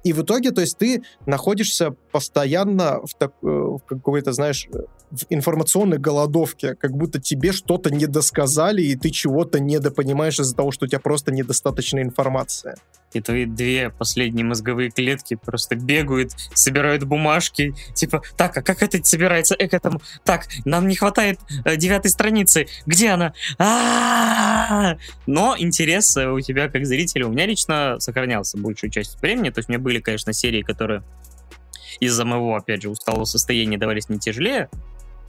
и 0.04 0.14
в 0.14 0.22
итоге, 0.22 0.52
то 0.52 0.62
есть 0.62 0.78
ты 0.78 1.04
находишься 1.26 1.92
постоянно 2.12 3.02
в, 3.06 3.14
так, 3.18 3.32
э, 3.42 3.48
в 3.48 3.80
какой-то, 3.80 4.34
знаешь, 4.34 4.68
в 5.12 5.26
информационной 5.30 5.98
голодовке, 5.98 6.76
как 6.76 6.92
будто 6.92 7.22
тебе 7.22 7.52
что-то 7.52 7.94
недосказали, 7.94 8.82
и 8.82 8.96
ты 8.96 9.10
чего-то 9.10 9.60
недопонимаешь 9.60 10.40
из-за 10.40 10.56
того, 10.56 10.72
что 10.72 10.86
у 10.86 10.88
тебя 10.88 11.00
просто 11.00 11.32
недостаточно 11.32 12.02
информации 12.02 12.76
и 13.16 13.22
твои 13.22 13.46
две 13.46 13.90
последние 13.90 14.46
мозговые 14.46 14.90
клетки 14.90 15.36
просто 15.36 15.76
бегают, 15.76 16.32
собирают 16.54 17.04
бумажки, 17.04 17.74
типа, 17.94 18.22
так, 18.38 18.58
а 18.58 18.62
как 18.62 18.84
это 18.84 19.04
собирается 19.04 19.56
э, 19.58 19.68
к 19.68 19.74
этому? 19.74 20.02
Так, 20.24 20.48
нам 20.66 20.88
не 20.88 20.96
хватает 20.96 21.40
э, 21.66 21.76
девятой 21.78 22.12
страницы, 22.12 22.68
где 22.86 23.10
она? 23.10 23.34
А 23.58 24.98
Но 25.28 25.56
интерес 25.58 26.16
э, 26.18 26.30
у 26.30 26.40
тебя 26.42 26.70
как 26.70 26.86
зрителя, 26.86 27.28
у 27.28 27.32
меня 27.32 27.46
лично 27.46 28.00
сохранялся 28.00 28.58
большую 28.58 28.90
часть 28.92 29.22
времени, 29.22 29.50
то 29.50 29.60
есть 29.60 29.70
у 29.70 29.72
меня 29.72 29.80
были, 29.80 29.93
конечно, 30.00 30.34
серии, 30.34 30.62
которые 30.62 31.04
из-за 32.00 32.26
моего, 32.26 32.56
опять 32.56 32.82
же, 32.82 32.90
усталого 32.90 33.26
состояния 33.26 33.78
давались 33.78 34.10
не 34.10 34.20
тяжелее, 34.20 34.70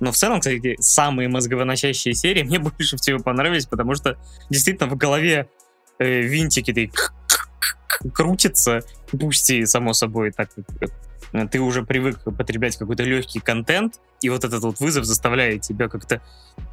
но 0.01 0.13
в 0.13 0.17
целом, 0.17 0.41
кстати, 0.41 0.77
самые 0.81 1.29
мозговоносящие 1.29 2.15
серии 2.15 2.43
мне 2.43 2.59
больше 2.79 2.97
всего 2.97 3.19
понравились, 3.21 3.67
потому 3.67 3.95
что 3.95 4.19
действительно 4.51 4.89
в 4.89 4.97
голове 4.97 5.49
э, 5.99 6.21
винтики 6.23 6.73
ты 6.73 6.91
крутится, 8.13 8.81
пусть 9.11 9.51
и 9.51 9.65
само 9.67 9.93
собой 9.93 10.33
так 10.33 10.51
э, 11.33 11.47
ты 11.51 11.61
уже 11.61 11.85
привык 11.85 12.23
потреблять 12.37 12.77
какой-то 12.77 13.03
легкий 13.03 13.41
контент, 13.41 14.01
и 14.21 14.29
вот 14.31 14.45
этот 14.45 14.63
вот 14.63 14.81
вызов 14.81 15.05
заставляет 15.05 15.63
тебя 15.63 15.89
как-то 15.89 16.21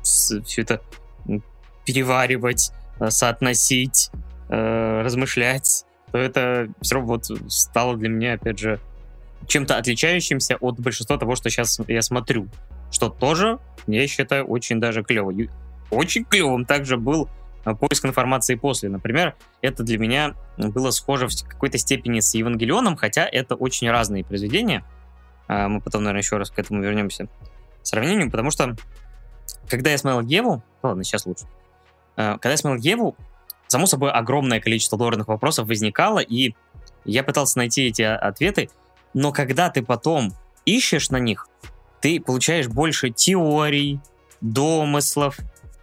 все 0.04 0.42
это 0.58 0.82
переваривать, 1.86 2.72
э, 3.00 3.10
соотносить, 3.10 4.12
э, 4.50 5.02
размышлять, 5.04 5.86
то 6.12 6.18
это 6.18 6.70
все 6.82 6.96
равно 6.96 7.14
вот 7.14 7.26
стало 7.52 7.98
для 7.98 8.10
меня, 8.10 8.34
опять 8.34 8.60
же, 8.60 8.80
чем-то 9.48 9.78
отличающимся 9.78 10.58
от 10.58 10.80
большинства 10.80 11.18
того, 11.18 11.36
что 11.36 11.50
сейчас 11.50 11.80
я 11.88 12.02
смотрю. 12.02 12.48
Что 12.92 13.10
тоже, 13.10 13.60
я 13.88 14.08
считаю, 14.08 14.46
очень 14.46 14.80
даже 14.80 15.04
клево. 15.04 15.34
Очень 15.90 16.26
клевым 16.26 16.66
также 16.66 16.98
был 16.98 17.30
Э, 17.66 17.76
поиск 17.76 18.06
информации 18.06 18.56
после. 18.56 18.90
Например, 18.90 19.36
это 19.62 19.84
для 19.84 19.98
меня 19.98 20.36
было 20.58 20.92
схоже 20.92 21.28
в 21.28 21.48
какой-то 21.48 21.78
степени 21.78 22.20
с 22.20 22.34
Евангелионом, 22.34 22.96
хотя 22.96 23.28
это 23.28 23.56
очень 23.56 23.90
разные 23.90 24.24
произведения. 24.24 24.84
Э, 25.48 25.68
мы 25.68 25.82
потом, 25.82 26.04
наверное, 26.04 26.22
еще 26.22 26.38
раз 26.38 26.50
к 26.50 26.60
этому 26.60 26.82
вернемся. 26.82 27.28
Сравнению, 27.84 28.30
потому 28.30 28.52
что 28.52 28.76
когда 29.68 29.92
я 29.92 29.98
смотрел 29.98 30.22
Еву, 30.22 30.64
ладно, 30.84 31.04
сейчас 31.04 31.26
лучше. 31.26 31.46
Э, 32.16 32.34
когда 32.34 32.52
я 32.52 32.58
смотрел 32.58 32.82
Еву, 32.82 33.16
само 33.72 33.86
собой, 33.86 34.12
огромное 34.12 34.60
количество 34.60 34.98
лорных 34.98 35.28
вопросов 35.28 35.68
возникало, 35.68 36.20
и 36.20 36.54
я 37.06 37.24
пытался 37.24 37.58
найти 37.58 37.88
эти 37.88 38.02
ответы, 38.02 38.70
но 39.14 39.32
когда 39.32 39.70
ты 39.70 39.82
потом 39.82 40.34
ищешь 40.66 41.10
на 41.10 41.18
них, 41.18 41.48
ты 42.02 42.20
получаешь 42.20 42.68
больше 42.68 43.10
теорий, 43.10 44.00
домыслов, 44.42 45.38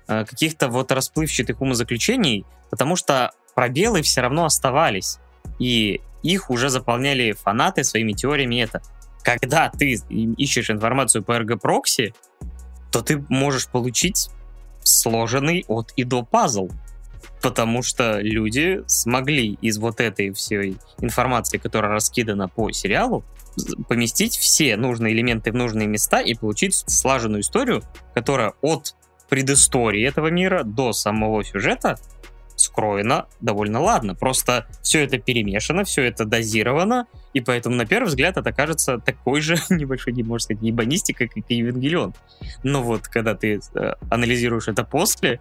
Э, 0.09 0.25
каких-то 0.25 0.69
вот 0.69 0.91
расплывчатых 0.91 1.61
умозаключений, 1.61 2.47
потому 2.71 2.97
что 2.97 3.33
пробелы 3.55 4.01
все 4.01 4.23
равно 4.23 4.47
оставались, 4.47 5.19
и 5.59 6.01
их 6.23 6.49
уже 6.49 6.71
заполняли 6.71 7.33
фанаты 7.33 7.85
своими 7.85 8.13
теориями 8.13 8.63
это. 8.63 8.81
Когда 9.23 9.69
ты 9.69 10.01
ищешь 10.09 10.71
информацию 10.71 11.23
по 11.23 11.33
RG-прокси, 11.33 12.15
то 12.91 13.03
ты 13.03 13.23
можешь 13.29 13.69
получить 13.69 14.31
сложенный 14.83 15.67
от 15.69 15.93
и 15.97 16.05
до 16.05 16.23
пазл, 16.23 16.71
потому 17.43 17.83
что 17.83 18.21
люди 18.21 18.83
смогли 18.87 19.59
из 19.61 19.79
вот 19.79 20.01
этой 20.01 20.33
всей 20.33 20.77
информации, 21.01 21.59
которая 21.59 21.93
раскидана 21.93 22.49
по 22.49 22.71
сериалу, 22.73 23.25
поместить 23.89 24.37
все 24.37 24.77
нужные 24.77 25.15
элементы 25.15 25.53
в 25.53 25.55
нужные 25.55 25.89
места 25.89 26.21
и 26.21 26.35
получить 26.35 26.75
слаженную 26.75 27.41
историю, 27.41 27.83
которая 28.15 28.55
от 28.63 28.95
предыстории 29.29 30.07
этого 30.07 30.29
мира 30.29 30.63
до 30.63 30.93
самого 30.93 31.45
сюжета 31.45 31.99
скроено 32.57 33.27
довольно 33.41 33.81
ладно. 33.81 34.15
Просто 34.15 34.67
все 34.83 35.05
это 35.05 35.19
перемешано, 35.19 35.85
все 35.85 36.03
это 36.03 36.25
дозировано, 36.25 37.07
и 37.33 37.41
поэтому 37.41 37.77
на 37.77 37.87
первый 37.87 38.09
взгляд 38.09 38.37
это 38.37 38.53
кажется 38.53 38.99
такой 38.99 39.41
же 39.41 39.57
небольшой, 39.71 40.13
не 40.13 40.23
можно 40.23 40.45
сказать, 40.45 40.63
ебанистикой, 40.63 41.29
как 41.29 41.45
и 41.49 41.55
Евангелион. 41.55 42.15
Но 42.65 42.83
вот 42.83 43.09
когда 43.09 43.35
ты 43.35 43.61
э, 43.75 43.93
анализируешь 44.11 44.69
это 44.69 44.85
после, 44.85 45.41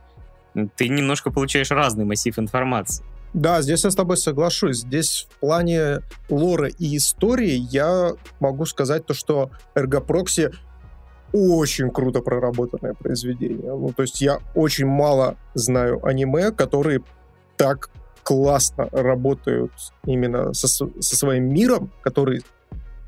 ты 0.75 0.87
немножко 0.87 1.31
получаешь 1.31 1.71
разный 1.71 2.05
массив 2.05 2.37
информации. 2.39 3.05
Да, 3.33 3.61
здесь 3.61 3.83
я 3.83 3.91
с 3.91 3.95
тобой 3.95 4.17
соглашусь. 4.17 4.79
Здесь 4.79 5.27
в 5.29 5.39
плане 5.39 5.99
лора 6.29 6.69
и 6.69 6.97
истории 6.97 7.67
я 7.71 8.13
могу 8.39 8.65
сказать 8.65 9.05
то, 9.05 9.13
что 9.13 9.51
Эргопрокси 9.75 10.51
очень 11.33 11.89
круто 11.91 12.21
проработанное 12.21 12.93
произведение. 12.93 13.73
Ну, 13.73 13.91
то 13.95 14.03
есть 14.03 14.21
я 14.21 14.39
очень 14.55 14.87
мало 14.87 15.37
знаю 15.53 16.05
аниме, 16.05 16.51
которые 16.51 17.01
так 17.57 17.89
классно 18.23 18.89
работают 18.91 19.71
именно 20.05 20.53
со, 20.53 20.67
со 20.67 21.15
своим 21.15 21.53
миром, 21.53 21.91
который 22.01 22.43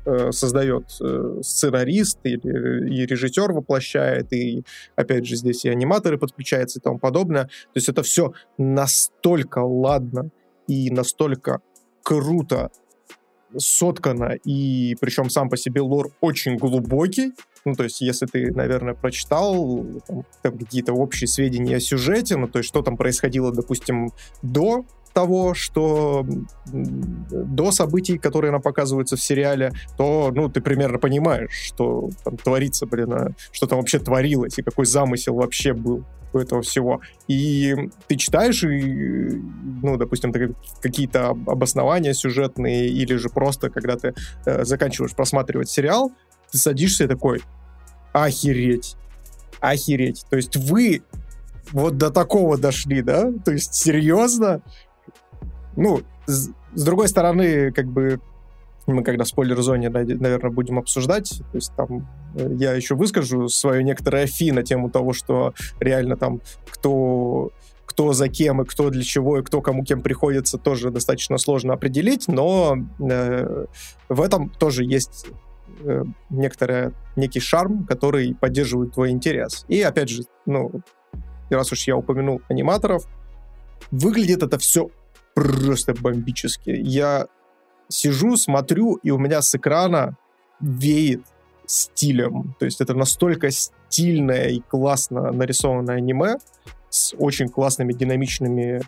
э, 0.04 0.32
создает 0.32 0.84
э, 1.00 1.40
сценарист 1.42 2.18
или 2.24 2.94
и 2.94 3.06
режиссер 3.06 3.52
воплощает, 3.52 4.32
и 4.32 4.64
опять 4.96 5.26
же 5.26 5.36
здесь 5.36 5.64
и 5.64 5.68
аниматоры 5.68 6.18
подключаются 6.18 6.78
и 6.78 6.82
тому 6.82 6.98
подобное. 6.98 7.44
То 7.44 7.76
есть 7.76 7.88
это 7.88 8.02
все 8.02 8.32
настолько 8.58 9.58
ладно 9.58 10.30
и 10.66 10.90
настолько 10.90 11.60
круто 12.02 12.70
соткано, 13.56 14.36
и 14.44 14.96
причем 15.00 15.28
сам 15.28 15.48
по 15.48 15.56
себе 15.56 15.80
лор 15.80 16.12
очень 16.20 16.56
глубокий, 16.56 17.32
ну, 17.64 17.74
то 17.74 17.84
есть, 17.84 18.00
если 18.00 18.26
ты, 18.26 18.52
наверное, 18.52 18.94
прочитал 18.94 19.84
там, 20.06 20.24
там 20.42 20.58
какие-то 20.58 20.94
общие 20.94 21.28
сведения 21.28 21.76
о 21.76 21.80
сюжете, 21.80 22.36
ну, 22.36 22.48
то 22.48 22.58
есть, 22.58 22.68
что 22.68 22.82
там 22.82 22.96
происходило, 22.96 23.52
допустим, 23.52 24.12
до 24.42 24.86
того, 25.12 25.54
что 25.54 26.24
до 26.66 27.72
событий, 27.72 28.18
которые 28.18 28.52
нам 28.52 28.62
показываются 28.62 29.16
в 29.16 29.20
сериале, 29.20 29.72
то, 29.96 30.30
ну, 30.34 30.48
ты 30.48 30.60
примерно 30.60 30.98
понимаешь, 30.98 31.50
что 31.50 32.10
там 32.24 32.36
творится, 32.36 32.86
блин, 32.86 33.12
а 33.12 33.28
что 33.52 33.66
там 33.66 33.78
вообще 33.78 33.98
творилось, 33.98 34.58
и 34.58 34.62
какой 34.62 34.86
замысел 34.86 35.34
вообще 35.34 35.72
был 35.72 36.04
у 36.32 36.38
этого 36.38 36.62
всего. 36.62 37.00
И 37.28 37.74
ты 38.06 38.16
читаешь, 38.16 38.62
и, 38.62 39.40
ну, 39.82 39.96
допустим, 39.96 40.32
какие-то 40.80 41.30
обоснования 41.30 42.12
сюжетные, 42.12 42.88
или 42.88 43.16
же 43.16 43.28
просто, 43.28 43.68
когда 43.70 43.96
ты 43.96 44.14
э, 44.46 44.64
заканчиваешь 44.64 45.14
просматривать 45.14 45.68
сериал, 45.68 46.12
ты 46.52 46.58
садишься 46.58 47.04
и 47.04 47.08
такой, 47.08 47.42
охереть, 48.12 48.96
охереть. 49.60 50.24
То 50.30 50.36
есть 50.36 50.56
вы 50.56 51.02
вот 51.72 51.96
до 51.98 52.10
такого 52.10 52.58
дошли, 52.58 53.02
да? 53.02 53.32
То 53.44 53.52
есть 53.52 53.74
серьезно? 53.74 54.62
Ну, 55.76 56.02
с, 56.26 56.50
с 56.74 56.84
другой 56.84 57.08
стороны, 57.08 57.72
как 57.72 57.86
бы 57.86 58.20
мы 58.86 59.04
когда 59.04 59.24
в 59.24 59.28
спойлер-зоне, 59.28 59.88
наверное, 59.90 60.50
будем 60.50 60.78
обсуждать, 60.78 61.42
то 61.52 61.56
есть 61.56 61.72
там 61.76 62.08
э, 62.34 62.54
я 62.56 62.72
еще 62.72 62.94
выскажу 62.94 63.48
свое 63.48 63.84
некоторое 63.84 64.26
фи 64.26 64.52
на 64.52 64.62
тему 64.62 64.90
того, 64.90 65.12
что 65.12 65.54
реально 65.78 66.16
там 66.16 66.40
кто 66.70 67.50
кто 67.86 68.12
за 68.12 68.28
кем 68.28 68.62
и 68.62 68.64
кто 68.64 68.88
для 68.90 69.02
чего 69.02 69.38
и 69.38 69.42
кто 69.42 69.60
кому 69.60 69.84
кем 69.84 70.00
приходится, 70.00 70.58
тоже 70.58 70.90
достаточно 70.90 71.38
сложно 71.38 71.74
определить, 71.74 72.28
но 72.28 72.76
э, 73.00 73.66
в 74.08 74.20
этом 74.22 74.48
тоже 74.48 74.84
есть 74.84 75.26
э, 75.80 76.04
некоторая, 76.30 76.92
некий 77.16 77.40
шарм, 77.40 77.84
который 77.86 78.34
поддерживает 78.34 78.94
твой 78.94 79.10
интерес. 79.10 79.64
И 79.68 79.82
опять 79.82 80.08
же, 80.08 80.22
ну, 80.46 80.70
раз 81.50 81.72
уж 81.72 81.86
я 81.88 81.96
упомянул 81.96 82.40
аниматоров, 82.48 83.06
выглядит 83.90 84.44
это 84.44 84.58
все 84.58 84.90
просто 85.34 85.94
бомбически. 85.94 86.70
Я 86.70 87.26
сижу, 87.88 88.36
смотрю, 88.36 88.94
и 88.96 89.10
у 89.10 89.18
меня 89.18 89.42
с 89.42 89.54
экрана 89.54 90.16
веет 90.60 91.24
стилем. 91.66 92.54
То 92.58 92.64
есть 92.64 92.80
это 92.80 92.94
настолько 92.94 93.50
стильное 93.50 94.48
и 94.48 94.60
классно 94.60 95.30
нарисованное 95.32 95.96
аниме 95.96 96.36
с 96.88 97.14
очень 97.16 97.48
классными 97.48 97.92
динамичными 97.92 98.82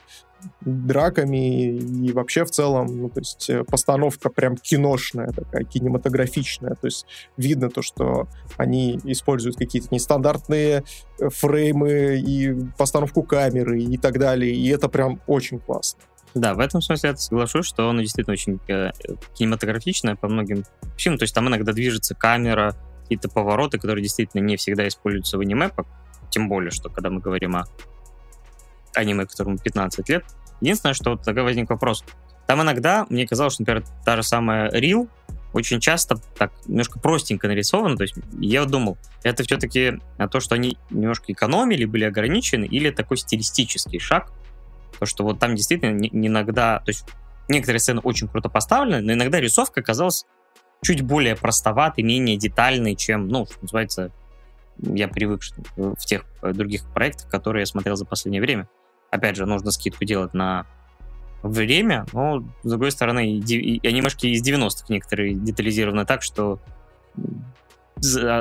драками 0.61 1.77
и 1.77 2.13
вообще 2.13 2.45
в 2.45 2.51
целом, 2.51 2.87
ну, 2.87 3.09
то 3.09 3.21
есть 3.21 3.49
э, 3.49 3.63
постановка 3.63 4.29
прям 4.29 4.57
киношная 4.57 5.29
такая, 5.29 5.63
кинематографичная, 5.65 6.75
то 6.75 6.87
есть 6.87 7.07
видно 7.37 7.71
то, 7.71 7.81
что 7.81 8.27
они 8.57 8.99
используют 9.05 9.57
какие-то 9.57 9.89
нестандартные 9.93 10.83
э, 11.21 11.29
фреймы 11.29 12.21
и 12.27 12.55
постановку 12.77 13.23
камеры 13.23 13.83
и 13.83 13.97
так 13.97 14.19
далее, 14.19 14.53
и 14.53 14.69
это 14.69 14.89
прям 14.89 15.21
очень 15.29 15.61
классно. 15.61 16.03
Да, 16.35 16.55
в 16.55 16.61
этом 16.61 16.81
смысле 16.81 17.11
я 17.11 17.17
соглашусь, 17.17 17.67
что 17.67 17.89
оно 17.91 18.01
действительно 18.01 18.33
очень 18.33 18.59
э, 18.69 18.93
кинематографичное 19.35 20.17
по 20.17 20.29
многим 20.29 20.65
причинам. 20.95 21.19
То 21.19 21.25
есть 21.25 21.35
там 21.35 21.49
иногда 21.49 21.73
движется 21.73 22.15
камера, 22.15 22.75
какие-то 23.03 23.29
повороты, 23.29 23.79
которые 23.79 24.03
действительно 24.03 24.41
не 24.41 24.57
всегда 24.57 24.89
используются 24.89 25.37
в 25.37 25.41
аниме, 25.41 25.71
тем 26.31 26.49
более, 26.49 26.71
что 26.71 26.89
когда 26.89 27.11
мы 27.11 27.21
говорим 27.21 27.57
о 27.57 27.67
аниме, 28.95 29.27
которому 29.27 29.59
15 29.59 30.09
лет. 30.09 30.25
Единственное, 30.61 30.95
что 30.95 31.11
вот 31.11 31.23
тогда 31.23 31.43
возник 31.43 31.69
вопрос. 31.71 32.05
Там 32.47 32.63
иногда, 32.63 33.07
мне 33.09 33.27
казалось, 33.27 33.55
что, 33.55 33.63
например, 33.63 33.85
та 34.05 34.17
же 34.17 34.23
самая 34.23 34.71
Рил 34.71 35.09
очень 35.53 35.81
часто 35.81 36.17
так 36.39 36.53
немножко 36.67 36.99
простенько 36.99 37.49
нарисовано. 37.49 37.97
То 37.97 38.03
есть 38.03 38.15
я 38.41 38.65
думал, 38.65 38.97
это 39.23 39.43
все-таки 39.43 40.01
то, 40.31 40.41
что 40.41 40.55
они 40.55 40.79
немножко 40.91 41.33
экономили, 41.33 41.85
были 41.85 42.05
ограничены, 42.05 42.65
или 42.65 42.91
такой 42.91 43.19
стилистический 43.19 43.99
шаг, 43.99 44.33
то, 44.99 45.07
что 45.07 45.25
вот 45.25 45.39
там 45.39 45.55
действительно 45.55 45.93
не, 45.93 46.09
иногда, 46.09 46.81
то 46.81 46.91
есть 46.91 47.05
некоторые 47.49 47.81
сцены 47.81 48.01
очень 48.01 48.29
круто 48.29 48.49
поставлены, 48.49 49.01
но 49.01 49.13
иногда 49.13 49.41
рисовка 49.41 49.83
казалась 49.83 50.27
чуть 50.83 51.03
более 51.03 51.37
простоватой, 51.37 52.05
менее 52.05 52.37
детальной, 52.37 52.97
чем, 52.97 53.29
ну, 53.29 53.47
что 53.47 53.59
называется, 53.63 54.11
я 54.79 55.09
привык 55.09 55.43
в 55.77 56.05
тех 56.05 56.25
э, 56.43 56.53
других 56.53 56.85
проектах, 56.93 57.31
которые 57.31 57.63
я 57.63 57.67
смотрел 57.67 57.97
за 57.97 58.05
последнее 58.05 58.43
время. 58.43 58.69
Опять 59.11 59.37
же, 59.37 59.47
нужно 59.47 59.71
скидку 59.71 60.05
делать 60.05 60.35
на 60.35 60.67
время, 61.43 62.07
но, 62.13 62.41
с 62.63 62.69
другой 62.69 62.91
стороны, 62.91 63.39
и 63.39 63.87
анимешки 63.87 64.27
из 64.27 64.47
90-х 64.47 64.87
некоторые 64.89 65.35
детализированы 65.35 66.05
так, 66.07 66.23
что 66.23 66.61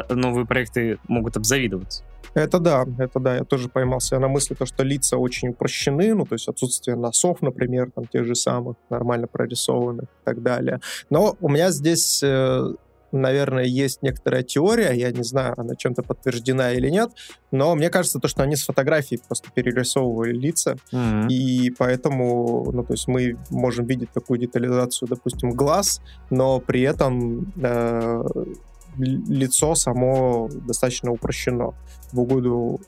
новые 0.09 0.45
проекты 0.45 0.97
могут 1.07 1.37
обзавидоваться. 1.37 2.03
Это 2.33 2.59
да, 2.59 2.85
это 2.97 3.19
да, 3.19 3.35
я 3.35 3.43
тоже 3.43 3.67
поймался 3.67 4.17
на 4.17 4.29
мысли, 4.29 4.53
то, 4.53 4.65
что 4.65 4.83
лица 4.83 5.17
очень 5.17 5.49
упрощены, 5.49 6.13
ну, 6.13 6.25
то 6.25 6.35
есть 6.35 6.47
отсутствие 6.47 6.95
носов, 6.95 7.41
например, 7.41 7.91
там, 7.93 8.05
тех 8.05 8.25
же 8.25 8.35
самых, 8.35 8.77
нормально 8.89 9.27
прорисованных 9.27 10.05
и 10.05 10.23
так 10.23 10.41
далее. 10.41 10.79
Но 11.09 11.35
у 11.41 11.49
меня 11.49 11.71
здесь 11.71 12.23
э, 12.23 12.73
наверное, 13.11 13.65
есть 13.65 14.01
некоторая 14.01 14.43
теория, 14.43 14.93
я 14.93 15.11
не 15.11 15.23
знаю, 15.23 15.53
она 15.57 15.75
чем-то 15.75 16.03
подтверждена 16.03 16.71
или 16.71 16.89
нет, 16.89 17.11
но 17.51 17.75
мне 17.75 17.89
кажется, 17.89 18.19
то, 18.19 18.27
что 18.27 18.43
они 18.43 18.55
с 18.55 18.63
фотографий 18.63 19.19
просто 19.27 19.49
перерисовывали 19.53 20.33
лица, 20.33 20.77
mm-hmm. 20.91 21.27
и 21.27 21.71
поэтому, 21.71 22.71
ну, 22.71 22.83
то 22.83 22.93
есть 22.93 23.07
мы 23.07 23.37
можем 23.49 23.85
видеть 23.85 24.11
такую 24.11 24.39
детализацию, 24.39 25.09
допустим, 25.09 25.51
глаз, 25.51 26.01
но 26.29 26.59
при 26.59 26.81
этом 26.81 27.51
э, 27.61 28.23
лицо 28.97 29.75
само 29.75 30.49
достаточно 30.51 31.11
упрощено 31.11 31.73
в 32.11 32.19
угоду 32.19 32.81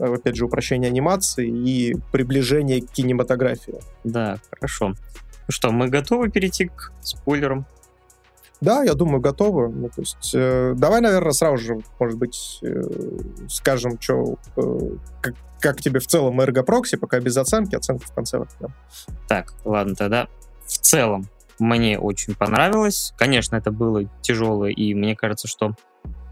опять 0.00 0.36
же, 0.36 0.44
упрощения 0.46 0.88
анимации 0.88 1.48
и 1.48 1.96
приближения 2.12 2.80
к 2.80 2.90
кинематографии. 2.90 3.80
Да, 4.04 4.38
хорошо. 4.50 4.88
Ну 4.88 5.50
что, 5.50 5.70
мы 5.72 5.88
готовы 5.88 6.30
перейти 6.30 6.66
к 6.66 6.92
спойлерам? 7.02 7.66
Да, 8.60 8.82
я 8.82 8.94
думаю, 8.94 9.20
готовы. 9.20 9.68
Ну, 9.68 9.88
то 9.88 10.00
есть, 10.00 10.30
э, 10.34 10.74
давай, 10.76 11.00
наверное, 11.00 11.32
сразу 11.32 11.58
же, 11.58 11.78
может 11.98 12.18
быть, 12.18 12.60
э, 12.62 12.82
скажем, 13.48 14.00
что, 14.00 14.38
э, 14.56 14.90
как, 15.20 15.34
как 15.60 15.80
тебе 15.82 16.00
в 16.00 16.06
целом 16.06 16.40
эргопрокси, 16.40 16.96
пока 16.96 17.20
без 17.20 17.36
оценки, 17.36 17.74
оценку 17.74 18.04
в 18.06 18.12
конце 18.14 18.38
возьмем. 18.38 18.72
Так, 19.28 19.52
ладно, 19.64 19.94
тогда 19.94 20.28
в 20.66 20.78
целом 20.78 21.28
мне 21.58 21.98
очень 21.98 22.34
понравилось. 22.34 23.12
Конечно, 23.16 23.56
это 23.56 23.70
было 23.70 24.04
тяжело, 24.22 24.66
и 24.66 24.94
мне 24.94 25.16
кажется, 25.16 25.48
что 25.48 25.74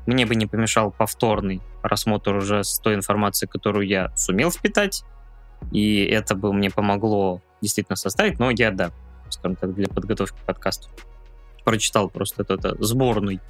мне 0.07 0.27
бы 0.27 0.35
не 0.35 0.47
помешал 0.47 0.91
повторный 0.91 1.61
рассмотр 1.83 2.35
уже 2.35 2.65
с 2.65 2.79
той 2.79 2.95
информацией, 2.95 3.49
которую 3.49 3.87
я 3.87 4.15
сумел 4.17 4.51
впитать, 4.51 5.05
и 5.71 6.05
это 6.05 6.35
бы 6.35 6.53
мне 6.53 6.71
помогло 6.71 7.41
действительно 7.61 7.97
составить, 7.97 8.39
но 8.39 8.51
я, 8.51 8.71
да, 8.71 8.91
скажем 9.31 9.57
так, 9.57 9.75
для 9.75 9.89
подготовки 9.89 10.39
подкаста 10.45 10.89
прочитал 11.65 12.11
просто 12.11 12.43
этот, 12.43 12.65
этот 12.65 12.85
сборный 12.85 13.41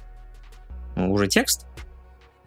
ну, 0.95 1.11
уже 1.11 1.27
текст, 1.27 1.65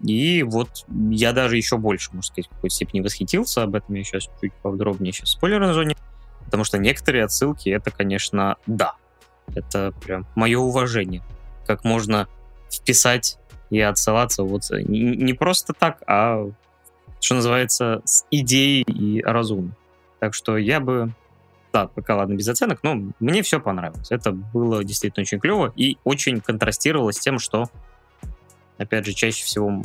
и 0.05 0.43
вот 0.43 0.85
я 1.11 1.33
даже 1.33 1.57
еще 1.57 1.79
больше, 1.79 2.11
можно 2.11 2.23
сказать, 2.23 2.47
в 2.47 2.55
какой-то 2.55 2.75
степени 2.75 3.01
восхитился 3.01 3.63
об 3.63 3.75
этом. 3.75 3.95
Я 3.95 4.05
сейчас 4.05 4.29
чуть 4.41 4.53
подробнее 4.55 5.13
сейчас 5.13 5.31
спойлер 5.31 5.61
на 5.61 5.73
зоне. 5.73 5.97
Потому 6.45 6.65
что 6.65 6.79
некоторые 6.79 7.25
отсылки, 7.25 7.69
это, 7.71 7.91
конечно, 7.91 8.57
да. 8.67 8.95
Это 9.55 9.93
прям 10.03 10.27
мое 10.35 10.59
уважение. 10.59 11.23
Как 11.67 11.85
можно 11.85 12.29
вписать 12.71 13.39
и 13.71 13.81
отсылаться 13.81 14.43
вот 14.43 14.71
не, 14.71 15.17
не 15.17 15.33
просто 15.33 15.73
так, 15.73 16.03
а, 16.07 16.51
что 17.21 17.35
называется, 17.35 18.03
с 18.05 18.25
идеей 18.31 18.83
и 18.83 19.23
разумом. 19.23 19.75
Так 20.21 20.35
что 20.35 20.57
я 20.57 20.81
бы 20.81 21.13
да, 21.77 21.89
пока 21.89 22.17
ладно, 22.17 22.35
без 22.35 22.49
оценок, 22.49 22.79
но 22.83 23.13
мне 23.21 23.43
все 23.43 23.61
понравилось. 23.61 24.11
Это 24.11 24.33
было 24.33 24.83
действительно 24.83 25.23
очень 25.23 25.39
клево 25.39 25.75
и 25.77 25.99
очень 26.05 26.41
контрастировало 26.41 27.13
с 27.13 27.19
тем, 27.19 27.39
что, 27.39 27.69
опять 28.79 29.05
же, 29.05 29.13
чаще 29.13 29.45
всего 29.45 29.83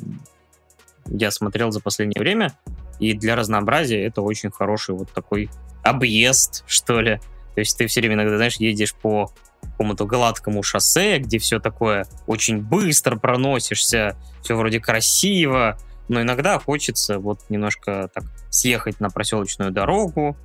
я 1.07 1.31
смотрел 1.31 1.71
за 1.71 1.81
последнее 1.81 2.21
время, 2.21 2.53
и 2.99 3.13
для 3.13 3.35
разнообразия 3.35 4.05
это 4.05 4.21
очень 4.21 4.51
хороший 4.51 4.95
вот 4.95 5.11
такой 5.11 5.49
объезд, 5.83 6.63
что 6.65 7.01
ли. 7.01 7.17
То 7.55 7.59
есть 7.59 7.77
ты 7.77 7.87
все 7.87 7.99
время 7.99 8.15
иногда, 8.15 8.37
знаешь, 8.37 8.55
едешь 8.55 8.93
по 8.93 9.29
какому-то 9.71 10.05
гладкому 10.05 10.63
шоссе, 10.63 11.19
где 11.19 11.39
все 11.39 11.59
такое 11.59 12.05
очень 12.27 12.61
быстро 12.61 13.15
проносишься, 13.17 14.15
все 14.43 14.55
вроде 14.55 14.79
красиво, 14.79 15.77
но 16.07 16.21
иногда 16.21 16.59
хочется 16.59 17.19
вот 17.19 17.39
немножко 17.49 18.09
так 18.13 18.23
съехать 18.49 18.99
на 18.99 19.09
проселочную 19.09 19.71
дорогу, 19.71 20.37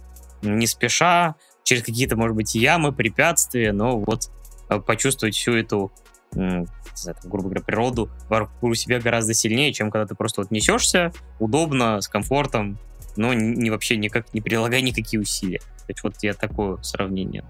не 0.42 0.66
спеша, 0.66 1.34
через 1.64 1.82
какие-то, 1.82 2.16
может 2.16 2.36
быть, 2.36 2.54
ямы, 2.54 2.92
препятствия, 2.92 3.72
но 3.72 3.98
вот 3.98 4.30
э, 4.70 4.78
почувствовать 4.78 5.34
всю 5.34 5.54
эту, 5.54 5.92
грубо 6.32 7.48
говоря, 7.48 7.62
природу 7.62 8.10
вокруг 8.28 8.76
себя 8.76 9.00
гораздо 9.00 9.34
сильнее, 9.34 9.72
чем 9.72 9.90
когда 9.90 10.06
ты 10.06 10.14
просто 10.14 10.42
вот 10.42 10.50
несешься 10.50 11.12
удобно, 11.40 12.00
с 12.00 12.08
комфортом, 12.08 12.78
но 13.16 13.34
не, 13.34 13.70
вообще 13.70 13.96
никак 13.96 14.32
не 14.32 14.40
прилагая 14.40 14.80
никакие 14.80 15.20
усилия. 15.20 15.58
То 15.58 15.84
есть 15.88 16.02
вот 16.04 16.14
я 16.22 16.34
такое 16.34 16.80
сравнение 16.82 17.44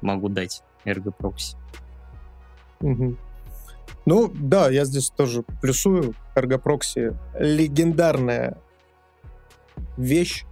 могу 0.00 0.28
дать 0.28 0.62
эргопрокси. 0.88 1.56
Угу. 2.80 3.16
Ну, 4.06 4.32
да, 4.34 4.70
я 4.70 4.84
здесь 4.84 5.10
тоже 5.10 5.44
плюсую. 5.60 6.14
Эргопрокси 6.34 7.12
легендарная 7.38 8.56
вещь, 9.96 10.44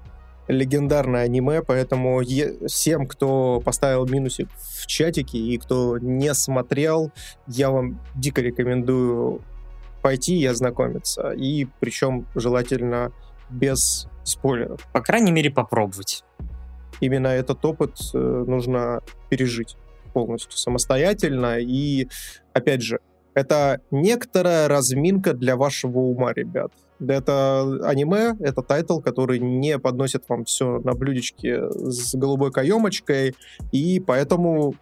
легендарное 0.49 1.23
аниме, 1.23 1.63
поэтому 1.63 2.21
е- 2.21 2.67
всем, 2.67 3.07
кто 3.07 3.61
поставил 3.65 4.07
минусик 4.07 4.49
в 4.53 4.87
чатике 4.87 5.39
и 5.39 5.59
кто 5.59 5.99
не 5.99 6.35
смотрел, 6.35 7.13
я 7.47 7.71
вам 7.71 8.01
дико 8.15 8.43
рекомендую 8.43 9.41
пойти 10.03 10.39
и 10.39 10.47
ознакомиться. 10.47 11.31
И 11.31 11.67
причем 11.81 12.27
желательно 12.35 13.13
без 13.49 14.09
спойлеров. 14.25 14.87
По 14.93 15.01
крайней 15.01 15.33
мере, 15.33 15.51
попробовать. 15.51 16.25
Именно 17.01 17.29
этот 17.29 17.65
опыт 17.65 17.97
э, 18.15 18.19
нужно 18.19 19.03
пережить 19.29 19.77
полностью 20.17 20.57
самостоятельно. 20.57 21.59
И, 21.59 22.09
опять 22.55 22.81
же, 22.81 23.01
это 23.35 23.83
некоторая 23.91 24.67
разминка 24.67 25.35
для 25.35 25.57
вашего 25.57 25.99
ума, 25.99 26.33
ребят. 26.33 26.73
Это 26.99 27.61
аниме, 27.83 28.35
это 28.41 28.63
тайтл, 28.63 29.01
который 29.01 29.41
не 29.41 29.79
подносит 29.79 30.25
вам 30.27 30.47
все 30.47 30.79
на 30.79 30.95
блюдечке 30.95 31.69
с 31.71 32.15
голубой 32.15 32.51
каемочкой, 32.51 33.35
и 33.73 34.01
поэтому 34.01 34.75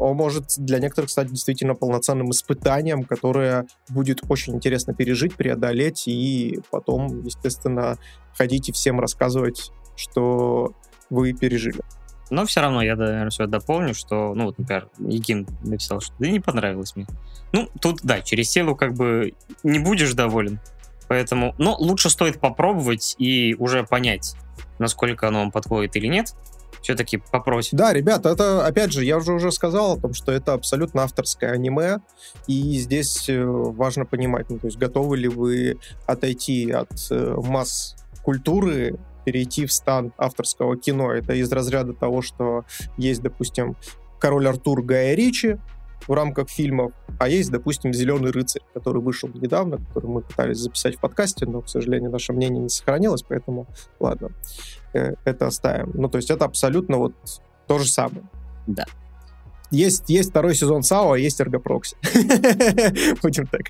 он 0.00 0.16
может 0.16 0.46
для 0.58 0.80
некоторых 0.80 1.08
стать 1.08 1.28
действительно 1.28 1.76
полноценным 1.76 2.32
испытанием, 2.32 3.04
которое 3.04 3.66
будет 3.88 4.22
очень 4.28 4.56
интересно 4.56 4.92
пережить, 4.92 5.36
преодолеть, 5.36 6.08
и 6.08 6.58
потом, 6.72 7.22
естественно, 7.22 7.96
ходить 8.36 8.70
и 8.70 8.72
всем 8.72 8.98
рассказывать, 8.98 9.70
что 9.94 10.72
вы 11.10 11.32
пережили. 11.32 11.80
Но 12.30 12.46
все 12.46 12.60
равно 12.60 12.82
я, 12.82 12.96
наверное, 12.96 13.30
все 13.30 13.46
дополню, 13.46 13.94
что, 13.94 14.34
ну, 14.34 14.46
вот, 14.46 14.58
например, 14.58 14.88
Яким 14.98 15.46
написал, 15.62 16.00
что 16.00 16.14
да 16.18 16.28
не 16.28 16.40
понравилось 16.40 16.94
мне. 16.96 17.06
Ну, 17.52 17.68
тут, 17.80 18.00
да, 18.02 18.20
через 18.20 18.50
силу 18.50 18.76
как 18.76 18.94
бы 18.94 19.34
не 19.62 19.78
будешь 19.78 20.14
доволен, 20.14 20.60
Поэтому, 21.10 21.56
но 21.58 21.74
лучше 21.76 22.08
стоит 22.08 22.38
попробовать 22.38 23.16
и 23.18 23.56
уже 23.58 23.82
понять, 23.82 24.36
насколько 24.78 25.26
оно 25.26 25.40
вам 25.40 25.50
подходит 25.50 25.96
или 25.96 26.06
нет. 26.06 26.36
Все-таки 26.82 27.16
попросить. 27.16 27.76
Да, 27.76 27.92
ребят, 27.92 28.24
это, 28.26 28.64
опять 28.64 28.92
же, 28.92 29.04
я 29.04 29.16
уже 29.16 29.32
уже 29.32 29.50
сказал 29.50 29.94
о 29.94 30.00
том, 30.00 30.14
что 30.14 30.30
это 30.30 30.52
абсолютно 30.52 31.02
авторское 31.02 31.50
аниме, 31.50 31.98
и 32.46 32.78
здесь 32.78 33.28
э, 33.28 33.42
важно 33.44 34.06
понимать, 34.06 34.48
ну, 34.50 34.60
то 34.60 34.68
есть 34.68 34.78
готовы 34.78 35.16
ли 35.16 35.26
вы 35.26 35.78
отойти 36.06 36.70
от 36.70 36.92
э, 37.10 37.34
масс 37.38 37.96
культуры, 38.22 38.96
перейти 39.24 39.66
в 39.66 39.72
стан 39.72 40.12
авторского 40.18 40.76
кино. 40.76 41.12
Это 41.12 41.34
из 41.34 41.50
разряда 41.52 41.92
того, 41.92 42.22
что 42.22 42.64
есть, 42.96 43.22
допустим, 43.22 43.76
Король 44.18 44.48
Артур 44.48 44.82
Гая 44.82 45.14
Ричи, 45.14 45.58
в 46.06 46.12
рамках 46.12 46.48
фильмов, 46.48 46.92
а 47.18 47.28
есть, 47.28 47.50
допустим, 47.50 47.92
«Зеленый 47.92 48.30
рыцарь», 48.30 48.62
который 48.74 49.02
вышел 49.02 49.28
недавно, 49.34 49.78
который 49.78 50.06
мы 50.06 50.22
пытались 50.22 50.58
записать 50.58 50.96
в 50.96 51.00
подкасте, 51.00 51.46
но, 51.46 51.60
к 51.60 51.68
сожалению, 51.68 52.10
наше 52.10 52.32
мнение 52.32 52.62
не 52.62 52.68
сохранилось, 52.68 53.22
поэтому 53.22 53.66
ладно, 53.98 54.30
э, 54.94 55.14
это 55.24 55.46
оставим. 55.46 55.92
Ну, 55.94 56.08
то 56.08 56.16
есть 56.16 56.30
это 56.30 56.44
абсолютно 56.44 56.96
вот 56.96 57.14
то 57.66 57.78
же 57.78 57.88
самое. 57.88 58.24
Да. 58.66 58.86
Есть, 59.70 60.08
есть 60.08 60.30
второй 60.30 60.54
сезон 60.54 60.82
САО, 60.82 61.12
а 61.12 61.18
есть 61.18 61.40
Эргопрокси. 61.40 61.96
Будем 63.22 63.46
так, 63.46 63.62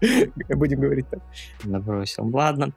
будем 0.56 0.80
говорить 0.80 1.08
так. 1.10 1.20
Набросил. 1.64 2.26
Ладно. 2.34 2.72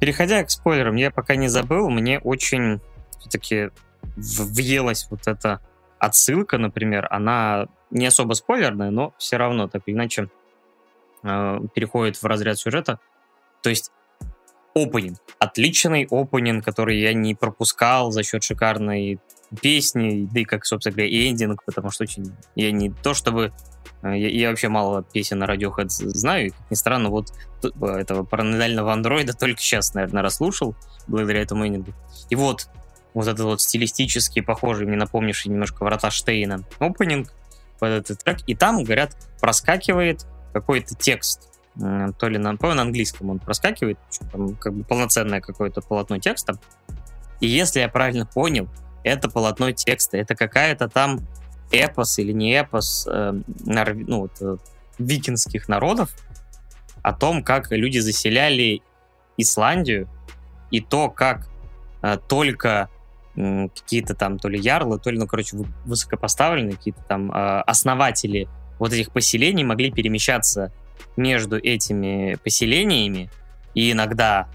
Переходя 0.00 0.42
к 0.44 0.50
спойлерам, 0.50 0.94
я 0.94 1.10
пока 1.10 1.34
не 1.34 1.48
забыл, 1.48 1.90
мне 1.90 2.20
очень 2.20 2.80
все-таки 3.18 3.70
въелась 4.16 5.08
вот 5.10 5.26
эта 5.26 5.60
отсылка, 5.98 6.58
например, 6.58 7.08
она 7.10 7.66
не 7.90 8.06
особо 8.06 8.34
спойлерная, 8.34 8.90
но 8.90 9.14
все 9.18 9.36
равно 9.36 9.66
так 9.66 9.82
иначе 9.86 10.28
э, 11.22 11.60
переходит 11.74 12.16
в 12.16 12.24
разряд 12.24 12.58
сюжета. 12.58 13.00
То 13.62 13.70
есть 13.70 13.90
опенинг. 14.74 15.18
Отличный 15.38 16.06
опенинг, 16.10 16.64
который 16.64 17.00
я 17.00 17.14
не 17.14 17.34
пропускал 17.34 18.10
за 18.10 18.22
счет 18.22 18.42
шикарной 18.42 19.18
песни, 19.54 20.28
да 20.32 20.40
и 20.40 20.44
как, 20.44 20.64
собственно 20.66 20.94
говоря, 20.94 21.10
и 21.10 21.28
эндинг, 21.28 21.64
потому 21.64 21.90
что 21.90 22.04
очень... 22.04 22.32
Я 22.54 22.72
не 22.72 22.90
то 22.90 23.14
чтобы... 23.14 23.52
Э, 24.02 24.16
я, 24.16 24.28
я 24.28 24.50
вообще 24.50 24.68
мало 24.68 25.02
песен 25.02 25.38
на 25.38 25.44
Radiohead 25.44 25.88
знаю, 25.88 26.46
и, 26.46 26.50
как 26.50 26.70
ни 26.70 26.74
странно, 26.74 27.10
вот 27.10 27.32
этого 27.62 28.24
параноидального 28.24 28.92
андроида 28.92 29.32
только 29.34 29.60
сейчас, 29.60 29.94
наверное, 29.94 30.22
расслушал, 30.22 30.74
благодаря 31.06 31.42
этому 31.42 31.66
эндингу. 31.66 31.92
И 32.30 32.36
вот, 32.36 32.68
вот 33.14 33.26
этот 33.26 33.44
вот 33.44 33.60
стилистически 33.60 34.40
похожий, 34.40 34.86
мне 34.86 34.96
напомнивший 34.96 35.50
немножко 35.50 35.84
Врата 35.84 36.10
Штейна, 36.10 36.64
опенинг, 36.78 37.32
под 37.78 37.90
этот 37.90 38.24
трек, 38.24 38.38
и 38.46 38.54
там, 38.54 38.84
говорят, 38.84 39.16
проскакивает 39.40 40.26
какой-то 40.52 40.94
текст, 40.94 41.50
то 41.76 42.28
ли 42.28 42.38
на, 42.38 42.56
по 42.56 42.72
на 42.72 42.82
английском 42.82 43.30
он 43.30 43.40
проскакивает, 43.40 43.98
там 44.30 44.54
как 44.56 44.72
бы 44.72 44.84
полноценное 44.84 45.40
какое-то 45.40 45.80
полотно 45.80 46.18
текста. 46.18 46.58
И 47.40 47.46
если 47.46 47.80
я 47.80 47.88
правильно 47.88 48.26
понял, 48.26 48.68
это 49.04 49.30
полотно 49.30 49.70
текста, 49.70 50.16
это 50.16 50.34
какая-то 50.34 50.88
там 50.88 51.20
эпос 51.70 52.18
или 52.18 52.32
не 52.32 52.52
эпос 52.54 53.06
э, 53.10 53.40
нар, 53.64 53.94
ну, 53.94 54.22
вот, 54.22 54.32
э, 54.40 54.56
викинских 54.98 55.68
народов 55.68 56.10
о 57.02 57.12
том, 57.12 57.44
как 57.44 57.70
люди 57.70 57.98
заселяли 57.98 58.82
Исландию, 59.36 60.08
и 60.70 60.80
то, 60.80 61.10
как 61.10 61.48
э, 62.02 62.16
только 62.28 62.88
какие-то 63.34 64.14
там 64.14 64.38
то 64.38 64.48
ли 64.48 64.58
ярлы, 64.58 64.98
то 64.98 65.10
ли, 65.10 65.18
ну, 65.18 65.26
короче, 65.26 65.56
высокопоставленные 65.84 66.76
какие-то 66.76 67.02
там 67.02 67.30
э, 67.32 67.60
основатели 67.62 68.48
вот 68.78 68.92
этих 68.92 69.10
поселений 69.10 69.64
могли 69.64 69.90
перемещаться 69.90 70.72
между 71.16 71.58
этими 71.58 72.36
поселениями, 72.42 73.30
и 73.74 73.90
иногда, 73.92 74.48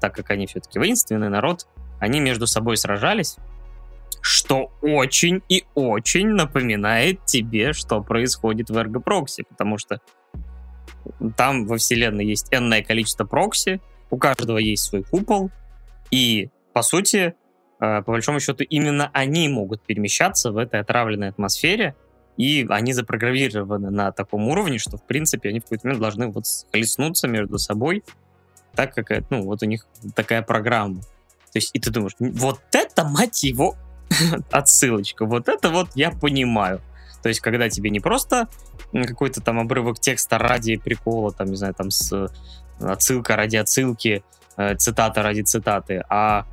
так 0.00 0.14
как 0.14 0.30
они 0.30 0.46
все-таки 0.46 0.78
воинственный 0.78 1.28
народ, 1.28 1.66
они 1.98 2.20
между 2.20 2.46
собой 2.46 2.76
сражались, 2.76 3.36
что 4.22 4.72
очень 4.80 5.42
и 5.50 5.64
очень 5.74 6.28
напоминает 6.28 7.26
тебе, 7.26 7.74
что 7.74 8.02
происходит 8.02 8.70
в 8.70 8.76
Эргопрокси, 8.76 9.44
потому 9.48 9.76
что 9.76 10.00
там 11.36 11.66
во 11.66 11.76
вселенной 11.76 12.24
есть 12.24 12.48
энное 12.50 12.82
количество 12.82 13.24
прокси, 13.24 13.80
у 14.10 14.16
каждого 14.16 14.56
есть 14.58 14.84
свой 14.84 15.02
купол, 15.02 15.50
и, 16.10 16.48
по 16.72 16.82
сути, 16.82 17.34
Э, 17.82 18.00
по 18.02 18.12
большому 18.12 18.38
счету, 18.38 18.62
именно 18.62 19.10
они 19.12 19.48
могут 19.48 19.82
перемещаться 19.82 20.52
в 20.52 20.56
этой 20.56 20.80
отравленной 20.80 21.30
атмосфере, 21.30 21.96
и 22.36 22.64
они 22.70 22.92
запрограммированы 22.92 23.90
на 23.90 24.12
таком 24.12 24.48
уровне, 24.48 24.78
что, 24.78 24.96
в 24.96 25.04
принципе, 25.04 25.48
они 25.48 25.58
в 25.58 25.64
какой-то 25.64 25.88
момент 25.88 26.00
должны 26.00 26.28
вот 26.28 26.46
схлестнуться 26.46 27.26
между 27.26 27.58
собой, 27.58 28.04
так 28.76 28.94
как, 28.94 29.10
э, 29.10 29.24
ну, 29.30 29.42
вот 29.42 29.64
у 29.64 29.66
них 29.66 29.84
такая 30.14 30.42
программа. 30.42 31.00
То 31.00 31.58
есть, 31.58 31.70
и 31.72 31.80
ты 31.80 31.90
думаешь, 31.90 32.14
вот 32.20 32.60
это, 32.70 33.04
мать 33.04 33.42
его, 33.42 33.74
отсылочка, 34.50 35.24
вот 35.24 35.48
это 35.48 35.70
вот 35.70 35.90
я 35.94 36.10
понимаю. 36.10 36.80
То 37.22 37.28
есть, 37.28 37.40
когда 37.40 37.68
тебе 37.68 37.90
не 37.90 38.00
просто 38.00 38.48
какой-то 38.92 39.40
там 39.40 39.60
обрывок 39.60 40.00
текста 40.00 40.38
ради 40.38 40.76
прикола, 40.76 41.32
там, 41.32 41.48
не 41.48 41.56
знаю, 41.56 41.74
там 41.74 41.90
с 41.90 42.12
э, 42.12 42.28
отсылка 42.80 43.36
ради 43.36 43.56
отсылки, 43.56 44.24
цитата 44.76 45.22
ради 45.22 45.40
цитаты, 45.42 46.04
а 46.10 46.46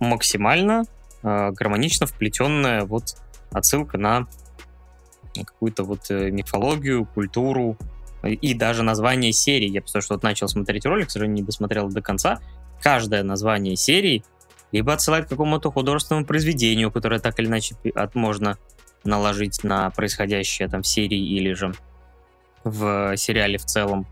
максимально 0.00 0.84
э, 1.22 1.50
гармонично 1.52 2.06
вплетенная 2.06 2.84
вот 2.84 3.16
отсылка 3.52 3.98
на 3.98 4.26
какую-то 5.34 5.84
вот 5.84 6.10
э, 6.10 6.30
мифологию, 6.30 7.06
культуру 7.06 7.76
и 8.22 8.54
даже 8.54 8.82
название 8.82 9.32
серии. 9.32 9.68
Я 9.68 9.82
потому 9.82 10.02
что 10.02 10.14
вот 10.14 10.22
начал 10.22 10.48
смотреть 10.48 10.86
ролик, 10.86 11.08
к 11.08 11.10
сожалению, 11.10 11.42
не 11.42 11.46
досмотрел 11.46 11.88
до 11.88 12.00
конца. 12.00 12.40
Каждое 12.80 13.22
название 13.22 13.76
серии 13.76 14.24
либо 14.72 14.92
отсылает 14.92 15.26
к 15.26 15.28
какому-то 15.28 15.70
художественному 15.70 16.26
произведению, 16.26 16.90
которое 16.90 17.20
так 17.20 17.38
или 17.38 17.46
иначе 17.46 17.76
можно 18.14 18.58
наложить 19.04 19.62
на 19.64 19.90
происходящее 19.90 20.68
там 20.68 20.82
в 20.82 20.86
серии 20.86 21.18
или 21.18 21.52
же 21.52 21.72
в 22.64 23.16
сериале 23.16 23.58
в 23.58 23.64
целом. 23.64 24.06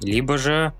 Либо 0.00 0.38
же 0.38 0.72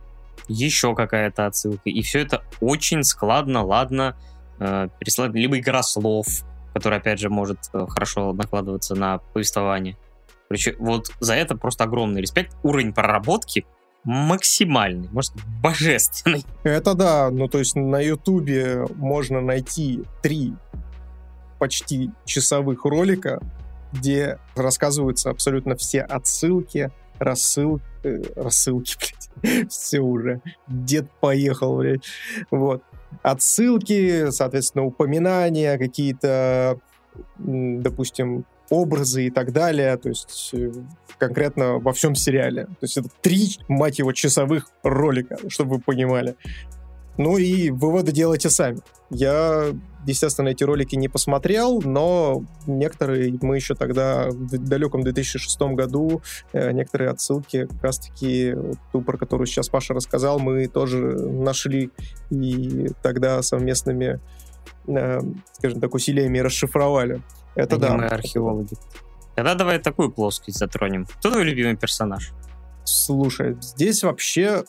еще 0.48 0.94
какая-то 0.94 1.46
отсылка. 1.46 1.90
И 1.90 2.02
все 2.02 2.20
это 2.20 2.42
очень 2.60 3.02
складно, 3.04 3.64
ладно, 3.64 4.16
э, 4.58 4.88
пересылать. 4.98 5.34
Либо 5.34 5.58
игра 5.58 5.82
слов, 5.82 6.26
которая, 6.72 7.00
опять 7.00 7.20
же, 7.20 7.28
может 7.28 7.58
э, 7.72 7.86
хорошо 7.88 8.32
накладываться 8.32 8.94
на 8.94 9.18
повествование. 9.18 9.96
Короче, 10.48 10.76
вот 10.78 11.12
за 11.20 11.34
это 11.34 11.56
просто 11.56 11.84
огромный 11.84 12.20
респект. 12.20 12.56
Уровень 12.62 12.92
проработки 12.92 13.66
максимальный, 14.04 15.08
может, 15.10 15.32
божественный. 15.62 16.44
Это 16.64 16.94
да, 16.94 17.30
ну 17.30 17.48
то 17.48 17.58
есть 17.58 17.76
на 17.76 18.00
Ютубе 18.00 18.86
можно 18.96 19.40
найти 19.40 20.02
три 20.22 20.54
почти 21.58 22.10
часовых 22.24 22.84
ролика, 22.84 23.40
где 23.92 24.38
рассказываются 24.56 25.30
абсолютно 25.30 25.76
все 25.76 26.00
отсылки, 26.00 26.90
рассылки, 27.18 27.84
э, 28.02 28.22
рассылки, 28.34 28.96
блядь, 29.42 29.70
все 29.70 30.00
уже, 30.00 30.40
дед 30.66 31.10
поехал, 31.20 31.76
блядь, 31.76 32.04
вот. 32.50 32.82
Отсылки, 33.22 34.30
соответственно, 34.30 34.86
упоминания, 34.86 35.78
какие-то, 35.78 36.80
допустим, 37.36 38.46
образы 38.70 39.26
и 39.26 39.30
так 39.30 39.52
далее, 39.52 39.96
то 39.96 40.08
есть 40.08 40.50
э, 40.54 40.72
конкретно 41.18 41.78
во 41.78 41.92
всем 41.92 42.14
сериале. 42.14 42.64
То 42.64 42.82
есть 42.82 42.96
это 42.96 43.08
три, 43.20 43.58
мать 43.68 43.98
его, 43.98 44.12
часовых 44.12 44.68
ролика, 44.82 45.38
чтобы 45.48 45.76
вы 45.76 45.80
понимали. 45.80 46.36
Ну 47.18 47.36
и 47.36 47.70
выводы 47.70 48.10
делайте 48.12 48.48
сами. 48.48 48.80
Я, 49.10 49.66
естественно, 50.06 50.48
эти 50.48 50.64
ролики 50.64 50.96
не 50.96 51.08
посмотрел, 51.08 51.82
но 51.82 52.42
некоторые 52.66 53.38
мы 53.42 53.56
еще 53.56 53.74
тогда, 53.74 54.28
в 54.30 54.58
далеком 54.58 55.02
2006 55.02 55.60
году, 55.74 56.22
э, 56.54 56.72
некоторые 56.72 57.10
отсылки, 57.10 57.66
как 57.66 57.82
раз-таки 57.82 58.54
ту, 58.90 59.02
про 59.02 59.18
которую 59.18 59.46
сейчас 59.46 59.68
Паша 59.68 59.92
рассказал, 59.92 60.38
мы 60.38 60.66
тоже 60.66 60.98
нашли 60.98 61.90
и 62.30 62.88
тогда 63.02 63.42
совместными, 63.42 64.18
э, 64.88 65.20
скажем 65.58 65.80
так, 65.80 65.94
усилиями 65.94 66.38
расшифровали. 66.38 67.20
Это 67.54 67.76
да. 67.76 67.94
Мы 67.94 68.06
археологи. 68.06 68.76
Тогда 69.34 69.54
давай 69.54 69.78
такую 69.78 70.10
плоскость 70.10 70.58
затронем. 70.58 71.06
Кто 71.06 71.30
твой 71.30 71.44
любимый 71.44 71.76
персонаж? 71.76 72.32
Слушай, 72.84 73.56
здесь 73.60 74.02
вообще 74.02 74.64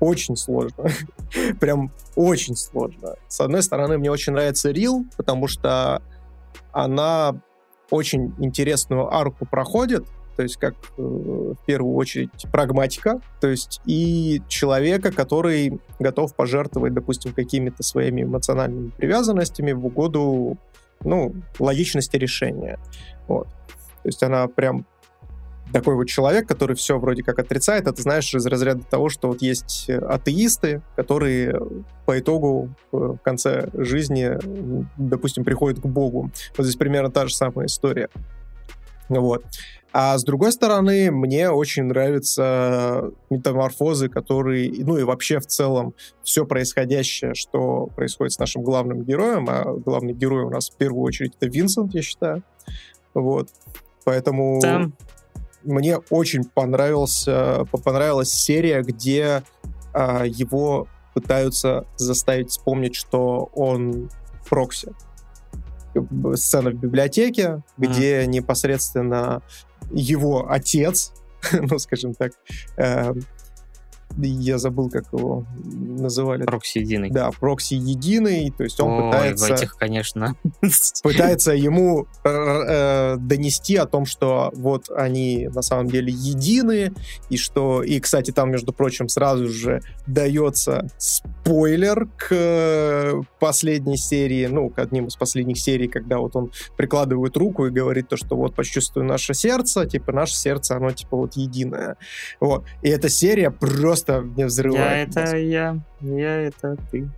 очень 0.00 0.36
сложно. 0.36 0.84
Прям 1.60 1.92
очень 2.14 2.56
сложно. 2.56 3.16
С 3.28 3.40
одной 3.40 3.62
стороны, 3.62 3.98
мне 3.98 4.10
очень 4.10 4.32
нравится 4.32 4.70
Рил, 4.70 5.06
потому 5.16 5.48
что 5.48 6.02
она 6.72 7.40
очень 7.90 8.34
интересную 8.38 9.12
арку 9.12 9.46
проходит, 9.46 10.04
то 10.36 10.42
есть 10.42 10.56
как 10.56 10.74
э, 10.98 11.02
в 11.02 11.56
первую 11.64 11.94
очередь 11.94 12.30
прагматика, 12.52 13.20
то 13.40 13.48
есть 13.48 13.80
и 13.86 14.42
человека, 14.48 15.12
который 15.12 15.80
готов 15.98 16.34
пожертвовать, 16.34 16.92
допустим, 16.92 17.32
какими-то 17.32 17.82
своими 17.82 18.22
эмоциональными 18.22 18.90
привязанностями 18.90 19.72
в 19.72 19.86
угоду 19.86 20.58
ну, 21.04 21.34
логичности 21.58 22.16
решения. 22.16 22.78
Вот. 23.28 23.48
То 24.02 24.08
есть 24.08 24.22
она 24.22 24.46
прям 24.48 24.86
такой 25.72 25.96
вот 25.96 26.04
человек, 26.04 26.46
который 26.46 26.76
все 26.76 26.98
вроде 26.98 27.22
как 27.22 27.38
отрицает, 27.38 27.86
это, 27.86 28.00
знаешь, 28.00 28.32
из 28.34 28.46
разряда 28.46 28.84
того, 28.84 29.08
что 29.08 29.28
вот 29.28 29.42
есть 29.42 29.90
атеисты, 29.90 30.82
которые 30.94 31.60
по 32.04 32.18
итогу 32.18 32.70
э, 32.92 32.96
в 32.96 33.18
конце 33.18 33.68
жизни, 33.74 34.30
допустим, 34.96 35.44
приходят 35.44 35.80
к 35.80 35.86
Богу. 35.86 36.30
Вот 36.56 36.64
здесь 36.64 36.76
примерно 36.76 37.10
та 37.10 37.26
же 37.26 37.34
самая 37.34 37.66
история. 37.66 38.08
Вот. 39.08 39.44
А 39.98 40.18
с 40.18 40.24
другой 40.24 40.52
стороны, 40.52 41.10
мне 41.10 41.48
очень 41.48 41.84
нравятся 41.84 43.12
метаморфозы, 43.30 44.10
которые, 44.10 44.70
ну 44.84 44.98
и 44.98 45.04
вообще 45.04 45.40
в 45.40 45.46
целом 45.46 45.94
все 46.22 46.44
происходящее, 46.44 47.32
что 47.32 47.86
происходит 47.96 48.34
с 48.34 48.38
нашим 48.38 48.62
главным 48.62 49.04
героем, 49.04 49.46
а 49.48 49.64
главный 49.64 50.12
герой 50.12 50.44
у 50.44 50.50
нас 50.50 50.68
в 50.68 50.76
первую 50.76 51.02
очередь 51.02 51.32
это 51.40 51.50
Винсент, 51.50 51.94
я 51.94 52.02
считаю. 52.02 52.42
Вот. 53.14 53.48
Поэтому 54.04 54.60
да. 54.60 54.90
мне 55.62 55.96
очень 56.10 56.44
понравился, 56.44 57.64
понравилась 57.82 58.28
серия, 58.28 58.82
где 58.82 59.44
а, 59.94 60.26
его 60.26 60.88
пытаются 61.14 61.86
заставить 61.96 62.50
вспомнить, 62.50 62.96
что 62.96 63.48
он 63.54 64.10
прокси 64.46 64.92
сцена 66.34 66.70
в 66.70 66.74
библиотеке, 66.74 67.62
где 67.78 68.26
непосредственно 68.26 69.42
его 69.90 70.50
отец, 70.50 71.12
ну, 71.52 71.78
скажем 71.78 72.14
так, 72.14 72.32
э, 72.76 73.12
я 74.18 74.58
забыл, 74.58 74.88
как 74.88 75.04
его 75.12 75.44
называли. 75.64 76.44
Прокси 76.44 76.78
единый. 76.78 77.10
Да, 77.10 77.30
прокси 77.30 77.74
единый, 77.74 78.52
то 78.56 78.64
есть 78.64 78.80
он 78.80 78.90
Ой, 78.92 79.10
пытается... 79.10 79.46
в 79.46 79.50
этих, 79.50 79.76
конечно. 79.76 80.36
Пытается 81.02 81.52
ему 81.52 82.06
э, 82.24 83.16
донести 83.18 83.76
о 83.76 83.86
том, 83.86 84.06
что 84.06 84.50
вот 84.54 84.90
они 84.90 85.48
на 85.54 85.62
самом 85.62 85.88
деле 85.88 86.12
едины, 86.12 86.92
и 87.28 87.36
что... 87.36 87.82
И, 87.82 88.00
кстати, 88.00 88.30
там, 88.30 88.50
между 88.50 88.72
прочим, 88.72 89.08
сразу 89.08 89.48
же 89.48 89.80
дается 90.06 90.88
спойлер 90.98 92.08
к 92.16 92.28
э, 92.30 93.20
последней 93.38 93.96
серии, 93.96 94.46
ну, 94.46 94.70
к 94.70 94.78
одним 94.78 95.06
из 95.06 95.16
последних 95.16 95.58
серий, 95.58 95.88
когда 95.88 96.18
вот 96.18 96.36
он 96.36 96.52
прикладывает 96.76 97.36
руку 97.36 97.66
и 97.66 97.70
говорит 97.70 98.08
то, 98.08 98.16
что 98.16 98.36
вот 98.36 98.54
почувствуй 98.54 99.04
наше 99.04 99.34
сердце, 99.34 99.86
типа, 99.86 100.12
наше 100.12 100.36
сердце, 100.36 100.76
оно, 100.76 100.90
типа, 100.92 101.16
вот 101.16 101.34
единое. 101.34 101.96
Вот. 102.40 102.64
И 102.82 102.88
эта 102.88 103.08
серия 103.08 103.50
просто 103.50 103.95
просто 103.96 104.22
не 104.36 104.44
взрывает. 104.44 105.14
Я 105.16 105.22
это 105.22 105.36
я, 105.36 105.78
я 106.00 106.40
это 106.42 106.76
ты. 106.90 107.08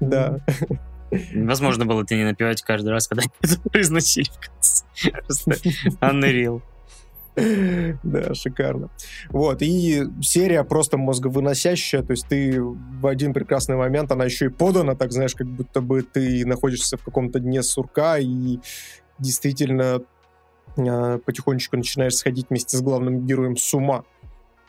Да. 0.00 0.40
Возможно 1.34 1.86
было 1.86 2.02
это 2.02 2.14
не 2.14 2.24
напевать 2.24 2.62
каждый 2.62 2.90
раз, 2.90 3.08
когда 3.08 3.24
это 3.40 3.60
произносили 3.68 4.28
в 4.28 4.38
конце. 4.38 4.84
Просто 5.24 5.50
unreal. 6.00 6.62
Да, 8.02 8.34
шикарно. 8.34 8.90
Вот, 9.30 9.62
и 9.62 10.02
серия 10.20 10.62
просто 10.64 10.98
мозговыносящая, 10.98 12.02
то 12.02 12.10
есть 12.10 12.26
ты 12.28 12.60
в 12.60 13.06
один 13.06 13.32
прекрасный 13.32 13.76
момент, 13.76 14.12
она 14.12 14.24
еще 14.24 14.46
и 14.46 14.48
подана, 14.48 14.94
так 14.94 15.12
знаешь, 15.12 15.34
как 15.34 15.46
будто 15.46 15.80
бы 15.80 16.02
ты 16.02 16.44
находишься 16.44 16.96
в 16.96 17.04
каком-то 17.04 17.38
дне 17.38 17.62
сурка 17.62 18.18
и 18.18 18.58
действительно 19.18 20.02
а, 20.76 21.18
потихонечку 21.18 21.76
начинаешь 21.76 22.16
сходить 22.16 22.46
вместе 22.50 22.76
с 22.76 22.82
главным 22.82 23.26
героем 23.26 23.56
с 23.56 23.74
ума. 23.74 24.04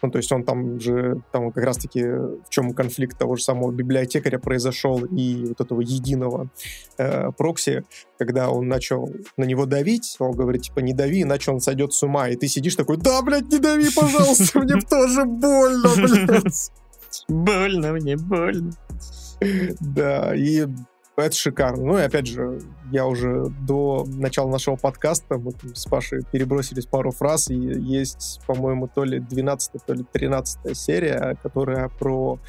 Ну, 0.01 0.09
то 0.09 0.17
есть 0.17 0.31
он 0.31 0.43
там 0.43 0.79
же, 0.79 1.21
там 1.31 1.51
как 1.51 1.63
раз-таки 1.63 2.03
в 2.03 2.49
чем 2.49 2.73
конфликт 2.73 3.17
того 3.17 3.35
же 3.35 3.43
самого 3.43 3.71
библиотекаря 3.71 4.39
произошел 4.39 5.03
и 5.05 5.45
вот 5.45 5.61
этого 5.61 5.81
единого 5.81 6.49
э, 6.97 7.31
прокси, 7.37 7.83
когда 8.17 8.49
он 8.49 8.67
начал 8.67 9.09
на 9.37 9.43
него 9.43 9.65
давить, 9.65 10.15
он 10.19 10.31
говорит, 10.31 10.63
типа, 10.63 10.79
не 10.79 10.93
дави, 10.93 11.23
иначе 11.23 11.51
он 11.51 11.59
сойдет 11.59 11.93
с 11.93 12.03
ума. 12.03 12.29
И 12.29 12.35
ты 12.35 12.47
сидишь 12.47 12.75
такой, 12.75 12.97
да, 12.97 13.21
блядь, 13.21 13.51
не 13.51 13.59
дави, 13.59 13.89
пожалуйста, 13.95 14.59
мне 14.59 14.79
тоже 14.81 15.25
больно, 15.25 15.89
блядь. 15.95 16.71
Больно 17.27 17.91
мне, 17.91 18.15
больно. 18.15 18.71
Да, 19.81 20.33
и 20.33 20.65
это 21.21 21.35
шикарно. 21.35 21.83
Ну 21.83 21.97
и 21.97 22.01
опять 22.01 22.27
же, 22.27 22.59
я 22.91 23.05
уже 23.05 23.45
до 23.61 24.05
начала 24.07 24.49
нашего 24.49 24.75
подкаста 24.75 25.37
мы 25.37 25.53
с 25.73 25.85
Пашей 25.85 26.21
перебросились 26.31 26.85
пару 26.85 27.11
фраз, 27.11 27.49
и 27.49 27.55
есть, 27.55 28.41
по-моему, 28.45 28.87
то 28.87 29.03
ли 29.03 29.19
12 29.19 29.85
то 29.85 29.93
ли 29.93 30.05
13 30.11 30.77
серия, 30.77 31.37
которая 31.41 31.89
про 31.89 32.39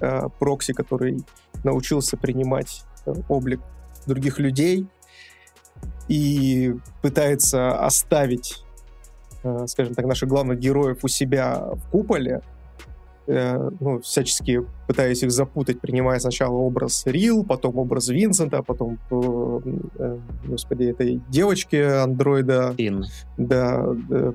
э, 0.00 0.28
прокси, 0.38 0.72
который 0.72 1.24
научился 1.64 2.16
принимать 2.16 2.82
э, 3.06 3.14
облик 3.28 3.60
других 4.06 4.38
людей 4.38 4.86
и 6.08 6.74
пытается 7.00 7.78
оставить, 7.78 8.64
э, 9.44 9.66
скажем 9.66 9.94
так, 9.94 10.06
наших 10.06 10.28
главных 10.28 10.58
героев 10.58 10.98
у 11.02 11.08
себя 11.08 11.68
в 11.72 11.90
куполе, 11.90 12.42
Э, 13.28 13.70
ну, 13.78 14.00
всячески 14.00 14.66
пытаясь 14.88 15.22
их 15.22 15.30
запутать, 15.30 15.80
принимая 15.80 16.18
сначала 16.18 16.54
образ 16.54 17.04
Рил, 17.06 17.44
потом 17.44 17.78
образ 17.78 18.08
Винсента, 18.08 18.62
потом, 18.62 18.98
э, 19.10 19.60
э, 19.98 20.18
господи, 20.44 20.84
этой 20.84 21.20
девочки 21.28 21.76
андроида, 21.76 22.74
Ин. 22.78 23.04
да, 23.36 23.86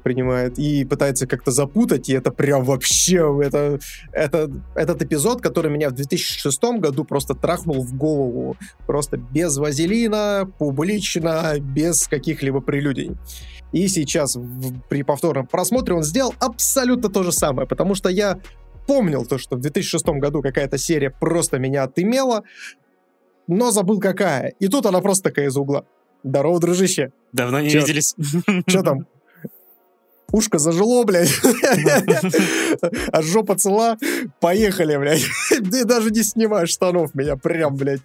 принимает, 0.03 0.57
и 0.57 0.85
пытается 0.85 1.27
как-то 1.27 1.51
запутать, 1.51 2.07
и 2.07 2.13
это 2.13 2.31
прям 2.31 2.63
вообще, 2.63 3.37
это, 3.43 3.79
это, 4.13 4.49
этот 4.73 5.01
эпизод, 5.01 5.41
который 5.41 5.69
меня 5.69 5.89
в 5.89 5.93
2006 5.93 6.79
году 6.79 7.03
просто 7.03 7.35
трахнул 7.35 7.83
в 7.83 7.93
голову, 7.93 8.55
просто 8.87 9.17
без 9.17 9.57
вазелина, 9.57 10.49
публично, 10.57 11.55
без 11.59 12.07
каких-либо 12.07 12.61
прелюдий. 12.61 13.11
И 13.73 13.89
сейчас 13.89 14.35
в, 14.37 14.79
при 14.89 15.03
повторном 15.03 15.45
просмотре 15.45 15.93
он 15.93 16.03
сделал 16.03 16.33
абсолютно 16.39 17.09
то 17.09 17.23
же 17.23 17.31
самое, 17.33 17.67
потому 17.67 17.95
что 17.95 18.09
я 18.09 18.39
помнил 18.87 19.25
то, 19.25 19.37
что 19.37 19.57
в 19.57 19.59
2006 19.59 20.05
году 20.19 20.41
какая-то 20.41 20.77
серия 20.77 21.11
просто 21.11 21.59
меня 21.59 21.83
отымела, 21.83 22.43
но 23.47 23.71
забыл 23.71 23.99
какая. 23.99 24.53
И 24.59 24.67
тут 24.67 24.85
она 24.85 25.01
просто 25.01 25.29
такая 25.29 25.47
из 25.47 25.57
угла. 25.57 25.85
Здорово, 26.23 26.59
дружище. 26.59 27.11
Давно 27.31 27.59
не 27.61 27.69
Чё? 27.69 27.79
виделись. 27.81 28.15
Что 28.67 28.81
там? 28.83 29.07
Ушко 30.37 30.59
зажило, 30.59 31.03
блядь. 31.03 31.31
А 33.11 33.21
жопа 33.23 33.55
цела. 33.55 33.97
Поехали, 34.39 34.95
блядь. 34.97 35.25
Ты 35.49 35.83
даже 35.83 36.11
не 36.11 36.21
снимаешь 36.21 36.69
штанов 36.69 37.15
меня 37.15 37.37
прям, 37.37 37.75
блядь, 37.75 38.01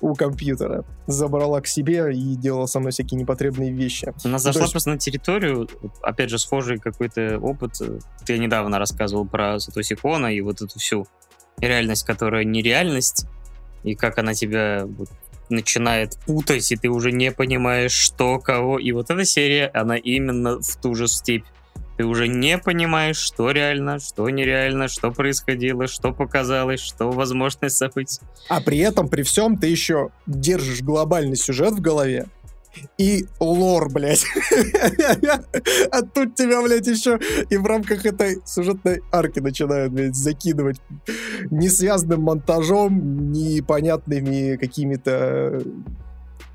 у 0.00 0.14
компьютера. 0.14 0.86
Забрала 1.06 1.60
к 1.60 1.66
себе 1.66 2.10
и 2.14 2.36
делала 2.36 2.64
со 2.64 2.80
мной 2.80 2.92
всякие 2.92 3.20
непотребные 3.20 3.70
вещи. 3.70 4.10
Она 4.24 4.38
зашла 4.38 4.62
есть- 4.62 4.72
просто 4.72 4.90
на 4.90 4.98
территорию, 4.98 5.68
опять 6.00 6.30
же, 6.30 6.38
схожий 6.38 6.78
какой-то 6.78 7.38
опыт. 7.38 7.72
Ты 8.24 8.38
недавно 8.38 8.78
рассказывал 8.78 9.26
про 9.26 9.58
Сатоси 9.60 9.94
Кона 9.94 10.34
и 10.34 10.40
вот 10.40 10.62
эту 10.62 10.78
всю 10.78 11.06
реальность, 11.58 12.06
которая 12.06 12.44
не 12.44 12.62
реальность, 12.62 13.26
и 13.82 13.94
как 13.94 14.16
она 14.16 14.32
тебя 14.32 14.86
вот 14.86 15.10
начинает 15.50 16.16
путать, 16.24 16.72
и 16.72 16.76
ты 16.76 16.88
уже 16.88 17.12
не 17.12 17.30
понимаешь, 17.30 17.92
что, 17.92 18.38
кого. 18.38 18.78
И 18.78 18.90
вот 18.92 19.10
эта 19.10 19.26
серия, 19.26 19.70
она 19.74 19.98
именно 19.98 20.60
в 20.62 20.76
ту 20.80 20.94
же 20.94 21.06
степь. 21.08 21.44
Ты 21.96 22.04
уже 22.04 22.28
не 22.28 22.58
понимаешь, 22.58 23.16
что 23.16 23.50
реально, 23.50 23.98
что 23.98 24.28
нереально, 24.28 24.88
что 24.88 25.10
происходило, 25.12 25.86
что 25.86 26.12
показалось, 26.12 26.80
что 26.80 27.10
возможность 27.10 27.76
событий. 27.76 28.20
А 28.48 28.60
при 28.60 28.78
этом, 28.78 29.08
при 29.08 29.22
всем, 29.22 29.56
ты 29.56 29.68
еще 29.68 30.10
держишь 30.26 30.82
глобальный 30.82 31.36
сюжет 31.36 31.74
в 31.74 31.80
голове 31.80 32.26
и 32.98 33.26
лор, 33.40 33.90
блядь. 33.90 34.24
А 35.90 36.02
тут 36.02 36.34
тебя, 36.34 36.62
блядь, 36.62 36.86
еще 36.86 37.18
и 37.48 37.56
в 37.56 37.66
рамках 37.66 38.04
этой 38.04 38.38
сюжетной 38.44 39.02
арки 39.12 39.40
начинают, 39.40 39.92
блядь, 39.92 40.16
закидывать 40.16 40.80
несвязанным 41.50 42.22
монтажом, 42.22 43.30
непонятными 43.32 44.56
какими-то 44.56 45.62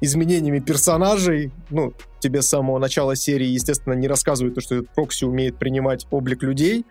изменениями 0.01 0.59
персонажей. 0.59 1.51
Ну, 1.69 1.93
тебе 2.19 2.41
с 2.41 2.47
самого 2.47 2.79
начала 2.79 3.15
серии, 3.15 3.47
естественно, 3.47 3.93
не 3.93 4.07
рассказывают 4.07 4.55
то, 4.55 4.61
что 4.61 4.75
этот 4.75 4.89
прокси 4.93 5.25
умеет 5.25 5.57
принимать 5.57 6.07
облик 6.11 6.43
людей. 6.43 6.85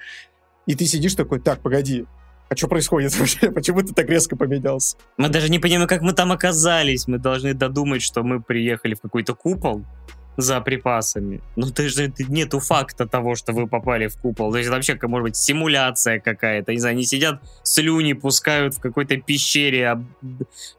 И 0.67 0.75
ты 0.75 0.85
сидишь 0.85 1.15
такой, 1.15 1.41
так, 1.41 1.61
погоди, 1.61 2.05
а 2.49 2.57
что 2.57 2.69
происходит 2.69 3.17
вообще? 3.19 3.51
Почему 3.51 3.83
ты 3.83 3.95
так 3.95 4.09
резко 4.09 4.37
поменялся? 4.37 4.97
Мы 5.17 5.29
даже 5.29 5.49
не 5.51 5.59
понимаем, 5.59 5.89
как 5.89 6.03
мы 6.03 6.13
там 6.13 6.33
оказались. 6.33 7.07
Мы 7.07 7.19
должны 7.19 7.55
додумать, 7.55 8.03
что 8.03 8.23
мы 8.23 8.41
приехали 8.43 8.95
в 8.95 9.01
какой-то 9.01 9.35
купол 9.35 9.85
за 10.39 10.61
припасами. 10.61 11.43
Но 11.57 11.69
ты 11.71 11.89
же 11.89 12.13
нету 12.29 12.61
факта 12.61 13.07
того, 13.07 13.35
что 13.35 13.53
вы 13.53 13.67
попали 13.67 14.07
в 14.07 14.17
купол. 14.17 14.53
То 14.53 14.59
есть 14.59 14.69
это 14.69 14.77
вообще, 14.77 14.97
может 15.03 15.25
быть, 15.25 15.37
симуляция 15.37 16.21
какая-то. 16.21 16.73
Не 16.73 16.79
знаю, 16.79 16.93
они 16.93 17.05
сидят, 17.05 17.43
слюни 17.65 18.13
пускают 18.13 18.75
в 18.75 18.81
какой-то 18.81 19.17
пещере, 19.17 19.89
об- 19.89 20.07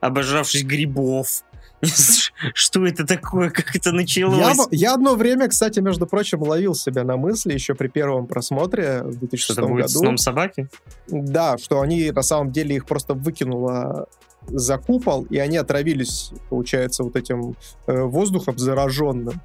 обожравшись 0.00 0.64
грибов. 0.64 1.42
Что 2.54 2.86
это 2.86 3.06
такое? 3.06 3.50
Как 3.50 3.74
это 3.74 3.90
Я, 3.90 3.94
началось? 3.96 4.56
в- 4.58 4.68
я 4.72 4.94
одно 4.94 5.14
время, 5.14 5.48
кстати, 5.48 5.80
между 5.80 6.06
прочим, 6.06 6.42
ловил 6.42 6.74
себя 6.74 7.04
на 7.04 7.16
мысли 7.16 7.52
еще 7.52 7.74
при 7.74 7.88
первом 7.88 8.26
просмотре 8.26 9.02
в 9.02 9.16
2006 9.18 9.44
Что-то 9.44 9.68
будет 9.68 9.86
году. 9.86 9.98
сном 9.98 10.16
собаки? 10.18 10.68
Да, 11.08 11.56
что 11.58 11.80
они 11.80 12.10
на 12.10 12.22
самом 12.22 12.52
деле 12.52 12.76
их 12.76 12.86
просто 12.86 13.14
выкинуло 13.14 14.06
за 14.46 14.78
купол, 14.78 15.24
и 15.30 15.38
они 15.38 15.56
отравились, 15.58 16.32
получается, 16.48 17.04
вот 17.04 17.14
этим 17.16 17.56
э, 17.86 18.02
воздухом 18.02 18.58
зараженным. 18.58 19.40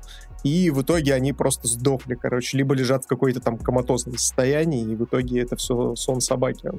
И 0.46 0.70
в 0.70 0.84
итоге 0.84 1.16
они 1.16 1.34
просто 1.34 1.68
сдохли, 1.68 2.14
короче, 2.14 2.56
либо 2.56 2.76
лежат 2.76 3.06
в 3.06 3.08
какой-то 3.08 3.40
там 3.40 3.58
коматозном 3.58 4.16
состоянии, 4.20 4.84
и 4.84 4.96
в 4.96 5.06
итоге 5.06 5.42
это 5.42 5.56
все 5.56 5.96
сон 5.96 6.22
собаки. 6.22 6.70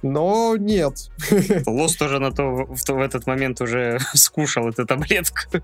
Но 0.00 0.56
нет. 0.56 1.10
Лос 1.66 1.96
тоже 1.96 2.20
на 2.20 2.30
то 2.30 2.44
в, 2.44 2.76
в 2.76 3.00
этот 3.00 3.26
момент 3.26 3.60
уже 3.60 3.98
скушал 4.14 4.68
эту 4.68 4.86
таблетку. 4.86 5.38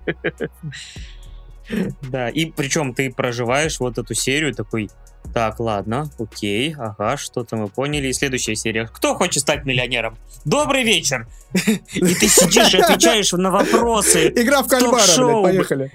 Да, 2.01 2.27
и 2.27 2.51
причем 2.51 2.93
ты 2.93 3.09
проживаешь 3.09 3.79
вот 3.79 3.97
эту 3.97 4.13
серию 4.13 4.53
такой, 4.53 4.89
так, 5.33 5.59
ладно, 5.59 6.09
окей, 6.19 6.75
ага, 6.77 7.17
что-то 7.17 7.55
мы 7.55 7.67
поняли. 7.67 8.07
И 8.07 8.13
следующая 8.13 8.55
серия. 8.55 8.87
Кто 8.87 9.15
хочет 9.15 9.41
стать 9.41 9.65
миллионером? 9.65 10.15
Добрый 10.45 10.83
вечер! 10.83 11.27
И 11.93 12.15
ты 12.15 12.27
сидишь 12.27 12.73
и 12.73 12.77
отвечаешь 12.79 13.31
на 13.33 13.51
вопросы. 13.51 14.27
Игра 14.29 14.63
в 14.63 14.67
ток-шоу. 14.67 15.43
поехали. 15.43 15.91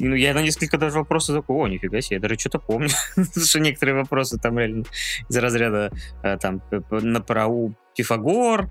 Ну, 0.00 0.14
я 0.14 0.34
на 0.34 0.42
несколько 0.42 0.78
даже 0.78 0.98
вопросов 0.98 1.36
такой, 1.36 1.56
о, 1.56 1.68
нифига 1.68 2.00
себе, 2.00 2.16
я 2.16 2.20
даже 2.20 2.38
что-то 2.38 2.58
помню. 2.58 2.90
Потому 3.14 3.46
что 3.46 3.60
некоторые 3.60 3.94
вопросы 3.96 4.38
там 4.38 4.58
реально 4.58 4.84
из 5.28 5.36
разряда 5.36 5.92
э, 6.22 6.36
там 6.38 6.62
на 6.90 7.20
про 7.20 7.46
у 7.46 7.72
Пифагор, 7.96 8.68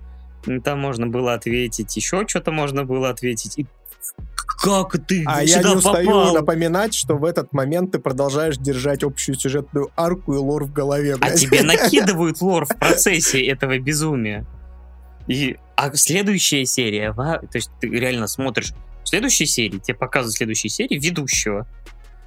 там 0.64 0.78
можно 0.78 1.06
было 1.06 1.34
ответить, 1.34 1.96
еще 1.96 2.26
что-то 2.26 2.52
можно 2.52 2.84
было 2.84 3.10
ответить. 3.10 3.58
И 3.58 3.66
как 4.62 4.96
ты 5.06 5.24
А 5.26 5.42
я 5.42 5.62
не 5.62 5.74
устаю 5.76 6.06
попал? 6.06 6.34
напоминать, 6.34 6.94
что 6.94 7.16
в 7.16 7.24
этот 7.24 7.52
момент 7.52 7.92
ты 7.92 7.98
продолжаешь 7.98 8.56
держать 8.56 9.04
общую 9.04 9.34
сюжетную 9.36 9.90
арку 9.96 10.34
и 10.34 10.36
лор 10.38 10.64
в 10.64 10.72
голове, 10.72 11.14
А 11.14 11.18
блядь. 11.18 11.40
тебе 11.40 11.62
накидывают 11.64 12.40
лор 12.40 12.64
в 12.64 12.76
процессе 12.76 13.44
этого 13.46 13.78
безумия. 13.78 14.46
И, 15.26 15.56
а 15.76 15.94
следующая 15.94 16.64
серия, 16.64 17.12
то 17.12 17.40
есть 17.52 17.70
ты 17.80 17.88
реально 17.88 18.28
смотришь 18.28 18.72
в 19.04 19.08
следующей 19.08 19.46
серии, 19.46 19.78
тебе 19.78 19.96
показывают 19.96 20.36
следующей 20.36 20.68
серии 20.68 20.98
ведущего. 20.98 21.66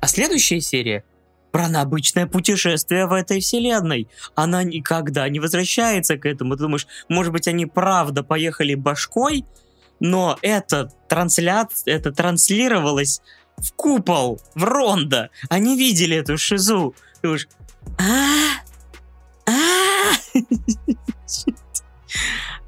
А 0.02 0.08
следующая 0.08 0.62
серия 0.62 1.04
про 1.52 1.68
необычное 1.68 2.28
путешествие 2.28 3.08
в 3.08 3.14
этой 3.14 3.40
вселенной. 3.40 4.08
Она 4.36 4.64
никогда 4.64 5.28
не 5.30 5.40
возвращается 5.40 6.18
к 6.18 6.26
этому. 6.26 6.56
Ты 6.56 6.64
думаешь, 6.64 6.88
может 7.08 7.34
быть, 7.34 7.48
они 7.48 7.66
правда 7.66 8.24
поехали 8.24 8.76
башкой, 8.76 9.46
но 10.00 10.38
это, 10.42 10.92
трансляц... 11.08 11.84
это 11.86 12.12
транслировалось 12.12 13.22
в 13.58 13.74
купол, 13.74 14.40
в 14.56 14.64
Рондо. 14.64 15.30
Они 15.50 15.78
видели 15.78 16.18
эту 16.18 16.38
шизу. 16.38 16.96
Ты 17.16 17.22
думаешь, 17.24 17.48
а 17.98 18.60
а 19.46 20.14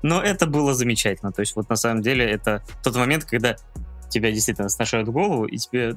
Но 0.03 0.21
это 0.21 0.47
было 0.47 0.73
замечательно. 0.73 1.31
То 1.31 1.41
есть 1.41 1.55
вот 1.55 1.69
на 1.69 1.75
самом 1.75 2.01
деле 2.01 2.25
это 2.29 2.63
тот 2.83 2.95
момент, 2.95 3.25
когда 3.25 3.55
тебя 4.09 4.31
действительно 4.31 4.69
сношают 4.69 5.07
голову, 5.09 5.45
и 5.45 5.57
тебе 5.57 5.95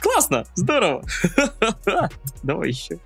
классно, 0.00 0.44
здорово, 0.54 1.04
давай 2.42 2.68
еще. 2.68 2.98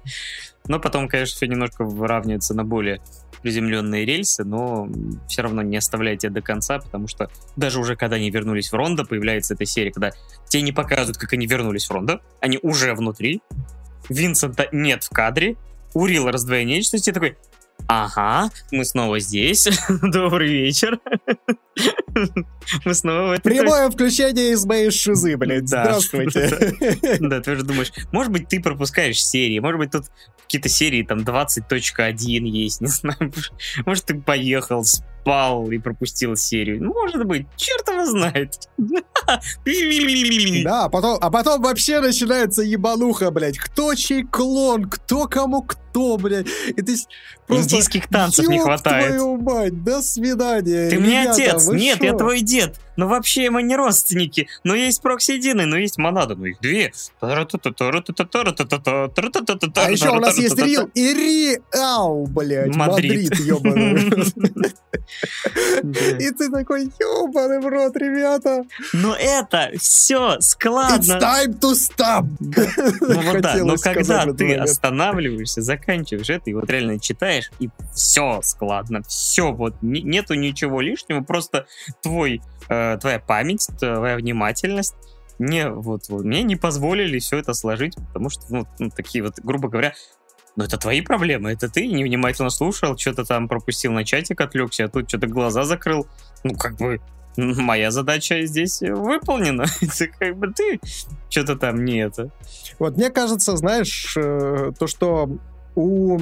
Но 0.67 0.81
потом, 0.81 1.09
конечно, 1.09 1.37
все 1.37 1.47
немножко 1.47 1.85
выравнивается 1.85 2.55
на 2.55 2.65
более 2.65 3.01
приземленные 3.45 4.07
рельсы, 4.07 4.43
но 4.43 4.89
все 5.29 5.43
равно 5.43 5.61
не 5.61 5.77
оставляйте 5.77 6.31
до 6.31 6.41
конца, 6.41 6.79
потому 6.79 7.09
что 7.09 7.31
даже 7.57 7.79
уже 7.79 7.95
когда 7.95 8.17
они 8.17 8.31
вернулись 8.31 8.73
в 8.73 8.75
Рондо, 8.75 9.05
появляется 9.05 9.53
эта 9.53 9.67
серия, 9.67 9.93
когда 9.93 10.13
тебе 10.49 10.63
не 10.63 10.73
показывают, 10.73 11.19
как 11.19 11.35
они 11.35 11.47
вернулись 11.47 11.85
в 11.85 11.91
Рондо, 11.91 12.23
они 12.41 12.59
уже 12.63 12.95
внутри, 12.95 13.43
Винсента 14.09 14.67
нет 14.73 15.05
в 15.05 15.11
кадре, 15.11 15.57
Урил 15.93 16.31
раздвоение 16.31 16.79
личности, 16.79 17.13
такой, 17.13 17.37
ага, 17.89 18.51
мы 18.71 18.85
снова 18.85 19.19
здесь, 19.21 19.69
добрый 20.03 20.49
вечер, 20.49 20.99
мы 22.85 22.95
снова 22.95 23.29
в 23.29 23.33
этой 23.33 23.43
Прямое 23.43 23.91
включение 23.91 24.53
из 24.53 24.65
моей 24.65 24.91
шизы, 24.91 25.37
блядь. 25.37 25.69
Да. 25.71 25.85
Здравствуйте. 25.85 27.19
Да, 27.21 27.41
ты 27.41 27.53
уже 27.53 27.63
думаешь, 27.63 27.93
может 28.13 28.33
быть, 28.33 28.49
ты 28.49 28.61
пропускаешь 28.61 29.23
серии, 29.23 29.59
может 29.59 29.79
быть, 29.79 29.91
тут 29.91 30.05
какие-то 30.43 30.69
серии 30.69 31.03
там 31.03 31.21
20.1 31.21 32.15
есть, 32.17 32.81
не 32.81 32.89
знаю. 32.89 33.33
Может, 33.85 34.05
ты 34.07 34.15
поехал, 34.21 34.85
спал 35.25 35.71
и 35.71 35.79
пропустил 35.79 36.37
серию. 36.37 36.83
Ну, 36.83 36.93
может 36.93 37.25
быть, 37.25 37.47
черт 37.57 37.89
его 37.89 38.05
знает. 38.05 38.69
Да, 40.65 40.85
а 40.85 40.89
потом, 40.91 41.19
а 41.21 41.31
потом 41.31 41.63
вообще 41.63 42.01
начинается 42.01 42.63
ебануха, 42.63 43.31
блядь. 43.31 43.59
Кто 43.59 43.95
чей 43.95 44.23
клон, 44.23 44.85
кто 44.85 45.27
кому 45.27 45.63
кто, 45.63 46.19
блядь. 46.19 46.47
И 46.69 46.83
ты 46.83 46.97
просто... 47.47 47.77
Индийских 47.77 48.09
танцев 48.09 48.47
не 48.49 48.59
хватает. 48.59 49.07
твою 49.09 49.37
мать, 49.39 49.83
до 49.83 50.03
свидания. 50.03 50.91
Ты 50.91 50.99
мне 50.99 51.31
отец, 51.31 51.69
нет, 51.69 52.03
я 52.03 52.13
твой 52.15 52.43
дед. 52.43 52.79
Но 52.97 53.09
вообще 53.09 53.51
мы 53.51 53.63
не 53.63 53.77
родственники. 53.77 54.49
Но 54.63 54.75
есть 54.75 55.03
прокси 55.03 55.33
единый, 55.33 55.67
но 55.67 55.77
есть 55.77 55.99
монада, 55.99 56.35
но 56.37 56.47
их 56.47 56.61
две. 56.61 56.93
А 57.21 57.27
еще 59.91 60.11
у 60.11 60.21
нас 60.21 60.39
есть 60.39 60.59
Real 60.59 60.91
и 60.95 61.15
Реал, 61.15 62.27
блядь. 62.27 62.75
Мадрид. 62.75 63.35
Ебаный. 63.39 64.33
И 66.19 66.31
ты 66.31 66.51
такой, 66.51 66.85
ебаный 66.85 67.61
в 67.61 67.67
рот, 67.69 67.97
ребята. 67.97 68.65
Но 68.93 69.15
это 69.15 69.71
все 69.79 70.37
It's 70.37 70.43
складно. 70.43 71.13
time 71.15 71.59
to 71.61 71.73
stop. 71.75 72.27
Ну 73.01 73.21
вот 73.23 73.41
да, 73.41 73.57
но 73.57 73.77
когда 73.77 74.25
ты 74.33 74.55
останавливаешься, 74.55 75.63
заканчиваешь 75.63 76.31
это, 76.31 76.51
и 76.51 76.55
вот 76.55 76.71
реально 76.71 76.99
читаешь, 77.01 77.51
и 77.59 77.69
все 77.95 78.41
складно, 78.43 79.03
все, 79.07 79.53
вот 79.53 79.75
не- 79.83 80.03
нету 80.03 80.35
ничего 80.35 80.81
лишнего, 80.81 81.23
просто 81.23 81.67
твой, 82.03 82.41
твоя 83.01 83.19
память, 83.19 83.69
твоя 83.79 84.17
внимательность 84.17 84.95
не, 85.39 85.69
вот, 85.69 86.09
вот, 86.09 86.25
мне 86.25 86.43
не 86.43 86.57
позволили 86.57 87.19
все 87.19 87.39
это 87.39 87.55
сложить, 87.55 87.97
потому 87.97 88.31
что, 88.31 88.43
ну, 88.51 88.67
ну, 88.79 88.91
такие 88.91 89.25
вот, 89.25 89.35
грубо 89.43 89.69
говоря, 89.69 89.95
ну, 90.57 90.65
это 90.65 90.79
твои 90.79 91.01
проблемы, 91.01 91.51
это 91.53 91.69
ты 91.69 91.87
невнимательно 91.87 92.51
слушал, 92.51 92.97
что-то 92.97 93.25
там 93.25 93.49
пропустил 93.49 93.93
на 93.93 94.05
чатик, 94.05 94.41
отвлекся, 94.41 94.85
а 94.85 94.89
тут 94.89 95.09
что-то 95.09 95.27
глаза 95.27 95.65
закрыл. 95.65 96.07
Ну, 96.45 96.55
как 96.55 96.77
бы, 96.77 97.01
моя 97.37 97.91
задача 97.91 98.47
здесь 98.47 98.81
выполнена. 98.81 99.65
Ты 99.99 100.07
как 100.07 100.37
бы 100.37 100.53
ты 100.53 100.79
что-то 101.29 101.57
там 101.57 101.85
не 101.85 101.99
это. 101.99 102.31
Вот 102.79 102.97
мне 102.97 103.11
кажется, 103.11 103.57
знаешь, 103.57 104.17
э, 104.17 104.71
то, 104.79 104.87
что 104.87 105.29
у 105.75 106.21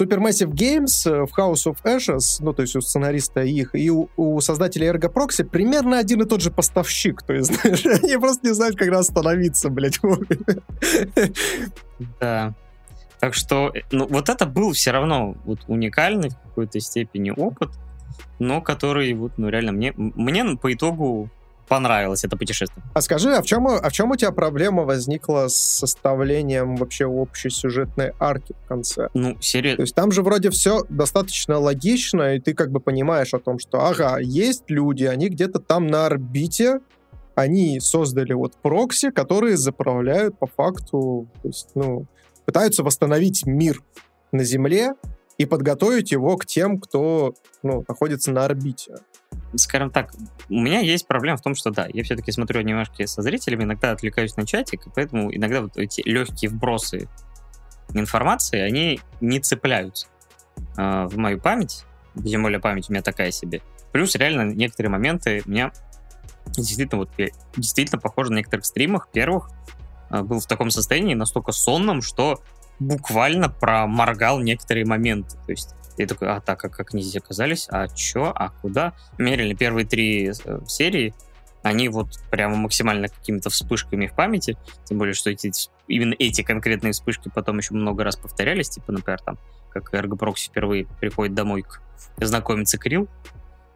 Supermassive 0.00 0.52
Games 0.52 1.10
э, 1.10 1.26
в 1.26 1.38
House 1.38 1.66
of 1.66 1.78
Ashes, 1.84 2.38
ну, 2.40 2.52
то 2.52 2.62
есть 2.62 2.76
у 2.76 2.80
сценариста 2.80 3.42
их, 3.42 3.74
и 3.74 3.90
у, 3.90 4.08
у 4.16 4.40
создателя 4.40 4.92
Ergo 4.92 5.12
Proxy 5.12 5.44
примерно 5.44 5.98
один 5.98 6.22
и 6.22 6.26
тот 6.26 6.40
же 6.42 6.50
поставщик. 6.50 7.22
То 7.22 7.32
есть, 7.32 7.54
знаешь, 7.62 7.86
они 7.86 8.16
просто 8.18 8.46
не 8.46 8.54
знают, 8.54 8.76
когда 8.76 8.98
остановиться, 8.98 9.70
блядь. 9.70 9.98
Да. 12.20 12.54
Так 13.20 13.34
что, 13.34 13.70
э, 13.74 13.80
ну, 13.90 14.06
вот 14.06 14.28
это 14.28 14.46
был 14.46 14.72
все 14.72 14.90
равно 14.90 15.36
вот 15.44 15.60
уникальный 15.66 16.30
в 16.30 16.36
какой-то 16.48 16.80
степени 16.80 17.30
опыт, 17.30 17.70
но 18.38 18.60
который 18.60 19.12
вот, 19.14 19.32
ну, 19.38 19.48
реально 19.48 19.72
мне, 19.72 19.94
мне 19.96 20.56
по 20.56 20.72
итогу 20.72 21.30
понравилось 21.68 22.24
это 22.24 22.36
путешествие. 22.36 22.84
А 22.94 23.00
скажи, 23.00 23.34
а 23.34 23.42
в 23.42 23.46
чем, 23.46 23.66
а 23.66 23.88
в 23.88 23.92
чем 23.92 24.10
у 24.10 24.16
тебя 24.16 24.32
проблема 24.32 24.84
возникла 24.84 25.48
с 25.48 25.56
составлением 25.56 26.76
вообще 26.76 27.06
общей 27.06 27.50
сюжетной 27.50 28.12
арки 28.18 28.54
в 28.64 28.68
конце? 28.68 29.08
Ну, 29.14 29.36
серия... 29.40 29.76
То 29.76 29.82
есть 29.82 29.94
там 29.94 30.12
же 30.12 30.22
вроде 30.22 30.50
все 30.50 30.84
достаточно 30.88 31.58
логично, 31.58 32.34
и 32.34 32.40
ты 32.40 32.54
как 32.54 32.70
бы 32.70 32.80
понимаешь 32.80 33.34
о 33.34 33.38
том, 33.38 33.58
что, 33.58 33.84
ага, 33.84 34.18
есть 34.18 34.64
люди, 34.68 35.04
они 35.04 35.28
где-то 35.28 35.58
там 35.58 35.86
на 35.86 36.06
орбите, 36.06 36.80
они 37.34 37.80
создали 37.80 38.32
вот 38.32 38.56
прокси, 38.62 39.10
которые 39.10 39.56
заправляют 39.56 40.38
по 40.38 40.46
факту, 40.46 41.28
то 41.42 41.48
есть, 41.48 41.70
ну, 41.74 42.06
пытаются 42.46 42.82
восстановить 42.82 43.44
мир 43.44 43.82
на 44.32 44.44
Земле 44.44 44.94
и 45.36 45.44
подготовить 45.44 46.12
его 46.12 46.36
к 46.36 46.46
тем, 46.46 46.80
кто 46.80 47.34
ну, 47.62 47.84
находится 47.86 48.32
на 48.32 48.44
орбите 48.44 48.96
скажем 49.54 49.90
так, 49.90 50.12
у 50.48 50.60
меня 50.60 50.80
есть 50.80 51.06
проблема 51.06 51.36
в 51.36 51.42
том, 51.42 51.54
что 51.54 51.70
да, 51.70 51.86
я 51.92 52.02
все-таки 52.02 52.32
смотрю 52.32 52.60
анимашки 52.60 53.06
со 53.06 53.22
зрителями, 53.22 53.64
иногда 53.64 53.92
отвлекаюсь 53.92 54.36
на 54.36 54.46
чатик, 54.46 54.86
поэтому 54.94 55.34
иногда 55.34 55.62
вот 55.62 55.76
эти 55.76 56.02
легкие 56.02 56.50
вбросы 56.50 57.08
информации, 57.94 58.60
они 58.60 59.00
не 59.20 59.40
цепляются 59.40 60.08
э, 60.76 61.06
в 61.06 61.16
мою 61.16 61.40
память, 61.40 61.84
тем 62.22 62.42
более 62.42 62.60
память 62.60 62.88
у 62.88 62.92
меня 62.92 63.02
такая 63.02 63.30
себе. 63.30 63.62
Плюс 63.92 64.14
реально 64.14 64.52
некоторые 64.52 64.90
моменты 64.90 65.42
меня 65.46 65.72
действительно 66.46 66.98
вот 66.98 67.10
действительно 67.56 68.00
похоже 68.00 68.32
на 68.32 68.38
некоторых 68.38 68.66
стримах 68.66 69.08
первых 69.10 69.50
э, 70.10 70.22
был 70.22 70.40
в 70.40 70.46
таком 70.46 70.70
состоянии 70.70 71.14
настолько 71.14 71.52
сонном, 71.52 72.02
что 72.02 72.42
буквально 72.78 73.48
проморгал 73.48 74.40
некоторые 74.40 74.84
моменты. 74.84 75.36
То 75.46 75.52
есть 75.52 75.74
я 75.98 76.06
такой, 76.06 76.28
а 76.28 76.40
так, 76.40 76.64
а 76.64 76.68
как 76.68 76.94
они 76.94 77.02
здесь 77.02 77.22
оказались? 77.22 77.66
А 77.70 77.88
чё? 77.88 78.32
А 78.34 78.50
куда? 78.50 78.92
Мерили 79.18 79.54
первые 79.54 79.86
три 79.86 80.30
э, 80.30 80.60
серии, 80.66 81.14
они 81.62 81.88
вот 81.88 82.20
прямо 82.30 82.54
максимально 82.56 83.08
какими-то 83.08 83.50
вспышками 83.50 84.06
в 84.06 84.14
памяти, 84.14 84.56
тем 84.84 84.98
более, 84.98 85.14
что 85.14 85.30
эти, 85.30 85.50
именно 85.88 86.14
эти 86.18 86.42
конкретные 86.42 86.92
вспышки 86.92 87.28
потом 87.34 87.58
еще 87.58 87.74
много 87.74 88.04
раз 88.04 88.16
повторялись, 88.16 88.68
типа, 88.68 88.92
например, 88.92 89.20
там, 89.20 89.38
как 89.70 89.92
Эргопрокси 89.92 90.48
впервые 90.48 90.86
приходит 91.00 91.34
домой 91.34 91.62
к 91.62 91.80
знакомиться 92.18 92.78
Крил, 92.78 93.08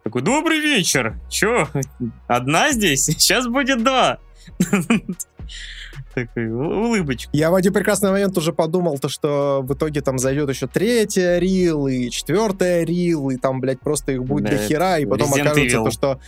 такой, 0.03 0.21
добрый 0.21 0.59
вечер, 0.59 1.19
чё, 1.29 1.67
одна 2.27 2.71
здесь? 2.71 3.03
Сейчас 3.05 3.47
будет 3.47 3.83
два. 3.83 4.19
Такой 6.13 6.49
улыбочку. 6.49 7.29
Я 7.33 7.51
в 7.51 7.55
один 7.55 7.73
прекрасный 7.73 8.11
момент 8.11 8.37
уже 8.37 8.53
подумал, 8.53 8.99
то, 8.99 9.09
что 9.09 9.61
в 9.63 9.73
итоге 9.73 10.01
там 10.01 10.19
зайдет 10.19 10.49
еще 10.49 10.67
третья 10.67 11.37
рил 11.39 11.87
и 11.87 12.09
четвертая 12.09 12.83
рил, 12.83 13.29
и 13.29 13.37
там, 13.37 13.61
блядь, 13.61 13.79
просто 13.79 14.11
их 14.11 14.23
будет 14.23 14.45
да, 14.45 14.51
до 14.51 14.57
хера, 14.57 14.99
и 14.99 15.05
потом 15.05 15.33
Resident 15.33 15.41
окажется 15.41 15.77
Evil. 15.77 15.83
то, 15.85 15.91
что 15.91 16.19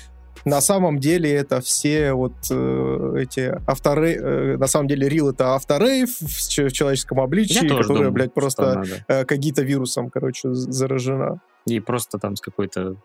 на 0.45 0.61
самом 0.61 0.99
деле 0.99 1.31
это 1.31 1.61
все 1.61 2.13
вот 2.13 2.33
э, 2.49 3.15
эти 3.17 3.57
авторы, 3.65 4.13
э, 4.13 4.57
на 4.57 4.67
самом 4.67 4.87
деле 4.87 5.07
Рил 5.07 5.29
это 5.29 5.55
авторейв 5.55 6.09
в, 6.19 6.27
в 6.27 6.71
человеческом 6.71 7.21
обличии, 7.21 7.59
которая, 7.59 7.87
думаю, 7.87 8.11
блядь, 8.11 8.33
просто 8.33 8.83
э, 9.07 9.25
какие-то 9.25 9.63
вирусом, 9.63 10.09
короче, 10.09 10.53
заражена. 10.53 11.41
И 11.65 11.79
просто 11.79 12.19
там 12.19 12.35
с 12.35 12.41
какой-то 12.41 12.97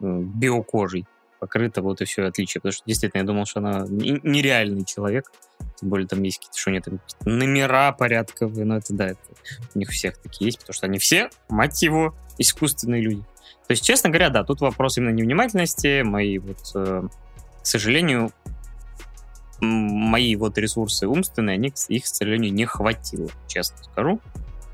э, 0.00 0.20
биокожей 0.20 1.06
покрыта, 1.40 1.82
вот 1.82 2.00
и 2.02 2.04
все 2.04 2.24
отличие. 2.24 2.60
Потому 2.60 2.72
что 2.72 2.82
действительно 2.86 3.22
я 3.22 3.26
думал, 3.26 3.46
что 3.46 3.60
она 3.60 3.86
нереальный 3.88 4.84
человек. 4.84 5.32
Тем 5.82 5.88
более 5.88 6.06
там 6.06 6.22
есть 6.22 6.38
какие-то, 6.38 6.58
что 6.58 6.70
у 6.70 6.72
нее 6.72 6.80
там 6.80 7.00
номера 7.24 7.90
порядковые, 7.90 8.64
но 8.64 8.76
это 8.76 8.94
да, 8.94 9.08
это 9.08 9.18
у 9.74 9.78
них 9.80 9.88
всех 9.88 10.16
такие 10.16 10.46
есть, 10.46 10.60
потому 10.60 10.74
что 10.74 10.86
они 10.86 11.00
все, 11.00 11.28
мать 11.48 11.82
его, 11.82 12.14
искусственные 12.38 13.02
люди. 13.02 13.24
То 13.66 13.72
есть, 13.72 13.84
честно 13.84 14.08
говоря, 14.08 14.30
да, 14.30 14.44
тут 14.44 14.60
вопрос 14.60 14.96
именно 14.98 15.10
невнимательности, 15.10 16.02
мои 16.02 16.38
вот, 16.38 16.58
э, 16.76 17.02
к 17.62 17.66
сожалению, 17.66 18.30
мои 19.60 20.36
вот 20.36 20.56
ресурсы 20.56 21.08
умственные, 21.08 21.54
они, 21.54 21.72
их, 21.88 22.04
к 22.04 22.06
сожалению, 22.06 22.52
не 22.52 22.64
хватило, 22.64 23.28
честно 23.48 23.82
скажу. 23.82 24.20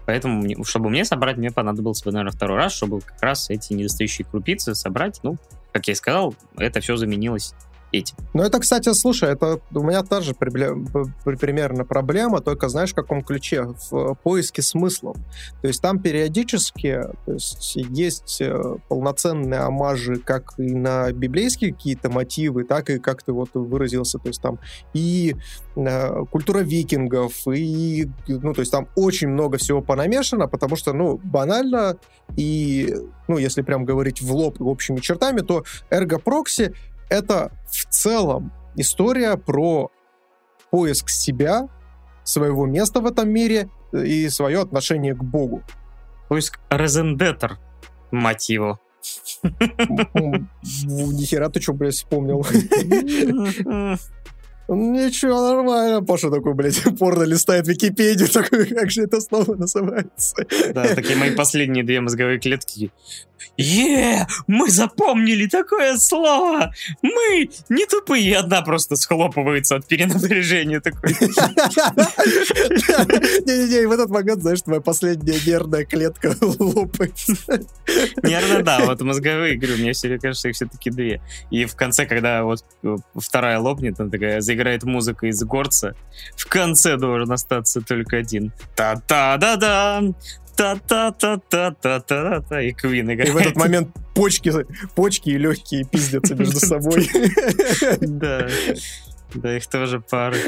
Поэтому, 0.04 0.62
чтобы 0.66 0.90
мне 0.90 1.06
собрать, 1.06 1.38
мне 1.38 1.50
понадобился 1.50 2.04
бы, 2.04 2.12
наверное, 2.12 2.36
второй 2.36 2.58
раз, 2.58 2.74
чтобы 2.74 3.00
как 3.00 3.22
раз 3.22 3.48
эти 3.48 3.72
недостающие 3.72 4.26
крупицы 4.26 4.74
собрать. 4.74 5.20
Ну, 5.22 5.38
как 5.72 5.86
я 5.86 5.92
и 5.92 5.96
сказал, 5.96 6.34
это 6.58 6.80
все 6.80 6.96
заменилось 6.96 7.54
этим. 7.92 8.16
Ну, 8.34 8.42
это, 8.42 8.58
кстати, 8.58 8.92
слушай, 8.92 9.30
это 9.30 9.60
у 9.72 9.82
меня 9.82 10.02
тоже 10.02 10.34
примерно 10.34 11.84
проблема, 11.84 12.40
только 12.40 12.68
знаешь, 12.68 12.92
в 12.92 12.94
каком 12.94 13.22
ключе? 13.22 13.74
В 13.90 14.14
поиске 14.22 14.62
смыслов. 14.62 15.16
То 15.62 15.68
есть 15.68 15.80
там 15.80 15.98
периодически 16.00 17.02
то 17.26 17.32
есть, 17.32 17.76
есть 17.76 18.40
э, 18.40 18.76
полноценные 18.88 19.60
амажи 19.60 20.16
как 20.16 20.54
и 20.58 20.74
на 20.74 21.10
библейские 21.12 21.72
какие-то 21.72 22.10
мотивы, 22.10 22.64
так 22.64 22.90
и, 22.90 22.98
как 22.98 23.22
ты 23.22 23.32
вот 23.32 23.50
выразился, 23.54 24.18
то 24.18 24.28
есть 24.28 24.40
там 24.40 24.58
и 24.94 25.34
э, 25.76 26.24
культура 26.30 26.60
викингов, 26.60 27.46
и, 27.48 28.08
ну, 28.26 28.52
то 28.54 28.60
есть 28.60 28.72
там 28.72 28.88
очень 28.96 29.28
много 29.28 29.58
всего 29.58 29.80
понамешано, 29.80 30.48
потому 30.48 30.76
что, 30.76 30.92
ну, 30.92 31.20
банально, 31.22 31.96
и, 32.36 32.94
ну, 33.26 33.38
если 33.38 33.62
прям 33.62 33.84
говорить 33.84 34.20
в 34.20 34.32
лоб 34.32 34.60
общими 34.60 34.98
чертами, 34.98 35.40
то 35.40 35.64
эрго-прокси 35.90 36.74
это 37.08 37.52
в 37.66 37.86
целом 37.92 38.52
история 38.76 39.36
про 39.36 39.90
поиск 40.70 41.08
себя, 41.08 41.68
своего 42.24 42.66
места 42.66 43.00
в 43.00 43.06
этом 43.06 43.30
мире 43.30 43.70
и 43.92 44.28
свое 44.28 44.60
отношение 44.60 45.14
к 45.14 45.22
Богу. 45.22 45.62
Поиск 46.28 46.60
Резендетер, 46.70 47.58
мать 48.10 48.48
его. 48.50 48.78
Нихера 50.14 51.48
ты 51.48 51.60
что, 51.60 51.72
блядь, 51.72 51.94
вспомнил? 51.94 52.44
Ничего, 54.68 55.40
нормально. 55.40 56.02
Паша 56.02 56.30
такой, 56.30 56.52
блядь, 56.54 56.82
порно 56.98 57.22
листает 57.22 57.66
Википедию, 57.66 58.28
такой, 58.28 58.66
как 58.66 58.90
же 58.90 59.02
это 59.02 59.20
снова 59.20 59.54
называется? 59.54 60.36
Да, 60.74 60.94
такие 60.94 61.16
мои 61.16 61.30
последние 61.34 61.84
две 61.84 62.00
мозговые 62.00 62.38
клетки. 62.38 62.92
Е, 63.56 64.26
мы 64.46 64.70
запомнили 64.70 65.46
такое 65.46 65.96
слово! 65.96 66.72
Мы 67.02 67.50
не 67.68 67.86
тупые, 67.86 68.36
одна 68.36 68.62
просто 68.62 68.96
схлопывается 68.96 69.76
от 69.76 69.86
перенапряжения 69.86 70.80
такой. 70.80 71.10
Не-не-не, 73.46 73.86
в 73.86 73.92
этот 73.92 74.10
момент, 74.10 74.42
знаешь, 74.42 74.62
твоя 74.62 74.80
последняя 74.80 75.38
нервная 75.44 75.84
клетка 75.84 76.34
лопается. 76.40 77.34
Нервно, 78.22 78.62
да, 78.62 78.80
вот 78.84 79.00
мозговые, 79.00 79.56
говорю, 79.56 79.78
мне 79.78 79.92
все 79.92 80.18
кажется, 80.18 80.48
их 80.48 80.54
все-таки 80.54 80.90
две. 80.90 81.20
И 81.50 81.64
в 81.64 81.74
конце, 81.74 82.06
когда 82.06 82.44
вот 82.44 82.64
э, 82.82 82.96
вторая 83.16 83.58
лопнет, 83.58 83.98
она 83.98 84.10
такая, 84.10 84.40
заиграет 84.40 84.57
музыка 84.84 85.26
из 85.26 85.42
горца, 85.44 85.94
в 86.36 86.46
конце 86.46 86.96
должен 86.96 87.32
остаться 87.32 87.80
только 87.80 88.18
один. 88.18 88.52
Та-та-да-да! 88.74 90.02
та-та-та-та-та-та-та, 90.58 92.62
и 92.62 92.72
Квин 92.72 93.12
играет. 93.12 93.30
И 93.30 93.32
в 93.32 93.36
этот 93.36 93.56
момент 93.56 93.88
почки, 94.14 94.52
почки 94.96 95.30
и 95.30 95.38
легкие 95.38 95.84
пиздятся 95.84 96.34
между 96.34 96.58
собой. 96.60 97.08
Да. 98.00 98.48
Да, 99.34 99.56
их 99.56 99.66
тоже 99.66 100.00
пары. 100.00 100.38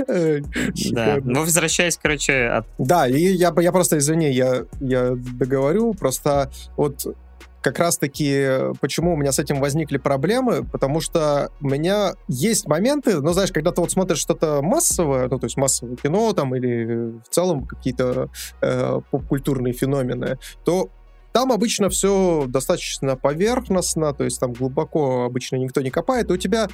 Да. 0.91 1.19
Но 1.23 1.43
возвращаясь, 1.43 1.99
короче, 2.03 2.49
от... 2.49 2.67
Да, 2.79 3.07
и 3.07 3.21
я, 3.21 3.55
я 3.61 3.73
просто, 3.73 3.99
извини, 3.99 4.33
я, 4.33 4.65
я 4.81 5.11
договорю, 5.15 5.93
просто 5.95 6.51
вот 6.77 7.07
как 7.63 7.79
раз-таки, 7.79 8.73
почему 8.81 9.15
у 9.15 9.17
меня 9.17 9.33
с 9.33 9.39
этим 9.39 9.61
возникли 9.61 9.99
проблемы, 9.99 10.65
потому 10.65 11.01
что 11.01 11.51
у 11.61 11.69
меня 11.69 12.15
есть 12.29 12.67
моменты, 12.67 13.21
ну, 13.21 13.33
знаешь, 13.33 13.53
когда 13.53 13.71
ты 13.71 13.81
вот 13.81 13.91
смотришь 13.91 14.19
что-то 14.19 14.63
массовое, 14.63 15.29
ну, 15.29 15.39
то 15.39 15.45
есть 15.45 15.57
массовое 15.57 15.97
кино 15.97 16.33
там 16.33 16.55
или 16.55 17.13
в 17.23 17.29
целом 17.29 17.67
какие-то 17.67 18.31
э, 18.63 19.01
поп-культурные 19.11 19.75
феномены, 19.75 20.39
то 20.65 20.91
там 21.33 21.53
обычно 21.53 21.89
все 21.91 22.45
достаточно 22.49 23.17
поверхностно, 23.17 24.13
то 24.15 24.25
есть 24.25 24.41
там 24.41 24.53
глубоко 24.53 25.25
обычно 25.25 25.57
никто 25.57 25.81
не 25.81 25.91
копает, 25.91 26.31
и 26.31 26.33
у 26.33 26.37
тебя 26.37 26.69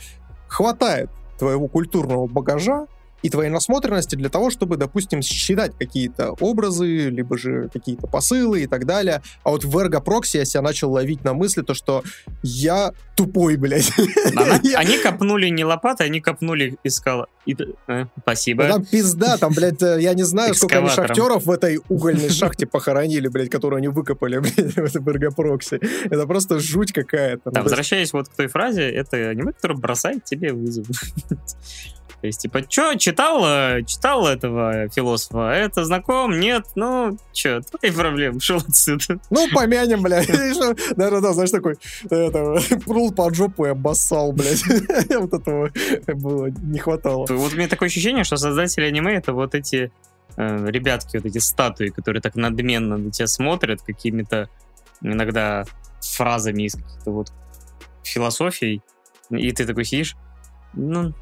хватает 0.49 1.11
твоего 1.39 1.69
культурного 1.69 2.27
багажа, 2.27 2.87
и 3.27 3.29
твоей 3.29 3.51
насмотренности 3.51 4.15
для 4.15 4.29
того, 4.29 4.51
чтобы, 4.51 4.77
допустим, 4.77 5.21
считать 5.21 5.73
какие-то 5.77 6.37
образы, 6.39 7.11
либо 7.11 7.37
же 7.37 7.69
какие-то 7.73 8.07
посылы 8.07 8.63
и 8.63 8.67
так 8.69 8.87
далее. 8.87 9.21
А 9.43 9.51
вот 9.51 9.65
в 9.65 9.77
эргопрокси 9.77 10.37
я 10.37 10.45
себя 10.45 10.63
начал 10.63 10.93
ловить 10.93 11.25
на 11.25 11.35
мысли, 11.35 11.63
то, 11.63 11.75
что 11.75 12.05
я 12.45 12.93
тупой, 13.17 13.57
блядь. 13.57 13.91
Она, 14.37 14.61
они 14.77 14.99
копнули 14.99 15.49
не 15.49 15.65
лопатой, 15.65 16.07
они 16.07 16.21
копнули 16.21 16.77
искала. 16.85 17.27
И, 17.47 17.57
э, 17.89 18.05
спасибо. 18.21 18.65
Ну, 18.65 18.75
там 18.75 18.85
пизда, 18.85 19.39
там, 19.39 19.53
блядь, 19.53 19.83
э, 19.83 20.01
я 20.01 20.15
не 20.15 20.23
знаю, 20.23 20.55
сколько 20.55 20.79
они 20.79 20.89
шахтеров 20.89 21.47
в 21.47 21.51
этой 21.51 21.81
угольной 21.89 22.31
шахте 22.31 22.67
похоронили, 22.67 23.27
блядь, 23.27 23.51
которую 23.51 23.79
они 23.79 23.89
выкопали, 23.89 24.39
блядь, 24.57 24.77
в 24.77 24.85
этом 24.85 25.09
эргопрокси. 25.09 25.81
Это 26.05 26.27
просто 26.27 26.61
жуть 26.61 26.93
какая-то. 26.93 27.51
Да, 27.51 27.59
ну, 27.59 27.65
возвращаясь 27.65 28.13
вот 28.13 28.29
к 28.29 28.37
той 28.37 28.47
фразе, 28.47 28.89
это 28.89 29.17
аниме, 29.17 29.53
которое 29.53 29.75
бросает 29.75 30.25
тебе 30.25 30.53
вызов. 30.53 30.87
То 32.21 32.27
есть, 32.27 32.41
типа, 32.41 32.63
что, 32.69 32.95
читал, 32.95 33.41
читал 33.85 34.27
этого 34.27 34.89
философа? 34.89 35.51
Это 35.51 35.85
знаком? 35.85 36.41
Нет? 36.41 36.65
Ну, 36.75 37.19
что, 37.33 37.61
твои 37.61 37.91
проблемы, 37.91 38.41
шел 38.41 38.59
отсюда. 38.59 39.21
Ну, 39.31 39.49
помянем, 39.55 40.03
блядь. 40.03 40.29
Да-да-да, 40.97 41.33
знаешь, 41.35 41.51
такой, 41.51 41.77
прул 42.85 43.13
под 43.13 43.35
жопу 43.35 43.67
и 43.67 43.71
обоссал, 43.71 44.33
блядь. 44.33 44.63
Вот 45.17 45.33
этого 45.35 45.71
было, 46.07 46.47
не 46.47 46.79
хватало. 46.79 47.27
Вот 47.29 47.53
у 47.53 47.57
меня 47.57 47.69
такое 47.69 47.89
ощущение, 47.89 48.25
что 48.25 48.37
создатели 48.37 48.85
аниме 48.85 49.15
это 49.15 49.33
вот 49.33 49.55
эти 49.55 49.93
э, 50.37 50.71
ребятки, 50.71 51.17
вот 51.17 51.27
эти 51.27 51.39
статуи, 51.39 51.89
которые 51.89 52.23
так 52.23 52.35
надменно 52.35 52.97
на 52.97 53.11
тебя 53.11 53.27
смотрят 53.27 53.83
какими-то 53.83 54.49
иногда 55.03 55.65
фразами 56.01 56.65
из 56.65 56.75
каких-то 56.75 57.11
вот 57.11 57.33
философий, 58.03 58.83
и 59.31 59.53
ты 59.53 59.67
такой 59.67 59.85
сидишь, 59.85 60.17
ну, 60.77 61.15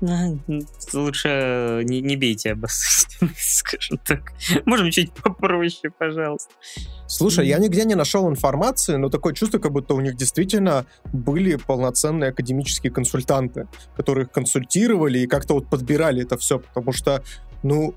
лучше 0.92 1.82
не, 1.84 2.00
не 2.00 2.16
бейте 2.16 2.52
обоссать, 2.52 3.16
скажем 3.38 3.98
так. 4.04 4.32
Можем 4.66 4.90
чуть 4.90 5.12
попроще, 5.12 5.92
пожалуйста. 5.96 6.52
Слушай, 7.06 7.46
я 7.46 7.58
нигде 7.58 7.84
не 7.84 7.94
нашел 7.94 8.28
информации, 8.28 8.96
но 8.96 9.08
такое 9.08 9.32
чувство, 9.32 9.58
как 9.58 9.72
будто 9.72 9.94
у 9.94 10.00
них 10.00 10.16
действительно 10.16 10.86
были 11.12 11.54
полноценные 11.54 12.30
академические 12.30 12.92
консультанты, 12.92 13.68
которые 13.96 14.24
их 14.24 14.32
консультировали 14.32 15.20
и 15.20 15.26
как-то 15.28 15.54
вот 15.54 15.70
подбирали 15.70 16.22
это 16.24 16.36
все, 16.36 16.58
потому 16.58 16.92
что, 16.92 17.22
ну, 17.62 17.94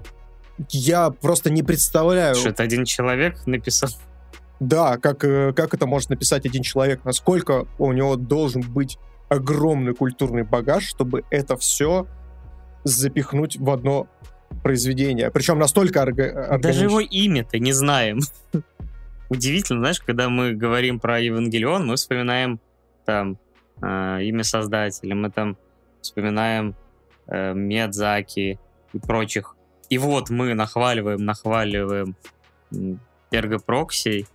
я 0.69 1.09
просто 1.09 1.49
не 1.49 1.63
представляю... 1.63 2.35
Что 2.35 2.49
это 2.49 2.63
один 2.63 2.85
человек 2.85 3.45
написал? 3.47 3.89
Да, 4.59 4.97
как, 4.97 5.23
э, 5.23 5.53
как 5.53 5.73
это 5.73 5.85
может 5.85 6.09
написать 6.09 6.45
один 6.45 6.63
человек? 6.63 7.03
Насколько 7.03 7.67
у 7.77 7.91
него 7.93 8.15
должен 8.15 8.61
быть 8.61 8.97
огромный 9.29 9.93
культурный 9.93 10.43
багаж, 10.43 10.83
чтобы 10.85 11.23
это 11.29 11.57
все 11.57 12.07
запихнуть 12.83 13.57
в 13.57 13.69
одно 13.69 14.07
произведение. 14.63 15.29
Причем 15.31 15.59
настолько 15.59 16.01
орга- 16.03 16.57
Даже 16.59 16.85
его 16.85 16.99
имя-то 16.99 17.59
не 17.59 17.73
знаем. 17.73 18.19
Удивительно, 19.29 19.79
знаешь, 19.79 19.99
когда 19.99 20.29
мы 20.29 20.53
говорим 20.53 20.99
про 20.99 21.19
Евангелион, 21.19 21.85
мы 21.85 21.95
вспоминаем 21.97 22.61
там 23.05 23.37
э, 23.81 24.23
имя 24.23 24.43
создателя, 24.43 25.15
мы 25.15 25.29
там 25.29 25.57
вспоминаем 26.01 26.75
э, 27.27 27.53
Миядзаки 27.53 28.57
и 28.93 28.99
прочих. 28.99 29.55
И 29.89 29.97
вот 29.97 30.29
мы 30.29 30.53
нахваливаем, 30.53 31.25
нахваливаем 31.25 32.15
Эрго 33.31 33.59
Прокси, 33.59 34.25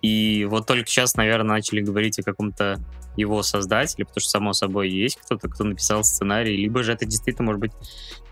и 0.00 0.46
вот 0.50 0.66
только 0.66 0.86
сейчас, 0.86 1.14
наверное, 1.16 1.54
начали 1.56 1.80
говорить 1.80 2.18
о 2.18 2.22
каком-то 2.24 2.78
его 3.16 3.42
создателя, 3.42 4.04
потому 4.04 4.20
что, 4.20 4.30
само 4.30 4.52
собой, 4.52 4.90
есть 4.90 5.16
кто-то, 5.16 5.48
кто 5.48 5.64
написал 5.64 6.04
сценарий, 6.04 6.56
либо 6.56 6.82
же 6.82 6.92
это 6.92 7.04
действительно, 7.04 7.46
может 7.46 7.60
быть, 7.60 7.72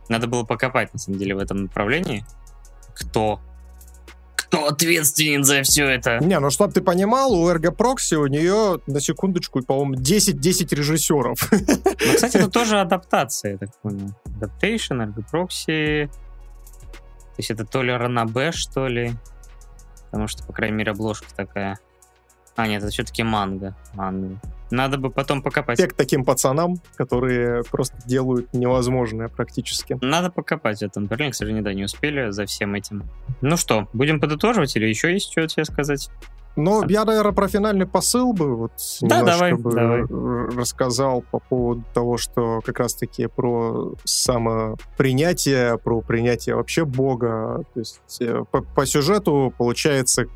надо 0.08 0.26
было 0.26 0.44
покопать, 0.44 0.92
на 0.92 0.98
самом 0.98 1.18
деле, 1.18 1.34
в 1.34 1.38
этом 1.38 1.62
направлении. 1.62 2.24
Кто? 2.94 3.40
Кто 4.36 4.66
ответственен 4.66 5.44
за 5.44 5.62
все 5.62 5.86
это? 5.86 6.18
Не, 6.18 6.40
ну 6.40 6.50
чтобы 6.50 6.72
ты 6.72 6.80
понимал, 6.80 7.32
у 7.32 7.48
Эрго 7.48 7.70
Прокси 7.70 8.16
у 8.16 8.26
нее, 8.26 8.80
на 8.86 9.00
секундочку, 9.00 9.62
по-моему, 9.62 9.94
10-10 9.94 10.74
режиссеров. 10.74 11.50
Ну, 11.52 11.58
кстати, 12.14 12.36
это 12.36 12.50
тоже 12.50 12.80
адаптация, 12.80 13.52
я 13.52 13.58
так 13.58 13.70
понял. 13.80 14.14
Adaptation, 14.26 15.02
Эрго 15.02 15.22
Прокси... 15.30 16.10
То 16.10 17.42
есть 17.42 17.50
это 17.52 17.64
то 17.64 17.82
ли 17.82 17.92
Ранабе, 17.92 18.52
что 18.52 18.88
ли? 18.88 19.14
Потому 20.06 20.26
что, 20.26 20.44
по 20.44 20.52
крайней 20.52 20.76
мере, 20.76 20.90
обложка 20.90 21.26
такая. 21.34 21.78
А, 22.56 22.66
нет, 22.66 22.82
это 22.82 22.90
все-таки 22.92 23.22
манга. 23.22 23.74
Манга. 23.94 24.38
Надо 24.70 24.98
бы 24.98 25.10
потом 25.10 25.42
покопать. 25.42 25.80
К 25.80 25.94
таким 25.94 26.24
пацанам, 26.24 26.76
которые 26.94 27.64
просто 27.64 27.96
делают 28.06 28.52
невозможное 28.54 29.28
практически. 29.28 29.98
Надо 30.00 30.30
покопать 30.30 30.78
в 30.78 30.82
этом 30.82 31.04
направлении. 31.04 31.32
К 31.32 31.34
сожалению, 31.34 31.64
да, 31.64 31.74
не 31.74 31.84
успели 31.84 32.30
за 32.30 32.46
всем 32.46 32.74
этим. 32.74 33.04
Ну 33.40 33.56
что, 33.56 33.88
будем 33.92 34.20
подытоживать 34.20 34.76
или 34.76 34.86
еще 34.86 35.12
есть 35.12 35.30
что 35.30 35.46
тебе 35.46 35.64
сказать? 35.64 36.10
Ну, 36.56 36.84
я, 36.88 37.04
наверное, 37.04 37.32
про 37.32 37.48
финальный 37.48 37.86
посыл 37.86 38.32
бы 38.32 38.56
вот 38.56 38.72
да, 39.02 39.22
давай, 39.22 39.54
бы 39.54 39.70
давай. 39.70 40.02
рассказал 40.02 41.22
по 41.30 41.38
поводу 41.38 41.84
того, 41.94 42.16
что 42.16 42.60
как 42.64 42.80
раз-таки 42.80 43.28
про 43.28 43.94
самопринятие, 44.04 45.78
про 45.78 46.00
принятие 46.00 46.56
вообще 46.56 46.84
Бога. 46.84 47.62
То 47.72 47.80
есть 47.80 48.20
э, 48.20 48.44
по, 48.50 48.62
по 48.62 48.84
сюжету 48.84 49.54
получается 49.56 50.26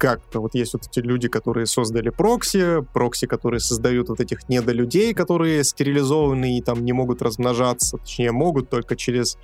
как-то. 0.00 0.40
Вот 0.40 0.54
есть 0.54 0.72
вот 0.72 0.86
эти 0.86 1.00
люди, 1.00 1.28
которые 1.28 1.66
создали 1.66 2.08
прокси, 2.08 2.82
прокси, 2.94 3.26
которые 3.26 3.60
создают 3.60 4.08
вот 4.08 4.20
этих 4.20 4.48
недолюдей, 4.48 5.12
которые 5.12 5.62
стерилизованы 5.62 6.56
и 6.56 6.62
там 6.62 6.84
не 6.84 6.92
могут 6.92 7.20
размножаться, 7.20 7.98
точнее 7.98 8.32
могут 8.32 8.70
только 8.70 8.96
через 8.96 9.36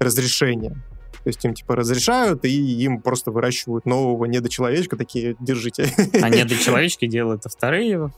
разрешение. 0.00 0.82
То 1.22 1.28
есть 1.28 1.44
им 1.44 1.54
типа 1.54 1.76
разрешают, 1.76 2.44
и 2.44 2.82
им 2.82 3.00
просто 3.02 3.30
выращивают 3.30 3.84
нового 3.84 4.24
недочеловечка, 4.24 4.96
такие, 4.96 5.36
держите. 5.38 5.86
А 6.20 6.28
недочеловечки 6.30 7.06
делают 7.06 7.42
а 7.44 7.48
вторые. 7.48 8.10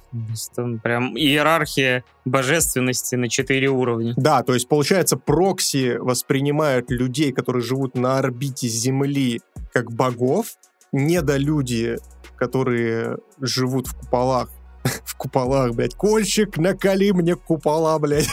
Там 0.55 0.78
прям 0.78 1.19
иерархия 1.19 2.05
божественности 2.24 3.16
на 3.16 3.28
четыре 3.28 3.69
уровня. 3.69 4.14
Да, 4.16 4.43
то 4.43 4.55
есть 4.55 4.69
получается 4.69 5.16
прокси 5.16 5.97
воспринимают 5.98 6.90
людей, 6.90 7.32
которые 7.32 7.62
живут 7.62 7.97
на 7.97 8.19
орбите 8.19 8.69
Земли, 8.69 9.40
как 9.73 9.93
богов, 9.93 10.47
недолюди, 10.93 11.98
которые 12.36 13.19
живут 13.40 13.89
в 13.89 13.94
куполах, 13.97 14.51
в 15.05 15.16
куполах, 15.16 15.74
блядь, 15.74 15.94
кольчик, 15.94 16.56
накали 16.59 17.10
мне 17.10 17.35
купола, 17.35 17.98
блядь. 17.98 18.28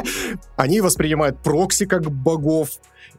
Они 0.56 0.80
воспринимают 0.80 1.42
прокси 1.42 1.86
как 1.86 2.10
богов, 2.10 2.70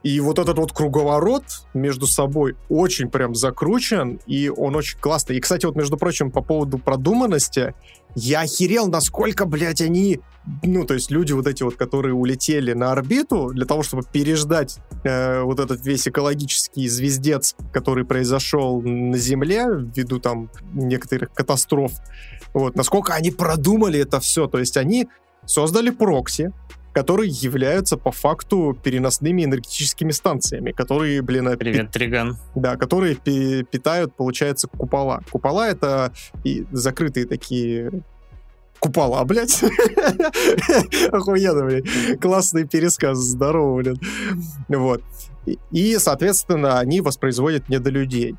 и 0.06 0.20
вот 0.20 0.38
этот 0.38 0.60
вот 0.60 0.72
круговорот 0.72 1.46
между 1.74 2.06
собой 2.06 2.56
очень 2.70 3.10
прям 3.10 3.34
закручен, 3.34 4.20
и 4.28 4.50
он 4.50 4.76
очень 4.76 5.00
классный. 5.00 5.36
И, 5.36 5.40
кстати, 5.40 5.66
вот, 5.66 5.76
между 5.76 5.98
прочим, 5.98 6.30
по 6.30 6.42
поводу 6.42 6.78
продуманности, 6.78 7.74
я 8.14 8.42
охерел, 8.42 8.86
насколько, 8.86 9.46
блядь, 9.46 9.82
они... 9.82 10.20
Ну, 10.62 10.86
то 10.86 10.94
есть 10.94 11.10
люди 11.10 11.34
вот 11.34 11.48
эти 11.48 11.64
вот, 11.64 11.76
которые 11.76 12.14
улетели 12.14 12.74
на 12.74 12.92
орбиту 12.92 13.50
для 13.52 13.66
того, 13.66 13.82
чтобы 13.82 14.04
переждать 14.04 14.78
э, 15.04 15.42
вот 15.42 15.60
этот 15.60 15.84
весь 15.84 16.08
экологический 16.08 16.88
звездец, 16.88 17.56
который 17.74 18.06
произошел 18.06 18.84
на 18.84 19.18
Земле 19.18 19.66
ввиду 19.68 20.20
там 20.20 20.52
некоторых 20.74 21.34
катастроф. 21.34 21.94
Вот, 22.54 22.76
насколько 22.76 23.16
они 23.16 23.32
продумали 23.32 24.02
это 24.02 24.20
все. 24.20 24.46
То 24.46 24.60
есть 24.60 24.78
они 24.78 25.08
создали 25.48 25.90
прокси, 25.90 26.52
которые 26.96 27.30
являются 27.30 27.98
по 27.98 28.10
факту 28.14 28.76
переносными 28.82 29.44
энергетическими 29.44 30.12
станциями, 30.12 30.72
которые, 30.72 31.22
блин... 31.22 31.50
А, 31.50 31.58
Привет, 31.58 31.88
пи- 31.88 32.00
Триган. 32.00 32.38
Да, 32.56 32.78
которые 32.78 33.16
пи- 33.16 33.64
питают, 33.70 34.16
получается, 34.16 34.70
купола. 34.70 35.20
Купола— 35.30 35.68
это 35.70 36.14
и 36.46 36.66
закрытые 36.72 37.26
такие 37.28 37.92
купола, 38.80 39.26
блядь. 39.26 39.62
Охуенно, 41.12 41.66
блядь. 41.66 42.20
Классный 42.22 42.66
пересказ, 42.66 43.18
здорово, 43.18 43.76
блин. 43.82 44.00
Вот. 44.70 45.04
И, 45.72 45.98
соответственно, 45.98 46.80
они 46.80 47.02
воспроизводят 47.02 47.68
недолюдей. 47.68 48.36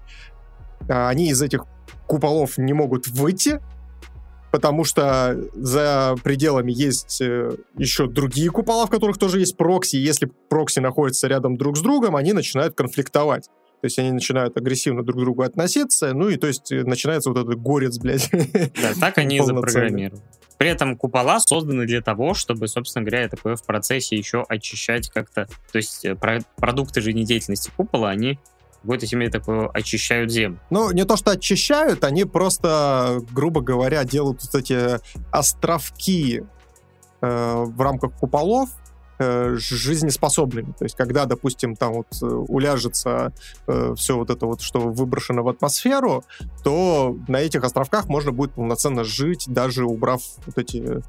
А, 0.89 1.11
они 1.11 1.29
из 1.29 1.43
этих 1.43 1.67
куполов 2.07 2.57
не 2.57 2.73
могут 2.73 3.07
выйти, 3.09 3.61
потому 4.57 4.85
что 4.85 5.39
за 5.53 6.15
пределами 6.25 6.73
есть 6.73 7.21
э, 7.21 7.59
еще 7.77 8.07
другие 8.07 8.51
купола, 8.51 8.87
в 8.87 8.91
которых 8.91 9.19
тоже 9.19 9.39
есть 9.39 9.55
прокси. 9.59 9.97
Если 9.97 10.31
прокси 10.49 10.79
находятся 10.79 11.29
рядом 11.29 11.59
друг 11.59 11.77
с 11.77 11.83
другом, 11.83 12.17
они 12.17 12.33
начинают 12.33 12.75
конфликтовать. 12.75 13.51
То 13.83 13.85
есть 13.85 13.99
они 13.99 14.13
начинают 14.13 14.57
агрессивно 14.57 15.03
друг 15.03 15.19
к 15.19 15.21
другу 15.21 15.43
относиться, 15.43 16.15
ну 16.15 16.31
и 16.31 16.37
то 16.37 16.47
есть 16.47 16.73
э, 16.73 16.85
начинается 16.85 17.29
вот 17.29 17.39
этот 17.39 17.61
горец, 17.61 17.99
блядь. 17.99 18.31
Да, 18.33 18.93
так 18.99 19.19
они 19.19 19.37
и 19.37 19.41
запрограммированы. 19.41 20.23
При 20.57 20.71
этом 20.71 20.97
купола 20.97 21.39
созданы 21.39 21.85
для 21.85 22.01
того, 22.01 22.33
чтобы, 22.33 22.67
собственно 22.67 23.05
говоря, 23.05 23.29
такое 23.29 23.57
в 23.57 23.67
процессе 23.67 24.17
еще 24.17 24.43
очищать 24.49 25.11
как-то. 25.11 25.49
То 25.71 25.77
есть 25.77 26.03
э, 26.07 26.17
продукты 26.57 27.03
жизнедеятельности 27.03 27.71
купола, 27.77 28.09
они 28.09 28.39
какой-то 28.87 29.07
семье 29.07 29.31
такое 29.31 29.69
очищают 29.69 30.31
землю. 30.31 30.61
Ну, 30.71 30.93
не 30.93 31.05
то, 31.05 31.17
что 31.17 31.33
очищают, 31.33 32.05
они 32.05 32.25
просто, 32.25 33.21
грубо 33.33 33.61
говоря, 33.61 34.05
делают 34.05 34.43
вот 34.45 34.55
эти 34.55 35.01
островки 35.33 36.45
э, 37.21 37.65
в 37.67 37.81
рамках 37.81 38.13
куполов, 38.13 38.71
э, 39.19 39.57
жизнеспособными. 39.59 40.73
То 40.79 40.85
есть, 40.85 40.97
когда, 40.97 41.25
допустим, 41.25 41.75
там 41.75 41.95
вот 41.95 42.07
э, 42.23 42.27
уляжется 42.27 43.33
э, 43.67 43.95
все 43.97 44.17
вот 44.17 44.31
это 44.31 44.47
вот, 44.47 44.61
что 44.61 44.79
выброшено 44.79 45.43
в 45.43 45.49
атмосферу, 45.49 46.25
то 46.63 47.17
на 47.27 47.39
этих 47.39 47.65
островках 47.65 48.07
можно 48.07 48.31
будет 48.31 48.53
полноценно 48.53 49.03
жить, 49.03 49.47
даже 49.49 49.85
убрав 49.85 50.23
вот 50.47 50.59
эти, 50.59 51.03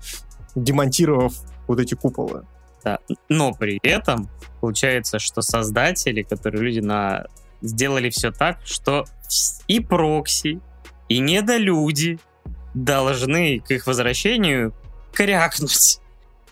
демонтировав 0.55 1.33
вот 1.67 1.79
эти 1.79 1.93
куполы. 1.93 2.43
Да. 2.83 2.99
Но 3.29 3.53
при 3.53 3.79
этом 3.83 4.29
получается, 4.61 5.19
что 5.19 5.41
создатели, 5.41 6.23
которые 6.23 6.63
люди 6.63 6.79
на 6.79 7.25
сделали 7.61 8.09
все 8.09 8.31
так, 8.31 8.59
что 8.65 9.05
и 9.67 9.79
прокси, 9.79 10.59
и 11.09 11.19
недолюди 11.19 12.19
должны 12.73 13.59
к 13.59 13.71
их 13.71 13.87
возвращению 13.87 14.73
крякнуть. 15.13 15.99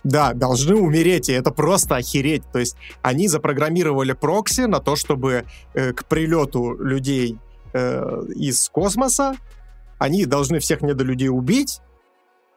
Да, 0.03 0.33
должны 0.33 0.75
умереть, 0.75 1.29
и 1.29 1.33
это 1.33 1.51
просто 1.51 1.95
охереть. 1.95 2.43
То 2.51 2.59
есть 2.59 2.77
они 3.01 3.27
запрограммировали 3.27 4.13
прокси 4.13 4.61
на 4.61 4.79
то, 4.79 4.95
чтобы 4.95 5.45
э, 5.73 5.93
к 5.93 6.05
прилету 6.05 6.77
людей 6.77 7.39
э, 7.73 8.21
из 8.35 8.69
космоса 8.69 9.35
они 9.97 10.25
должны 10.25 10.59
всех 10.59 10.81
недолюдей 10.81 11.29
убить 11.29 11.81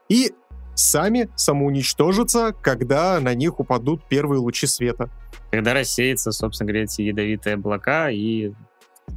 и 0.09 0.33
сами 0.75 1.29
самоуничтожиться, 1.37 2.55
когда 2.61 3.19
на 3.21 3.35
них 3.35 3.61
упадут 3.61 4.07
первые 4.09 4.41
лучи 4.41 4.67
света. 4.67 5.11
Когда 5.51 5.75
рассеются, 5.75 6.31
собственно 6.31 6.69
говоря, 6.69 6.85
эти 6.85 7.03
ядовитые 7.03 7.55
облака, 7.55 8.11
и 8.11 8.53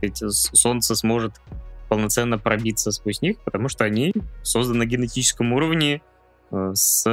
эти, 0.01 0.25
солнце 0.29 0.95
сможет 0.95 1.33
полноценно 1.89 2.37
пробиться 2.37 2.91
сквозь 2.91 3.21
них, 3.21 3.37
потому 3.39 3.67
что 3.67 3.83
они 3.83 4.13
созданы 4.43 4.79
на 4.79 4.85
генетическом 4.85 5.51
уровне 5.51 6.01
э, 6.51 6.71
с 6.73 7.03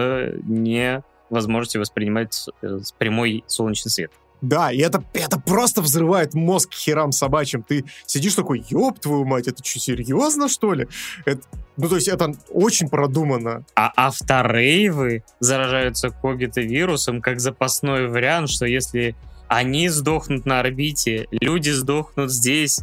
невозможностью 0.44 1.80
воспринимать 1.80 2.46
э, 2.62 2.78
прямой 2.96 3.42
солнечный 3.48 3.90
свет. 3.90 4.12
Да, 4.40 4.70
и 4.70 4.78
это, 4.78 5.02
это 5.14 5.38
просто 5.40 5.82
взрывает 5.82 6.34
мозг 6.34 6.72
херам 6.72 7.12
собачьим. 7.12 7.62
Ты 7.62 7.84
сидишь 8.06 8.34
такой, 8.34 8.64
ёб 8.68 9.00
твою 9.00 9.24
мать, 9.24 9.48
это 9.48 9.64
что, 9.64 9.80
серьезно, 9.80 10.48
что 10.48 10.74
ли? 10.74 10.88
Это, 11.24 11.42
ну, 11.76 11.88
то 11.88 11.96
есть 11.96 12.08
это 12.08 12.34
очень 12.50 12.88
продумано. 12.88 13.64
А 13.74 13.92
авторейвы 13.96 15.24
заражаются 15.40 16.10
когито-вирусом 16.10 17.20
как 17.20 17.40
запасной 17.40 18.08
вариант, 18.08 18.50
что 18.50 18.64
если 18.64 19.16
они 19.48 19.88
сдохнут 19.88 20.46
на 20.46 20.60
орбите, 20.60 21.26
люди 21.30 21.70
сдохнут 21.70 22.30
здесь, 22.30 22.80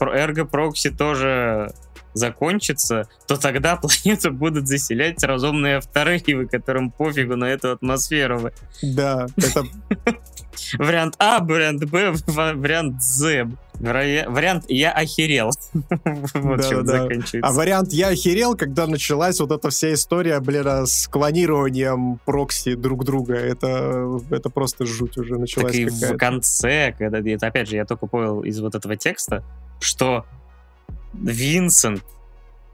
эрго-прокси 0.00 0.90
тоже 0.90 1.72
закончится, 2.14 3.08
то 3.26 3.36
тогда 3.36 3.76
планету 4.04 4.32
будут 4.32 4.68
заселять 4.68 5.22
разумные 5.22 5.78
авторейвы, 5.78 6.46
которым 6.46 6.90
пофигу 6.90 7.36
на 7.36 7.46
эту 7.46 7.72
атмосферу. 7.72 8.50
Да, 8.82 9.26
это... 9.36 9.64
Вариант 10.78 11.14
А, 11.18 11.40
вариант 11.40 11.84
Б, 11.84 12.14
вариант 12.26 13.02
З. 13.02 13.48
Вариант 13.80 14.64
«я 14.68 14.90
охерел». 14.90 15.50
вот 15.72 16.60
да, 16.60 16.68
чем 16.68 16.84
да. 16.84 17.02
заканчивается. 17.02 17.40
А 17.42 17.52
вариант 17.52 17.92
«я 17.92 18.08
охерел», 18.08 18.56
когда 18.56 18.86
началась 18.86 19.38
вот 19.38 19.52
эта 19.52 19.70
вся 19.70 19.94
история, 19.94 20.40
блин, 20.40 20.66
с 20.86 21.06
клонированием 21.06 22.18
прокси 22.24 22.74
друг 22.74 23.04
друга. 23.04 23.34
Это, 23.34 24.20
это 24.30 24.50
просто 24.50 24.84
жуть 24.84 25.16
уже 25.16 25.38
началась 25.38 25.72
так 25.72 25.80
и 25.80 25.86
в 25.86 26.16
конце, 26.16 26.94
когда... 26.98 27.18
Это, 27.18 27.46
опять 27.46 27.68
же, 27.68 27.76
я 27.76 27.84
только 27.84 28.06
понял 28.06 28.40
из 28.42 28.60
вот 28.60 28.74
этого 28.74 28.96
текста, 28.96 29.44
что 29.80 30.26
Винсент 31.14 32.02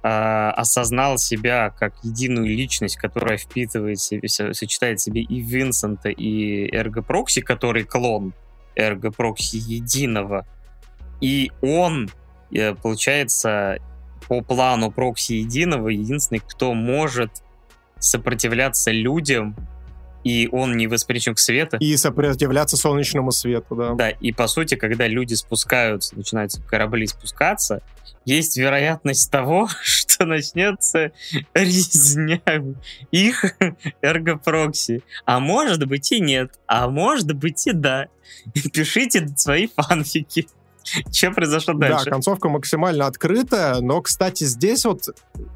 осознал 0.06 1.16
себя 1.16 1.70
как 1.70 1.94
единую 2.02 2.47
личность, 2.47 2.97
которая 2.97 3.39
впитывает 3.39 3.98
себе, 4.01 4.28
сочетает 4.28 5.01
в 5.01 5.02
себе 5.02 5.22
и 5.22 5.40
Винсента, 5.40 6.10
и 6.10 6.68
Эрго-Прокси, 6.70 7.40
который 7.40 7.85
клон 7.85 8.35
Эрго-Прокси 8.76 9.56
единого. 9.56 10.47
И 11.22 11.51
он, 11.62 12.10
э, 12.52 12.74
получается, 12.74 13.78
по 14.28 14.43
плану 14.43 14.90
Прокси 14.90 15.32
единого, 15.32 15.89
единственный, 15.89 16.40
кто 16.40 16.74
может 16.74 17.31
сопротивляться 17.98 18.90
людям 18.90 19.56
и 20.24 20.48
он 20.51 20.76
не 20.76 20.86
восприимчив 20.86 21.34
к 21.34 21.38
свету. 21.38 21.76
И 21.78 21.96
сопротивляться 21.96 22.76
солнечному 22.76 23.30
свету, 23.30 23.76
да. 23.76 23.94
Да, 23.94 24.09
и 24.10 24.32
по 24.32 24.46
сути, 24.48 24.74
когда 24.74 25.06
люди 25.06 25.34
спускаются, 25.34 26.16
начинаются 26.16 26.60
корабли 26.62 27.06
спускаться, 27.06 27.82
есть 28.24 28.56
вероятность 28.56 29.30
того, 29.30 29.68
что 29.82 30.24
начнется 30.24 31.12
резня 31.52 32.40
их 33.10 33.44
эргопрокси. 34.01 35.02
А 35.26 35.40
может 35.40 35.86
быть 35.86 36.10
и 36.12 36.20
нет, 36.20 36.52
а 36.66 36.88
может 36.88 37.32
быть 37.34 37.66
и 37.66 37.72
да. 37.72 38.09
Пишите 38.72 39.28
свои 39.36 39.68
фанфики. 39.68 40.48
Что 41.12 41.31
произошло 41.31 41.74
дальше? 41.74 42.05
Да, 42.05 42.11
концовка 42.11 42.48
максимально 42.48 43.06
открытая, 43.06 43.81
но, 43.81 44.01
кстати, 44.02 44.44
здесь 44.44 44.85
вот 44.85 45.09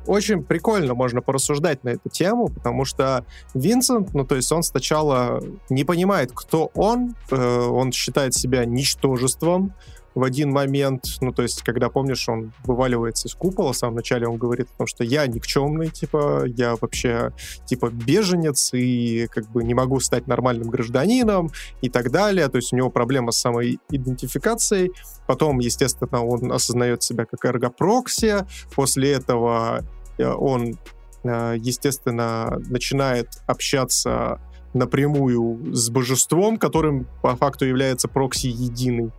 очень 0.07 0.43
прикольно 0.43 0.95
можно 0.95 1.21
порассуждать 1.21 1.85
на 1.85 1.91
эту 1.91 2.09
тему, 2.09 2.49
потому 2.49 2.85
что 2.85 3.25
Винсент, 3.55 4.15
ну, 4.15 4.25
то 4.25 4.37
есть 4.37 4.51
он 4.53 4.63
сначала 4.63 5.43
не 5.69 5.85
понимает, 5.85 6.33
кто 6.35 6.71
он, 6.75 7.15
э, 7.31 7.37
он 7.37 7.93
считает 7.93 8.35
себя 8.35 8.65
ничтожеством, 8.65 9.75
в 10.19 10.25
один 10.25 10.51
момент, 10.51 11.05
ну, 11.21 11.33
то 11.33 11.43
есть, 11.43 11.63
когда, 11.63 11.91
помнишь, 11.91 12.29
он 12.29 12.53
вываливается 12.65 13.29
из 13.29 13.35
купола, 13.35 13.73
в 13.73 13.77
самом 13.77 13.95
начале 13.95 14.27
он 14.27 14.37
говорит 14.37 14.67
о 14.75 14.79
том, 14.79 14.87
что 14.89 15.05
я 15.05 15.25
никчемный, 15.29 15.91
типа, 15.91 16.45
я 16.45 16.75
вообще, 16.75 17.33
типа, 17.67 17.91
беженец 17.91 18.75
и, 18.75 19.29
как 19.29 19.49
бы, 19.53 19.63
не 19.63 19.75
могу 19.75 20.01
стать 20.01 20.27
нормальным 20.27 20.71
гражданином 20.71 21.53
и 21.83 21.89
так 21.89 22.11
далее, 22.11 22.49
то 22.49 22.57
есть 22.57 22.73
у 22.73 22.77
него 22.77 22.91
проблема 22.91 23.31
с 23.31 23.39
самоидентификацией, 23.39 24.91
потом, 25.29 25.61
естественно, 25.61 26.25
он 26.25 26.51
осознает 26.51 27.05
себя 27.05 27.25
как 27.25 27.45
эргопрокси, 27.45 28.45
после 28.75 29.13
этого 29.13 29.85
э, 30.19 30.27
он, 30.27 30.81
э, 31.23 31.55
естественно, 31.61 32.61
начинает 32.69 33.29
общаться 33.47 34.41
напрямую 34.75 35.75
с 35.75 35.89
божеством, 35.91 36.57
которым 36.57 37.07
по 37.23 37.37
факту 37.37 37.67
является 37.67 38.09
прокси 38.09 38.49
единый. 38.49 39.13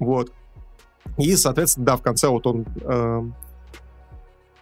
Вот. 0.00 0.32
И, 1.18 1.36
соответственно, 1.36 1.86
да, 1.86 1.96
в 1.96 2.02
конце 2.02 2.28
вот 2.28 2.46
он 2.46 2.66
э, 2.82 3.22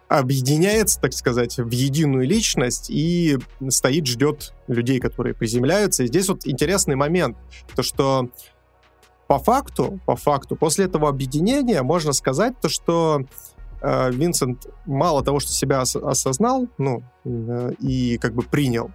объединяется, 0.08 1.00
так 1.00 1.12
сказать, 1.12 1.58
в 1.58 1.70
единую 1.70 2.26
личность 2.26 2.90
и 2.90 3.38
стоит, 3.68 4.06
ждет 4.06 4.54
людей, 4.66 5.00
которые 5.00 5.34
приземляются. 5.34 6.02
И 6.02 6.06
здесь 6.08 6.28
вот 6.28 6.46
интересный 6.46 6.96
момент, 6.96 7.36
то 7.74 7.82
что 7.82 8.28
по 9.26 9.38
факту, 9.38 10.00
по 10.06 10.16
факту, 10.16 10.56
после 10.56 10.86
этого 10.86 11.08
объединения 11.08 11.82
можно 11.82 12.12
сказать 12.12 12.58
то, 12.60 12.68
что 12.68 13.22
э, 13.82 14.10
Винсент 14.10 14.66
мало 14.86 15.22
того, 15.22 15.38
что 15.38 15.52
себя 15.52 15.82
ос- 15.82 15.96
осознал, 15.96 16.66
ну, 16.78 17.02
э, 17.24 17.72
и 17.78 18.16
как 18.18 18.34
бы 18.34 18.42
принял, 18.42 18.90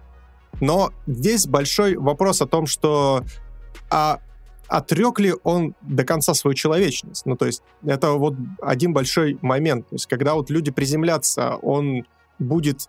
но 0.60 0.90
здесь 1.06 1.46
большой 1.46 1.96
вопрос 1.96 2.42
о 2.42 2.46
том, 2.46 2.66
что 2.66 3.22
а 3.90 4.18
отрек 4.68 5.20
ли 5.20 5.34
он 5.42 5.74
до 5.82 6.04
конца 6.04 6.34
свою 6.34 6.54
человечность? 6.54 7.26
Ну, 7.26 7.36
то 7.36 7.46
есть 7.46 7.62
это 7.84 8.12
вот 8.12 8.34
один 8.60 8.92
большой 8.92 9.38
момент. 9.42 9.88
То 9.88 9.94
есть 9.96 10.06
когда 10.06 10.34
вот 10.34 10.50
люди 10.50 10.70
приземлятся, 10.70 11.56
он 11.56 12.04
будет 12.38 12.88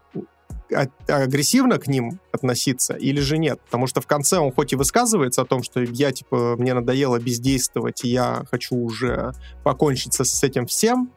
агрессивно 1.07 1.77
к 1.77 1.87
ним 1.87 2.19
относиться 2.31 2.93
или 2.95 3.19
же 3.19 3.37
нет. 3.37 3.59
Потому 3.65 3.87
что 3.87 4.01
в 4.01 4.07
конце 4.07 4.37
он 4.39 4.51
хоть 4.51 4.73
и 4.73 4.75
высказывается 4.75 5.41
о 5.41 5.45
том, 5.45 5.63
что 5.63 5.81
я, 5.81 6.11
типа, 6.11 6.55
мне 6.57 6.73
надоело 6.73 7.19
бездействовать, 7.19 8.03
я 8.03 8.43
хочу 8.49 8.75
уже 8.75 9.33
покончить 9.63 10.13
с 10.15 10.43
этим 10.43 10.65
всем, 10.65 11.11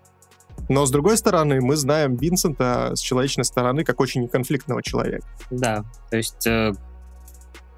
но, 0.69 0.85
с 0.85 0.91
другой 0.91 1.17
стороны, 1.17 1.61
мы 1.61 1.77
знаем 1.77 2.17
Винсента 2.17 2.93
с 2.95 3.01
человечной 3.01 3.45
стороны 3.45 3.85
как 3.85 4.01
очень 4.01 4.23
неконфликтного 4.23 4.83
человека. 4.83 5.27
Да, 5.51 5.85
то 6.11 6.17
есть 6.17 6.47
э, 6.47 6.73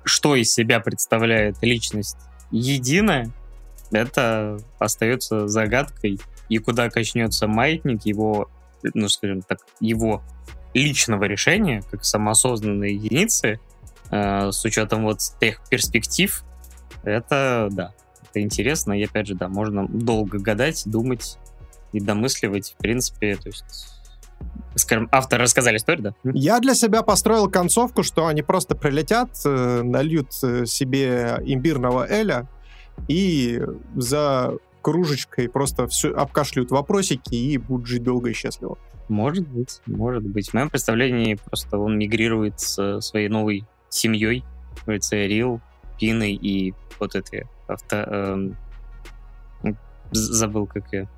что 0.05 0.35
из 0.35 0.52
себя 0.52 0.81
представляет 0.81 1.57
личность 1.62 2.16
единое, 2.51 3.31
это 3.90 4.59
остается 4.78 5.48
загадкой. 5.48 6.20
И 6.48 6.59
куда 6.59 6.90
качнется 6.90 7.47
маятник 7.47 8.05
его, 8.05 8.51
ну, 8.94 9.09
скажем 9.09 9.43
так, 9.43 9.60
его 9.81 10.22
личного 10.74 11.24
решения, 11.24 11.82
как 11.90 12.05
самоосознанной 12.05 12.94
единицы, 12.94 13.60
э, 14.10 14.51
с 14.52 14.64
учетом 14.64 15.05
вот 15.05 15.18
тех 15.40 15.62
перспектив, 15.68 16.44
это, 17.02 17.68
да, 17.70 17.93
это 18.28 18.40
интересно. 18.40 18.93
И 18.93 19.05
опять 19.05 19.27
же, 19.27 19.35
да, 19.35 19.48
можно 19.48 19.86
долго 19.89 20.39
гадать, 20.39 20.82
думать 20.86 21.39
и 21.93 22.01
домысливать, 22.01 22.72
в 22.72 22.77
принципе, 22.77 23.36
то 23.36 23.48
есть 23.48 23.99
скажем, 24.75 25.09
авторы 25.12 25.43
рассказали 25.43 25.77
историю, 25.77 26.15
да? 26.23 26.31
Я 26.33 26.61
для 26.61 26.75
себя 26.75 27.03
построил 27.03 27.51
концовку, 27.51 28.03
что 28.03 28.27
они 28.27 28.43
просто 28.43 28.75
прилетят, 28.75 29.31
э, 29.45 29.83
нальют 29.83 30.29
э, 30.43 30.67
себе 30.67 31.39
имбирного 31.45 32.07
Эля 32.09 32.49
и 33.09 33.61
за 33.95 34.55
кружечкой 34.83 35.49
просто 35.49 35.87
все 35.87 36.12
обкашляют 36.12 36.71
вопросики 36.71 37.35
и 37.35 37.59
будут 37.59 37.87
жить 37.87 38.03
долго 38.03 38.31
и 38.31 38.33
счастливо. 38.33 38.79
Может 39.09 39.47
быть, 39.49 39.81
может 39.87 40.25
быть. 40.25 40.51
В 40.51 40.55
моем 40.55 40.71
представлении 40.71 41.35
просто 41.35 41.79
он 41.79 41.99
мигрирует 41.99 42.61
со 42.61 43.01
своей 43.01 43.29
новой 43.29 43.67
семьей 43.89 44.45
говорится, 44.85 45.17
Рил, 45.17 45.61
Пины 45.99 46.33
и 46.33 46.75
вот 46.99 47.15
эти 47.15 47.47
авто... 47.67 47.97
Эм, 47.97 48.57
забыл, 50.11 50.67
как 50.67 50.93
я... 50.93 51.09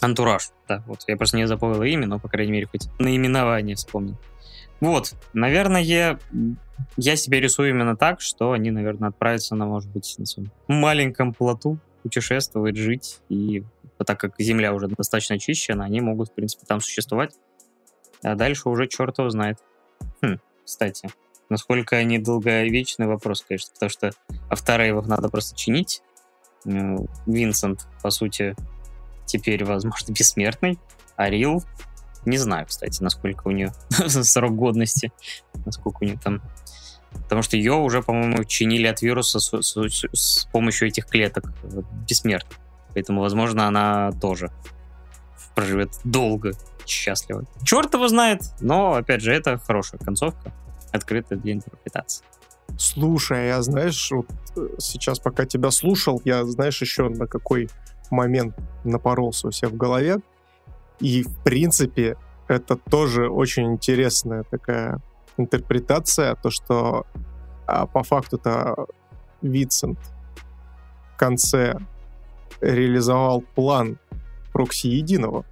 Антураж, 0.00 0.50
да, 0.68 0.82
вот. 0.86 1.04
Я 1.06 1.16
просто 1.16 1.36
не 1.36 1.46
запомнил 1.46 1.82
имя, 1.82 2.06
но, 2.06 2.18
по 2.18 2.28
крайней 2.28 2.52
мере, 2.52 2.66
хоть 2.66 2.88
наименование 2.98 3.76
вспомнил. 3.76 4.16
Вот, 4.80 5.14
наверное, 5.34 5.82
я, 5.82 6.18
себе 6.96 7.40
рисую 7.40 7.70
именно 7.70 7.96
так, 7.96 8.22
что 8.22 8.52
они, 8.52 8.70
наверное, 8.70 9.10
отправятся 9.10 9.54
на, 9.54 9.66
может 9.66 9.90
быть, 9.90 10.14
на 10.16 10.24
своем 10.24 10.50
маленьком 10.68 11.34
плоту, 11.34 11.78
путешествовать, 12.02 12.76
жить, 12.76 13.20
и 13.28 13.62
так 14.06 14.18
как 14.18 14.34
Земля 14.38 14.72
уже 14.72 14.88
достаточно 14.88 15.36
очищена, 15.36 15.84
они 15.84 16.00
могут, 16.00 16.30
в 16.30 16.34
принципе, 16.34 16.64
там 16.66 16.80
существовать. 16.80 17.34
А 18.22 18.34
дальше 18.34 18.70
уже 18.70 18.86
черт 18.86 19.18
его 19.18 19.28
знает. 19.28 19.58
Хм, 20.22 20.38
кстати, 20.64 21.10
насколько 21.50 21.96
они 21.96 22.18
долговечный 22.18 23.06
вопрос, 23.06 23.44
конечно, 23.46 23.72
потому 23.74 23.90
что 23.90 24.12
Авторейвов 24.48 25.06
надо 25.06 25.28
просто 25.28 25.54
чинить. 25.56 26.02
Винсент, 26.64 27.86
по 28.02 28.10
сути, 28.10 28.54
теперь, 29.30 29.64
возможно, 29.64 30.12
бессмертный, 30.12 30.78
а 31.16 31.30
Рил 31.30 31.64
не 32.24 32.38
знаю, 32.38 32.66
кстати, 32.66 33.02
насколько 33.02 33.48
у 33.48 33.50
нее 33.50 33.72
срок 34.08 34.54
годности, 34.54 35.12
насколько 35.64 35.98
у 36.02 36.04
нее 36.04 36.18
там... 36.22 36.42
Потому 37.12 37.42
что 37.42 37.56
ее 37.56 37.72
уже, 37.72 38.02
по-моему, 38.02 38.44
чинили 38.44 38.86
от 38.86 39.02
вируса 39.02 39.40
с, 39.40 39.62
с, 39.62 40.04
с 40.12 40.44
помощью 40.52 40.88
этих 40.88 41.06
клеток 41.06 41.52
бессмертных. 42.08 42.58
Поэтому, 42.94 43.20
возможно, 43.20 43.66
она 43.66 44.12
тоже 44.12 44.52
проживет 45.54 45.90
долго, 46.04 46.52
счастливо. 46.86 47.46
Черт 47.64 47.94
его 47.94 48.06
знает, 48.06 48.42
но, 48.60 48.94
опять 48.94 49.22
же, 49.22 49.32
это 49.32 49.58
хорошая 49.58 50.00
концовка, 50.00 50.52
открытая 50.92 51.38
для 51.38 51.54
интерпретации. 51.54 52.24
Слушай, 52.78 53.48
я, 53.48 53.62
знаешь, 53.62 54.10
вот 54.12 54.26
э, 54.56 54.68
сейчас, 54.78 55.18
пока 55.18 55.44
тебя 55.44 55.72
слушал, 55.72 56.22
я, 56.24 56.44
знаешь, 56.44 56.80
еще 56.80 57.08
на 57.08 57.26
какой 57.26 57.68
момент 58.10 58.56
напоролся 58.84 59.48
у 59.48 59.50
себя 59.50 59.68
в 59.68 59.76
голове. 59.76 60.18
И, 61.00 61.22
в 61.22 61.42
принципе, 61.42 62.16
это 62.48 62.76
тоже 62.76 63.28
очень 63.28 63.72
интересная 63.72 64.44
такая 64.44 65.00
интерпретация, 65.36 66.34
то, 66.34 66.50
что 66.50 67.06
а, 67.66 67.86
по 67.86 68.02
факту-то 68.02 68.86
Вицент 69.42 69.98
в 71.14 71.18
конце 71.18 71.76
реализовал 72.60 73.42
план 73.54 73.98
прокси 74.52 74.88
единого. 74.88 75.44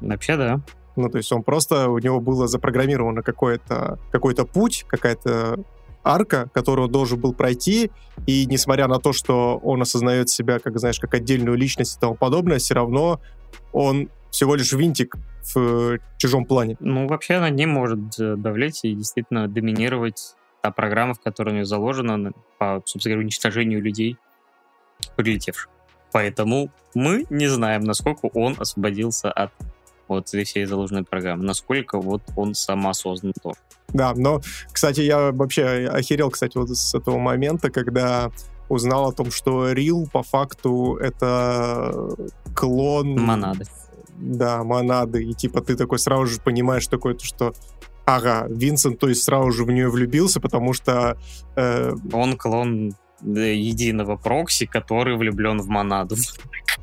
Вообще, 0.00 0.36
да. 0.36 0.60
Ну, 0.96 1.08
то 1.08 1.18
есть 1.18 1.30
он 1.32 1.42
просто, 1.42 1.90
у 1.90 1.98
него 1.98 2.20
было 2.20 2.48
запрограммировано 2.48 3.22
какой-то 3.22 3.98
какой 4.10 4.34
путь, 4.34 4.84
какая-то 4.88 5.58
арка, 6.04 6.48
которую 6.52 6.86
он 6.86 6.92
должен 6.92 7.20
был 7.20 7.34
пройти, 7.34 7.90
и 8.26 8.46
несмотря 8.46 8.88
на 8.88 8.98
то, 8.98 9.12
что 9.12 9.58
он 9.58 9.82
осознает 9.82 10.28
себя, 10.28 10.58
как, 10.58 10.78
знаешь, 10.78 11.00
как 11.00 11.14
отдельную 11.14 11.56
личность 11.56 11.96
и 11.96 12.00
тому 12.00 12.14
подобное, 12.14 12.58
все 12.58 12.74
равно 12.74 13.20
он 13.72 14.08
всего 14.30 14.54
лишь 14.54 14.72
винтик 14.72 15.16
в 15.54 15.58
э, 15.58 15.98
чужом 16.18 16.44
плане. 16.44 16.76
Ну, 16.80 17.06
вообще 17.06 17.40
над 17.40 17.54
ним 17.54 17.70
может 17.70 18.18
э, 18.18 18.36
давлеть 18.36 18.80
и 18.84 18.94
действительно 18.94 19.48
доминировать 19.48 20.34
та 20.62 20.70
программа, 20.70 21.14
в 21.14 21.20
которой 21.20 21.50
у 21.50 21.52
нее 21.54 21.64
заложена 21.64 22.32
по, 22.58 22.82
собственно 22.84 23.14
говоря, 23.14 23.24
уничтожению 23.24 23.82
людей, 23.82 24.16
прилетевших. 25.16 25.70
Поэтому 26.12 26.70
мы 26.94 27.26
не 27.30 27.48
знаем, 27.48 27.82
насколько 27.82 28.26
он 28.26 28.56
освободился 28.58 29.30
от 29.30 29.52
вот 30.08 30.28
всей 30.28 30.64
заложенной 30.64 31.04
программы, 31.04 31.44
насколько 31.44 32.00
вот 32.00 32.22
он 32.36 32.54
самоосознан 32.54 33.34
тоже. 33.42 33.58
Да, 33.92 34.12
но, 34.14 34.40
кстати, 34.70 35.00
я 35.00 35.32
вообще 35.32 35.88
охерел, 35.90 36.30
кстати, 36.30 36.56
вот 36.56 36.70
с 36.70 36.94
этого 36.94 37.18
момента, 37.18 37.70
когда 37.70 38.30
узнал 38.68 39.08
о 39.08 39.12
том, 39.12 39.30
что 39.30 39.72
Рил 39.72 40.08
по 40.12 40.22
факту 40.22 40.96
это 40.96 42.10
клон... 42.54 43.18
Монады. 43.18 43.64
Да, 44.18 44.62
монады. 44.62 45.24
И 45.24 45.32
типа 45.32 45.62
ты 45.62 45.76
такой 45.76 45.98
сразу 45.98 46.26
же 46.26 46.40
понимаешь 46.40 46.86
такое, 46.86 47.16
что 47.22 47.54
ага, 48.04 48.46
Винсент, 48.48 48.98
то 48.98 49.08
есть 49.08 49.22
сразу 49.22 49.52
же 49.52 49.64
в 49.64 49.70
нее 49.70 49.88
влюбился, 49.88 50.40
потому 50.40 50.72
что... 50.72 51.16
Э... 51.56 51.94
Он 52.12 52.36
клон 52.36 52.94
единого 53.22 54.16
прокси, 54.16 54.66
который 54.66 55.16
влюблен 55.16 55.60
в 55.60 55.68
монаду. 55.68 56.16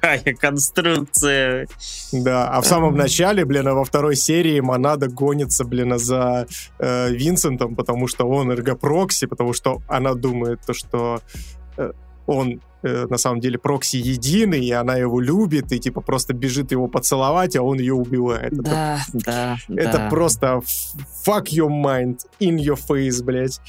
Какая 0.06 0.36
конструкция! 0.36 1.68
Да, 2.12 2.50
а 2.50 2.62
в 2.62 2.66
самом 2.66 2.96
начале, 2.96 3.44
блин, 3.44 3.68
а 3.68 3.74
во 3.74 3.84
второй 3.84 4.16
серии 4.16 4.60
монада 4.60 5.08
гонится, 5.08 5.66
блин, 5.66 5.98
за 5.98 6.46
э, 6.78 7.12
Винсентом, 7.12 7.76
потому 7.76 8.08
что 8.08 8.26
он 8.26 8.52
эргопрокси, 8.52 9.26
потому 9.26 9.54
что 9.54 9.82
она 9.88 10.14
думает 10.14 10.60
то, 10.66 10.74
что 10.74 11.22
э, 11.78 11.92
он 12.28 12.62
э, 12.84 13.08
на 13.10 13.18
самом 13.18 13.40
деле 13.40 13.58
прокси 13.58 13.96
единый, 13.98 14.64
и 14.64 14.72
она 14.72 14.96
его 14.96 15.20
любит, 15.20 15.72
и 15.72 15.80
типа 15.80 16.02
просто 16.02 16.34
бежит 16.34 16.72
его 16.72 16.88
поцеловать, 16.88 17.56
а 17.56 17.64
он 17.64 17.80
ее 17.80 17.96
убивает. 17.96 18.54
Да, 18.54 19.00
это, 19.12 19.24
да. 19.26 19.58
Это 19.76 19.98
да. 19.98 20.10
просто 20.10 20.62
fuck 21.26 21.46
your 21.46 21.70
mind, 21.70 22.20
in 22.40 22.58
your 22.58 22.78
face, 22.78 23.24
блядь. 23.24 23.60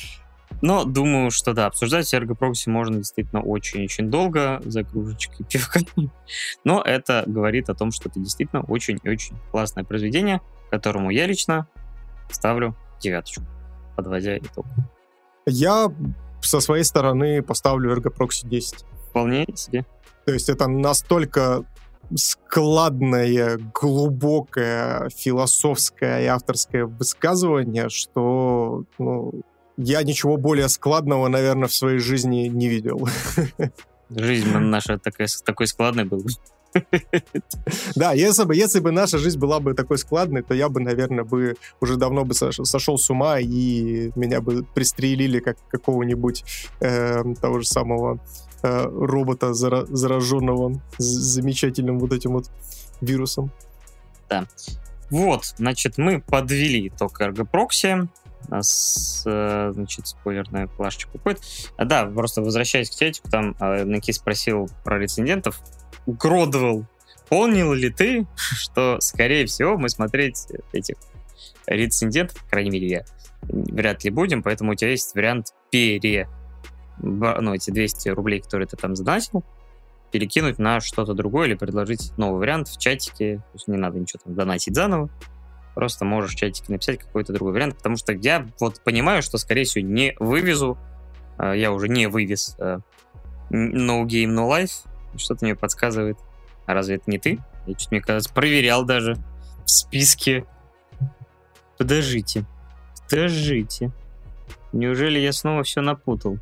Но 0.62 0.84
думаю, 0.84 1.30
что 1.30 1.52
да, 1.52 1.66
обсуждать 1.66 2.12
эргопрокси 2.12 2.68
можно 2.68 2.98
действительно 2.98 3.42
очень-очень 3.42 4.10
долго 4.10 4.60
за 4.64 4.84
кружечкой 4.84 5.46
пивка. 5.50 5.80
Но 6.64 6.82
это 6.82 7.24
говорит 7.26 7.68
о 7.68 7.74
том, 7.74 7.90
что 7.90 8.08
это 8.08 8.20
действительно 8.20 8.62
очень 8.62 8.98
и 9.02 9.08
очень 9.08 9.36
классное 9.50 9.84
произведение, 9.84 10.40
которому 10.70 11.10
я 11.10 11.26
лично 11.26 11.68
ставлю 12.30 12.76
девяточку, 13.00 13.44
подводя 13.96 14.38
итог. 14.38 14.66
Я 15.46 15.92
со 16.40 16.60
своей 16.60 16.84
стороны 16.84 17.42
поставлю 17.42 17.90
эргопрокси 17.92 18.46
10. 18.46 18.84
Вполне 19.10 19.46
себе. 19.54 19.84
То 20.24 20.32
есть 20.32 20.48
это 20.48 20.66
настолько 20.66 21.64
складное, 22.14 23.58
глубокое, 23.74 25.08
философское 25.10 26.22
и 26.22 26.26
авторское 26.26 26.86
высказывание, 26.86 27.88
что 27.88 28.84
ну, 28.98 29.42
я 29.76 30.02
ничего 30.02 30.36
более 30.36 30.68
складного, 30.68 31.28
наверное, 31.28 31.68
в 31.68 31.74
своей 31.74 31.98
жизни 31.98 32.48
не 32.48 32.68
видел. 32.68 33.08
Жизнь 34.10 34.48
наша 34.48 34.98
такая, 34.98 35.28
такой 35.44 35.66
складной 35.66 36.04
была. 36.04 36.22
Да, 37.94 38.12
если 38.12 38.44
бы, 38.44 38.54
если 38.54 38.80
бы 38.80 38.92
наша 38.92 39.18
жизнь 39.18 39.38
была 39.38 39.60
бы 39.60 39.74
такой 39.74 39.98
складной, 39.98 40.42
то 40.42 40.54
я 40.54 40.68
бы, 40.68 40.80
наверное, 40.80 41.24
бы 41.24 41.56
уже 41.80 41.96
давно 41.96 42.24
бы 42.24 42.34
сошел 42.34 42.98
с 42.98 43.10
ума, 43.10 43.38
и 43.40 44.10
меня 44.14 44.40
бы 44.40 44.64
пристрелили 44.74 45.40
как 45.40 45.56
какого-нибудь 45.68 46.44
э, 46.80 47.22
того 47.40 47.60
же 47.60 47.66
самого 47.66 48.20
э, 48.62 48.84
робота, 48.84 49.54
зара 49.54 49.86
зараженного 49.86 50.80
замечательным 50.98 51.98
вот 51.98 52.12
этим 52.12 52.32
вот 52.32 52.50
вирусом. 53.00 53.50
Да. 54.28 54.46
Вот, 55.10 55.54
значит, 55.56 55.98
мы 55.98 56.20
подвели 56.20 56.88
итог 56.88 57.20
эргопрокси 57.20 58.08
нас, 58.48 59.23
э, 59.27 59.70
значит, 59.74 60.06
спойлерная 60.06 60.66
плашечка 60.66 61.16
уходит. 61.16 61.40
А, 61.77 61.85
да, 61.85 62.06
просто 62.06 62.43
возвращаясь 62.43 62.90
к 62.90 62.94
чатику, 62.98 63.31
там 63.31 63.56
э, 63.60 63.85
Наки 63.85 64.12
спросил 64.12 64.68
про 64.85 64.98
рецендентов. 64.98 65.60
Гродвелл, 66.06 66.86
понял 67.28 67.73
ли 67.73 67.90
ты, 67.90 68.27
что, 68.36 68.98
скорее 69.01 69.47
всего, 69.47 69.77
мы 69.77 69.89
смотреть 69.89 70.47
этих 70.73 70.97
рецендентов, 71.66 72.43
по 72.44 72.51
крайней 72.51 72.70
мере, 72.70 72.89
я, 72.89 73.05
вряд 73.43 74.05
ли 74.05 74.10
будем, 74.10 74.43
поэтому 74.43 74.73
у 74.73 74.74
тебя 74.74 74.90
есть 74.90 75.14
вариант 75.14 75.48
пере... 75.70 76.28
Ну, 76.98 77.52
эти 77.52 77.70
200 77.70 78.09
рублей, 78.10 78.40
которые 78.40 78.66
ты 78.66 78.78
там 78.78 78.97
задонатил, 78.97 79.44
перекинуть 80.10 80.59
на 80.59 80.81
что-то 80.81 81.12
другое 81.12 81.48
или 81.48 81.55
предложить 81.55 82.16
новый 82.16 82.39
вариант 82.39 82.68
в 82.68 82.78
чатике. 82.78 83.36
То 83.36 83.51
есть 83.52 83.68
не 83.68 83.77
надо 83.77 83.98
ничего 83.98 84.20
там 84.24 84.35
донатить 84.35 84.74
заново 84.74 85.10
просто 85.76 86.06
можешь 86.06 86.32
в 86.32 86.36
чатике 86.36 86.72
написать 86.72 86.98
какой-то 86.98 87.34
другой 87.34 87.52
вариант, 87.52 87.76
потому 87.76 87.98
что 87.98 88.12
я 88.12 88.48
вот 88.58 88.80
понимаю, 88.80 89.20
что, 89.20 89.36
скорее 89.36 89.64
всего, 89.64 89.86
не 89.86 90.16
вывезу, 90.18 90.78
а, 91.36 91.52
я 91.52 91.70
уже 91.70 91.88
не 91.88 92.06
вывез 92.06 92.56
а, 92.58 92.78
No 93.50 94.04
Game 94.04 94.34
No 94.34 94.48
Life, 94.48 94.86
что-то 95.18 95.44
мне 95.44 95.54
подсказывает. 95.54 96.16
А 96.64 96.72
разве 96.72 96.96
это 96.96 97.10
не 97.10 97.18
ты? 97.18 97.40
Я 97.66 97.74
чуть 97.74 97.90
мне 97.90 98.00
кажется, 98.00 98.32
проверял 98.32 98.86
даже 98.86 99.16
в 99.66 99.70
списке. 99.70 100.46
Подождите, 101.76 102.46
подождите. 103.10 103.92
Неужели 104.72 105.18
я 105.18 105.34
снова 105.34 105.62
все 105.62 105.82
напутал? 105.82 106.38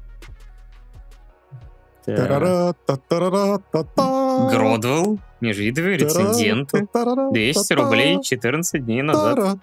Гродвелл, 4.50 5.18
межвидовые 5.40 5.96
рецензенты, 5.98 6.86
200 7.32 7.72
рублей 7.74 8.22
14 8.22 8.84
дней 8.84 9.02
назад. 9.02 9.58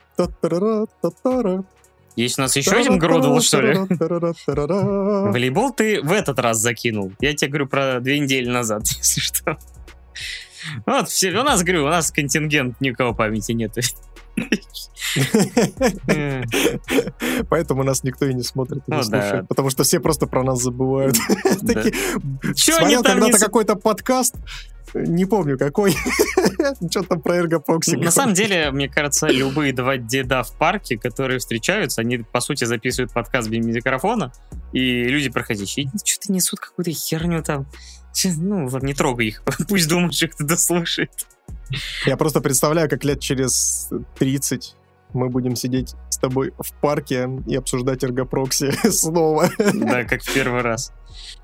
Есть 2.16 2.38
у 2.40 2.42
нас 2.42 2.56
еще 2.56 2.72
один 2.76 2.98
Гродвелл, 2.98 3.42
что 3.42 3.62
ли? 3.62 3.78
Волейбол 3.78 5.72
ты 5.72 6.02
в 6.02 6.12
этот 6.12 6.40
раз 6.40 6.58
закинул. 6.58 7.12
Я 7.20 7.34
тебе 7.36 7.50
говорю 7.50 7.68
про 7.68 8.00
две 8.00 8.20
недели 8.20 8.50
назад, 8.50 8.84
если 8.98 9.22
что. 9.22 9.58
Вот, 10.86 11.10
все, 11.10 11.32
у 11.32 11.44
нас, 11.44 11.64
говорю, 11.64 11.86
у 11.86 11.90
нас 11.90 12.12
контингент, 12.12 12.80
никого 12.82 13.16
памяти 13.16 13.54
нет. 13.54 13.74
Поэтому 17.50 17.84
нас 17.84 18.04
никто 18.04 18.26
и 18.26 18.34
не 18.34 18.44
смотрит 18.44 18.84
и 18.88 18.92
не 18.92 18.98
Ну 18.98 19.04
слушает. 19.04 19.48
Потому 19.48 19.70
что 19.70 19.84
все 19.84 20.00
просто 20.00 20.28
про 20.28 20.44
нас 20.44 20.62
забывают. 20.62 21.16
Смотрел 22.56 23.04
когда-то 23.04 23.40
какой-то 23.40 23.76
подкаст, 23.76 24.36
не 24.94 25.26
помню 25.26 25.58
какой, 25.58 25.96
что 26.90 27.04
там 27.04 27.22
про 27.22 27.38
эргопрокси. 27.38 27.96
На 27.96 28.12
самом 28.12 28.34
деле, 28.34 28.72
мне 28.72 28.90
кажется, 28.90 29.28
любые 29.28 29.74
два 29.74 29.98
деда 29.98 30.44
в 30.44 30.58
парке, 30.58 30.98
которые 30.98 31.40
встречаются, 31.40 32.02
они, 32.02 32.18
по 32.18 32.42
сути, 32.42 32.66
записывают 32.66 33.14
подкаст 33.14 33.50
без 33.50 33.66
микрофона, 33.66 34.34
и 34.74 35.04
люди 35.04 35.30
проходящие 35.30 35.90
что-то 36.04 36.32
несут 36.32 36.60
какую-то 36.60 36.92
херню 36.92 37.44
там. 37.44 37.68
Ну, 38.38 38.68
ладно, 38.68 38.88
не 38.88 38.94
трогай 38.94 39.28
их. 39.28 39.44
Пусть 39.70 39.88
думают, 39.88 40.14
что 40.14 40.28
кто-то 40.28 40.58
слушает. 40.58 41.12
Я 42.06 42.18
просто 42.18 42.42
представляю, 42.42 42.90
как 42.90 43.04
лет 43.04 43.20
через 43.20 43.90
30 44.18 44.76
мы 45.14 45.30
будем 45.30 45.56
сидеть 45.56 45.96
с 46.10 46.18
тобой 46.18 46.54
в 46.58 46.74
парке 46.80 47.30
и 47.48 47.56
обсуждать 47.56 48.04
эргопрокси 48.04 48.72
снова. 48.90 49.50
Да, 49.74 50.04
как 50.04 50.22
в 50.22 50.34
первый 50.34 50.62
раз. 50.62 50.94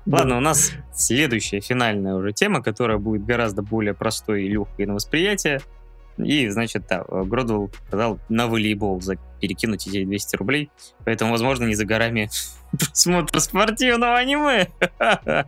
Ладно, 0.06 0.38
у 0.38 0.40
нас 0.40 0.72
следующая 0.94 1.60
финальная 1.60 2.14
уже 2.14 2.32
тема, 2.32 2.62
которая 2.62 2.98
будет 2.98 3.24
гораздо 3.24 3.62
более 3.62 3.94
простой 3.94 4.44
и 4.44 4.48
легкой 4.48 4.86
на 4.86 4.94
восприятие. 4.94 5.60
И, 6.18 6.48
значит, 6.48 6.84
да, 6.88 7.04
Гродвелл 7.08 7.70
сказал 7.88 8.18
на 8.28 8.46
волейбол 8.46 9.00
за 9.00 9.16
перекинуть 9.40 9.86
эти 9.86 10.04
200 10.04 10.36
рублей. 10.36 10.70
Поэтому, 11.04 11.30
возможно, 11.30 11.64
не 11.64 11.74
за 11.74 11.84
горами 11.84 12.28
просмотр 12.78 13.40
спортивного 13.40 14.16
аниме. 14.16 14.68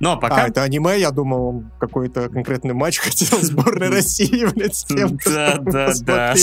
Ну, 0.00 0.10
а 0.10 0.12
А, 0.12 0.16
пока... 0.16 0.48
это 0.48 0.62
аниме, 0.62 0.98
я 0.98 1.10
думал, 1.10 1.46
он 1.48 1.70
какой-то 1.78 2.28
конкретный 2.28 2.74
матч 2.74 2.98
хотел 3.00 3.38
сборной 3.40 3.88
России, 3.88 4.46
блядь, 4.46 4.74
с 4.74 4.84
кем 4.84 5.16
Да, 5.24 5.58
да, 5.58 5.92
да. 6.02 6.34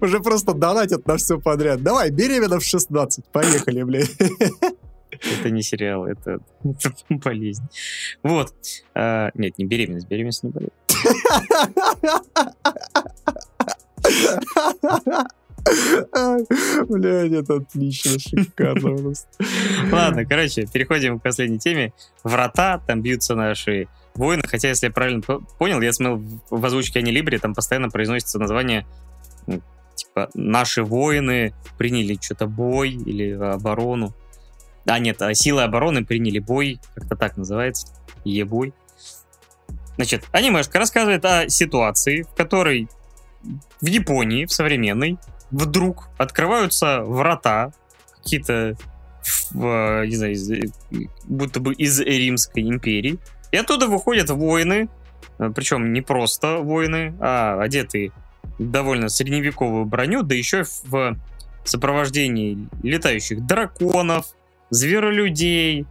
Уже 0.00 0.20
просто 0.20 0.52
донатят 0.52 1.06
на 1.06 1.16
все 1.16 1.38
подряд. 1.38 1.82
Давай, 1.82 2.10
беременна 2.10 2.58
в 2.58 2.64
16, 2.64 3.24
поехали, 3.26 3.82
блядь. 3.82 4.10
Это 5.22 5.50
не 5.50 5.62
сериал, 5.62 6.06
это, 6.06 6.40
это 6.64 6.94
болезнь. 7.08 7.64
Вот. 8.22 8.54
А, 8.94 9.30
нет, 9.34 9.58
не 9.58 9.66
беременность, 9.66 10.08
беременность 10.08 10.42
не 10.42 10.50
болезнь. 10.50 10.72
Блядь, 16.88 17.32
это 17.32 17.56
отлично, 17.56 18.18
шикарно 18.18 18.96
нас. 18.96 19.26
Ладно, 19.92 20.24
короче, 20.24 20.66
переходим 20.66 21.18
к 21.18 21.22
последней 21.22 21.58
теме. 21.58 21.92
Врата, 22.24 22.78
там 22.86 23.02
бьются 23.02 23.34
наши 23.34 23.88
воины, 24.14 24.42
хотя, 24.46 24.68
если 24.68 24.86
я 24.86 24.92
правильно 24.92 25.20
по- 25.20 25.40
понял, 25.58 25.80
я 25.80 25.92
смотрел 25.92 26.22
в 26.50 26.64
озвучке 26.64 27.00
Ани 27.00 27.10
Либри, 27.12 27.38
там 27.38 27.54
постоянно 27.54 27.90
произносится 27.90 28.38
название 28.38 28.86
ну, 29.46 29.60
типа 29.94 30.30
«Наши 30.34 30.82
воины 30.82 31.54
приняли 31.78 32.18
что-то 32.20 32.46
бой» 32.46 32.90
или 32.90 33.32
оборону. 33.32 34.14
А, 34.86 34.98
нет, 34.98 35.20
а 35.22 35.34
силы 35.34 35.62
обороны 35.62 36.04
приняли 36.04 36.38
бой, 36.38 36.80
как-то 36.94 37.16
так 37.16 37.36
называется, 37.36 37.88
Е-бой. 38.24 38.72
Значит, 39.96 40.24
анимешка 40.32 40.78
рассказывает 40.78 41.24
о 41.24 41.48
ситуации, 41.48 42.22
в 42.22 42.34
которой 42.34 42.88
в 43.80 43.86
Японии, 43.86 44.46
в 44.46 44.52
современной, 44.52 45.18
вдруг 45.50 46.08
открываются 46.16 47.02
врата, 47.02 47.72
какие-то, 48.16 48.76
не 49.52 50.16
знаю, 50.16 50.32
из- 50.32 50.72
будто 51.24 51.60
бы 51.60 51.74
из 51.74 52.00
Римской 52.00 52.62
империи, 52.62 53.18
и 53.52 53.56
оттуда 53.56 53.86
выходят 53.88 54.30
воины, 54.30 54.88
э, 55.38 55.50
причем 55.54 55.92
не 55.92 56.00
просто 56.00 56.58
воины, 56.58 57.14
а 57.20 57.60
одетые 57.60 58.12
в 58.58 58.70
довольно 58.70 59.08
средневековую 59.08 59.84
броню, 59.84 60.22
да 60.22 60.34
еще 60.34 60.64
в 60.84 61.16
сопровождении 61.64 62.68
летающих 62.82 63.44
драконов, 63.44 64.26
зверолюдей, 64.70 65.86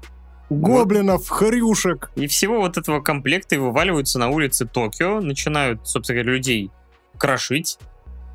Гоблинов, 0.49 1.29
хрюшек. 1.29 2.11
и 2.15 2.25
всего 2.27 2.59
вот 2.59 2.77
этого 2.77 3.01
комплекта 3.01 3.55
и 3.55 3.59
вываливаются 3.59 4.17
на 4.17 4.29
улицы 4.29 4.65
Токио, 4.65 5.21
начинают, 5.21 5.87
собственно 5.87 6.21
говоря, 6.21 6.37
людей 6.37 6.71
крошить. 7.17 7.77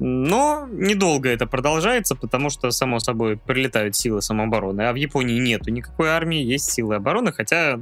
Но 0.00 0.68
недолго 0.70 1.28
это 1.28 1.46
продолжается, 1.46 2.14
потому 2.14 2.50
что, 2.50 2.70
само 2.70 2.98
собой, 2.98 3.36
прилетают 3.36 3.96
силы 3.96 4.22
самообороны. 4.22 4.82
А 4.82 4.92
в 4.92 4.96
Японии 4.96 5.38
нету 5.38 5.70
никакой 5.70 6.08
армии, 6.08 6.42
есть 6.42 6.70
силы 6.70 6.96
обороны, 6.96 7.32
хотя, 7.32 7.80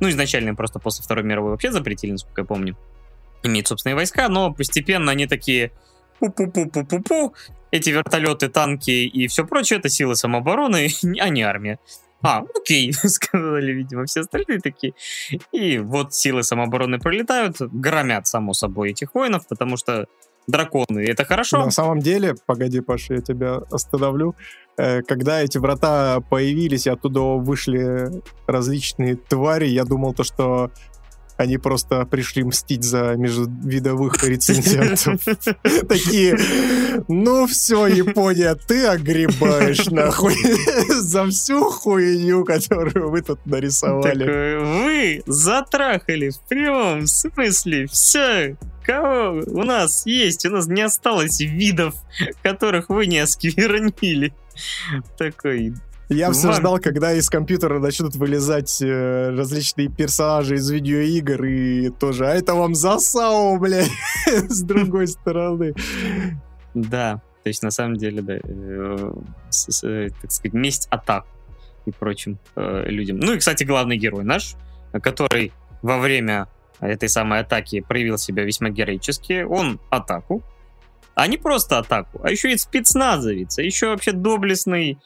ну, 0.00 0.08
изначально 0.08 0.54
просто 0.54 0.78
после 0.78 1.04
Второй 1.04 1.24
мировой 1.24 1.50
вообще 1.50 1.70
запретили, 1.70 2.12
насколько 2.12 2.42
я 2.42 2.46
помню. 2.46 2.76
Имеют 3.42 3.68
собственные 3.68 3.96
войска, 3.96 4.28
но 4.28 4.52
постепенно 4.52 5.12
они 5.12 5.26
такие 5.26 5.72
пу-пу-пу-пу-пу-пу, 6.22 7.34
эти 7.70 7.90
вертолеты, 7.90 8.48
танки 8.48 8.90
и 8.90 9.26
все 9.26 9.44
прочее, 9.44 9.78
это 9.78 9.88
силы 9.88 10.14
самообороны, 10.14 10.88
а 11.20 11.28
не 11.28 11.42
армия. 11.42 11.78
А, 12.22 12.44
окей, 12.54 12.92
сказали, 13.04 13.72
видимо, 13.72 14.04
все 14.04 14.20
остальные 14.20 14.60
такие. 14.60 14.94
И 15.50 15.78
вот 15.78 16.14
силы 16.14 16.44
самообороны 16.44 16.98
пролетают, 16.98 17.56
громят, 17.60 18.26
само 18.26 18.52
собой, 18.52 18.90
этих 18.90 19.14
воинов, 19.14 19.48
потому 19.48 19.76
что 19.76 20.06
драконы— 20.46 21.00
это 21.08 21.24
хорошо. 21.24 21.64
На 21.64 21.70
самом 21.70 21.98
деле, 22.00 22.34
погоди, 22.46 22.80
Паша, 22.80 23.14
я 23.14 23.20
тебя 23.20 23.60
остановлю. 23.70 24.36
Э, 24.76 25.02
Когда 25.02 25.40
эти 25.40 25.58
врата 25.58 26.20
появились 26.20 26.86
и 26.86 26.90
оттуда 26.90 27.20
вышли 27.20 28.10
различные 28.46 29.16
твари, 29.16 29.66
я 29.66 29.84
думал 29.84 30.14
то, 30.14 30.24
что 30.24 30.70
они 31.42 31.58
просто 31.58 32.04
пришли 32.06 32.44
мстить 32.44 32.84
за 32.84 33.14
межвидовых 33.16 34.22
рецензентов. 34.24 35.20
Такие, 35.88 36.38
ну 37.08 37.46
все, 37.46 37.86
Япония, 37.86 38.54
ты 38.54 38.86
огребаешь 38.86 39.86
нахуй 39.86 40.36
за 40.88 41.26
всю 41.26 41.70
хуйню, 41.70 42.44
которую 42.44 43.10
вы 43.10 43.22
тут 43.22 43.44
нарисовали. 43.46 44.56
Вы 44.56 45.22
затрахали 45.26 46.30
в 46.30 46.40
прямом 46.48 47.06
смысле 47.06 47.86
все, 47.86 48.56
кого 48.84 49.42
у 49.46 49.62
нас 49.62 50.06
есть, 50.06 50.46
у 50.46 50.50
нас 50.50 50.66
не 50.66 50.82
осталось 50.82 51.40
видов, 51.40 51.94
которых 52.42 52.88
вы 52.88 53.06
не 53.06 53.18
осквернили. 53.18 54.34
Такой, 55.18 55.74
Я 56.08 56.30
все 56.32 56.52
ждал, 56.52 56.78
когда 56.78 57.12
из 57.14 57.30
компьютера 57.30 57.78
начнут 57.78 58.14
вылезать 58.16 58.82
э, 58.82 59.30
различные 59.30 59.88
персонажи 59.88 60.56
из 60.56 60.68
видеоигр 60.70 61.44
и 61.44 61.88
тоже, 61.90 62.26
а 62.26 62.34
это 62.34 62.54
вам 62.54 62.74
засау, 62.74 63.58
бля, 63.58 63.84
с 64.26 64.62
другой 64.62 65.06
стороны. 65.06 65.74
да, 66.74 67.22
то 67.42 67.48
есть 67.48 67.62
на 67.62 67.70
самом 67.70 67.96
деле, 67.96 68.20
да, 68.22 68.34
э, 68.42 69.12
с- 69.50 69.70
с, 69.72 69.84
э, 69.84 70.10
так 70.20 70.30
сказать, 70.30 70.52
месть 70.52 70.86
атак 70.90 71.24
и 71.86 71.90
прочим 71.92 72.38
э, 72.56 72.84
людям. 72.88 73.18
Ну 73.18 73.32
и, 73.32 73.38
кстати, 73.38 73.64
главный 73.64 73.96
герой 73.96 74.24
наш, 74.24 74.54
который 75.02 75.52
во 75.80 75.98
время 75.98 76.46
этой 76.80 77.08
самой 77.08 77.40
атаки 77.40 77.80
проявил 77.80 78.18
себя 78.18 78.44
весьма 78.44 78.68
героически, 78.70 79.42
он 79.42 79.80
атаку, 79.90 80.42
а 81.14 81.26
не 81.26 81.38
просто 81.38 81.78
атаку, 81.78 82.20
а 82.22 82.30
еще 82.30 82.52
и 82.52 82.56
спецназовец, 82.58 83.58
а 83.58 83.62
еще 83.62 83.88
вообще 83.88 84.12
доблестный, 84.12 84.98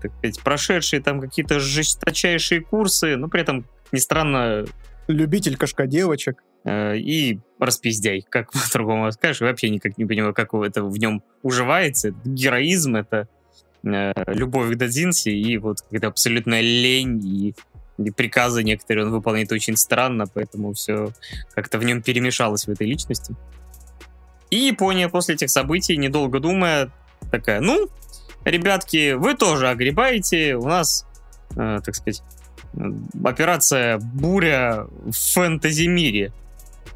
так 0.00 0.12
сказать, 0.18 0.40
прошедший 0.42 1.00
там 1.00 1.20
какие-то 1.20 1.60
жесточайшие 1.60 2.62
курсы, 2.62 3.16
но 3.16 3.28
при 3.28 3.42
этом, 3.42 3.66
ни 3.92 3.98
странно, 3.98 4.64
Любитель 5.08 5.56
кошка-девочек. 5.56 6.44
э, 6.64 6.98
и 6.98 7.40
распиздяй, 7.58 8.24
как 8.28 8.52
по-другому 8.52 9.10
скажешь, 9.10 9.40
вообще 9.40 9.70
никак 9.70 9.96
не 9.96 10.04
понимаю, 10.04 10.34
как 10.34 10.52
это 10.54 10.84
в 10.84 10.98
нем 10.98 11.22
уживается, 11.42 12.08
это 12.08 12.18
героизм, 12.24 12.96
это 12.96 13.26
э, 13.84 14.12
любовь 14.26 14.74
к 14.74 14.76
Дадзинси, 14.76 15.30
и 15.30 15.56
вот 15.56 15.80
какая-то 15.80 16.08
абсолютная 16.08 16.60
лень, 16.60 17.24
и, 17.24 17.54
и 17.96 18.10
приказы 18.10 18.62
некоторые 18.62 19.06
он 19.06 19.12
выполняет 19.12 19.50
очень 19.50 19.76
странно, 19.76 20.26
поэтому 20.26 20.74
все 20.74 21.12
как-то 21.54 21.78
в 21.78 21.84
нем 21.84 22.02
перемешалось 22.02 22.66
в 22.66 22.70
этой 22.70 22.86
личности. 22.86 23.34
И 24.50 24.56
Япония 24.56 25.08
после 25.08 25.36
этих 25.36 25.48
событий, 25.48 25.96
недолго 25.96 26.38
думая, 26.38 26.90
такая, 27.30 27.60
ну, 27.60 27.88
ребятки, 28.50 29.12
вы 29.12 29.34
тоже 29.34 29.68
огребаете, 29.68 30.56
у 30.56 30.66
нас, 30.66 31.06
э, 31.56 31.80
так 31.84 31.94
сказать, 31.94 32.22
э, 32.74 32.78
операция 33.24 33.98
«Буря» 33.98 34.86
в 35.04 35.12
фэнтези-мире. 35.12 36.32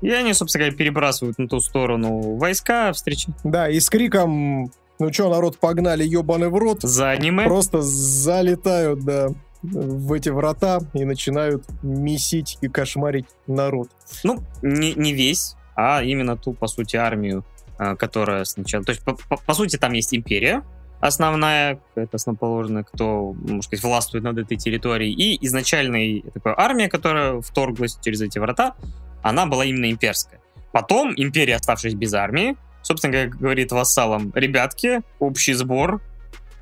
И 0.01 0.11
они, 0.11 0.35
собственно 0.35 0.65
говоря, 0.65 0.77
перебрасывают 0.77 1.39
на 1.39 1.49
ту 1.49 1.61
сторону 1.61 2.37
войска, 2.37 2.93
встречи 2.93 3.29
Да, 3.45 3.69
и 3.71 3.79
с 3.79 3.89
криком, 3.89 4.73
ну 4.99 5.11
чё, 5.11 5.31
народ, 5.31 5.59
погнали, 5.59 6.05
ебаный 6.05 6.49
в 6.49 6.57
рот. 6.57 6.83
за 6.83 7.11
аниме. 7.11 7.45
Просто 7.45 7.83
залетают, 7.83 9.05
да, 9.05 9.29
в 9.63 10.13
эти 10.13 10.29
врата 10.29 10.81
и 10.93 11.05
начинают 11.05 11.65
месить 11.83 12.59
и 12.63 12.69
кошмарить 12.69 13.27
народ. 13.47 13.91
Ну, 14.25 14.41
не, 14.61 14.93
не 14.95 15.13
весь, 15.13 15.55
а 15.77 16.03
именно 16.03 16.37
ту, 16.37 16.53
по 16.53 16.67
сути, 16.67 16.97
армию, 16.97 17.45
а, 17.79 17.95
которая 17.95 18.45
сначала... 18.45 18.85
То 18.85 18.91
есть, 18.91 19.05
по, 19.05 19.15
по- 19.15 19.37
по 19.37 19.55
сути, 19.55 19.77
там 19.77 19.93
есть 19.93 20.13
империя, 20.15 20.63
основная, 21.03 21.81
это 21.97 22.17
основоположная, 22.17 22.85
кто, 22.85 23.33
можно 23.33 23.63
сказать, 23.63 23.83
властвует 23.83 24.23
над 24.23 24.39
этой 24.39 24.57
территорией, 24.57 25.13
и 25.13 25.45
изначальная 25.45 26.23
такая 26.33 26.55
армия, 26.57 26.89
которая 26.89 27.41
вторглась 27.41 27.99
через 28.01 28.23
эти 28.23 28.39
врата, 28.39 28.77
она 29.21 29.47
была 29.47 29.65
именно 29.65 29.91
имперская. 29.91 30.41
Потом 30.71 31.13
империя, 31.17 31.57
оставшись 31.57 31.95
без 31.95 32.15
армии, 32.15 32.57
собственно 32.83 33.13
говоря, 33.13 33.31
говорит 33.31 33.73
вассалам, 33.73 34.31
ребятки, 34.35 35.01
общий 35.19 35.55
сбор, 35.55 36.01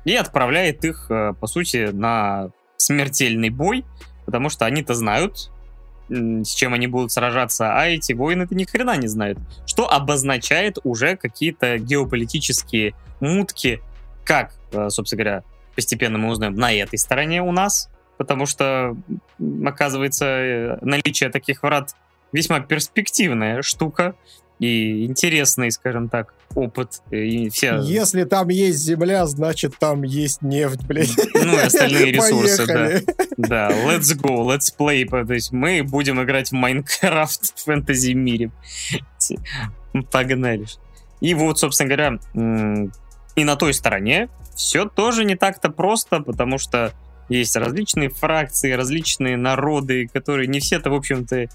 и 0.05 0.15
отправляет 0.15 0.83
их, 0.85 1.05
э, 1.11 1.33
по 1.39 1.45
сути, 1.45 1.91
на 1.91 2.49
смертельный 2.77 3.51
бой, 3.51 3.85
потому 4.25 4.49
что 4.49 4.65
они-то 4.65 4.95
знают, 4.95 5.51
с 6.09 6.49
чем 6.55 6.73
они 6.73 6.87
будут 6.87 7.11
сражаться, 7.11 7.73
а 7.79 7.85
эти 7.85 8.13
воины-то 8.13 8.55
ни 8.55 8.63
хрена 8.63 8.97
не 8.97 9.07
знают. 9.07 9.37
Что 9.67 9.87
обозначает 9.87 10.79
уже 10.83 11.15
какие-то 11.15 11.77
геополитические 11.77 12.95
мутки, 13.19 13.81
как, 14.25 14.53
э, 14.71 14.89
собственно 14.89 15.23
говоря, 15.23 15.43
постепенно 15.75 16.17
мы 16.17 16.29
узнаем 16.29 16.55
на 16.55 16.73
этой 16.73 16.97
стороне 16.97 17.41
у 17.41 17.51
нас, 17.51 17.89
потому 18.17 18.45
что, 18.45 18.95
оказывается, 19.65 20.25
э, 20.25 20.77
наличие 20.81 21.29
таких 21.29 21.63
врат 21.63 21.95
весьма 22.31 22.59
перспективная 22.59 23.61
штука 23.61 24.15
и 24.59 25.05
интересный, 25.05 25.71
скажем 25.71 26.07
так, 26.07 26.35
опыт. 26.53 27.01
И 27.09 27.49
все... 27.49 27.79
Если 27.81 28.25
там 28.25 28.49
есть 28.49 28.77
земля, 28.79 29.25
значит 29.25 29.77
там 29.79 30.03
есть 30.03 30.43
нефть, 30.43 30.85
блядь. 30.85 31.15
Ну 31.33 31.57
и 31.57 31.61
остальные 31.61 32.11
ресурсы, 32.11 32.67
да. 32.67 32.89
Да, 33.37 33.69
let's 33.71 34.15
go, 34.15 34.45
let's 34.45 34.71
play. 34.77 35.05
То 35.05 35.33
есть 35.33 35.51
мы 35.51 35.81
будем 35.83 36.21
играть 36.21 36.49
в 36.49 36.53
Майнкрафт 36.53 37.55
в 37.57 37.63
фэнтези 37.63 38.13
мире. 38.13 38.51
Погнали. 40.11 40.67
И 41.21 41.33
вот, 41.33 41.57
собственно 41.59 41.89
говоря, 41.89 42.91
и 43.35 43.43
на 43.43 43.55
той 43.55 43.73
стороне 43.73 44.29
все 44.55 44.85
тоже 44.85 45.25
не 45.25 45.35
так-то 45.35 45.69
просто, 45.69 46.19
потому 46.19 46.57
что 46.57 46.93
есть 47.29 47.55
различные 47.55 48.09
фракции, 48.09 48.71
различные 48.73 49.37
народы, 49.37 50.07
которые 50.11 50.47
не 50.47 50.59
все-то, 50.59 50.89
в 50.89 50.95
общем-то, 50.95 51.47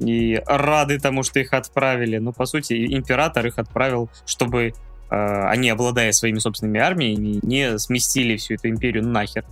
и 0.00 0.42
рады 0.46 0.98
тому, 0.98 1.22
что 1.22 1.40
их 1.40 1.52
отправили. 1.52 2.18
Но, 2.18 2.32
по 2.32 2.46
сути, 2.46 2.94
император 2.94 3.46
их 3.46 3.58
отправил, 3.58 4.08
чтобы 4.26 4.72
э, 5.10 5.44
они, 5.48 5.68
обладая 5.70 6.12
своими 6.12 6.38
собственными 6.38 6.80
армиями, 6.80 7.40
не 7.42 7.78
сместили 7.78 8.36
всю 8.36 8.54
эту 8.54 8.68
империю 8.68 9.06
нахер. 9.06 9.44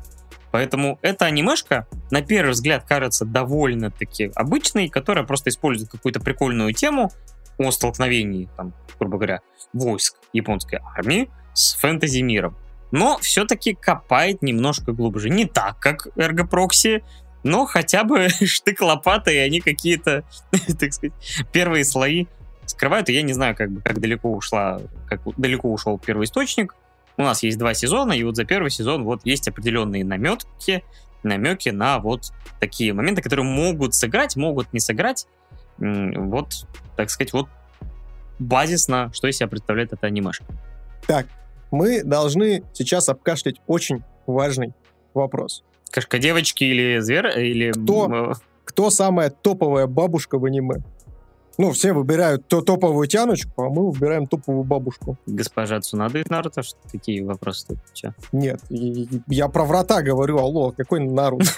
Поэтому 0.52 0.98
эта 1.02 1.26
анимешка, 1.26 1.86
на 2.10 2.22
первый 2.22 2.52
взгляд, 2.52 2.84
кажется 2.84 3.26
довольно-таки 3.26 4.30
обычной, 4.34 4.88
которая 4.88 5.24
просто 5.24 5.50
использует 5.50 5.90
какую-то 5.90 6.20
прикольную 6.20 6.72
тему 6.72 7.10
о 7.58 7.70
столкновении, 7.70 8.48
там, 8.56 8.72
грубо 8.98 9.18
говоря, 9.18 9.40
войск 9.72 10.16
японской 10.32 10.80
армии 10.96 11.28
с 11.56 11.74
фэнтези-миром. 11.76 12.56
Но 12.92 13.18
все-таки 13.18 13.74
копает 13.74 14.42
немножко 14.42 14.92
глубже. 14.92 15.28
Не 15.28 15.46
так, 15.46 15.78
как 15.80 16.08
Эргопрокси, 16.16 17.02
но 17.42 17.66
хотя 17.66 18.04
бы 18.04 18.28
штык 18.44 18.80
лопата, 18.80 19.30
и 19.30 19.36
они 19.36 19.60
какие-то, 19.60 20.24
так 20.78 20.92
сказать, 20.92 21.12
первые 21.52 21.84
слои 21.84 22.26
скрывают. 22.66 23.08
И 23.08 23.12
я 23.12 23.22
не 23.22 23.32
знаю, 23.32 23.56
как, 23.56 23.70
бы, 23.70 23.80
как 23.80 24.00
далеко 24.00 24.32
ушла, 24.32 24.80
как 25.08 25.20
далеко 25.36 25.72
ушел 25.72 25.98
первый 25.98 26.24
источник. 26.24 26.74
У 27.16 27.22
нас 27.22 27.42
есть 27.42 27.58
два 27.58 27.72
сезона, 27.72 28.12
и 28.12 28.22
вот 28.22 28.36
за 28.36 28.44
первый 28.44 28.70
сезон 28.70 29.04
вот 29.04 29.22
есть 29.24 29.48
определенные 29.48 30.04
наметки, 30.04 30.84
намеки 31.22 31.70
на 31.70 31.98
вот 31.98 32.32
такие 32.60 32.92
моменты, 32.92 33.22
которые 33.22 33.46
могут 33.46 33.94
сыграть, 33.94 34.36
могут 34.36 34.72
не 34.72 34.80
сыграть. 34.80 35.26
Вот, 35.78 36.66
так 36.96 37.10
сказать, 37.10 37.32
вот 37.32 37.48
базисно, 38.38 39.10
что 39.14 39.28
из 39.28 39.36
себя 39.36 39.48
представляет 39.48 39.92
эта 39.92 40.06
анимешка. 40.06 40.44
Так, 41.06 41.26
мы 41.70 42.02
должны 42.02 42.62
сейчас 42.72 43.08
обкашлять 43.08 43.56
очень 43.66 44.02
важный 44.26 44.74
вопрос. 45.14 45.64
Кошка 45.90 46.18
девочки 46.18 46.64
или 46.64 46.98
зверь? 47.00 47.38
Или... 47.38 47.72
Кто, 47.72 48.34
кто 48.64 48.90
самая 48.90 49.30
топовая 49.30 49.86
бабушка 49.86 50.38
в 50.38 50.44
аниме? 50.44 50.76
Ну, 51.58 51.72
все 51.72 51.92
выбирают 51.92 52.46
то 52.48 52.60
топовую 52.60 53.06
тяночку, 53.08 53.62
а 53.62 53.70
мы 53.70 53.90
выбираем 53.90 54.26
топовую 54.26 54.64
бабушку. 54.64 55.16
Госпожа 55.26 55.80
Цунады 55.80 56.20
из 56.20 56.28
Наруто? 56.28 56.62
Что 56.62 56.78
такие 56.92 57.24
вопросы 57.24 57.66
тут? 57.68 57.78
Че? 57.94 58.14
Нет, 58.32 58.60
я 58.68 59.48
про 59.48 59.64
врата 59.64 60.02
говорю, 60.02 60.38
алло, 60.38 60.72
какой 60.76 61.00
Наруто? 61.00 61.46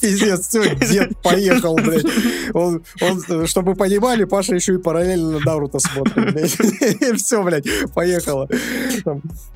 Пиздец, 0.00 0.48
все, 0.48 0.74
дед 0.76 1.20
поехал, 1.22 1.74
блядь. 1.76 2.06
Он, 2.54 2.82
он, 3.00 3.46
чтобы 3.46 3.74
понимали, 3.74 4.24
Паша 4.24 4.54
еще 4.54 4.74
и 4.74 4.78
параллельно 4.78 5.40
Наруто 5.44 5.80
смотрит, 5.80 6.32
блядь. 6.32 6.50
Все, 7.20 7.42
блядь, 7.42 7.66
поехала. 7.94 8.48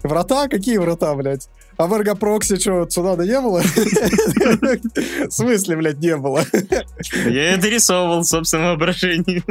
Врата? 0.03 0.49
Какие 0.49 0.79
врата, 0.79 1.15
блядь? 1.15 1.49
А 1.77 1.87
в 1.87 1.95
Эргопроксе 1.95 2.57
что, 2.57 2.85
Цунады 2.87 3.27
не 3.27 3.41
было? 3.41 3.61
В 3.61 5.31
смысле, 5.31 5.77
блядь, 5.77 5.99
не 5.99 6.17
было? 6.17 6.45
Я 7.27 7.55
это 7.55 7.69
рисовал 7.69 8.21
в 8.21 8.25
собственном 8.25 8.67
воображении. 8.67 9.43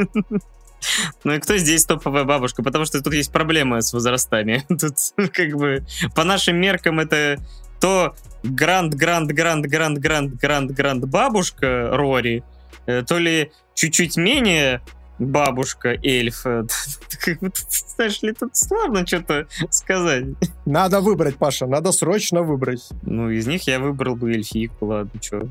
Ну 1.23 1.33
и 1.33 1.39
кто 1.39 1.57
здесь 1.57 1.85
топовая 1.85 2.23
бабушка? 2.25 2.63
Потому 2.63 2.85
что 2.85 3.01
тут 3.01 3.13
есть 3.13 3.31
проблемы 3.31 3.81
с 3.81 3.93
возрастами. 3.93 4.65
Тут 4.67 4.95
как 5.31 5.55
бы 5.55 5.85
по 6.15 6.23
нашим 6.23 6.57
меркам 6.57 6.99
это 6.99 7.37
то 7.79 8.15
гранд, 8.43 8.93
гранд, 8.93 9.31
гранд, 9.31 9.65
гранд, 9.65 9.99
гранд, 9.99 10.35
гранд, 10.35 10.71
гранд 10.71 11.05
бабушка 11.05 11.89
Рори, 11.91 12.43
э, 12.85 13.03
то 13.05 13.17
ли 13.17 13.51
чуть-чуть 13.75 14.17
менее 14.17 14.81
бабушка 15.19 15.97
эльф. 16.03 16.43
Знаешь 17.95 18.21
ли, 18.21 18.33
тут 18.33 18.55
сложно 18.55 19.05
что-то 19.05 19.47
сказать. 19.69 20.25
Надо 20.65 21.01
выбрать, 21.01 21.37
Паша, 21.37 21.65
надо 21.67 21.91
срочно 21.91 22.41
выбрать. 22.41 22.87
Ну, 23.03 23.29
из 23.29 23.47
них 23.47 23.67
я 23.67 23.79
выбрал 23.79 24.15
бы 24.15 24.31
эльфийку, 24.31 24.87
ладно, 24.87 25.21
что. 25.21 25.49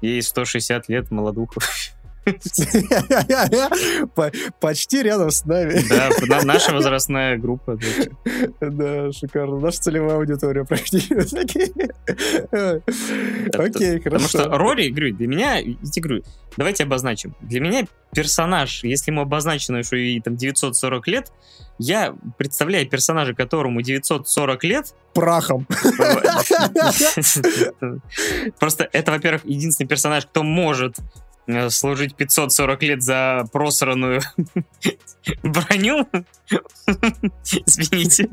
Ей 0.00 0.22
160 0.22 0.88
лет, 0.88 1.10
молодуха. 1.10 1.60
Почти 4.60 5.02
рядом 5.02 5.30
с 5.30 5.44
нами. 5.44 5.80
Да, 6.28 6.42
наша 6.44 6.72
возрастная 6.72 7.36
группа. 7.38 7.78
Да, 8.60 9.12
шикарно. 9.12 9.58
Наша 9.58 9.80
целевая 9.80 10.16
аудитория 10.16 10.64
практически. 10.64 11.14
Окей, 13.56 14.00
хорошо. 14.00 14.10
Потому 14.10 14.28
что 14.28 14.44
Рори, 14.56 14.88
говорю, 14.90 15.14
для 15.16 15.26
меня, 15.26 15.56
я 15.58 15.74
говорю, 15.96 16.22
давайте 16.56 16.84
обозначим. 16.84 17.34
Для 17.40 17.60
меня 17.60 17.86
персонаж, 18.14 18.84
если 18.84 19.10
ему 19.10 19.22
обозначено, 19.22 19.82
что 19.82 19.96
ей 19.96 20.20
там 20.20 20.36
940 20.36 21.08
лет, 21.08 21.32
я 21.78 22.14
представляю 22.38 22.86
персонажа, 22.88 23.34
которому 23.34 23.82
940 23.82 24.64
лет... 24.64 24.94
Прахом. 25.14 25.66
Просто 28.60 28.88
это, 28.92 29.10
во-первых, 29.10 29.44
единственный 29.44 29.86
персонаж, 29.88 30.26
кто 30.26 30.42
может 30.42 30.96
служить 31.68 32.14
540 32.16 32.82
лет 32.82 33.02
за 33.02 33.44
просранную 33.52 34.20
броню. 35.42 36.06
Извините. 37.66 38.28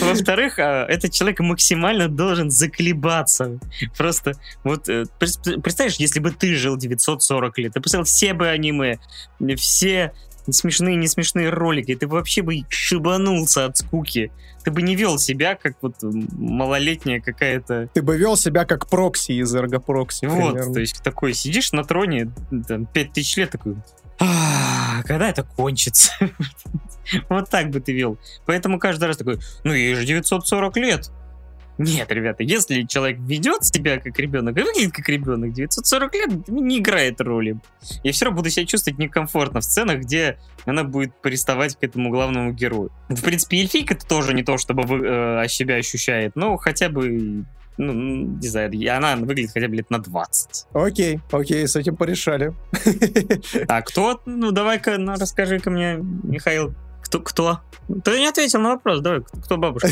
Во-вторых, 0.00 0.58
а, 0.58 0.84
этот 0.86 1.12
человек 1.12 1.40
максимально 1.40 2.08
должен 2.08 2.50
заколебаться. 2.50 3.58
Просто 3.96 4.32
вот 4.64 4.88
э, 4.88 5.04
представляешь, 5.18 5.96
если 5.96 6.20
бы 6.20 6.30
ты 6.30 6.54
жил 6.54 6.76
940 6.76 7.58
лет, 7.58 7.72
ты 7.72 7.80
посмотрел 7.80 8.04
все 8.04 8.34
бы 8.34 8.48
аниме, 8.48 8.98
все 9.56 10.12
смешные, 10.52 10.96
не 10.96 11.08
смешные 11.08 11.50
ролики, 11.50 11.94
ты 11.94 12.06
вообще 12.06 12.42
бы 12.42 12.62
шибанулся 12.68 13.66
от 13.66 13.76
скуки. 13.76 14.30
Ты 14.64 14.70
бы 14.70 14.82
не 14.82 14.94
вел 14.94 15.18
себя, 15.18 15.54
как 15.54 15.74
вот 15.80 15.96
малолетняя 16.02 17.20
какая-то... 17.20 17.88
Ты 17.94 18.02
бы 18.02 18.16
вел 18.16 18.36
себя 18.36 18.64
как 18.64 18.88
прокси 18.88 19.32
из 19.32 19.54
эргопрокси. 19.54 20.26
Вот, 20.26 20.52
примерно. 20.52 20.74
то 20.74 20.80
есть 20.80 21.02
такой, 21.02 21.32
сидишь 21.32 21.72
на 21.72 21.84
троне, 21.84 22.30
там, 22.68 22.86
5000 22.86 23.36
лет, 23.38 23.50
такой, 23.50 23.76
а, 24.20 25.02
когда 25.04 25.30
это 25.30 25.42
кончится? 25.42 26.12
вот 27.30 27.48
так 27.48 27.70
бы 27.70 27.80
ты 27.80 27.92
вел. 27.92 28.18
Поэтому 28.44 28.78
каждый 28.78 29.06
раз 29.06 29.16
такой, 29.16 29.40
ну 29.64 29.72
ей 29.72 29.94
же 29.94 30.04
940 30.04 30.76
лет. 30.76 31.10
Нет, 31.80 32.12
ребята, 32.12 32.42
если 32.42 32.82
человек 32.82 33.18
ведет 33.20 33.64
себя 33.64 33.98
как 33.98 34.18
ребенок 34.18 34.54
и 34.54 34.60
выглядит 34.60 34.92
как 34.92 35.08
ребенок, 35.08 35.54
940 35.54 36.14
лет 36.14 36.48
не 36.48 36.78
играет 36.78 37.22
роли. 37.22 37.56
Я 38.04 38.12
все 38.12 38.26
равно 38.26 38.36
буду 38.36 38.50
себя 38.50 38.66
чувствовать 38.66 38.98
некомфортно 38.98 39.60
в 39.60 39.64
сценах, 39.64 40.00
где 40.00 40.36
она 40.66 40.84
будет 40.84 41.14
приставать 41.22 41.76
к 41.76 41.82
этому 41.82 42.10
главному 42.10 42.52
герою. 42.52 42.90
В 43.08 43.22
принципе, 43.22 43.60
эльфийка 43.60 43.94
это 43.94 44.06
тоже 44.06 44.34
не 44.34 44.42
то, 44.42 44.58
чтобы 44.58 44.82
вы, 44.82 45.06
э, 45.06 45.48
себя 45.48 45.76
ощущает, 45.76 46.36
но 46.36 46.58
хотя 46.58 46.90
бы 46.90 47.46
ну, 47.78 47.94
не 47.94 48.46
знаю, 48.46 48.70
она 48.94 49.16
выглядит 49.16 49.52
хотя 49.54 49.66
бы 49.66 49.76
лет 49.76 49.88
на 49.88 50.00
20. 50.00 50.66
Окей, 50.74 51.20
окей, 51.32 51.66
с 51.66 51.76
этим 51.76 51.96
порешали. 51.96 52.52
А 53.68 53.80
кто? 53.80 54.20
Ну, 54.26 54.50
давай-ка, 54.50 54.98
ну, 54.98 55.14
расскажи-ка 55.14 55.70
мне, 55.70 55.96
Михаил, 55.96 56.74
кто? 57.10 57.20
Кто? 57.20 57.60
Ты 58.04 58.18
не 58.20 58.28
ответил 58.28 58.60
на 58.60 58.70
вопрос. 58.70 59.00
Давай, 59.00 59.22
кто 59.22 59.56
бабушка? 59.56 59.88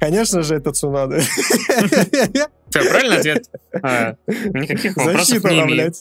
Конечно 0.00 0.42
же, 0.42 0.56
это 0.56 0.72
Цунада. 0.72 1.20
Все, 1.20 2.90
правильный 2.90 3.18
ответ? 3.18 3.48
А, 3.82 4.16
никаких 4.26 4.96
вопросов 4.96 5.44
не 5.44 5.60
имею. 5.60 5.92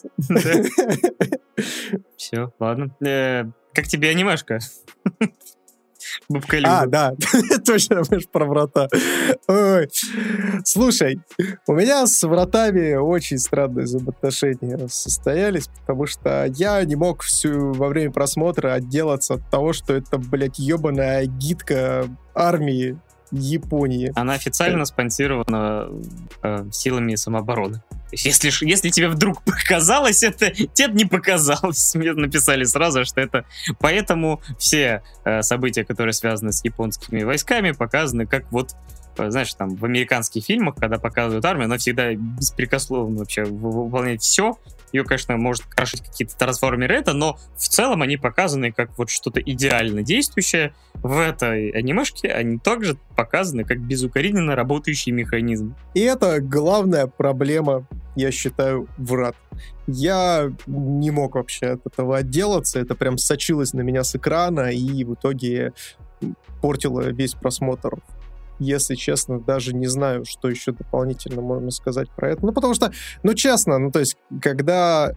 Все, 2.18 2.52
ладно. 2.60 2.90
Э, 3.06 3.46
как 3.74 3.88
тебе 3.88 4.10
анимешка? 4.10 4.60
А, 6.70 6.86
да, 6.86 7.14
точно, 7.66 8.02
про 8.32 8.46
врата. 8.46 8.88
Слушай, 10.64 11.20
у 11.68 11.74
меня 11.74 12.06
с 12.08 12.24
вратами 12.24 12.96
очень 12.96 13.38
странные 13.38 13.86
взаимоотношения 13.86 14.88
состоялись, 14.90 15.68
потому 15.68 16.06
что 16.06 16.46
я 16.56 16.84
не 16.84 16.96
мог 16.96 17.24
всю 17.24 17.74
во 17.74 17.88
время 17.88 18.12
просмотра 18.12 18.74
отделаться 18.74 19.36
от 19.36 19.50
того, 19.50 19.74
что 19.74 19.94
это, 19.94 20.18
блядь, 20.18 20.60
ебаная 20.60 21.26
гидка 21.26 22.08
армии 22.34 22.98
Японии. 23.32 24.12
Она 24.16 24.34
официально 24.34 24.86
спонсирована 24.86 25.90
э, 26.42 26.66
силами 26.72 27.16
самообороны. 27.16 27.82
Если, 28.12 28.52
если 28.66 28.90
тебе 28.90 29.10
вдруг 29.10 29.44
показалось, 29.44 30.24
это 30.24 30.52
тебе 30.52 30.94
не 30.94 31.06
показалось. 31.06 31.96
Мне 31.96 32.14
написали 32.14 32.64
сразу, 32.64 33.06
что 33.06 33.22
это... 33.22 33.46
Поэтому 33.80 34.42
все 34.58 35.04
э, 35.24 35.42
события, 35.42 35.84
которые 35.84 36.14
связаны 36.14 36.52
с 36.52 36.64
японскими 36.64 37.24
войсками, 37.24 37.72
показаны 37.72 38.26
как 38.26 38.52
вот 38.52 38.76
э, 39.18 39.30
знаешь, 39.32 39.54
там 39.54 39.76
в 39.76 39.84
американских 39.86 40.46
фильмах, 40.46 40.76
когда 40.76 40.98
показывают 40.98 41.44
армию, 41.46 41.66
она 41.66 41.78
всегда 41.78 42.14
беспрекословно 42.14 43.20
вообще 43.20 43.44
выполняет 43.44 44.22
все, 44.22 44.58
ее, 44.96 45.04
конечно, 45.04 45.38
может 45.38 45.66
крашить 45.66 46.02
какие-то 46.02 46.38
трансформеры 46.38 46.96
это, 46.96 47.14
но 47.14 47.38
в 47.56 47.68
целом 47.68 48.02
они 48.02 48.18
показаны 48.18 48.72
как 48.72 48.98
вот 48.98 49.10
что-то 49.10 49.42
идеально 49.42 50.04
действующее. 50.04 50.74
В 50.96 51.20
этой 51.20 51.70
анимешке 51.70 52.30
они 52.30 52.58
также 52.58 52.98
показаны 53.16 53.64
как 53.64 53.80
безукоризненно 53.80 54.56
работающий 54.56 55.12
механизм. 55.12 55.76
И 55.94 56.00
это 56.00 56.40
главная 56.40 57.08
проблема, 57.08 57.86
я 58.16 58.32
считаю, 58.32 58.88
врат. 58.98 59.36
Я 59.88 60.52
не 60.66 61.12
мог 61.12 61.36
вообще 61.36 61.68
от 61.68 61.86
этого 61.86 62.18
отделаться, 62.18 62.80
это 62.80 62.96
прям 62.96 63.18
сочилось 63.18 63.74
на 63.74 63.82
меня 63.82 64.04
с 64.04 64.16
экрана, 64.16 64.72
и 64.72 65.04
в 65.04 65.14
итоге 65.14 65.74
портило 66.62 67.02
весь 67.02 67.34
просмотр 67.34 68.00
если 68.60 68.96
честно, 68.96 69.40
даже 69.40 69.74
не 69.74 69.88
знаю, 69.88 70.26
что 70.26 70.50
еще 70.50 70.72
дополнительно 70.72 71.42
можно 71.42 71.72
сказать 71.72 72.10
про 72.12 72.32
это. 72.32 72.46
Ну, 72.46 72.52
потому 72.52 72.74
что, 72.74 72.92
ну, 73.24 73.34
честно, 73.34 73.78
ну, 73.78 73.92
то 73.92 74.00
есть, 74.00 74.18
когда 74.42 75.14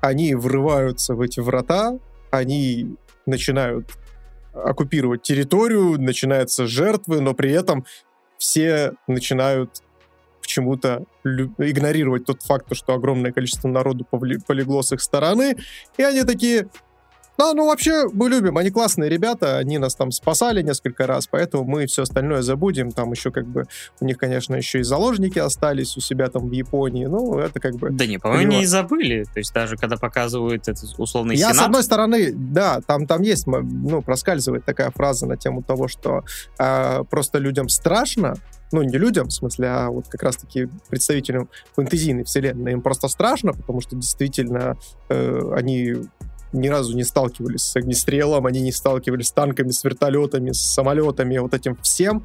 они 0.00 0.34
врываются 0.34 1.14
в 1.14 1.20
эти 1.20 1.40
врата, 1.40 1.98
они 2.30 2.96
начинают 3.26 3.90
оккупировать 4.52 5.22
территорию, 5.22 6.00
начинаются 6.00 6.66
жертвы, 6.66 7.20
но 7.20 7.34
при 7.34 7.52
этом 7.52 7.84
все 8.38 8.92
начинают 9.06 9.82
почему-то 10.40 11.04
игнорировать 11.24 12.24
тот 12.24 12.42
факт, 12.42 12.68
что 12.72 12.94
огромное 12.94 13.32
количество 13.32 13.68
народу 13.68 14.04
полегло 14.04 14.82
с 14.82 14.92
их 14.92 15.00
стороны, 15.00 15.56
и 15.96 16.02
они 16.02 16.22
такие, 16.22 16.68
да, 17.38 17.52
ну 17.54 17.66
вообще 17.66 18.08
мы 18.12 18.28
любим, 18.28 18.58
они 18.58 18.70
классные 18.70 19.10
ребята, 19.10 19.58
они 19.58 19.78
нас 19.78 19.94
там 19.94 20.10
спасали 20.10 20.62
несколько 20.62 21.06
раз, 21.06 21.26
поэтому 21.26 21.64
мы 21.64 21.86
все 21.86 22.02
остальное 22.02 22.42
забудем. 22.42 22.92
Там 22.92 23.12
еще 23.12 23.30
как 23.30 23.46
бы 23.46 23.64
у 24.00 24.04
них, 24.04 24.18
конечно, 24.18 24.54
еще 24.54 24.80
и 24.80 24.82
заложники 24.82 25.38
остались 25.38 25.96
у 25.96 26.00
себя 26.00 26.28
там 26.28 26.48
в 26.48 26.52
Японии. 26.52 27.06
Ну, 27.06 27.38
это 27.38 27.60
как 27.60 27.76
бы... 27.76 27.90
Да 27.90 28.06
не, 28.06 28.18
по-моему, 28.18 28.52
они 28.52 28.62
и 28.62 28.66
забыли. 28.66 29.24
То 29.24 29.38
есть 29.38 29.52
даже 29.52 29.76
когда 29.76 29.96
показывают 29.96 30.68
этот 30.68 30.94
условный 30.98 31.36
Я, 31.36 31.48
сенат... 31.48 31.56
с 31.56 31.66
одной 31.66 31.82
стороны, 31.82 32.32
да, 32.32 32.80
там, 32.86 33.06
там 33.06 33.22
есть, 33.22 33.46
ну, 33.46 34.02
проскальзывает 34.02 34.64
такая 34.64 34.90
фраза 34.90 35.26
на 35.26 35.36
тему 35.36 35.62
того, 35.62 35.88
что 35.88 36.24
э, 36.58 37.04
просто 37.10 37.38
людям 37.38 37.68
страшно, 37.68 38.34
ну, 38.72 38.82
не 38.82 38.98
людям, 38.98 39.28
в 39.28 39.32
смысле, 39.32 39.68
а 39.68 39.90
вот 39.90 40.08
как 40.08 40.22
раз-таки 40.22 40.68
представителям 40.88 41.48
фэнтезийной 41.74 42.24
вселенной. 42.24 42.72
Им 42.72 42.82
просто 42.82 43.08
страшно, 43.08 43.52
потому 43.52 43.80
что 43.80 43.96
действительно 43.96 44.76
э, 45.08 45.52
они 45.54 45.94
ни 46.52 46.68
разу 46.68 46.96
не 46.96 47.04
сталкивались 47.04 47.62
с 47.62 47.76
огнестрелом, 47.76 48.46
они 48.46 48.60
не 48.60 48.72
сталкивались 48.72 49.28
с 49.28 49.32
танками, 49.32 49.70
с 49.70 49.84
вертолетами, 49.84 50.52
с 50.52 50.60
самолетами, 50.60 51.38
вот 51.38 51.54
этим 51.54 51.76
всем. 51.76 52.24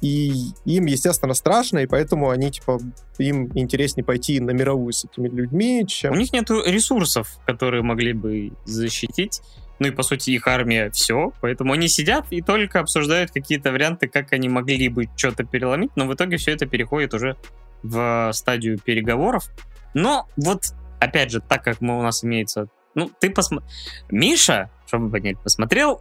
И 0.00 0.52
им, 0.64 0.86
естественно, 0.86 1.34
страшно, 1.34 1.80
и 1.80 1.86
поэтому 1.86 2.30
они, 2.30 2.52
типа, 2.52 2.78
им 3.18 3.50
интереснее 3.54 4.04
пойти 4.04 4.38
на 4.38 4.52
мировую 4.52 4.92
с 4.92 5.04
этими 5.04 5.28
людьми, 5.28 5.84
чем... 5.88 6.12
У 6.12 6.16
них 6.16 6.32
нет 6.32 6.48
ресурсов, 6.50 7.38
которые 7.46 7.82
могли 7.82 8.12
бы 8.12 8.52
защитить. 8.64 9.40
Ну 9.80 9.88
и, 9.88 9.90
по 9.90 10.02
сути, 10.02 10.30
их 10.30 10.46
армия 10.46 10.90
все. 10.90 11.32
Поэтому 11.40 11.72
они 11.72 11.88
сидят 11.88 12.26
и 12.30 12.42
только 12.42 12.80
обсуждают 12.80 13.32
какие-то 13.32 13.72
варианты, 13.72 14.08
как 14.08 14.32
они 14.32 14.48
могли 14.48 14.88
бы 14.88 15.08
что-то 15.16 15.44
переломить. 15.44 15.90
Но 15.96 16.06
в 16.06 16.14
итоге 16.14 16.36
все 16.36 16.52
это 16.52 16.66
переходит 16.66 17.14
уже 17.14 17.36
в 17.82 18.30
стадию 18.32 18.78
переговоров. 18.78 19.50
Но 19.94 20.28
вот, 20.36 20.74
опять 21.00 21.30
же, 21.30 21.40
так 21.40 21.64
как 21.64 21.80
мы, 21.80 21.98
у 21.98 22.02
нас 22.02 22.24
имеется 22.24 22.68
ну, 22.94 23.10
ты 23.20 23.30
посмотри... 23.30 23.68
Миша, 24.10 24.70
чтобы 24.86 25.06
вы 25.06 25.10
поняли, 25.10 25.36
посмотрел 25.42 26.00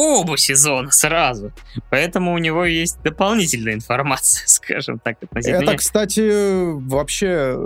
оба 0.00 0.38
сезона 0.38 0.90
сразу. 0.90 1.52
Поэтому 1.90 2.32
у 2.32 2.38
него 2.38 2.64
есть 2.64 3.02
дополнительная 3.02 3.74
информация, 3.74 4.44
скажем 4.46 4.98
так, 4.98 5.22
относительно. 5.22 5.62
Это, 5.62 5.76
кстати, 5.76 6.72
вообще 6.88 7.58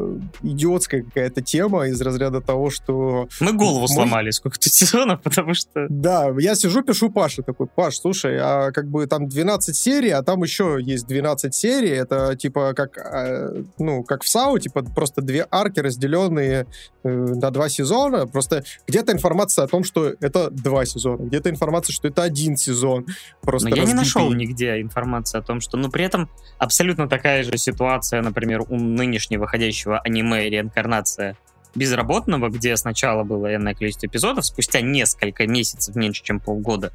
идиотская 0.43 1.03
какая-то 1.03 1.43
тема 1.43 1.87
из 1.87 2.01
разряда 2.01 2.41
того, 2.41 2.71
что... 2.71 3.29
Мы 3.41 3.53
голову 3.53 3.81
Мой... 3.81 3.89
сломали 3.89 4.31
сколько-то 4.31 4.69
сезонов, 4.69 5.23
потому 5.23 5.55
что... 5.55 5.87
Да, 5.89 6.31
я 6.39 6.55
сижу, 6.57 6.83
пишу 6.83 7.11
Паше 7.11 7.43
такой, 7.43 7.69
Паш, 7.69 7.99
слушай, 7.99 8.37
а 8.41 8.73
как 8.73 8.89
бы 8.89 9.07
там 9.07 9.29
12 9.29 9.77
серий, 9.77 10.11
а 10.11 10.23
там 10.23 10.43
еще 10.43 10.79
есть 10.81 11.07
12 11.07 11.55
серий, 11.55 11.91
это 11.91 12.35
типа 12.37 12.75
как, 12.75 12.99
а, 12.99 13.53
ну, 13.79 14.03
как 14.03 14.25
в 14.25 14.29
САУ, 14.29 14.59
типа 14.59 14.83
просто 14.83 15.23
две 15.23 15.47
арки, 15.51 15.79
разделенные 15.81 16.67
э, 17.05 17.09
на 17.09 17.51
два 17.51 17.69
сезона, 17.69 18.27
просто 18.27 18.65
где-то 18.89 19.13
информация 19.13 19.65
о 19.65 19.69
том, 19.69 19.85
что 19.85 20.13
это 20.21 20.51
два 20.51 20.85
сезона, 20.85 21.23
где-то 21.23 21.51
информация, 21.51 21.93
что 21.93 22.09
это 22.09 22.24
один 22.25 22.57
сезон. 22.57 23.07
Просто 23.43 23.69
Но 23.69 23.77
я 23.77 23.85
не 23.85 23.95
нашел 23.95 24.33
нигде 24.33 24.81
информации 24.81 25.39
о 25.39 25.43
том, 25.43 25.61
что... 25.61 25.77
Но 25.77 25.91
при 25.91 26.05
этом 26.05 26.29
абсолютно 26.59 27.09
такая 27.09 27.43
же 27.43 27.57
ситуация, 27.57 28.23
например, 28.23 28.63
у 28.69 28.77
нынешнего 28.77 29.43
выходящего 29.43 29.99
аниме 30.01 30.49
«Реинкарнация 30.49 31.37
безработного», 31.75 32.49
где 32.49 32.77
сначала 32.77 33.25
было 33.25 33.55
энное 33.55 33.75
количество 33.75 34.07
эпизодов, 34.07 34.47
спустя 34.47 34.81
несколько 34.81 35.47
месяцев, 35.47 35.95
меньше 35.97 36.23
чем 36.23 36.41
полгода, 36.41 36.93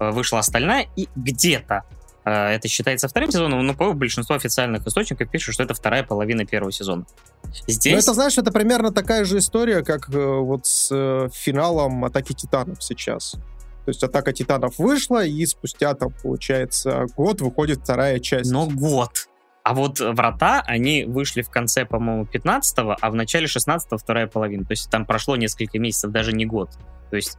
э, 0.00 0.10
вышла 0.10 0.38
остальная, 0.38 0.88
и 0.96 1.08
где-то 1.16 1.82
э, 2.24 2.30
это 2.30 2.68
считается 2.68 3.08
вторым 3.08 3.30
сезоном, 3.30 3.66
но 3.66 3.74
по 3.74 3.92
большинство 3.92 4.34
официальных 4.34 4.86
источников 4.86 5.30
пишут, 5.30 5.54
что 5.54 5.62
это 5.62 5.74
вторая 5.74 6.02
половина 6.02 6.46
первого 6.46 6.72
сезона. 6.72 7.04
Здесь... 7.66 7.92
Ну, 7.92 7.98
это, 7.98 8.14
знаешь, 8.14 8.38
это 8.38 8.50
примерно 8.50 8.92
такая 8.92 9.24
же 9.24 9.38
история, 9.38 9.82
как 9.82 10.08
э, 10.08 10.18
вот 10.18 10.66
с 10.66 10.88
э, 10.90 11.28
финалом 11.32 12.04
«Атаки 12.04 12.32
Титанов» 12.32 12.82
сейчас. 12.82 13.36
То 13.84 13.88
есть 13.88 14.02
«Атака 14.02 14.32
Титанов» 14.32 14.78
вышла, 14.78 15.24
и 15.24 15.44
спустя, 15.46 15.94
там, 15.94 16.12
получается, 16.22 17.06
год 17.16 17.40
выходит 17.40 17.80
вторая 17.80 18.20
часть. 18.20 18.50
Но 18.50 18.66
год. 18.66 19.28
А 19.64 19.74
вот 19.74 20.00
«Врата», 20.00 20.62
они 20.66 21.04
вышли 21.04 21.42
в 21.42 21.50
конце, 21.50 21.84
по-моему, 21.84 22.24
15-го, 22.32 22.96
а 23.00 23.10
в 23.10 23.14
начале 23.14 23.46
16-го 23.46 23.96
вторая 23.96 24.26
половина. 24.26 24.64
То 24.64 24.72
есть 24.72 24.90
там 24.90 25.06
прошло 25.06 25.36
несколько 25.36 25.78
месяцев, 25.78 26.10
даже 26.10 26.32
не 26.32 26.46
год. 26.46 26.70
То 27.10 27.16
есть, 27.16 27.38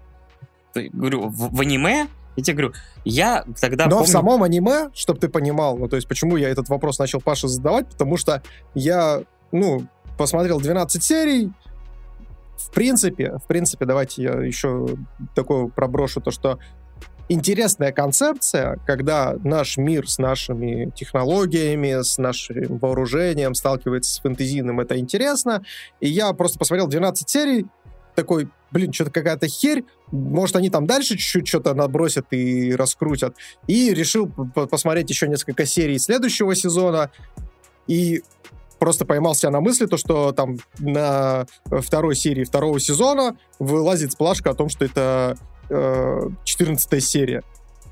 говорю, 0.74 1.28
в, 1.28 1.56
в 1.56 1.61
аниме 1.61 2.07
я 2.36 2.44
тебе 2.44 2.57
говорю, 2.57 2.74
я 3.06 3.45
тогда 3.60 3.86
Но 3.86 3.91
помню... 3.91 4.06
в 4.06 4.10
самом 4.10 4.44
аниме, 4.44 4.90
чтобы 4.94 5.20
ты 5.20 5.30
понимал, 5.30 5.78
ну, 5.78 5.88
то 5.88 5.95
есть, 5.95 6.07
почему 6.07 6.36
я 6.38 6.49
этот 6.49 6.68
вопрос 6.70 6.98
начал 6.98 7.22
Паше 7.22 7.48
задавать, 7.48 7.88
потому 7.90 8.18
что 8.18 8.41
я, 8.74 9.22
ну, 9.52 9.86
посмотрел 10.18 10.60
12 10.60 11.03
серий, 11.03 11.52
в 12.68 12.72
принципе, 12.72 13.38
в 13.38 13.48
принципе, 13.48 13.85
давайте 13.85 14.23
я 14.23 14.31
еще 14.34 14.88
такое 15.35 15.68
проброшу, 15.68 16.22
то, 16.22 16.31
что 16.31 16.60
интересная 17.30 17.91
концепция, 17.91 18.80
когда 18.85 19.35
наш 19.44 19.77
мир 19.77 20.10
с 20.10 20.18
нашими 20.18 20.91
технологиями, 20.91 22.02
с 22.02 22.18
нашим 22.18 22.77
вооружением 22.77 23.53
сталкивается 23.53 24.14
с 24.14 24.19
фэнтезийным, 24.19 24.80
это 24.80 24.98
интересно. 24.98 25.64
И 25.99 26.10
я 26.10 26.34
просто 26.34 26.60
посмотрел 26.60 26.88
12 26.88 27.30
серий, 27.30 27.65
такой, 28.15 28.48
блин, 28.72 28.94
что-то 28.94 29.11
какая-то 29.11 29.48
херь, 29.48 29.84
может, 30.11 30.56
они 30.56 30.69
там 30.69 30.85
дальше 30.85 31.18
чуть-чуть 31.18 31.48
что-то 31.48 31.73
набросят 31.73 32.27
и 32.31 32.76
раскрутят. 32.76 33.35
И 33.68 33.94
решил 33.94 34.27
посмотреть 34.27 35.10
еще 35.10 35.27
несколько 35.27 35.65
серий 35.65 35.98
следующего 35.98 36.53
сезона. 36.56 37.10
И 37.88 38.22
просто 38.84 39.06
поймал 39.06 39.34
себя 39.34 39.50
на 39.50 39.62
мысли, 39.62 39.86
то, 39.86 39.96
что 39.96 40.34
там 40.34 40.58
на 40.78 41.46
второй 41.64 42.18
серии 42.18 42.44
второго 42.44 42.82
сезона 42.82 43.38
вылазит 43.58 44.12
сплашка 44.12 44.50
о 44.50 44.54
том, 44.56 44.68
что 44.68 44.84
это 44.84 45.38
э, 45.70 46.30
14 46.44 47.02
серия. 47.02 47.44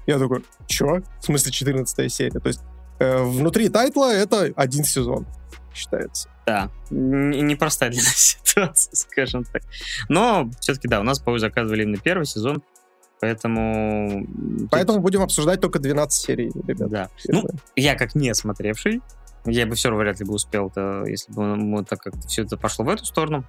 Я 0.06 0.20
такой, 0.20 0.44
чё? 0.68 1.00
В 1.22 1.24
смысле 1.24 1.54
14 1.54 2.12
серия? 2.12 2.38
То 2.42 2.48
есть 2.50 2.60
э, 3.00 3.24
внутри 3.24 3.70
тайтла 3.70 4.14
это 4.14 4.52
один 4.58 4.84
сезон 4.84 5.26
считается. 5.74 6.28
Да, 6.46 6.70
непростая 6.90 7.90
для 7.90 8.02
нас 8.02 8.38
ситуация, 8.44 8.94
скажем 8.94 9.46
так. 9.46 9.62
Но 10.10 10.50
все-таки, 10.60 10.90
да, 10.90 11.00
у 11.00 11.04
нас, 11.04 11.20
по 11.20 11.40
заказывали 11.40 11.84
именно 11.84 12.00
первый 12.00 12.26
сезон, 12.26 12.62
поэтому... 13.22 14.28
Поэтому 14.70 14.98
Тут... 14.98 15.04
будем 15.04 15.22
обсуждать 15.22 15.62
только 15.62 15.80
12 15.80 16.22
серий, 16.22 16.52
ребят. 16.68 16.90
Да. 16.90 17.10
Ну, 17.30 17.46
я 17.78 17.96
как 17.96 18.14
не 18.14 18.34
смотревший, 18.34 19.00
я 19.46 19.66
бы 19.66 19.76
все 19.76 19.90
равно 19.90 20.04
вряд 20.04 20.20
ли 20.20 20.26
бы 20.26 20.34
успел, 20.34 20.68
-то, 20.68 21.08
если 21.10 21.32
бы 21.32 21.56
мы 21.56 21.84
так 21.84 22.00
как 22.02 22.14
все 22.28 22.44
это 22.44 22.58
пошло 22.58 22.86
в 22.86 22.90
эту 22.90 23.06
сторону. 23.06 23.46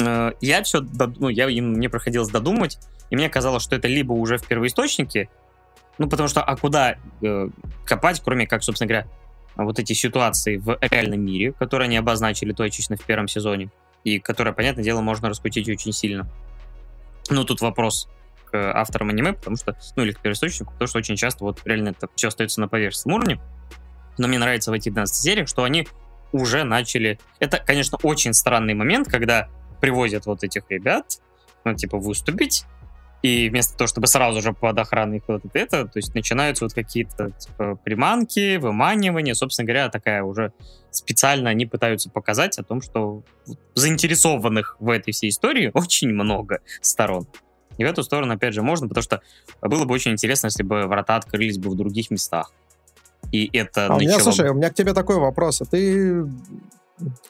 Э, 0.00 0.32
я 0.40 0.62
все, 0.62 0.80
ну, 0.80 1.28
я, 1.28 1.46
мне 1.46 1.88
приходилось 1.88 2.28
додумать, 2.28 2.78
и 3.10 3.16
мне 3.16 3.28
казалось, 3.28 3.62
что 3.62 3.76
это 3.76 3.88
либо 3.88 4.12
уже 4.12 4.38
в 4.38 4.46
первоисточнике, 4.46 5.28
Ну, 5.96 6.08
потому 6.08 6.28
что, 6.28 6.42
а 6.42 6.56
куда 6.56 6.96
э, 7.22 7.48
копать, 7.84 8.20
кроме 8.24 8.48
как, 8.48 8.64
собственно 8.64 8.88
говоря, 8.88 9.06
вот 9.56 9.78
эти 9.78 9.92
ситуации 9.92 10.56
в 10.56 10.76
реальном 10.80 11.20
мире, 11.20 11.52
которые 11.52 11.86
они 11.86 11.96
обозначили 11.96 12.52
точечно 12.52 12.96
в 12.96 13.04
первом 13.04 13.28
сезоне, 13.28 13.70
и 14.02 14.18
которые, 14.18 14.52
понятное 14.52 14.82
дело, 14.82 15.00
можно 15.00 15.28
раскрутить 15.28 15.68
очень 15.68 15.92
сильно. 15.92 16.28
Ну, 17.30 17.44
тут 17.44 17.60
вопрос 17.60 18.08
к 18.50 18.72
авторам 18.72 19.10
аниме, 19.10 19.34
потому 19.34 19.56
что, 19.56 19.76
ну, 19.94 20.02
или 20.02 20.10
к 20.10 20.20
первоисточнику, 20.20 20.72
потому 20.72 20.88
что 20.88 20.98
очень 20.98 21.16
часто 21.16 21.44
вот 21.44 21.60
реально 21.64 21.90
это 21.90 22.08
все 22.16 22.28
остается 22.28 22.60
на 22.60 22.66
поверхностном 22.66 23.14
уровне. 23.14 23.40
Но 24.18 24.28
мне 24.28 24.38
нравится 24.38 24.70
в 24.70 24.74
этих 24.74 24.92
12 24.92 25.14
сериях, 25.14 25.48
что 25.48 25.64
они 25.64 25.86
уже 26.32 26.64
начали... 26.64 27.18
Это, 27.38 27.58
конечно, 27.58 27.98
очень 28.02 28.32
странный 28.32 28.74
момент, 28.74 29.08
когда 29.08 29.48
привозят 29.80 30.26
вот 30.26 30.42
этих 30.42 30.62
ребят, 30.68 31.20
ну, 31.64 31.74
типа, 31.74 31.98
выступить, 31.98 32.64
и 33.24 33.48
вместо 33.48 33.74
того, 33.74 33.88
чтобы 33.88 34.06
сразу 34.06 34.42
же 34.42 34.52
под 34.52 34.78
охраной 34.78 35.18
куда-то 35.18 35.48
это, 35.54 35.86
то 35.86 35.96
есть 35.96 36.14
начинаются 36.14 36.66
вот 36.66 36.74
какие-то 36.74 37.30
типа, 37.30 37.74
приманки, 37.82 38.58
выманивания. 38.58 39.32
Собственно 39.32 39.64
говоря, 39.64 39.88
такая 39.88 40.22
уже 40.22 40.52
специально 40.90 41.48
они 41.48 41.64
пытаются 41.64 42.10
показать 42.10 42.58
о 42.58 42.62
том, 42.62 42.82
что 42.82 43.22
заинтересованных 43.74 44.76
в 44.78 44.90
этой 44.90 45.12
всей 45.12 45.30
истории 45.30 45.70
очень 45.74 46.10
много 46.10 46.60
сторон. 46.82 47.26
И 47.78 47.84
в 47.84 47.88
эту 47.88 48.02
сторону, 48.02 48.34
опять 48.34 48.52
же, 48.52 48.60
можно, 48.60 48.88
потому 48.88 49.02
что 49.02 49.22
было 49.62 49.86
бы 49.86 49.94
очень 49.94 50.10
интересно, 50.10 50.48
если 50.48 50.62
бы 50.62 50.86
врата 50.86 51.16
открылись 51.16 51.56
бы 51.56 51.70
в 51.70 51.76
других 51.76 52.10
местах. 52.10 52.52
И 53.34 53.50
это 53.52 53.88
а 53.88 53.96
у 53.96 53.98
меня, 53.98 54.20
слушай, 54.20 54.48
у 54.48 54.54
меня 54.54 54.70
к 54.70 54.74
тебе 54.74 54.94
такой 54.94 55.16
вопрос. 55.16 55.60
А 55.60 55.64
ты 55.64 56.24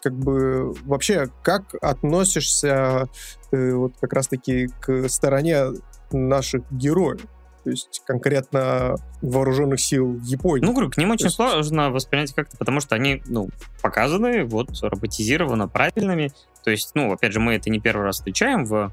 как 0.02 0.12
бы 0.12 0.74
вообще 0.84 1.30
как 1.42 1.74
относишься 1.80 3.08
э, 3.50 3.72
вот 3.72 3.94
как 3.98 4.12
раз-таки 4.12 4.68
к 4.80 5.08
стороне 5.08 5.68
наших 6.12 6.70
героев? 6.70 7.22
То 7.64 7.70
есть 7.70 8.02
конкретно 8.06 8.96
вооруженных 9.22 9.80
сил 9.80 10.20
Японии. 10.22 10.66
Ну, 10.66 10.72
говорю, 10.72 10.90
к 10.90 10.98
ним 10.98 11.12
очень 11.12 11.24
есть... 11.26 11.36
сложно 11.36 11.90
воспринять 11.90 12.34
как-то, 12.34 12.58
потому 12.58 12.80
что 12.80 12.94
они, 12.94 13.22
ну, 13.24 13.48
показаны, 13.80 14.44
вот, 14.44 14.68
роботизированы 14.82 15.68
правильными. 15.68 16.32
То 16.62 16.70
есть, 16.70 16.90
ну, 16.92 17.10
опять 17.10 17.32
же, 17.32 17.40
мы 17.40 17.54
это 17.54 17.70
не 17.70 17.80
первый 17.80 18.04
раз 18.04 18.16
встречаем 18.16 18.66
в 18.66 18.92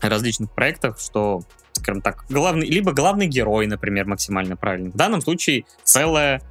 различных 0.00 0.50
проектах, 0.50 0.98
что, 0.98 1.42
скажем 1.76 2.02
так, 2.02 2.24
главный, 2.28 2.66
либо 2.66 2.92
главный 2.92 3.26
герой, 3.26 3.66
например, 3.66 4.06
максимально 4.06 4.56
правильный. 4.56 4.90
В 4.90 4.96
данном 4.96 5.20
случае 5.20 5.64
целая 5.84 6.42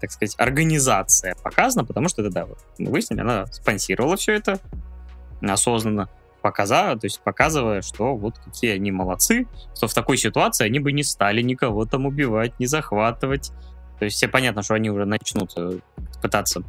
так 0.00 0.12
сказать, 0.12 0.36
организация 0.38 1.34
показана, 1.42 1.84
потому 1.84 2.08
что, 2.08 2.22
это, 2.22 2.30
да, 2.30 2.46
вот, 2.46 2.58
мы 2.78 2.92
выяснили, 2.92 3.22
она 3.22 3.46
спонсировала 3.46 4.16
все 4.16 4.34
это 4.34 4.60
осознанно, 5.42 6.08
показала, 6.42 6.98
то 6.98 7.06
есть 7.06 7.20
показывая, 7.20 7.82
что 7.82 8.14
вот 8.16 8.38
какие 8.38 8.72
они 8.72 8.92
молодцы, 8.92 9.46
что 9.74 9.88
в 9.88 9.94
такой 9.94 10.16
ситуации 10.16 10.66
они 10.66 10.78
бы 10.78 10.92
не 10.92 11.02
стали 11.02 11.40
никого 11.42 11.86
там 11.86 12.06
убивать, 12.06 12.58
не 12.60 12.66
захватывать. 12.66 13.50
То 13.98 14.04
есть 14.04 14.16
все 14.16 14.28
понятно, 14.28 14.62
что 14.62 14.74
они 14.74 14.90
уже 14.90 15.06
начнут 15.06 15.52
э, 15.56 15.78
пытаться 16.20 16.62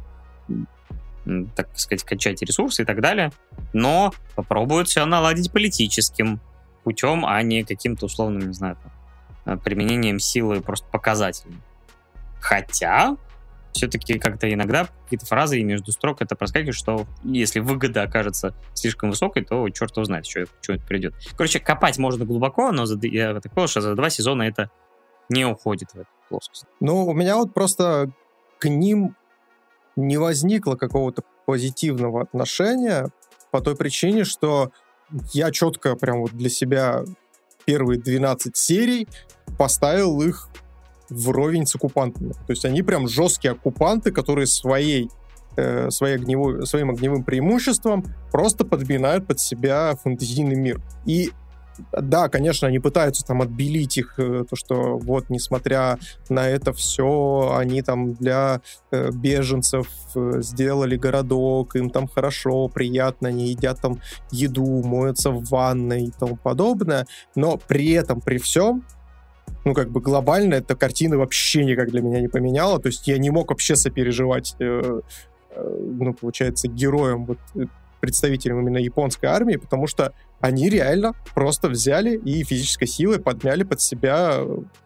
так 1.54 1.68
сказать, 1.74 2.04
качать 2.04 2.40
ресурсы 2.42 2.82
и 2.82 2.84
так 2.84 3.00
далее, 3.00 3.32
но 3.72 4.14
попробуют 4.34 4.88
все 4.88 5.04
наладить 5.04 5.52
политическим 5.52 6.40
путем, 6.86 7.26
а 7.26 7.42
не 7.42 7.64
каким-то 7.64 8.06
условным, 8.06 8.46
не 8.46 8.52
знаю, 8.52 8.78
э, 9.44 9.56
применением 9.56 10.20
силы 10.20 10.60
просто 10.60 10.86
показательным. 10.86 11.60
Хотя, 12.40 13.16
все-таки 13.72 14.20
как-то 14.20 14.52
иногда 14.52 14.86
какие-то 15.02 15.26
фразы 15.26 15.58
и 15.58 15.64
между 15.64 15.90
строк 15.90 16.22
это 16.22 16.36
проскакивает, 16.36 16.76
что 16.76 17.08
если 17.24 17.58
выгода 17.58 18.02
окажется 18.02 18.54
слишком 18.72 19.10
высокой, 19.10 19.44
то 19.44 19.68
черт 19.70 19.96
его 19.96 20.04
знает, 20.04 20.26
что, 20.26 20.44
что 20.60 20.74
это 20.74 20.86
придет. 20.86 21.14
Короче, 21.36 21.58
копать 21.58 21.98
можно 21.98 22.24
глубоко, 22.24 22.70
но 22.70 22.86
за, 22.86 23.04
я 23.04 23.34
так 23.40 23.52
понял, 23.52 23.66
что 23.66 23.80
за 23.80 23.96
два 23.96 24.08
сезона 24.08 24.44
это 24.44 24.70
не 25.28 25.44
уходит 25.44 25.90
в 25.90 25.96
эту 25.96 26.08
плоскость. 26.28 26.66
Ну, 26.78 27.04
у 27.04 27.14
меня 27.14 27.34
вот 27.34 27.52
просто 27.52 28.12
к 28.60 28.68
ним 28.68 29.16
не 29.96 30.18
возникло 30.18 30.76
какого-то 30.76 31.24
позитивного 31.46 32.22
отношения 32.22 33.08
по 33.50 33.60
той 33.60 33.74
причине, 33.74 34.22
что 34.22 34.70
я 35.32 35.50
четко 35.50 35.94
прям 35.96 36.20
вот 36.20 36.32
для 36.32 36.48
себя 36.48 37.04
первые 37.64 38.00
12 38.00 38.56
серий 38.56 39.08
поставил 39.58 40.20
их 40.22 40.48
вровень 41.08 41.66
с 41.66 41.74
оккупантами. 41.74 42.32
То 42.32 42.50
есть 42.50 42.64
они 42.64 42.82
прям 42.82 43.08
жесткие 43.08 43.52
оккупанты, 43.52 44.10
которые 44.10 44.46
своей 44.46 45.10
э, 45.56 45.90
своей 45.90 46.16
огневой, 46.16 46.66
своим 46.66 46.90
огневым 46.90 47.24
преимуществом 47.24 48.04
просто 48.32 48.64
подминают 48.64 49.26
под 49.26 49.40
себя 49.40 49.96
фэнтезийный 50.02 50.56
мир. 50.56 50.80
И 51.06 51.30
да, 51.92 52.28
конечно, 52.28 52.68
они 52.68 52.78
пытаются 52.78 53.24
там 53.24 53.42
отбелить 53.42 53.98
их, 53.98 54.14
э, 54.18 54.44
то, 54.48 54.56
что 54.56 54.98
вот, 54.98 55.30
несмотря 55.30 55.98
на 56.28 56.48
это 56.48 56.72
все, 56.72 57.54
они 57.56 57.82
там 57.82 58.14
для 58.14 58.60
э, 58.90 59.10
беженцев 59.10 59.88
э, 60.14 60.40
сделали 60.40 60.96
городок, 60.96 61.76
им 61.76 61.90
там 61.90 62.08
хорошо, 62.08 62.68
приятно, 62.68 63.28
они 63.28 63.48
едят 63.48 63.80
там 63.80 64.00
еду, 64.30 64.82
моются 64.82 65.30
в 65.30 65.44
ванной 65.44 66.04
и 66.04 66.10
тому 66.10 66.36
подобное, 66.36 67.06
но 67.34 67.58
при 67.58 67.92
этом, 67.92 68.20
при 68.20 68.38
всем, 68.38 68.84
ну, 69.64 69.74
как 69.74 69.90
бы 69.90 70.00
глобально 70.00 70.54
эта 70.54 70.76
картина 70.76 71.18
вообще 71.18 71.64
никак 71.64 71.90
для 71.90 72.00
меня 72.00 72.20
не 72.20 72.28
поменяла. 72.28 72.78
То 72.78 72.88
есть 72.88 73.06
я 73.08 73.18
не 73.18 73.30
мог 73.30 73.50
вообще 73.50 73.74
сопереживать, 73.74 74.54
э, 74.60 75.00
э, 75.50 75.78
ну, 75.80 76.14
получается, 76.14 76.68
героям, 76.68 77.26
вот, 77.26 77.38
представителям 78.06 78.60
именно 78.60 78.78
японской 78.78 79.26
армии, 79.26 79.56
потому 79.56 79.86
что 79.86 80.12
они 80.40 80.70
реально 80.70 81.12
просто 81.34 81.68
взяли 81.68 82.16
и 82.16 82.44
физической 82.44 82.86
силой 82.86 83.20
подмяли 83.20 83.64
под 83.64 83.80
себя 83.80 84.38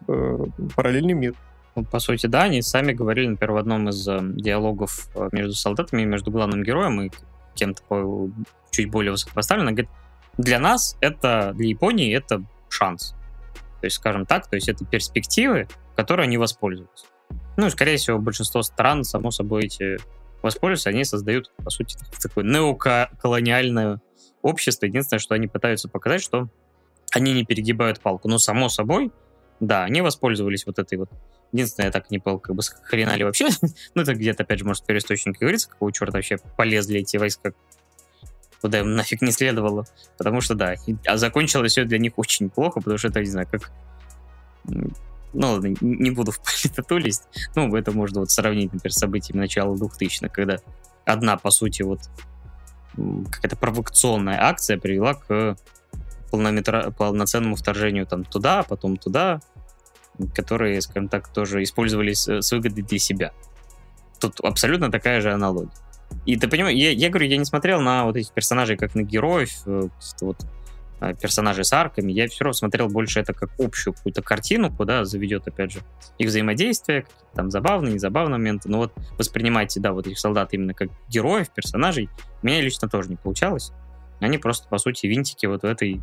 э, 0.07 0.45
параллельный 0.75 1.13
мир. 1.13 1.35
Ну, 1.75 1.85
по 1.85 1.99
сути, 1.99 2.25
да, 2.25 2.43
они 2.43 2.61
сами 2.61 2.91
говорили, 2.91 3.27
например, 3.27 3.53
в 3.53 3.57
одном 3.57 3.89
из 3.89 4.07
э, 4.07 4.19
диалогов 4.21 5.07
э, 5.15 5.29
между 5.31 5.53
солдатами, 5.53 6.03
между 6.03 6.31
главным 6.31 6.63
героем 6.63 7.01
и 7.01 7.11
кем-то 7.55 8.29
чуть 8.71 8.89
более 8.89 9.11
высокопоставленным, 9.11 9.75
говорит, 9.75 9.91
для 10.37 10.59
нас 10.59 10.97
это, 11.01 11.53
для 11.55 11.67
Японии 11.67 12.15
это 12.15 12.43
шанс. 12.69 13.15
То 13.81 13.85
есть, 13.85 13.97
скажем 13.97 14.25
так, 14.25 14.47
то 14.47 14.55
есть 14.55 14.69
это 14.69 14.85
перспективы, 14.85 15.67
которые 15.95 16.25
они 16.25 16.37
воспользуются. 16.37 17.05
Ну, 17.57 17.69
скорее 17.69 17.97
всего, 17.97 18.17
большинство 18.17 18.61
стран, 18.63 19.03
само 19.03 19.31
собой, 19.31 19.65
эти 19.65 19.97
воспользуются, 20.41 20.89
они 20.89 21.03
создают, 21.03 21.51
по 21.57 21.69
сути, 21.69 21.97
такое 22.21 22.43
неоколониальное 22.43 24.01
общество. 24.41 24.85
Единственное, 24.85 25.19
что 25.19 25.35
они 25.35 25.47
пытаются 25.47 25.89
показать, 25.89 26.21
что 26.21 26.49
они 27.13 27.33
не 27.33 27.45
перегибают 27.45 27.99
палку. 27.99 28.27
Но, 28.27 28.37
само 28.37 28.69
собой, 28.69 29.11
да, 29.59 29.83
они 29.83 30.01
воспользовались 30.01 30.65
вот 30.65 30.79
этой 30.79 30.97
вот 30.97 31.09
Единственное, 31.53 31.87
я 31.87 31.91
так 31.91 32.09
не 32.11 32.19
понял, 32.19 32.39
как 32.39 32.55
бы 32.55 32.61
сохранали 32.61 33.23
вообще. 33.23 33.49
ну, 33.93 34.03
это 34.03 34.13
где-то, 34.13 34.43
опять 34.43 34.59
же, 34.59 34.65
может, 34.65 34.83
в 34.83 34.85
переисточнике 34.85 35.39
говорится, 35.41 35.69
какого 35.69 35.91
черта 35.91 36.13
вообще 36.13 36.37
полезли 36.55 36.99
эти 37.01 37.17
войска 37.17 37.53
куда 38.61 38.79
им 38.79 38.95
нафиг 38.95 39.21
не 39.21 39.31
следовало. 39.31 39.85
Потому 40.17 40.39
что, 40.39 40.55
да, 40.55 40.75
а 41.05 41.17
закончилось 41.17 41.71
все 41.71 41.83
для 41.83 41.97
них 41.97 42.13
очень 42.17 42.49
плохо, 42.49 42.79
потому 42.79 42.97
что 42.97 43.07
это, 43.07 43.19
не 43.19 43.25
знаю, 43.25 43.47
как... 43.51 43.71
Ну, 45.33 45.53
ладно, 45.53 45.73
не 45.81 46.11
буду 46.11 46.31
в 46.31 46.39
политоту 46.39 46.97
лезть. 46.97 47.23
Ну, 47.55 47.73
это 47.75 47.91
можно 47.91 48.21
вот 48.21 48.31
сравнить, 48.31 48.73
например, 48.73 48.93
с 48.93 48.99
событиями 48.99 49.41
начала 49.41 49.75
2000-х, 49.75 50.29
когда 50.29 50.57
одна, 51.05 51.37
по 51.37 51.51
сути, 51.51 51.83
вот 51.83 51.99
какая-то 52.95 53.55
провокационная 53.55 54.41
акция 54.41 54.77
привела 54.77 55.13
к 55.13 55.55
полнометра... 56.29 56.91
полноценному 56.91 57.55
вторжению 57.55 58.05
там 58.05 58.23
туда, 58.23 58.63
потом 58.63 58.97
туда, 58.97 59.39
которые, 60.33 60.81
скажем 60.81 61.07
так, 61.07 61.27
тоже 61.29 61.63
использовались 61.63 62.27
с 62.27 62.51
выгодой 62.51 62.83
для 62.83 62.99
себя. 62.99 63.31
Тут 64.19 64.39
абсолютно 64.41 64.91
такая 64.91 65.21
же 65.21 65.31
аналогия. 65.31 65.71
И 66.25 66.35
ты 66.35 66.47
понимаешь, 66.47 66.77
я, 66.77 66.91
я 66.91 67.09
говорю, 67.09 67.27
я 67.27 67.37
не 67.37 67.45
смотрел 67.45 67.81
на 67.81 68.05
вот 68.05 68.17
этих 68.17 68.31
персонажей 68.33 68.77
как 68.77 68.95
на 68.95 69.01
героев, 69.01 69.51
э, 69.65 69.87
вот 70.21 70.43
э, 70.43 70.45
персонажей 71.19 71.65
с 71.65 71.73
арками, 71.73 72.11
я 72.11 72.27
все 72.27 72.43
равно 72.43 72.53
смотрел 72.53 72.87
больше 72.87 73.19
это 73.19 73.33
как 73.33 73.49
общую 73.59 73.93
какую-то 73.93 74.21
картину, 74.21 74.71
куда 74.75 75.03
заведет, 75.03 75.47
опять 75.47 75.71
же, 75.71 75.79
их 76.17 76.27
взаимодействие, 76.27 77.05
там 77.33 77.49
забавные, 77.49 77.93
незабавные 77.93 78.37
моменты, 78.37 78.69
но 78.69 78.77
вот 78.77 78.93
воспринимайте, 79.17 79.79
да, 79.79 79.93
вот 79.93 80.07
этих 80.07 80.19
солдат 80.19 80.53
именно 80.53 80.73
как 80.73 80.89
героев, 81.09 81.49
персонажей, 81.49 82.09
у 82.41 82.45
меня 82.45 82.61
лично 82.61 82.87
тоже 82.87 83.09
не 83.09 83.15
получалось. 83.15 83.71
Они 84.19 84.37
просто, 84.37 84.69
по 84.69 84.77
сути, 84.77 85.07
винтики 85.07 85.47
вот 85.47 85.63
в 85.63 85.65
этой 85.65 86.01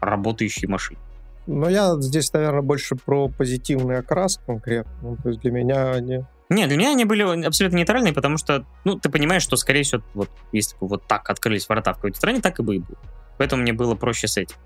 работающей 0.00 0.66
машине. 0.66 1.00
Но 1.46 1.68
я 1.68 1.94
здесь, 2.00 2.32
наверное, 2.32 2.62
больше 2.62 2.96
про 2.96 3.28
позитивный 3.28 3.98
окрас 3.98 4.38
конкретно. 4.46 4.92
Ну, 5.02 5.16
то 5.16 5.30
есть 5.30 5.40
для 5.40 5.50
меня 5.50 5.90
они 5.92 6.24
нет, 6.50 6.68
для 6.68 6.76
меня 6.76 6.90
они 6.90 7.06
были 7.06 7.22
абсолютно 7.46 7.78
нейтральные, 7.78 8.12
потому 8.12 8.36
что, 8.36 8.66
ну, 8.84 8.98
ты 8.98 9.08
понимаешь, 9.08 9.42
что, 9.42 9.56
скорее 9.56 9.82
всего, 9.82 10.02
вот 10.12 10.30
если 10.52 10.76
бы 10.76 10.88
вот 10.88 11.06
так 11.06 11.30
открылись 11.30 11.68
ворота 11.68 11.92
в 11.92 11.96
какой-то 11.96 12.18
стране, 12.18 12.40
так 12.40 12.58
и 12.60 12.62
бы 12.62 12.76
и 12.76 12.78
было. 12.80 12.98
Поэтому 13.38 13.62
мне 13.62 13.72
было 13.72 13.94
проще 13.94 14.28
с 14.28 14.36
этим. 14.36 14.56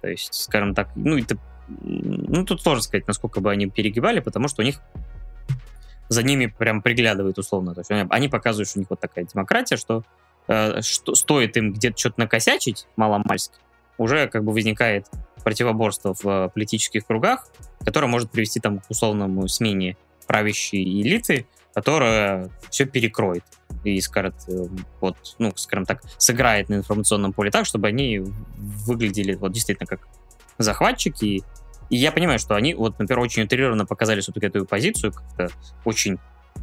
То 0.00 0.08
есть, 0.08 0.34
скажем 0.34 0.74
так, 0.74 0.90
ну, 0.94 1.18
это, 1.18 1.36
ну, 1.68 2.44
тут 2.44 2.62
сложно 2.62 2.82
сказать, 2.82 3.06
насколько 3.06 3.40
бы 3.40 3.50
они 3.50 3.66
перегибали, 3.66 4.20
потому 4.20 4.48
что 4.48 4.62
у 4.62 4.64
них 4.64 4.80
за 6.08 6.22
ними 6.22 6.46
прям 6.46 6.82
приглядывают 6.82 7.38
условно. 7.38 7.74
То 7.74 7.80
есть 7.80 7.90
они 7.90 8.28
показывают, 8.28 8.68
что 8.68 8.78
у 8.78 8.80
них 8.80 8.90
вот 8.90 9.00
такая 9.00 9.24
демократия, 9.24 9.76
что, 9.76 10.02
э, 10.48 10.80
что 10.82 11.14
стоит 11.14 11.56
им 11.56 11.72
где-то 11.72 11.98
что-то 11.98 12.20
накосячить 12.20 12.86
маломальски, 12.96 13.54
уже 13.98 14.26
как 14.28 14.44
бы 14.44 14.52
возникает 14.52 15.06
противоборство 15.44 16.14
в 16.20 16.48
политических 16.48 17.06
кругах, 17.06 17.48
которое 17.84 18.06
может 18.06 18.30
привести 18.30 18.60
там 18.60 18.80
к 18.80 18.90
условному 18.90 19.46
смене 19.48 19.96
правящей 20.26 21.02
элиты, 21.02 21.46
которая 21.74 22.50
все 22.70 22.84
перекроет 22.84 23.44
и 23.84 24.00
скажет, 24.00 24.34
э, 24.48 24.66
вот, 25.00 25.16
ну, 25.38 25.52
скажем 25.56 25.86
так, 25.86 26.02
сыграет 26.18 26.68
на 26.68 26.74
информационном 26.74 27.32
поле 27.32 27.50
так, 27.50 27.66
чтобы 27.66 27.88
они 27.88 28.20
выглядели 28.58 29.34
вот 29.34 29.52
действительно 29.52 29.86
как 29.86 30.06
захватчики. 30.58 31.42
И 31.88 31.96
я 31.96 32.12
понимаю, 32.12 32.38
что 32.38 32.54
они, 32.54 32.74
вот, 32.74 32.98
например, 32.98 33.20
очень 33.20 33.44
утрированно 33.44 33.86
показали 33.86 34.20
все-таки 34.20 34.46
эту 34.46 34.64
позицию, 34.64 35.12
как-то 35.12 35.50
очень, 35.84 36.18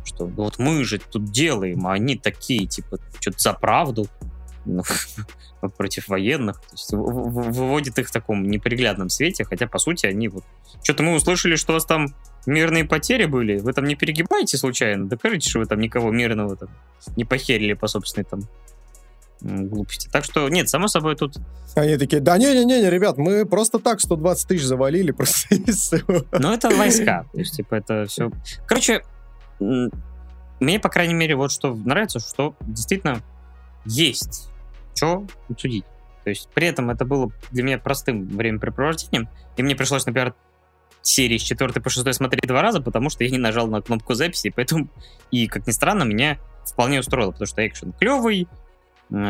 что 0.05 0.25
вот 0.25 0.59
мы 0.59 0.84
же 0.84 0.99
тут 0.99 1.25
делаем, 1.25 1.88
а 1.88 1.93
они 1.93 2.17
такие, 2.17 2.65
типа, 2.67 2.99
что-то 3.19 3.39
за 3.39 3.53
правду, 3.53 4.07
ну, 4.65 4.84
против 5.77 6.07
военных, 6.07 6.61
то 6.61 6.73
есть 6.73 6.91
выводит 6.91 7.97
их 7.99 8.09
в 8.09 8.11
таком 8.11 8.43
неприглядном 8.49 9.09
свете, 9.09 9.43
хотя, 9.43 9.67
по 9.67 9.79
сути, 9.79 10.05
они 10.05 10.27
вот... 10.27 10.43
Что-то 10.84 11.03
мы 11.03 11.15
услышали, 11.15 11.55
что 11.55 11.73
у 11.73 11.75
вас 11.75 11.85
там 11.85 12.13
мирные 12.48 12.86
потери 12.86 13.26
были, 13.26 13.60
вы 13.60 13.74
там 13.74 13.86
не 13.86 13.95
перегибаете 13.95 14.57
случайно? 14.57 15.07
Докажите, 15.07 15.49
что 15.49 15.60
вы 15.60 15.65
там 15.65 15.80
никого 15.80 16.11
мирного 16.11 16.56
там 16.56 16.69
не 17.15 17.26
похерили 17.26 17.74
по 17.74 17.88
собственной 17.88 18.26
там 18.26 18.41
глупости. 19.41 20.10
Так 20.11 20.24
что, 20.24 20.49
нет, 20.49 20.68
само 20.68 20.88
собой 20.88 21.15
тут... 21.15 21.38
Они 21.76 21.95
такие, 21.98 22.22
да 22.22 22.40
не-не-не, 22.40 22.90
ребят, 22.90 23.18
мы 23.18 23.45
просто 23.45 23.78
так 23.78 24.02
120 24.02 24.48
тысяч 24.48 24.64
завалили, 24.64 25.11
просто 25.11 25.56
Ну, 26.40 26.53
это 26.53 26.69
войска, 26.72 27.26
то 27.32 27.38
есть, 27.38 27.56
типа, 27.56 27.76
это 27.76 28.06
все... 28.07 28.32
Короче, 28.65 29.03
мне, 29.60 30.80
по 30.80 30.90
крайней 30.90 31.14
мере, 31.14 31.36
вот 31.36 31.52
что 31.52 31.76
нравится, 31.76 32.19
что 32.19 32.56
действительно 32.61 33.22
есть 33.86 34.49
что 34.98 35.28
обсудить. 35.49 35.86
То 36.24 36.32
есть 36.32 36.49
при 36.53 36.68
этом 36.68 36.90
это 36.90 37.06
было 37.06 37.32
для 37.52 37.64
меня 37.64 37.78
простым 37.78 38.28
времяпрепровождением, 38.28 39.30
и 39.56 39.64
мне 39.64 39.76
пришлось, 39.76 40.06
например, 40.06 40.34
серии 41.07 41.38
с 41.38 41.43
4 41.43 41.81
по 41.81 41.89
6 41.89 42.13
смотреть 42.13 42.47
два 42.47 42.61
раза, 42.61 42.81
потому 42.81 43.09
что 43.09 43.23
я 43.23 43.29
не 43.29 43.38
нажал 43.38 43.67
на 43.67 43.81
кнопку 43.81 44.13
записи, 44.13 44.51
поэтому, 44.55 44.89
и, 45.31 45.47
как 45.47 45.67
ни 45.67 45.71
странно, 45.71 46.03
меня 46.03 46.38
вполне 46.65 46.99
устроило, 46.99 47.31
потому 47.31 47.47
что 47.47 47.65
экшен 47.65 47.93
клевый, 47.93 48.47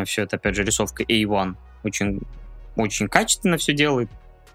все 0.06 0.24
это, 0.24 0.38
опять 0.38 0.56
же, 0.56 0.64
рисовка 0.64 1.04
A1 1.04 1.56
очень, 1.84 2.22
очень 2.76 3.08
качественно 3.08 3.58
все 3.58 3.74
делает. 3.74 4.10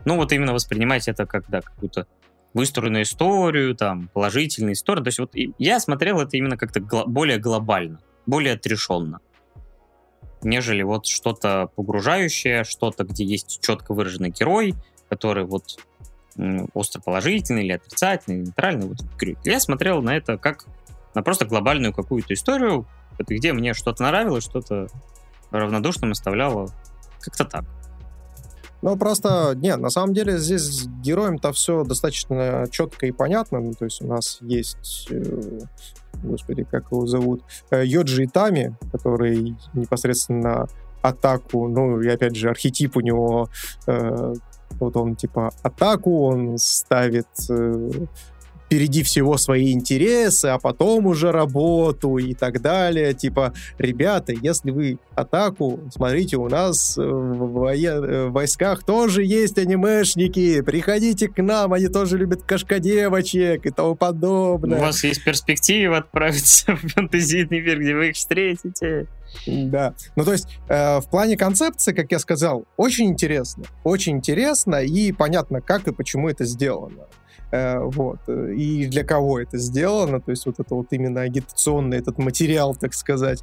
Ну, 0.04 0.16
вот 0.16 0.32
именно 0.32 0.52
воспринимать 0.52 1.06
это 1.06 1.26
как, 1.26 1.48
да, 1.48 1.60
какую-то 1.60 2.06
выстроенную 2.54 3.04
историю, 3.04 3.76
там, 3.76 4.08
положительную 4.12 4.74
историю. 4.74 5.04
То 5.04 5.08
есть 5.08 5.18
вот 5.20 5.30
я 5.58 5.78
смотрел 5.80 6.20
это 6.20 6.36
именно 6.36 6.56
как-то 6.56 6.80
гл- 6.80 7.06
более 7.06 7.38
глобально, 7.38 8.00
более 8.26 8.54
отрешенно 8.54 9.20
нежели 10.44 10.82
вот 10.82 11.06
что-то 11.06 11.70
погружающее, 11.76 12.64
что-то, 12.64 13.04
где 13.04 13.24
есть 13.24 13.60
четко 13.62 13.94
выраженный 13.94 14.30
герой, 14.30 14.74
который 15.08 15.44
вот 15.44 15.78
остро 16.74 17.00
положительный 17.00 17.64
или 17.64 17.72
отрицательный, 17.72 18.38
или 18.38 18.44
нейтральный. 18.46 18.86
Вот, 18.86 18.98
я 19.44 19.60
смотрел 19.60 20.02
на 20.02 20.16
это 20.16 20.38
как 20.38 20.66
на 21.14 21.22
просто 21.22 21.44
глобальную 21.44 21.92
какую-то 21.92 22.34
историю, 22.34 22.86
где 23.18 23.52
мне 23.52 23.74
что-то 23.74 24.02
нравилось, 24.02 24.44
что-то 24.44 24.88
равнодушным 25.50 26.12
оставляло. 26.12 26.68
Как-то 27.20 27.44
так. 27.44 27.64
Ну, 28.82 28.96
просто, 28.96 29.52
нет, 29.54 29.78
на 29.78 29.90
самом 29.90 30.12
деле 30.12 30.38
здесь 30.38 30.62
с 30.62 30.86
героем-то 30.88 31.52
все 31.52 31.84
достаточно 31.84 32.66
четко 32.68 33.06
и 33.06 33.12
понятно. 33.12 33.60
Ну, 33.60 33.74
то 33.74 33.84
есть 33.84 34.02
у 34.02 34.09
нас 34.09 34.38
есть, 34.40 35.06
э, 35.09 35.60
господи, 36.24 36.64
как 36.64 36.90
его 36.90 37.06
зовут, 37.06 37.44
э, 37.70 37.84
Йоджи 37.86 38.24
Итами, 38.24 38.76
который 38.90 39.56
непосредственно 39.72 40.66
атаку, 41.00 41.68
ну, 41.68 42.00
и 42.00 42.09
опять 42.09 42.34
же, 42.34 42.48
архетип 42.48 42.96
у 42.96 43.00
него, 43.00 43.48
э, 43.86 44.34
вот 44.80 44.96
он 44.96 45.16
типа 45.16 45.50
атаку, 45.62 46.26
он 46.26 46.58
ставит 46.58 47.26
э, 47.48 47.90
впереди 48.72 49.02
всего 49.02 49.36
свои 49.36 49.72
интересы, 49.72 50.46
а 50.46 50.58
потом 50.58 51.06
уже 51.06 51.30
работу 51.30 52.16
и 52.16 52.32
так 52.32 52.62
далее. 52.62 53.12
Типа, 53.12 53.52
ребята, 53.76 54.32
если 54.32 54.70
вы 54.70 54.98
атаку, 55.14 55.80
смотрите, 55.94 56.38
у 56.38 56.48
нас 56.48 56.96
э, 56.96 57.02
в. 57.02 57.66
Э, 57.66 58.28
в 58.28 58.32
войсках 58.32 58.82
тоже 58.84 59.24
есть 59.24 59.58
анимешники, 59.58 60.62
приходите 60.62 61.28
к 61.28 61.42
нам, 61.42 61.74
они 61.74 61.88
тоже 61.88 62.16
любят 62.16 62.44
кошкодевочек 62.44 63.66
и 63.66 63.70
тому 63.70 63.94
подобное. 63.94 64.78
У 64.78 64.80
вас 64.80 65.04
есть 65.04 65.22
перспектива 65.22 65.98
отправиться 65.98 66.74
в 66.82 66.88
фэнтезийный 66.88 67.60
мир, 67.60 67.78
где 67.78 67.94
вы 67.94 68.08
их 68.08 68.16
встретите. 68.16 69.06
Да. 69.46 69.94
Ну, 70.16 70.24
то 70.24 70.32
есть, 70.32 70.46
э, 70.68 71.00
в 71.00 71.09
плане 71.09 71.36
концепции, 71.36 71.92
как 71.92 72.10
я 72.12 72.18
сказал, 72.18 72.64
очень 72.76 73.06
интересно. 73.06 73.64
Очень 73.84 74.18
интересно 74.18 74.76
и 74.76 75.12
понятно, 75.12 75.60
как 75.60 75.88
и 75.88 75.92
почему 75.92 76.28
это 76.28 76.44
сделано. 76.44 77.06
Э, 77.50 77.80
вот. 77.80 78.20
И 78.28 78.86
для 78.86 79.04
кого 79.04 79.40
это 79.40 79.59
сделано, 79.59 80.20
то 80.20 80.30
есть 80.30 80.46
вот 80.46 80.59
это 80.59 80.74
вот 80.74 80.88
именно 80.90 81.20
агитационный 81.20 81.98
этот 81.98 82.18
материал, 82.18 82.74
так 82.74 82.94
сказать. 82.94 83.42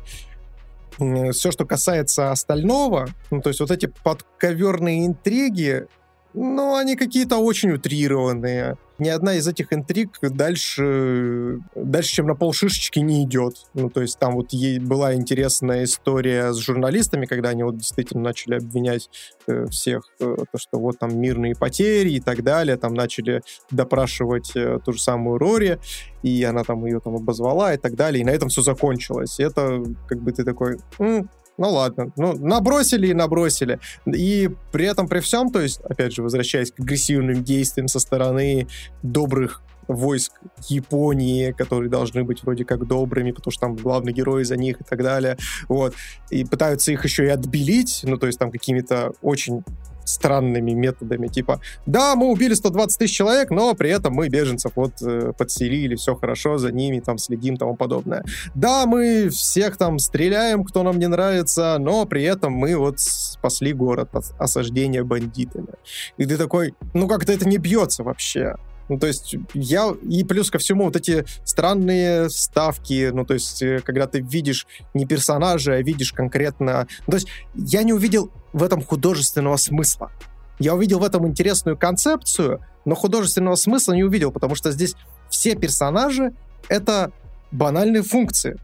Все, 0.97 1.51
что 1.51 1.65
касается 1.65 2.31
остального, 2.31 3.07
ну, 3.31 3.41
то 3.41 3.49
есть 3.49 3.61
вот 3.61 3.71
эти 3.71 3.85
подковерные 4.03 5.05
интриги, 5.05 5.85
ну, 6.33 6.75
они 6.75 6.97
какие-то 6.97 7.37
очень 7.37 7.71
утрированные 7.71 8.77
ни 8.99 9.09
одна 9.09 9.35
из 9.35 9.47
этих 9.47 9.73
интриг 9.73 10.17
дальше, 10.21 11.59
дальше 11.75 12.13
чем 12.13 12.27
на 12.27 12.35
полшишечки 12.35 12.99
не 12.99 13.23
идет. 13.23 13.55
Ну, 13.73 13.89
то 13.89 14.01
есть 14.01 14.19
там 14.19 14.35
вот 14.35 14.51
ей 14.51 14.79
была 14.79 15.15
интересная 15.15 15.83
история 15.83 16.53
с 16.53 16.57
журналистами, 16.57 17.25
когда 17.25 17.49
они 17.49 17.63
вот 17.63 17.77
действительно 17.77 18.23
начали 18.23 18.55
обвинять 18.55 19.09
э, 19.47 19.65
всех, 19.67 20.03
э, 20.19 20.35
то, 20.51 20.57
что 20.57 20.79
вот 20.79 20.99
там 20.99 21.19
мирные 21.19 21.55
потери 21.55 22.11
и 22.11 22.19
так 22.19 22.43
далее, 22.43 22.77
там 22.77 22.93
начали 22.93 23.41
допрашивать 23.71 24.55
э, 24.55 24.79
ту 24.83 24.93
же 24.93 24.99
самую 25.01 25.37
Рори, 25.37 25.79
и 26.23 26.43
она 26.43 26.63
там 26.63 26.85
ее 26.85 26.99
там 26.99 27.15
обозвала 27.15 27.73
и 27.73 27.77
так 27.77 27.95
далее, 27.95 28.21
и 28.21 28.25
на 28.25 28.31
этом 28.31 28.49
все 28.49 28.61
закончилось. 28.61 29.39
И 29.39 29.43
это 29.43 29.83
как 30.07 30.21
бы 30.21 30.31
ты 30.31 30.43
такой, 30.43 30.77
М, 30.99 31.29
ну 31.59 31.71
ладно, 31.71 32.11
ну 32.15 32.37
набросили 32.37 33.07
и 33.07 33.13
набросили. 33.13 33.79
И 34.05 34.49
при 34.71 34.85
этом, 34.85 35.07
при 35.07 35.19
всем, 35.19 35.51
то 35.51 35.59
есть, 35.59 35.81
опять 35.81 36.13
же, 36.13 36.23
возвращаясь 36.23 36.71
к 36.71 36.79
агрессивным 36.79 37.43
действиям 37.43 37.87
со 37.87 37.99
стороны 37.99 38.67
добрых 39.03 39.61
войск 39.89 40.33
Японии, 40.69 41.51
которые 41.51 41.89
должны 41.89 42.23
быть 42.23 42.43
вроде 42.43 42.63
как 42.63 42.87
добрыми, 42.87 43.31
потому 43.31 43.51
что 43.51 43.61
там 43.61 43.75
главный 43.75 44.13
герой 44.13 44.45
за 44.45 44.55
них 44.55 44.79
и 44.79 44.83
так 44.83 45.01
далее, 45.03 45.37
вот, 45.67 45.95
и 46.29 46.45
пытаются 46.45 46.91
их 46.91 47.03
еще 47.03 47.25
и 47.25 47.29
отбелить, 47.29 48.01
ну, 48.03 48.17
то 48.17 48.27
есть 48.27 48.39
там 48.39 48.51
какими-то 48.51 49.13
очень 49.21 49.63
странными 50.09 50.71
методами, 50.71 51.27
типа, 51.27 51.61
да, 51.85 52.15
мы 52.15 52.27
убили 52.27 52.53
120 52.53 52.97
тысяч 52.99 53.15
человек, 53.15 53.51
но 53.51 53.73
при 53.73 53.89
этом 53.89 54.13
мы 54.13 54.29
беженцев 54.29 54.73
вот 54.75 54.93
э, 55.01 55.33
подселили, 55.37 55.95
все 55.95 56.15
хорошо, 56.15 56.57
за 56.57 56.71
ними 56.71 56.99
там 56.99 57.17
следим, 57.17 57.57
тому 57.57 57.75
подобное. 57.75 58.23
Да, 58.55 58.85
мы 58.85 59.29
всех 59.29 59.77
там 59.77 59.99
стреляем, 59.99 60.63
кто 60.63 60.83
нам 60.83 60.99
не 60.99 61.07
нравится, 61.07 61.77
но 61.79 62.05
при 62.05 62.23
этом 62.23 62.53
мы 62.53 62.75
вот 62.75 62.99
спасли 62.99 63.73
город 63.73 64.09
от 64.13 64.25
осаждения 64.39 65.03
бандитами. 65.03 65.73
И 66.17 66.25
ты 66.25 66.37
такой, 66.37 66.73
ну 66.93 67.07
как-то 67.07 67.31
это 67.31 67.47
не 67.47 67.57
бьется 67.57 68.03
вообще. 68.03 68.55
Ну, 68.89 68.97
то 68.97 69.07
есть 69.07 69.35
я... 69.53 69.95
И 70.03 70.23
плюс 70.23 70.51
ко 70.51 70.57
всему 70.57 70.85
вот 70.85 70.95
эти 70.95 71.25
странные 71.45 72.29
ставки, 72.29 73.11
ну, 73.13 73.23
то 73.25 73.35
есть 73.35 73.61
э, 73.61 73.79
когда 73.85 74.07
ты 74.07 74.19
видишь 74.19 74.67
не 74.93 75.05
персонажа, 75.05 75.73
а 75.73 75.81
видишь 75.81 76.11
конкретно... 76.11 76.87
Ну, 77.07 77.11
то 77.11 77.17
есть 77.17 77.27
я 77.55 77.83
не 77.83 77.93
увидел 77.93 78.31
в 78.51 78.63
этом 78.63 78.81
художественного 78.81 79.57
смысла. 79.57 80.11
Я 80.57 80.73
увидел 80.75 80.99
в 80.99 81.03
этом 81.03 81.27
интересную 81.27 81.77
концепцию, 81.77 82.65
но 82.83 82.95
художественного 82.95 83.55
смысла 83.55 83.93
не 83.93 84.03
увидел, 84.03 84.31
потому 84.31 84.55
что 84.55 84.71
здесь 84.71 84.95
все 85.29 85.55
персонажи— 85.55 86.33
это 86.67 87.11
банальные 87.51 88.03
функции. 88.03 88.59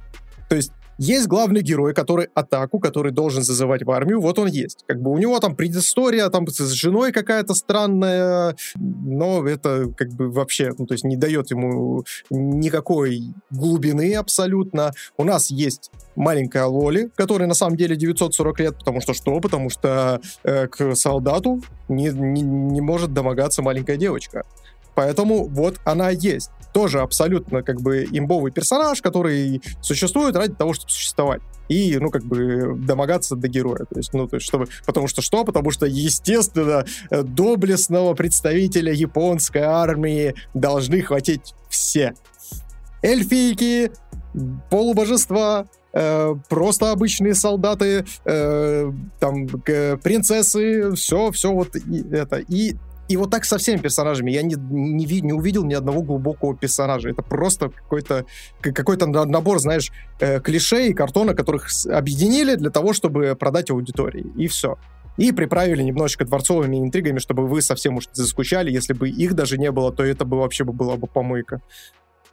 То 0.50 0.56
есть 0.56 0.72
есть 0.98 1.28
главный 1.28 1.62
герой, 1.62 1.94
который 1.94 2.30
атаку, 2.34 2.80
который 2.80 3.12
должен 3.12 3.44
зазывать 3.44 3.84
в 3.84 3.92
армию, 3.92 4.22
вот 4.22 4.40
он 4.40 4.48
есть. 4.48 4.84
Как 4.88 5.02
бы 5.02 5.12
у 5.12 5.18
него 5.18 5.40
там 5.40 5.56
предыстория, 5.56 6.30
там 6.30 6.48
с 6.48 6.72
женой 6.72 7.12
какая-то 7.12 7.54
странная, 7.54 8.56
но 8.76 9.46
это 9.48 9.92
как 9.98 10.10
бы 10.10 10.32
вообще, 10.32 10.74
ну, 10.78 10.86
то 10.86 10.94
есть 10.94 11.04
не 11.04 11.18
дает 11.18 11.52
ему 11.52 12.06
никакой 12.30 13.34
глубины 13.50 14.14
абсолютно. 14.16 14.94
У 15.18 15.24
нас 15.24 15.52
есть 15.52 15.92
маленькая 16.16 16.66
Лоли, 16.66 17.10
которая 17.16 17.48
на 17.48 17.54
самом 17.56 17.78
деле 17.78 17.96
940 17.96 18.60
лет, 18.60 18.78
потому 18.78 19.02
что 19.02 19.14
что? 19.14 19.40
Потому 19.40 19.70
что 19.70 20.22
э, 20.44 20.68
к 20.68 20.96
солдату 20.96 21.62
не, 21.90 22.10
не, 22.10 22.42
не 22.42 22.82
может 22.82 23.14
домогаться 23.14 23.62
маленькая 23.62 23.98
девочка. 23.98 24.46
Поэтому 24.96 25.46
вот 25.46 25.80
она 25.84 26.10
есть 26.10 26.52
тоже 26.76 27.00
абсолютно 27.00 27.64
как 27.64 27.80
бы 27.80 28.06
имбовый 28.12 28.52
персонаж, 28.52 29.02
который 29.02 29.62
существует 29.80 30.36
ради 30.36 30.56
того, 30.56 30.74
чтобы 30.74 30.92
существовать. 30.92 31.42
И, 31.70 31.98
ну, 31.98 32.12
как 32.12 32.26
бы 32.26 32.74
домогаться 32.76 33.38
до 33.38 33.48
героя. 33.48 33.86
То 33.86 33.96
есть, 33.96 34.14
ну, 34.14 34.28
то 34.28 34.36
есть, 34.36 34.46
чтобы... 34.46 34.68
Потому 34.86 35.08
что 35.08 35.22
что? 35.22 35.46
Потому 35.46 35.72
что, 35.72 35.86
естественно, 35.86 36.86
доблестного 37.10 38.14
представителя 38.14 38.92
японской 38.92 39.62
армии 39.62 40.36
должны 40.54 41.02
хватить 41.02 41.56
все. 41.70 42.14
Эльфийки, 43.02 43.94
полубожества, 44.70 45.70
э, 45.94 46.36
просто 46.50 46.92
обычные 46.92 47.36
солдаты, 47.36 48.06
э, 48.26 48.92
там, 49.22 49.48
принцессы, 49.48 50.92
все, 50.92 51.32
все 51.32 51.54
вот 51.54 51.70
это. 52.12 52.40
И 52.50 52.76
и 53.08 53.18
вот 53.18 53.30
так 53.32 53.46
со 53.46 53.58
всеми 53.58 53.78
персонажами. 53.78 54.32
Я 54.32 54.42
не, 54.42 54.56
не, 54.56 55.22
не 55.22 55.34
увидел 55.34 55.64
ни 55.64 55.74
одного 55.74 56.02
глубокого 56.02 56.56
персонажа. 56.56 57.10
Это 57.10 57.22
просто 57.22 57.70
какой-то 57.70 58.26
какой 58.62 58.98
набор, 58.98 59.60
знаешь, 59.60 59.92
э, 60.20 60.40
клише 60.40 60.88
и 60.88 60.94
картона, 60.94 61.34
которых 61.34 61.68
объединили 61.92 62.56
для 62.56 62.70
того, 62.70 62.94
чтобы 62.94 63.36
продать 63.36 63.70
аудитории. 63.70 64.26
И 64.36 64.48
все. 64.48 64.78
И 65.18 65.32
приправили 65.32 65.82
немножечко 65.82 66.26
дворцовыми 66.26 66.78
интригами, 66.78 67.20
чтобы 67.20 67.48
вы 67.48 67.62
совсем 67.62 67.98
уж 67.98 68.10
заскучали. 68.12 68.72
Если 68.72 68.94
бы 68.94 69.10
их 69.10 69.34
даже 69.34 69.58
не 69.58 69.72
было, 69.72 69.92
то 69.92 70.04
это 70.04 70.26
бы 70.26 70.40
вообще 70.40 70.64
была 70.64 70.98
бы 70.98 71.08
помойка. 71.08 71.62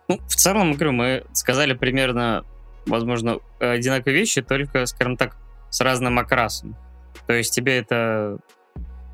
Ну, 0.08 0.18
в 0.26 0.34
целом, 0.34 0.72
говорю, 0.72 0.92
мы 0.92 1.24
сказали 1.32 1.74
примерно, 1.74 2.44
возможно, 2.86 3.38
одинаковые 3.60 4.18
вещи, 4.18 4.42
только, 4.42 4.86
скажем 4.86 5.16
так, 5.16 5.36
с 5.70 5.80
разным 5.80 6.18
окрасом. 6.18 6.76
То 7.26 7.34
есть 7.34 7.54
тебе 7.54 7.78
это 7.78 8.38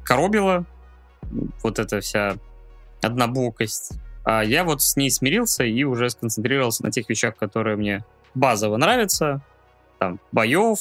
коробило, 0.02 0.64
вот 1.62 1.78
эта 1.78 2.00
вся 2.00 2.36
однобокость. 3.02 3.92
А 4.24 4.42
я 4.42 4.64
вот 4.64 4.82
с 4.82 4.96
ней 4.96 5.10
смирился 5.10 5.64
и 5.64 5.84
уже 5.84 6.10
сконцентрировался 6.10 6.82
на 6.82 6.90
тех 6.90 7.08
вещах, 7.08 7.36
которые 7.36 7.76
мне 7.76 8.04
базово 8.34 8.76
нравятся. 8.76 9.40
Там, 9.98 10.20
боев, 10.32 10.78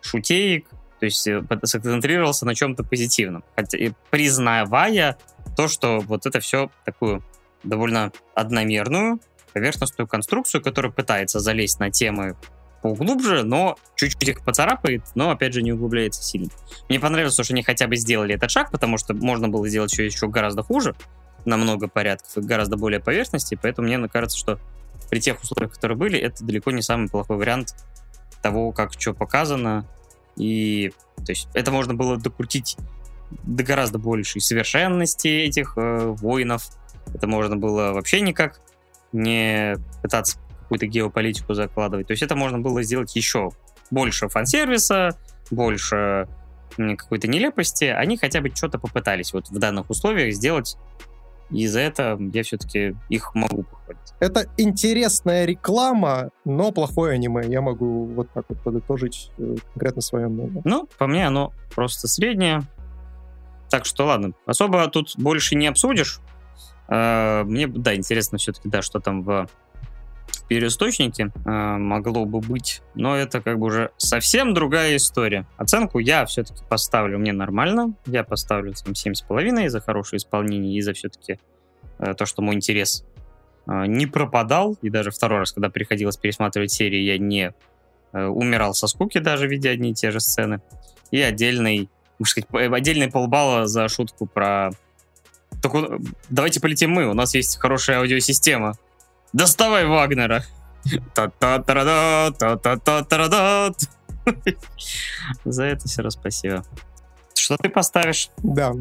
шутеек, 0.00 0.66
то 0.98 1.06
есть 1.06 1.26
э, 1.26 1.42
сконцентрировался 1.64 2.44
на 2.44 2.54
чем-то 2.54 2.84
позитивном. 2.84 3.44
Хотя, 3.56 3.78
признавая 4.10 5.16
то, 5.56 5.68
что 5.68 6.00
вот 6.00 6.26
это 6.26 6.40
все 6.40 6.70
такую 6.84 7.22
довольно 7.62 8.12
одномерную 8.34 9.20
поверхностную 9.52 10.06
конструкцию, 10.06 10.62
которая 10.62 10.92
пытается 10.92 11.40
залезть 11.40 11.80
на 11.80 11.90
темы 11.90 12.36
поуглубже, 12.82 13.42
но 13.42 13.76
чуть-чуть 13.96 14.28
их 14.28 14.44
поцарапает, 14.44 15.02
но, 15.14 15.30
опять 15.30 15.52
же, 15.52 15.62
не 15.62 15.72
углубляется 15.72 16.22
сильно. 16.22 16.50
Мне 16.88 17.00
понравилось, 17.00 17.34
что 17.34 17.44
они 17.52 17.62
хотя 17.62 17.86
бы 17.86 17.96
сделали 17.96 18.34
этот 18.34 18.50
шаг, 18.50 18.70
потому 18.70 18.98
что 18.98 19.14
можно 19.14 19.48
было 19.48 19.68
сделать 19.68 19.92
еще, 19.92 20.06
еще 20.06 20.28
гораздо 20.28 20.62
хуже, 20.62 20.94
намного 21.44 21.88
порядков, 21.88 22.36
и 22.36 22.40
гораздо 22.40 22.76
более 22.76 23.00
поверхности, 23.00 23.58
поэтому 23.60 23.88
мне 23.88 24.08
кажется, 24.08 24.38
что 24.38 24.58
при 25.10 25.20
тех 25.20 25.42
условиях, 25.42 25.72
которые 25.72 25.96
были, 25.96 26.18
это 26.18 26.44
далеко 26.44 26.70
не 26.70 26.82
самый 26.82 27.08
плохой 27.08 27.36
вариант 27.36 27.74
того, 28.42 28.72
как 28.72 28.92
что 28.92 29.14
показано, 29.14 29.86
и 30.36 30.92
то 31.16 31.32
есть 31.32 31.48
это 31.54 31.72
можно 31.72 31.94
было 31.94 32.16
докрутить 32.16 32.76
до 33.42 33.62
гораздо 33.62 33.98
большей 33.98 34.40
совершенности 34.40 35.28
этих 35.28 35.74
э, 35.76 36.14
воинов. 36.18 36.68
Это 37.12 37.26
можно 37.26 37.56
было 37.56 37.92
вообще 37.92 38.20
никак 38.20 38.60
не 39.12 39.76
пытаться 40.02 40.38
какую-то 40.68 40.86
геополитику 40.86 41.54
закладывать. 41.54 42.06
То 42.06 42.12
есть 42.12 42.22
это 42.22 42.36
можно 42.36 42.58
было 42.58 42.82
сделать 42.82 43.14
еще 43.16 43.50
больше 43.90 44.28
фан-сервиса, 44.28 45.16
больше 45.50 46.28
какой-то 46.76 47.26
нелепости. 47.26 47.84
Они 47.84 48.16
хотя 48.16 48.40
бы 48.40 48.50
что-то 48.54 48.78
попытались 48.78 49.32
вот 49.32 49.48
в 49.48 49.58
данных 49.58 49.90
условиях 49.90 50.34
сделать 50.34 50.76
и 51.50 51.66
за 51.66 51.80
это 51.80 52.18
я 52.32 52.42
все-таки 52.42 52.94
их 53.08 53.34
могу 53.34 53.62
похвалить. 53.62 54.14
Это 54.20 54.46
интересная 54.58 55.46
реклама, 55.46 56.30
но 56.44 56.72
плохое 56.72 57.14
аниме. 57.14 57.46
Я 57.46 57.62
могу 57.62 58.04
вот 58.04 58.30
так 58.32 58.44
вот 58.48 58.62
подытожить 58.62 59.30
э, 59.38 59.56
конкретно 59.72 60.02
свое 60.02 60.28
мнение. 60.28 60.60
Ну, 60.64 60.88
по 60.98 61.06
мне 61.06 61.26
оно 61.26 61.52
просто 61.74 62.06
среднее. 62.06 62.62
Так 63.70 63.86
что 63.86 64.04
ладно, 64.06 64.32
особо 64.44 64.86
тут 64.88 65.14
больше 65.16 65.54
не 65.54 65.66
обсудишь. 65.66 66.20
А, 66.88 67.44
мне, 67.44 67.66
да, 67.66 67.94
интересно 67.94 68.38
все-таки, 68.38 68.68
да, 68.68 68.82
что 68.82 69.00
там 69.00 69.22
в 69.22 69.48
переисточнике 70.48 71.30
э, 71.44 71.50
могло 71.50 72.24
бы 72.24 72.40
быть, 72.40 72.82
но 72.94 73.16
это 73.16 73.40
как 73.40 73.58
бы 73.58 73.66
уже 73.66 73.90
совсем 73.98 74.54
другая 74.54 74.96
история. 74.96 75.46
Оценку 75.56 75.98
я 75.98 76.24
все-таки 76.26 76.62
поставлю 76.68 77.18
мне 77.18 77.32
нормально, 77.32 77.94
я 78.06 78.24
поставлю 78.24 78.72
там 78.74 78.94
7,5 78.94 79.68
за 79.68 79.80
хорошее 79.80 80.18
исполнение 80.18 80.76
и 80.76 80.80
за 80.80 80.94
все-таки 80.94 81.38
э, 81.98 82.14
то, 82.14 82.26
что 82.26 82.42
мой 82.42 82.54
интерес 82.54 83.04
э, 83.66 83.86
не 83.86 84.06
пропадал, 84.06 84.76
и 84.82 84.90
даже 84.90 85.10
второй 85.10 85.40
раз, 85.40 85.52
когда 85.52 85.68
приходилось 85.68 86.16
пересматривать 86.16 86.72
серии, 86.72 87.00
я 87.00 87.18
не 87.18 87.52
э, 88.12 88.24
умирал 88.24 88.74
со 88.74 88.86
скуки 88.86 89.18
даже, 89.18 89.46
видя 89.46 89.70
одни 89.70 89.90
и 89.90 89.94
те 89.94 90.10
же 90.10 90.20
сцены. 90.20 90.60
И 91.10 91.20
отдельный, 91.20 91.88
можно 92.18 92.42
сказать, 92.42 92.72
отдельный 92.72 93.10
полбалла 93.10 93.66
за 93.66 93.88
шутку 93.88 94.26
про 94.26 94.70
только 95.62 95.98
давайте 96.28 96.60
полетим 96.60 96.90
мы, 96.90 97.06
у 97.06 97.14
нас 97.14 97.34
есть 97.34 97.58
хорошая 97.58 97.98
аудиосистема. 97.98 98.74
Доставай 99.32 99.86
Вагнера. 99.86 100.44
За 105.44 105.64
это 105.64 105.88
все 105.88 106.02
раз 106.02 106.14
спасибо. 106.14 106.64
Что 107.34 107.56
ты 107.56 107.68
поставишь? 107.70 108.30
Да. 108.38 108.72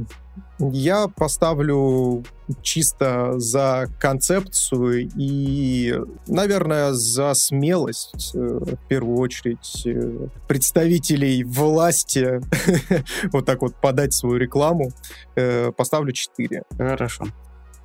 Я 0.59 1.07
поставлю 1.07 2.25
чисто 2.61 3.39
за 3.39 3.87
концепцию 3.99 5.09
и, 5.15 5.95
наверное, 6.27 6.91
за 6.93 7.33
смелость, 7.33 8.31
э, 8.33 8.39
в 8.39 8.87
первую 8.87 9.19
очередь, 9.19 9.83
э, 9.85 10.27
представителей 10.47 11.43
власти 11.43 12.41
вот 13.31 13.45
так 13.45 13.61
вот 13.61 13.75
подать 13.75 14.13
свою 14.13 14.37
рекламу. 14.37 14.91
Э, 15.35 15.71
поставлю 15.71 16.11
4. 16.11 16.63
Хорошо. 16.77 17.25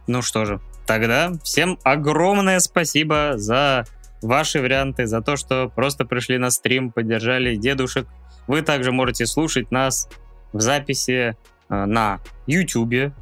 Ну 0.06 0.22
что 0.22 0.44
же, 0.46 0.60
тогда 0.86 1.32
всем 1.42 1.78
огромное 1.82 2.58
спасибо 2.60 3.32
за 3.36 3.84
ваши 4.22 4.60
варианты, 4.60 5.06
за 5.06 5.20
то, 5.20 5.36
что 5.36 5.68
просто 5.68 6.04
пришли 6.04 6.38
на 6.38 6.50
стрим, 6.50 6.90
поддержали 6.90 7.56
дедушек. 7.56 8.06
Вы 8.46 8.62
также 8.62 8.92
можете 8.92 9.26
слушать 9.26 9.70
нас 9.70 10.08
в 10.52 10.60
записи 10.60 11.36
э, 11.68 11.84
на 11.84 12.20
YouTube. 12.46 13.12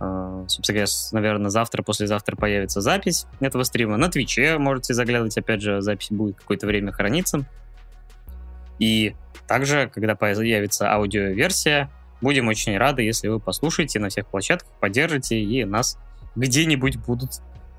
Э, 0.00 0.44
собственно 0.48 0.86
наверное, 1.12 1.50
завтра, 1.50 1.82
послезавтра 1.82 2.36
появится 2.36 2.80
запись 2.80 3.26
этого 3.40 3.62
стрима. 3.62 3.96
На 3.96 4.08
Твиче 4.08 4.58
можете 4.58 4.94
заглядывать, 4.94 5.36
опять 5.36 5.62
же, 5.62 5.80
запись 5.80 6.10
будет 6.10 6.36
какое-то 6.36 6.66
время 6.66 6.92
храниться. 6.92 7.44
И 8.78 9.14
также, 9.46 9.90
когда 9.92 10.14
появится 10.14 10.92
аудиоверсия, 10.92 11.90
будем 12.20 12.48
очень 12.48 12.76
рады, 12.78 13.02
если 13.02 13.28
вы 13.28 13.40
послушаете 13.40 13.98
на 13.98 14.08
всех 14.08 14.26
площадках, 14.26 14.70
поддержите 14.80 15.38
и 15.38 15.64
нас 15.64 15.98
где-нибудь 16.36 16.96
будут, 16.98 17.30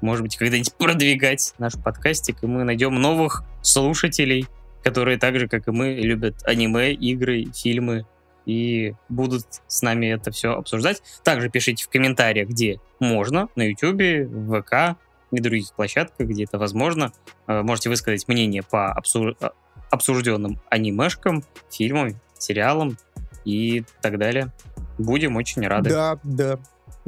может 0.01 0.23
быть, 0.23 0.37
когда-нибудь 0.37 0.73
продвигать 0.77 1.53
наш 1.57 1.73
подкастик, 1.73 2.43
и 2.43 2.47
мы 2.47 2.63
найдем 2.63 2.95
новых 2.95 3.43
слушателей, 3.61 4.47
которые 4.83 5.17
так 5.17 5.39
же, 5.39 5.47
как 5.47 5.67
и 5.67 5.71
мы, 5.71 5.93
любят 5.93 6.35
аниме, 6.45 6.93
игры, 6.93 7.45
фильмы, 7.53 8.05
и 8.45 8.95
будут 9.07 9.45
с 9.67 9.81
нами 9.81 10.07
это 10.07 10.31
все 10.31 10.53
обсуждать. 10.53 11.01
Также 11.23 11.49
пишите 11.49 11.85
в 11.85 11.89
комментариях, 11.89 12.49
где 12.49 12.79
можно, 12.99 13.49
на 13.55 13.63
YouTube, 13.63 14.29
в 14.29 14.61
ВК 14.61 14.97
и 15.31 15.39
других 15.39 15.73
площадках, 15.73 16.27
где 16.27 16.45
это 16.45 16.57
возможно. 16.57 17.13
Э, 17.47 17.61
можете 17.61 17.89
высказать 17.89 18.27
мнение 18.27 18.63
по 18.63 18.91
обсуж... 18.91 19.35
Э, 19.39 19.49
обсужденным 19.89 20.59
анимешкам, 20.69 21.43
фильмам, 21.69 22.19
сериалам 22.37 22.97
и 23.45 23.83
так 24.01 24.17
далее. 24.17 24.51
Будем 24.97 25.35
очень 25.35 25.67
рады. 25.67 25.89
Да, 25.89 26.19
да. 26.23 26.59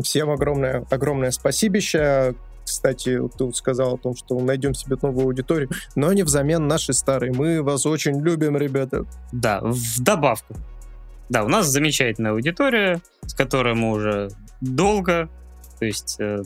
Всем 0.01 0.29
огромное, 0.29 0.85
огромное 0.89 1.31
спасибище. 1.31 2.35
Кстати, 2.63 3.19
ты 3.37 3.53
сказал 3.53 3.95
о 3.95 3.97
том, 3.97 4.15
что 4.15 4.39
найдем 4.39 4.73
себе 4.73 4.97
новую 5.01 5.25
аудиторию, 5.25 5.69
но 5.95 6.13
не 6.13 6.23
взамен 6.23 6.67
нашей 6.67 6.93
старой. 6.93 7.31
Мы 7.31 7.61
вас 7.61 7.85
очень 7.85 8.21
любим, 8.21 8.55
ребята. 8.55 9.05
Да, 9.31 9.59
в 9.61 9.99
добавку. 9.99 10.55
Да, 11.29 11.43
у 11.43 11.47
нас 11.47 11.67
замечательная 11.67 12.31
аудитория, 12.31 13.01
с 13.25 13.33
которой 13.33 13.73
мы 13.73 13.91
уже 13.91 14.29
долго, 14.61 15.29
то 15.79 15.85
есть 15.85 16.17
э, 16.19 16.43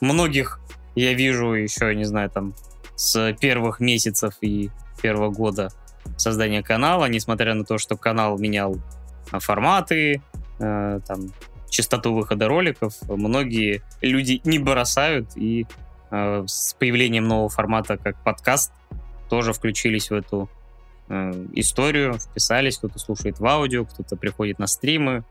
многих 0.00 0.60
я 0.94 1.12
вижу 1.14 1.52
еще, 1.52 1.94
не 1.94 2.04
знаю, 2.04 2.30
там, 2.30 2.54
с 2.96 3.32
первых 3.40 3.80
месяцев 3.80 4.34
и 4.40 4.70
первого 5.00 5.30
года 5.30 5.70
создания 6.16 6.62
канала, 6.62 7.06
несмотря 7.06 7.54
на 7.54 7.64
то, 7.64 7.78
что 7.78 7.96
канал 7.96 8.38
менял 8.38 8.78
форматы, 9.30 10.22
э, 10.58 11.00
там, 11.06 11.20
частоту 11.68 12.14
выхода 12.14 12.48
роликов, 12.48 12.94
многие 13.08 13.82
люди 14.00 14.40
не 14.44 14.58
бросают 14.58 15.36
и 15.36 15.66
э, 16.10 16.44
с 16.46 16.74
появлением 16.74 17.28
нового 17.28 17.48
формата, 17.48 17.96
как 17.96 18.22
подкаст, 18.22 18.72
тоже 19.28 19.52
включились 19.52 20.10
в 20.10 20.14
эту 20.14 20.48
э, 21.08 21.46
историю, 21.52 22.18
вписались, 22.18 22.78
кто-то 22.78 22.98
слушает 22.98 23.40
в 23.40 23.46
аудио, 23.46 23.84
кто-то 23.84 24.16
приходит 24.16 24.58
на 24.58 24.66
стримы, 24.66 25.24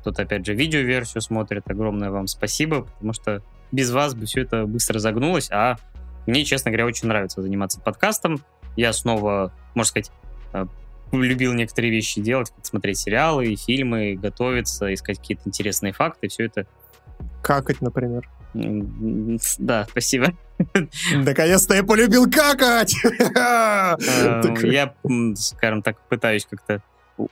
кто-то, 0.00 0.22
опять 0.22 0.44
же, 0.44 0.54
видеоверсию 0.54 1.22
смотрит. 1.22 1.68
Огромное 1.70 2.10
вам 2.10 2.26
спасибо, 2.26 2.82
потому 2.82 3.12
что 3.12 3.42
без 3.72 3.90
вас 3.90 4.14
бы 4.14 4.26
все 4.26 4.42
это 4.42 4.66
быстро 4.66 4.98
загнулось, 4.98 5.50
а 5.50 5.76
мне, 6.26 6.44
честно 6.44 6.70
говоря, 6.70 6.86
очень 6.86 7.08
нравится 7.08 7.40
заниматься 7.42 7.80
подкастом. 7.80 8.42
Я 8.76 8.92
снова, 8.92 9.52
можно 9.74 9.88
сказать, 9.88 10.10
э, 10.52 10.66
любил 11.12 11.52
некоторые 11.52 11.90
вещи 11.90 12.20
делать, 12.20 12.50
как 12.54 12.66
смотреть 12.66 12.98
сериалы, 12.98 13.54
фильмы, 13.56 14.14
готовиться, 14.14 14.92
искать 14.92 15.18
какие-то 15.18 15.42
интересные 15.46 15.92
факты, 15.92 16.28
все 16.28 16.46
это. 16.46 16.66
Какать, 17.42 17.80
например. 17.80 18.28
Да, 19.58 19.86
спасибо. 19.90 20.34
Наконец-то 21.14 21.74
я 21.74 21.84
полюбил 21.84 22.30
какать! 22.30 22.96
Э, 23.04 23.96
я, 24.62 24.94
скажем 25.36 25.82
так, 25.82 26.00
пытаюсь 26.08 26.46
как-то 26.46 26.82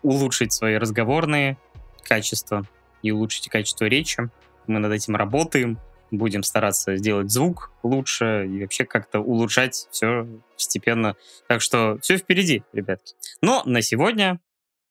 улучшить 0.02 0.52
свои 0.52 0.76
разговорные 0.76 1.56
качества 2.02 2.66
и 3.02 3.10
улучшить 3.10 3.48
качество 3.48 3.86
речи. 3.86 4.28
Мы 4.66 4.78
над 4.80 4.92
этим 4.92 5.16
работаем, 5.16 5.78
будем 6.16 6.42
стараться 6.42 6.96
сделать 6.96 7.30
звук 7.30 7.72
лучше 7.82 8.46
и 8.46 8.62
вообще 8.62 8.84
как-то 8.84 9.20
улучшать 9.20 9.88
все 9.90 10.26
постепенно. 10.52 11.16
Так 11.48 11.60
что 11.60 11.98
все 12.00 12.16
впереди, 12.16 12.62
ребятки. 12.72 13.14
Но 13.40 13.62
на 13.64 13.82
сегодня 13.82 14.40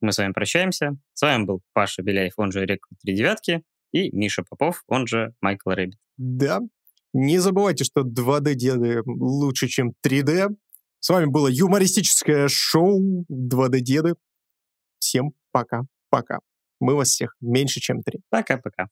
мы 0.01 0.11
с 0.11 0.17
вами 0.17 0.33
прощаемся. 0.33 0.97
С 1.13 1.21
вами 1.21 1.45
был 1.45 1.61
Паша 1.73 2.01
Беляев, 2.01 2.33
он 2.37 2.51
же 2.51 2.65
Рекрут 2.65 2.99
3 3.03 3.15
девятки, 3.15 3.63
и 3.91 4.15
Миша 4.15 4.43
Попов, 4.43 4.83
он 4.87 5.07
же 5.07 5.33
Майкл 5.41 5.69
Рэббит. 5.69 5.97
Да, 6.17 6.59
не 7.13 7.39
забывайте, 7.39 7.83
что 7.83 8.01
2D-деды 8.01 9.03
лучше, 9.05 9.67
чем 9.67 9.93
3D. 10.05 10.49
С 10.99 11.09
вами 11.09 11.25
было 11.25 11.47
юмористическое 11.47 12.47
шоу 12.47 13.25
2D-деды. 13.31 14.15
Всем 14.99 15.33
пока-пока. 15.51 16.39
Мы 16.79 16.95
вас 16.95 17.09
всех 17.09 17.35
меньше, 17.39 17.79
чем 17.79 18.01
три. 18.01 18.21
Пока-пока. 18.29 18.87